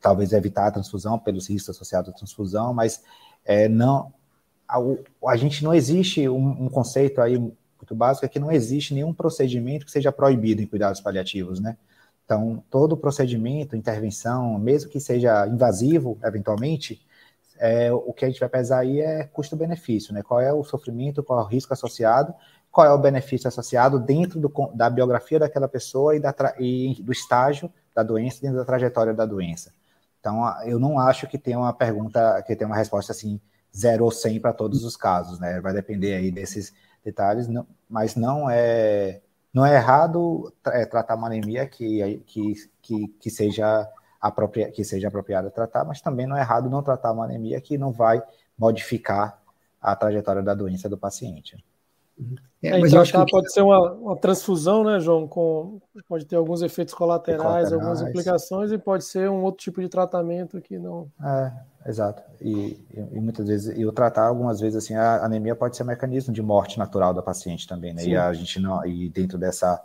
talvez 0.00 0.32
evitar 0.32 0.66
a 0.66 0.70
transfusão 0.70 1.18
pelos 1.18 1.48
riscos 1.48 1.74
associados 1.74 2.10
à 2.10 2.12
transfusão, 2.12 2.72
mas 2.72 3.02
é, 3.44 3.68
não 3.68 4.12
a, 4.68 4.78
a, 5.30 5.36
gente 5.36 5.62
não 5.62 5.74
existe 5.74 6.28
um, 6.28 6.64
um 6.64 6.68
conceito 6.68 7.20
aí 7.20 7.38
muito 7.38 7.94
básico 7.94 8.24
é 8.24 8.28
que 8.28 8.38
não 8.38 8.50
existe 8.50 8.94
nenhum 8.94 9.12
procedimento 9.12 9.84
que 9.84 9.92
seja 9.92 10.10
proibido 10.10 10.62
em 10.62 10.66
cuidados 10.66 11.00
paliativos, 11.00 11.60
né? 11.60 11.76
Então, 12.24 12.64
todo 12.70 12.96
procedimento, 12.96 13.76
intervenção, 13.76 14.58
mesmo 14.58 14.88
que 14.88 14.98
seja 14.98 15.46
invasivo, 15.46 16.18
eventualmente, 16.24 17.06
é, 17.58 17.92
o 17.92 18.12
que 18.14 18.24
a 18.24 18.28
gente 18.28 18.40
vai 18.40 18.48
pesar 18.48 18.78
aí 18.78 19.00
é 19.00 19.24
custo-benefício, 19.24 20.14
né? 20.14 20.22
Qual 20.22 20.40
é 20.40 20.50
o 20.50 20.64
sofrimento, 20.64 21.22
qual 21.22 21.40
é 21.40 21.42
o 21.42 21.46
risco 21.46 21.74
associado, 21.74 22.34
qual 22.72 22.86
é 22.86 22.92
o 22.92 22.98
benefício 22.98 23.46
associado 23.46 24.00
dentro 24.00 24.40
do, 24.40 24.50
da 24.74 24.88
biografia 24.88 25.38
daquela 25.38 25.68
pessoa 25.68 26.16
e, 26.16 26.20
da, 26.20 26.34
e 26.58 26.96
do 27.02 27.12
estágio 27.12 27.70
da 27.94 28.02
doença, 28.02 28.40
dentro 28.40 28.56
da 28.58 28.64
trajetória 28.64 29.14
da 29.14 29.24
doença. 29.24 29.72
Então, 30.20 30.42
eu 30.64 30.78
não 30.78 30.98
acho 30.98 31.26
que 31.26 31.38
tenha 31.38 31.58
uma 31.58 31.72
pergunta, 31.72 32.42
que 32.46 32.56
tenha 32.56 32.66
uma 32.66 32.76
resposta 32.76 33.12
assim, 33.12 33.40
zero 33.76 34.04
ou 34.04 34.10
cem 34.10 34.40
para 34.40 34.52
todos 34.52 34.84
os 34.84 34.96
casos, 34.96 35.38
né? 35.38 35.60
Vai 35.60 35.72
depender 35.72 36.14
aí 36.14 36.30
desses 36.30 36.72
detalhes, 37.04 37.46
não, 37.48 37.66
mas 37.88 38.16
não 38.16 38.48
é 38.48 39.20
não 39.52 39.64
é 39.64 39.76
errado 39.76 40.52
é, 40.66 40.84
tratar 40.84 41.14
uma 41.14 41.28
anemia 41.28 41.66
que, 41.66 42.22
que, 42.26 42.54
que, 42.82 43.08
que 43.08 43.30
seja 43.30 43.88
que 44.72 44.82
seja 44.82 45.08
apropriado 45.08 45.50
tratar, 45.50 45.84
mas 45.84 46.00
também 46.00 46.26
não 46.26 46.36
é 46.36 46.40
errado 46.40 46.70
não 46.70 46.82
tratar 46.82 47.12
uma 47.12 47.26
anemia 47.26 47.60
que 47.60 47.76
não 47.76 47.92
vai 47.92 48.22
modificar 48.58 49.38
a 49.80 49.94
trajetória 49.94 50.42
da 50.42 50.54
doença 50.54 50.88
do 50.88 50.96
paciente. 50.96 51.62
É, 52.62 52.68
é, 52.68 52.78
mas 52.78 52.90
então, 52.90 52.98
eu 52.98 53.02
acho 53.02 53.12
que 53.12 53.30
pode 53.30 53.52
ser 53.52 53.62
uma, 53.62 53.92
uma, 53.92 54.16
transfusão, 54.16 54.84
né, 54.84 55.00
João? 55.00 55.26
Com, 55.26 55.80
pode 56.08 56.24
ter 56.24 56.36
alguns 56.36 56.62
efeitos 56.62 56.94
colaterais, 56.94 57.42
colaterais, 57.42 57.72
algumas 57.72 58.00
implicações, 58.00 58.72
e 58.72 58.78
pode 58.78 59.04
ser 59.04 59.28
um 59.28 59.42
outro 59.42 59.62
tipo 59.62 59.80
de 59.80 59.88
tratamento 59.88 60.60
que 60.60 60.78
não. 60.78 61.10
É, 61.22 61.52
exato. 61.90 62.22
E, 62.40 62.80
e, 63.12 63.20
muitas 63.20 63.46
vezes, 63.48 63.76
e 63.76 63.84
o 63.84 63.92
tratar, 63.92 64.28
algumas 64.28 64.60
vezes, 64.60 64.76
assim, 64.76 64.94
a 64.94 65.24
anemia 65.24 65.54
pode 65.54 65.76
ser 65.76 65.82
um 65.82 65.86
mecanismo 65.86 66.32
de 66.32 66.40
morte 66.40 66.78
natural 66.78 67.12
da 67.12 67.22
paciente 67.22 67.66
também, 67.66 67.92
né? 67.92 68.02
Sim. 68.02 68.10
E 68.10 68.16
a 68.16 68.32
gente 68.32 68.60
não. 68.60 68.84
E 68.86 69.08
dentro 69.08 69.36
dessa 69.36 69.82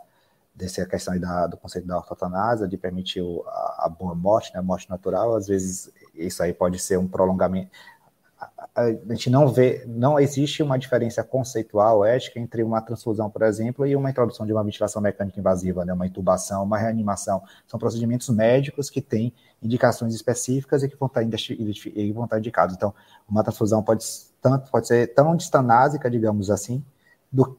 dessa 0.54 0.84
questão 0.84 1.18
da, 1.18 1.46
do 1.46 1.56
conceito 1.56 1.86
da 1.86 1.96
ortotanasa, 1.96 2.68
de 2.68 2.76
permitir 2.76 3.22
a, 3.46 3.86
a, 3.86 3.88
boa 3.88 4.14
morte, 4.14 4.52
né, 4.52 4.60
a 4.60 4.62
morte 4.62 4.90
natural, 4.90 5.34
às 5.34 5.46
vezes 5.46 5.90
isso 6.14 6.42
aí 6.42 6.52
pode 6.52 6.78
ser 6.78 6.98
um 6.98 7.08
prolongamento. 7.08 7.70
A, 8.80 9.12
gente 9.14 9.30
não 9.30 9.48
vê, 9.48 9.84
não 9.86 10.18
existe 10.18 10.62
uma 10.62 10.78
diferença 10.78 11.22
conceitual 11.22 12.04
ética 12.04 12.38
entre 12.38 12.62
uma 12.62 12.80
transfusão, 12.80 13.30
por 13.30 13.42
exemplo, 13.42 13.86
e 13.86 13.94
uma 13.94 14.10
introdução 14.10 14.46
de 14.46 14.52
uma 14.52 14.64
ventilação 14.64 15.02
mecânica 15.02 15.38
invasiva, 15.38 15.84
né, 15.84 15.92
uma 15.92 16.06
intubação, 16.06 16.62
uma 16.62 16.78
reanimação. 16.78 17.42
São 17.66 17.78
procedimentos 17.78 18.28
médicos 18.28 18.88
que 18.88 19.00
têm 19.00 19.32
indicações 19.62 20.14
específicas 20.14 20.82
e 20.82 20.88
que 20.88 20.96
vão 20.96 21.06
estar, 21.06 21.22
e 21.22 22.12
vão 22.12 22.24
estar 22.24 22.38
indicados. 22.38 22.74
Então, 22.74 22.94
uma 23.28 23.42
transfusão 23.42 23.82
pode, 23.82 24.04
tanto, 24.40 24.70
pode 24.70 24.86
ser 24.86 25.14
tão 25.14 25.36
distanásica, 25.36 26.10
digamos 26.10 26.50
assim, 26.50 26.84
do, 27.30 27.58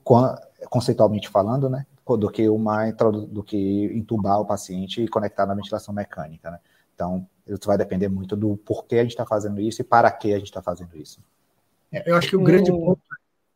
conceitualmente 0.70 1.30
falando, 1.30 1.70
né, 1.70 1.86
do 2.18 2.30
que 2.30 2.50
uma 2.50 2.92
do 2.92 3.42
que 3.44 3.86
entubar 3.94 4.40
o 4.40 4.46
paciente 4.46 5.02
e 5.02 5.08
conectar 5.08 5.46
na 5.46 5.54
ventilação 5.54 5.94
mecânica, 5.94 6.52
né? 6.52 6.60
Então, 7.02 7.28
isso 7.48 7.66
vai 7.66 7.80
depender 7.80 8.08
muito 8.08 8.36
do 8.36 8.56
porquê 8.58 8.98
a 8.98 9.02
gente 9.02 9.12
está 9.12 9.26
fazendo 9.26 9.60
isso 9.60 9.82
e 9.82 9.84
para 9.84 10.12
que 10.12 10.32
a 10.32 10.38
gente 10.38 10.50
está 10.50 10.62
fazendo 10.62 10.96
isso. 10.96 11.20
É, 11.92 12.08
eu 12.08 12.16
acho 12.16 12.30
que 12.30 12.36
o 12.36 12.44
grande 12.44 12.70
ponto 12.70 13.02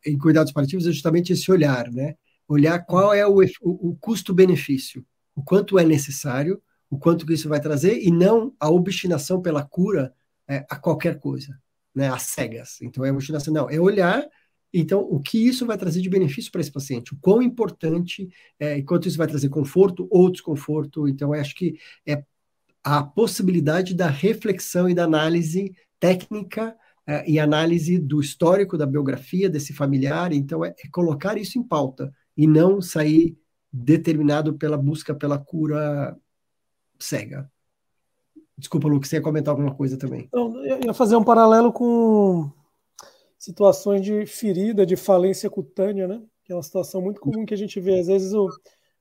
em 0.04 0.18
cuidados 0.18 0.52
paliativos 0.52 0.84
é 0.84 0.90
justamente 0.90 1.32
esse 1.32 1.48
olhar, 1.50 1.88
né? 1.92 2.16
Olhar 2.48 2.84
qual 2.84 3.14
é 3.14 3.24
o, 3.24 3.40
o, 3.62 3.90
o 3.90 3.96
custo-benefício, 4.00 5.06
o 5.34 5.42
quanto 5.42 5.78
é 5.78 5.84
necessário, 5.84 6.60
o 6.90 6.98
quanto 6.98 7.24
que 7.24 7.34
isso 7.34 7.48
vai 7.48 7.60
trazer, 7.60 8.02
e 8.02 8.10
não 8.10 8.52
a 8.58 8.68
obstinação 8.68 9.40
pela 9.40 9.62
cura 9.62 10.12
é, 10.48 10.66
a 10.68 10.76
qualquer 10.76 11.20
coisa, 11.20 11.56
né? 11.94 12.08
Às 12.08 12.22
cegas. 12.22 12.78
Então, 12.82 13.04
é 13.04 13.12
obstinação, 13.12 13.54
não, 13.54 13.70
é 13.70 13.78
olhar 13.78 14.26
então, 14.74 15.00
o 15.00 15.20
que 15.20 15.38
isso 15.38 15.64
vai 15.64 15.78
trazer 15.78 16.02
de 16.02 16.10
benefício 16.10 16.50
para 16.52 16.60
esse 16.60 16.70
paciente? 16.70 17.14
O 17.14 17.18
quão 17.18 17.40
importante, 17.40 18.28
é, 18.58 18.76
enquanto 18.76 19.08
isso 19.08 19.16
vai 19.16 19.26
trazer 19.26 19.48
conforto 19.48 20.06
ou 20.10 20.30
desconforto. 20.30 21.08
Então, 21.08 21.34
eu 21.34 21.40
acho 21.40 21.54
que 21.54 21.78
é 22.04 22.22
a 22.86 23.02
possibilidade 23.02 23.94
da 23.96 24.06
reflexão 24.06 24.88
e 24.88 24.94
da 24.94 25.02
análise 25.02 25.74
técnica 25.98 26.76
é, 27.04 27.28
e 27.28 27.36
análise 27.36 27.98
do 27.98 28.20
histórico 28.20 28.78
da 28.78 28.86
biografia 28.86 29.50
desse 29.50 29.72
familiar. 29.72 30.32
Então, 30.32 30.64
é, 30.64 30.68
é 30.68 30.88
colocar 30.92 31.36
isso 31.36 31.58
em 31.58 31.64
pauta 31.64 32.14
e 32.36 32.46
não 32.46 32.80
sair 32.80 33.36
determinado 33.72 34.54
pela 34.54 34.78
busca 34.78 35.12
pela 35.12 35.36
cura 35.36 36.16
cega. 36.96 37.50
Desculpa, 38.56 38.86
Lucas, 38.86 39.08
você 39.08 39.16
ia 39.16 39.22
comentar 39.22 39.50
alguma 39.50 39.74
coisa 39.74 39.98
também. 39.98 40.28
eu 40.32 40.80
ia 40.84 40.94
fazer 40.94 41.16
um 41.16 41.24
paralelo 41.24 41.72
com 41.72 42.48
situações 43.36 44.00
de 44.00 44.24
ferida, 44.26 44.86
de 44.86 44.94
falência 44.94 45.50
cutânea, 45.50 46.06
né? 46.06 46.22
Que 46.44 46.52
é 46.52 46.54
uma 46.54 46.62
situação 46.62 47.02
muito 47.02 47.20
comum 47.20 47.44
que 47.44 47.52
a 47.52 47.58
gente 47.58 47.80
vê. 47.80 47.98
Às 47.98 48.06
vezes 48.06 48.32
o 48.32 48.48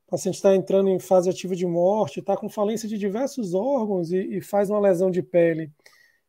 paciente 0.08 0.36
está 0.36 0.56
entrando 0.56 0.90
em 0.90 1.00
fase 1.00 1.30
ativa 1.30 1.56
de 1.56 1.66
morte, 1.66 2.20
está 2.20 2.38
com 2.38 2.50
falência 2.50 2.88
de 2.88 2.98
diversos 2.98 3.54
órgãos 3.54 4.12
e, 4.12 4.38
e, 4.38 4.42
faz 4.42 4.70
uma 4.70 4.80
lesão 4.80 5.10
de 5.10 5.22
pele. 5.22 5.72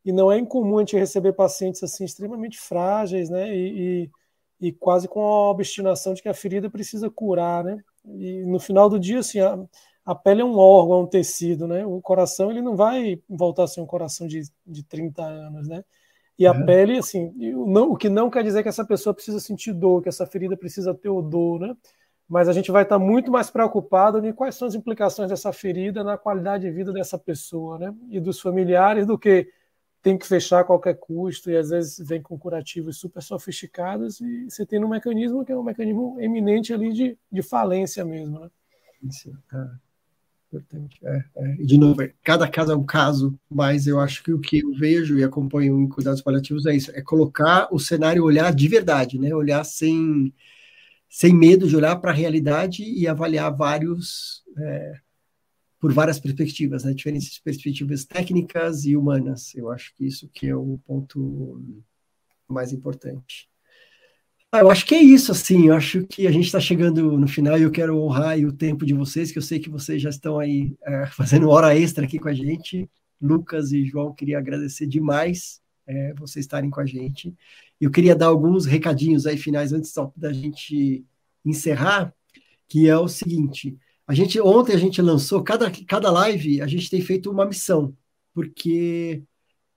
E 0.04 0.12
não 0.12 0.30
é 0.30 0.38
incomum 0.38 0.78
a 0.78 0.80
gente 0.80 0.96
receber 0.96 1.32
pacientes 1.32 1.82
assim 1.82 2.04
extremamente 2.04 2.58
frágeis, 2.58 3.28
né? 3.28 3.54
E, 3.54 4.08
e, 4.60 4.68
e 4.68 4.72
quase 4.72 5.08
com 5.08 5.20
a 5.20 5.50
obstinação 5.50 6.14
de 6.14 6.22
que 6.22 6.28
a 6.28 6.34
ferida 6.34 6.70
precisa 6.70 7.10
curar, 7.10 7.64
né? 7.64 7.78
E 8.04 8.44
no 8.44 8.58
final 8.58 8.88
do 8.88 8.98
dia, 8.98 9.18
assim, 9.18 9.40
a, 9.40 9.58
a 10.04 10.14
pele 10.14 10.40
é 10.40 10.44
um 10.44 10.56
órgão, 10.56 11.00
é 11.00 11.02
um 11.02 11.06
tecido, 11.06 11.66
né? 11.66 11.84
O 11.84 12.00
coração 12.00 12.50
ele 12.50 12.62
não 12.62 12.76
vai 12.76 13.20
voltar 13.28 13.64
a 13.64 13.68
ser 13.68 13.80
um 13.80 13.86
coração 13.86 14.26
de, 14.26 14.42
de 14.64 14.84
30 14.84 15.22
anos, 15.22 15.68
né? 15.68 15.84
E 16.38 16.46
a 16.46 16.52
é. 16.52 16.64
pele, 16.64 16.98
assim, 16.98 17.32
o, 17.54 17.66
não, 17.66 17.90
o 17.90 17.96
que 17.96 18.08
não 18.08 18.30
quer 18.30 18.44
dizer 18.44 18.62
que 18.62 18.68
essa 18.68 18.84
pessoa 18.84 19.12
precisa 19.12 19.40
sentir 19.40 19.72
dor, 19.72 20.02
que 20.02 20.08
essa 20.08 20.26
ferida 20.26 20.56
precisa 20.56 20.94
ter 20.94 21.08
odor, 21.08 21.58
né? 21.58 21.76
Mas 22.28 22.48
a 22.48 22.52
gente 22.52 22.70
vai 22.70 22.82
estar 22.82 22.98
muito 22.98 23.30
mais 23.30 23.50
preocupado 23.50 24.24
em 24.26 24.32
quais 24.32 24.54
são 24.54 24.66
as 24.66 24.74
implicações 24.74 25.28
dessa 25.28 25.52
ferida 25.52 26.02
na 26.02 26.18
qualidade 26.18 26.64
de 26.64 26.72
vida 26.72 26.92
dessa 26.92 27.18
pessoa, 27.18 27.78
né? 27.78 27.94
E 28.10 28.18
dos 28.18 28.40
familiares, 28.40 29.06
do 29.06 29.18
que 29.18 29.48
tem 30.02 30.16
que 30.16 30.26
fechar 30.26 30.60
a 30.60 30.64
qualquer 30.64 30.94
custo, 30.94 31.50
e 31.50 31.56
às 31.56 31.70
vezes 31.70 31.98
vem 32.06 32.22
com 32.22 32.38
curativos 32.38 32.98
super 32.98 33.22
sofisticados, 33.22 34.20
e 34.20 34.48
você 34.48 34.64
tem 34.64 34.84
um 34.84 34.88
mecanismo 34.88 35.44
que 35.44 35.52
é 35.52 35.56
um 35.56 35.64
mecanismo 35.64 36.16
eminente 36.20 36.72
ali 36.72 36.92
de, 36.92 37.18
de 37.30 37.42
falência 37.42 38.04
mesmo, 38.04 38.40
né? 38.40 38.50
Sim, 39.10 39.32
é. 39.52 39.86
É, 41.02 41.24
é. 41.36 41.52
De 41.56 41.76
novo, 41.76 42.02
é, 42.02 42.12
cada 42.22 42.48
caso 42.48 42.72
é 42.72 42.76
um 42.76 42.84
caso, 42.84 43.38
mas 43.50 43.86
eu 43.86 43.98
acho 43.98 44.22
que 44.22 44.32
o 44.32 44.38
que 44.38 44.60
eu 44.60 44.72
vejo 44.74 45.18
e 45.18 45.24
acompanho 45.24 45.80
em 45.80 45.88
cuidados 45.88 46.22
paliativos 46.22 46.66
é 46.66 46.74
isso: 46.74 46.90
é 46.92 47.02
colocar 47.02 47.68
o 47.70 47.78
cenário, 47.78 48.24
olhar 48.24 48.54
de 48.54 48.68
verdade, 48.68 49.18
né? 49.18 49.34
Olhar 49.34 49.64
sem, 49.64 50.32
sem 51.08 51.32
medo 51.34 51.68
de 51.68 51.76
olhar 51.76 51.96
para 51.96 52.10
a 52.10 52.14
realidade 52.14 52.82
e 52.82 53.06
avaliar 53.06 53.54
vários. 53.54 54.42
É, 54.58 55.00
por 55.78 55.92
várias 55.92 56.18
perspectivas, 56.18 56.84
né? 56.84 56.92
diferentes 56.92 57.38
perspectivas 57.38 58.04
técnicas 58.04 58.84
e 58.86 58.96
humanas. 58.96 59.54
Eu 59.54 59.70
acho 59.70 59.94
que 59.94 60.06
isso 60.06 60.28
que 60.32 60.48
é 60.48 60.56
o 60.56 60.80
ponto 60.86 61.62
mais 62.48 62.72
importante. 62.72 63.48
Ah, 64.50 64.60
eu 64.60 64.70
acho 64.70 64.86
que 64.86 64.94
é 64.94 65.02
isso, 65.02 65.32
assim, 65.32 65.66
eu 65.66 65.74
acho 65.74 66.06
que 66.06 66.26
a 66.26 66.30
gente 66.30 66.46
está 66.46 66.58
chegando 66.58 67.18
no 67.18 67.28
final 67.28 67.58
e 67.58 67.62
eu 67.62 67.70
quero 67.70 67.98
honrar 67.98 68.38
o 68.38 68.52
tempo 68.52 68.86
de 68.86 68.94
vocês, 68.94 69.30
que 69.30 69.38
eu 69.38 69.42
sei 69.42 69.58
que 69.58 69.68
vocês 69.68 70.00
já 70.00 70.08
estão 70.08 70.38
aí 70.38 70.74
é, 70.84 71.06
fazendo 71.12 71.50
hora 71.50 71.76
extra 71.76 72.04
aqui 72.04 72.18
com 72.18 72.28
a 72.28 72.34
gente. 72.34 72.88
Lucas 73.20 73.72
e 73.72 73.84
João, 73.84 74.14
queria 74.14 74.38
agradecer 74.38 74.86
demais 74.86 75.60
é, 75.86 76.14
vocês 76.14 76.44
estarem 76.44 76.70
com 76.70 76.80
a 76.80 76.86
gente. 76.86 77.34
Eu 77.80 77.90
queria 77.90 78.14
dar 78.14 78.26
alguns 78.26 78.66
recadinhos 78.66 79.26
aí 79.26 79.36
finais 79.36 79.72
antes 79.72 79.92
da 80.16 80.32
gente 80.32 81.04
encerrar, 81.44 82.12
que 82.68 82.88
é 82.88 82.96
o 82.96 83.08
seguinte, 83.08 83.78
a 84.06 84.14
gente 84.14 84.40
ontem 84.40 84.74
a 84.74 84.78
gente 84.78 85.02
lançou, 85.02 85.42
cada, 85.42 85.70
cada 85.86 86.10
live 86.10 86.60
a 86.62 86.66
gente 86.66 86.88
tem 86.88 87.00
feito 87.00 87.30
uma 87.30 87.44
missão, 87.44 87.96
porque 88.32 89.22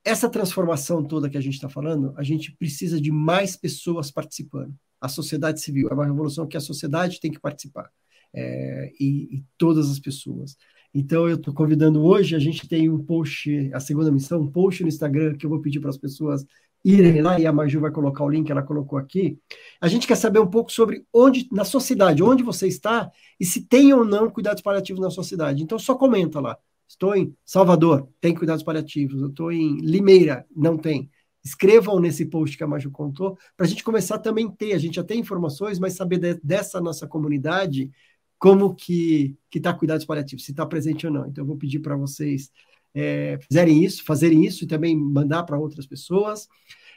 essa 0.03 0.29
transformação 0.29 1.03
toda 1.03 1.29
que 1.29 1.37
a 1.37 1.41
gente 1.41 1.55
está 1.55 1.67
falando, 1.67 2.13
a 2.15 2.23
gente 2.23 2.51
precisa 2.55 3.01
de 3.01 3.11
mais 3.11 3.55
pessoas 3.55 4.11
participando. 4.11 4.73
A 5.01 5.07
sociedade 5.09 5.61
civil 5.61 5.87
é 5.89 5.93
uma 5.93 6.05
revolução 6.05 6.47
que 6.47 6.57
a 6.57 6.61
sociedade 6.61 7.19
tem 7.19 7.31
que 7.31 7.39
participar, 7.39 7.89
é, 8.33 8.91
e, 8.99 9.37
e, 9.37 9.45
todas 9.57 9.89
as 9.89 9.99
pessoas. 9.99 10.55
Então, 10.93 11.27
eu 11.29 11.35
estou 11.35 11.53
convidando 11.53 12.03
hoje, 12.03 12.35
a 12.35 12.39
gente 12.39 12.67
tem 12.67 12.89
um 12.89 13.03
post, 13.03 13.69
a 13.73 13.79
segunda 13.79 14.11
missão, 14.11 14.41
um 14.41 14.51
post 14.51 14.81
no 14.81 14.89
Instagram 14.89 15.35
que 15.35 15.45
eu 15.45 15.49
vou 15.49 15.61
pedir 15.61 15.79
para 15.79 15.89
as 15.89 15.97
pessoas 15.97 16.45
irem 16.83 17.21
lá, 17.21 17.39
e 17.39 17.45
a 17.45 17.51
Maju 17.51 17.81
vai 17.81 17.91
colocar 17.91 18.23
o 18.23 18.29
link, 18.29 18.49
ela 18.49 18.63
colocou 18.63 18.97
aqui. 18.97 19.37
A 19.81 19.87
gente 19.87 20.07
quer 20.07 20.15
saber 20.15 20.39
um 20.39 20.47
pouco 20.47 20.71
sobre 20.71 21.05
onde, 21.13 21.47
na 21.51 21.63
sociedade, 21.63 22.23
onde 22.23 22.41
você 22.41 22.67
está, 22.67 23.11
e 23.39 23.45
se 23.45 23.65
tem 23.67 23.93
ou 23.93 24.05
não 24.05 24.29
cuidados 24.29 24.61
paliativos 24.61 25.01
na 25.01 25.09
sociedade. 25.09 25.61
Então, 25.61 25.77
só 25.77 25.95
comenta 25.95 26.39
lá. 26.39 26.57
Estou 26.87 27.15
em 27.15 27.35
Salvador, 27.45 28.09
tem 28.19 28.33
cuidados 28.33 28.63
paliativos. 28.63 29.21
Eu 29.21 29.27
estou 29.27 29.51
em 29.51 29.77
Limeira, 29.81 30.45
não 30.55 30.75
tem. 30.77 31.09
Escrevam 31.43 31.99
nesse 31.99 32.25
post 32.25 32.57
que 32.57 32.63
a 32.63 32.67
Maju 32.67 32.89
contou, 32.91 33.37
para 33.55 33.65
a 33.65 33.69
gente 33.69 33.83
começar 33.83 34.17
também 34.17 34.47
a 34.47 34.51
ter. 34.51 34.73
A 34.73 34.79
gente 34.79 34.95
já 34.95 35.03
tem 35.03 35.19
informações, 35.19 35.77
mas 35.77 35.93
saber 35.93 36.17
de, 36.17 36.39
dessa 36.43 36.81
nossa 36.81 37.07
comunidade 37.07 37.91
como 38.39 38.73
que 38.73 39.35
está 39.53 39.73
cuidados 39.73 40.05
paliativos, 40.05 40.45
se 40.45 40.51
está 40.51 40.65
presente 40.65 41.05
ou 41.05 41.13
não. 41.13 41.27
Então, 41.27 41.43
eu 41.43 41.47
vou 41.47 41.57
pedir 41.57 41.79
para 41.79 41.95
vocês 41.95 42.49
é, 42.95 43.37
fizerem 43.41 43.83
isso, 43.83 44.03
fazerem 44.03 44.45
isso 44.45 44.63
e 44.63 44.67
também 44.67 44.97
mandar 44.97 45.43
para 45.43 45.59
outras 45.59 45.85
pessoas. 45.85 46.47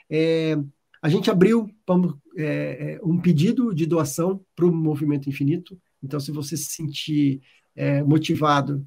É, 0.09 0.57
a 1.03 1.09
gente 1.09 1.31
abriu 1.31 1.69
é, 2.37 2.45
é, 2.45 3.01
um 3.03 3.21
pedido 3.21 3.75
de 3.75 3.87
doação 3.87 4.45
para 4.55 4.67
o 4.67 4.73
Movimento 4.73 5.29
Infinito. 5.29 5.79
Então, 6.01 6.21
se 6.21 6.31
você 6.31 6.57
se 6.57 6.71
sentir 6.71 7.43
é, 7.75 8.03
motivado 8.05 8.87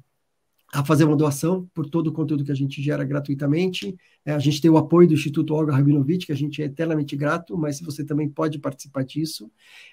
a 0.72 0.84
fazer 0.84 1.04
uma 1.04 1.16
doação 1.16 1.68
por 1.72 1.88
todo 1.88 2.08
o 2.08 2.12
conteúdo 2.12 2.44
que 2.44 2.52
a 2.52 2.56
gente 2.56 2.82
gera 2.82 3.04
gratuitamente. 3.04 3.96
É, 4.24 4.32
a 4.32 4.38
gente 4.38 4.60
tem 4.60 4.70
o 4.70 4.76
apoio 4.76 5.08
do 5.08 5.14
Instituto 5.14 5.54
Olga 5.54 5.72
Rabinovich, 5.72 6.26
que 6.26 6.32
a 6.32 6.36
gente 6.36 6.60
é 6.60 6.66
eternamente 6.66 7.16
grato, 7.16 7.56
mas 7.56 7.80
você 7.80 8.04
também 8.04 8.28
pode 8.28 8.58
participar 8.58 9.04
disso. 9.04 9.50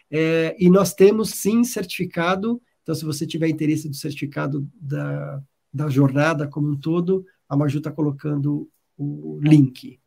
É, 0.09 0.55
e 0.59 0.69
nós 0.69 0.93
temos, 0.93 1.29
sim, 1.29 1.63
certificado. 1.63 2.61
Então, 2.81 2.95
se 2.95 3.05
você 3.05 3.25
tiver 3.25 3.47
interesse 3.47 3.87
do 3.87 3.95
certificado 3.95 4.67
da, 4.73 5.41
da 5.71 5.89
jornada 5.89 6.47
como 6.47 6.69
um 6.69 6.75
todo, 6.75 7.25
a 7.47 7.55
Maju 7.55 7.77
está 7.77 7.91
colocando 7.91 8.69
o 8.97 9.39
link. 9.41 9.99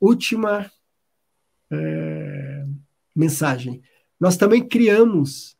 Última 0.00 0.70
é, 1.70 2.66
mensagem. 3.14 3.82
Nós 4.20 4.36
também 4.36 4.66
criamos 4.66 5.56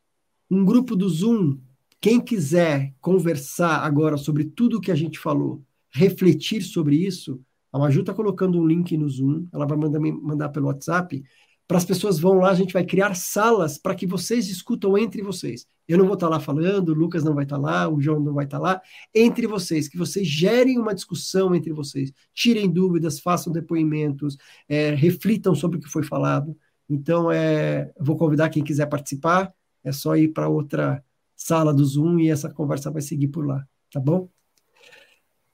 um 0.50 0.64
grupo 0.64 0.94
do 0.94 1.08
Zoom 1.08 1.58
quem 2.04 2.20
quiser 2.20 2.92
conversar 3.00 3.78
agora 3.78 4.18
sobre 4.18 4.44
tudo 4.44 4.76
o 4.76 4.80
que 4.82 4.92
a 4.92 4.94
gente 4.94 5.18
falou, 5.18 5.64
refletir 5.90 6.60
sobre 6.60 6.96
isso, 6.96 7.40
a 7.72 7.78
Maju 7.78 8.00
está 8.00 8.12
colocando 8.12 8.60
um 8.60 8.66
link 8.66 8.94
no 8.98 9.08
Zoom, 9.08 9.48
ela 9.50 9.64
vai 9.64 9.78
mandar, 9.78 9.98
mandar 9.98 10.50
pelo 10.50 10.66
WhatsApp, 10.66 11.24
para 11.66 11.78
as 11.78 11.84
pessoas 11.86 12.18
vão 12.18 12.40
lá, 12.40 12.50
a 12.50 12.54
gente 12.54 12.74
vai 12.74 12.84
criar 12.84 13.14
salas 13.14 13.78
para 13.78 13.94
que 13.94 14.06
vocês 14.06 14.46
discutam 14.46 14.98
entre 14.98 15.22
vocês. 15.22 15.66
Eu 15.88 15.96
não 15.96 16.04
vou 16.04 16.12
estar 16.12 16.26
tá 16.26 16.34
lá 16.34 16.40
falando, 16.40 16.90
o 16.90 16.94
Lucas 16.94 17.24
não 17.24 17.32
vai 17.32 17.44
estar 17.44 17.56
tá 17.56 17.62
lá, 17.62 17.88
o 17.88 17.98
João 17.98 18.20
não 18.20 18.34
vai 18.34 18.44
estar 18.44 18.58
tá 18.58 18.62
lá, 18.62 18.82
entre 19.14 19.46
vocês, 19.46 19.88
que 19.88 19.96
vocês 19.96 20.26
gerem 20.26 20.78
uma 20.78 20.94
discussão 20.94 21.54
entre 21.54 21.72
vocês, 21.72 22.12
tirem 22.34 22.70
dúvidas, 22.70 23.18
façam 23.18 23.50
depoimentos, 23.50 24.36
é, 24.68 24.90
reflitam 24.90 25.54
sobre 25.54 25.78
o 25.78 25.80
que 25.80 25.88
foi 25.88 26.02
falado. 26.02 26.54
Então, 26.86 27.32
é, 27.32 27.90
vou 27.98 28.14
convidar 28.14 28.50
quem 28.50 28.62
quiser 28.62 28.84
participar, 28.90 29.50
é 29.82 29.90
só 29.90 30.14
ir 30.14 30.34
para 30.34 30.50
outra 30.50 31.02
sala 31.44 31.74
do 31.74 31.84
Zoom 31.84 32.18
e 32.20 32.30
essa 32.30 32.48
conversa 32.48 32.90
vai 32.90 33.02
seguir 33.02 33.28
por 33.28 33.46
lá, 33.46 33.62
tá 33.92 34.00
bom? 34.00 34.30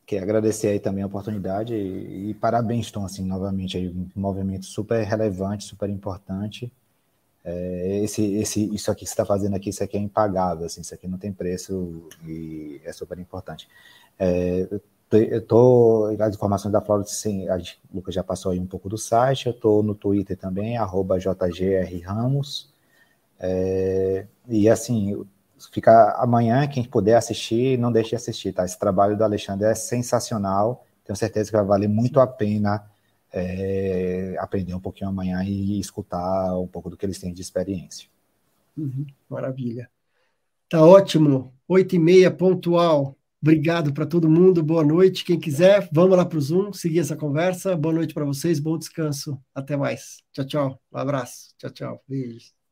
Quero 0.05 0.23
agradecer 0.23 0.67
aí 0.67 0.79
também 0.79 1.03
a 1.03 1.07
oportunidade 1.07 1.73
e, 1.73 2.29
e 2.29 2.33
parabéns, 2.35 2.91
Tom, 2.91 3.05
assim, 3.05 3.25
novamente, 3.25 3.77
aí, 3.77 3.87
um 3.89 4.07
movimento 4.15 4.65
super 4.65 5.03
relevante, 5.03 5.63
super 5.63 5.89
importante 5.89 6.71
é, 7.43 7.99
esse, 8.03 8.35
esse, 8.35 8.73
isso 8.73 8.89
aqui 8.89 9.01
que 9.01 9.07
você 9.07 9.13
está 9.13 9.25
fazendo 9.25 9.55
aqui, 9.55 9.69
isso 9.69 9.83
aqui 9.83 9.97
é 9.97 9.99
impagável, 9.99 10.65
assim, 10.65 10.81
isso 10.81 10.93
aqui 10.93 11.07
não 11.07 11.17
tem 11.17 11.31
preço 11.33 12.07
e 12.25 12.81
é 12.83 12.93
super 12.93 13.19
importante. 13.19 13.67
É, 14.17 14.67
eu 15.11 15.45
tô, 15.45 16.05
as 16.19 16.35
informações 16.35 16.71
da 16.71 16.81
Flora, 16.81 17.03
sim, 17.03 17.47
a 17.47 17.57
gente, 17.57 17.79
o 17.91 17.97
Lucas 17.97 18.15
já 18.15 18.23
passou 18.23 18.51
aí 18.51 18.59
um 18.59 18.65
pouco 18.65 18.89
do 18.89 18.97
site, 18.97 19.45
eu 19.47 19.51
estou 19.51 19.83
no 19.83 19.93
Twitter 19.93 20.35
também, 20.37 20.77
arroba 20.77 21.19
jgrramos, 21.19 22.73
é, 23.39 24.25
e 24.47 24.67
assim, 24.69 25.23
fica 25.71 26.13
amanhã, 26.17 26.67
quem 26.67 26.83
puder 26.83 27.15
assistir, 27.15 27.77
não 27.77 27.91
deixe 27.91 28.11
de 28.11 28.15
assistir, 28.15 28.53
tá? 28.53 28.65
Esse 28.65 28.79
trabalho 28.79 29.17
do 29.17 29.23
Alexandre 29.23 29.67
é 29.67 29.75
sensacional, 29.75 30.85
tenho 31.05 31.15
certeza 31.15 31.51
que 31.51 31.57
vai 31.57 31.65
valer 31.65 31.89
muito 31.89 32.19
a 32.19 32.25
pena 32.25 32.89
é, 33.33 34.35
aprender 34.39 34.73
um 34.75 34.79
pouquinho 34.79 35.09
amanhã 35.09 35.43
e 35.43 35.79
escutar 35.79 36.57
um 36.57 36.67
pouco 36.67 36.89
do 36.89 36.95
que 36.95 37.05
eles 37.05 37.19
têm 37.19 37.33
de 37.33 37.41
experiência. 37.41 38.07
Uhum, 38.77 39.05
maravilha. 39.27 39.89
Tá 40.69 40.85
ótimo. 40.85 41.53
Oito 41.67 41.95
e 41.95 41.99
meia, 41.99 42.31
pontual. 42.31 43.17
Obrigado 43.41 43.93
para 43.93 44.05
todo 44.05 44.29
mundo. 44.29 44.63
Boa 44.63 44.83
noite. 44.85 45.25
Quem 45.25 45.39
quiser, 45.39 45.89
vamos 45.91 46.15
lá 46.15 46.25
para 46.25 46.37
o 46.37 46.41
Zoom, 46.41 46.71
seguir 46.71 46.99
essa 46.99 47.15
conversa. 47.17 47.75
Boa 47.75 47.93
noite 47.93 48.13
para 48.13 48.23
vocês. 48.23 48.59
Bom 48.59 48.77
descanso. 48.77 49.37
Até 49.53 49.75
mais. 49.75 50.23
Tchau, 50.31 50.45
tchau. 50.45 50.81
Um 50.91 50.97
abraço. 50.97 51.53
Tchau, 51.57 51.71
tchau. 51.71 52.03
Beijos. 52.07 52.62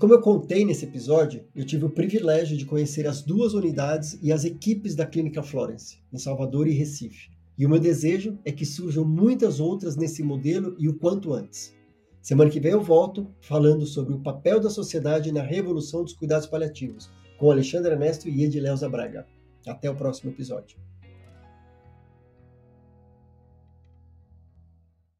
Como 0.00 0.14
eu 0.14 0.20
contei 0.22 0.64
nesse 0.64 0.86
episódio, 0.86 1.44
eu 1.54 1.62
tive 1.62 1.84
o 1.84 1.90
privilégio 1.90 2.56
de 2.56 2.64
conhecer 2.64 3.06
as 3.06 3.20
duas 3.20 3.52
unidades 3.52 4.18
e 4.22 4.32
as 4.32 4.46
equipes 4.46 4.94
da 4.94 5.04
Clínica 5.04 5.42
Florence, 5.42 5.98
em 6.10 6.16
Salvador 6.16 6.66
e 6.66 6.72
Recife. 6.72 7.28
E 7.58 7.66
o 7.66 7.68
meu 7.68 7.78
desejo 7.78 8.38
é 8.42 8.50
que 8.50 8.64
surjam 8.64 9.04
muitas 9.04 9.60
outras 9.60 9.96
nesse 9.96 10.22
modelo 10.22 10.74
e 10.78 10.88
o 10.88 10.94
quanto 10.94 11.34
antes. 11.34 11.76
Semana 12.22 12.50
que 12.50 12.58
vem 12.58 12.72
eu 12.72 12.80
volto 12.80 13.28
falando 13.42 13.84
sobre 13.84 14.14
o 14.14 14.20
papel 14.20 14.58
da 14.58 14.70
sociedade 14.70 15.30
na 15.32 15.42
revolução 15.42 16.02
dos 16.02 16.14
cuidados 16.14 16.46
paliativos, 16.46 17.10
com 17.36 17.50
Alexandre 17.50 17.92
Ernesto 17.92 18.26
e 18.26 18.42
Edileuza 18.42 18.88
Braga. 18.88 19.26
Até 19.66 19.90
o 19.90 19.94
próximo 19.94 20.30
episódio. 20.30 20.78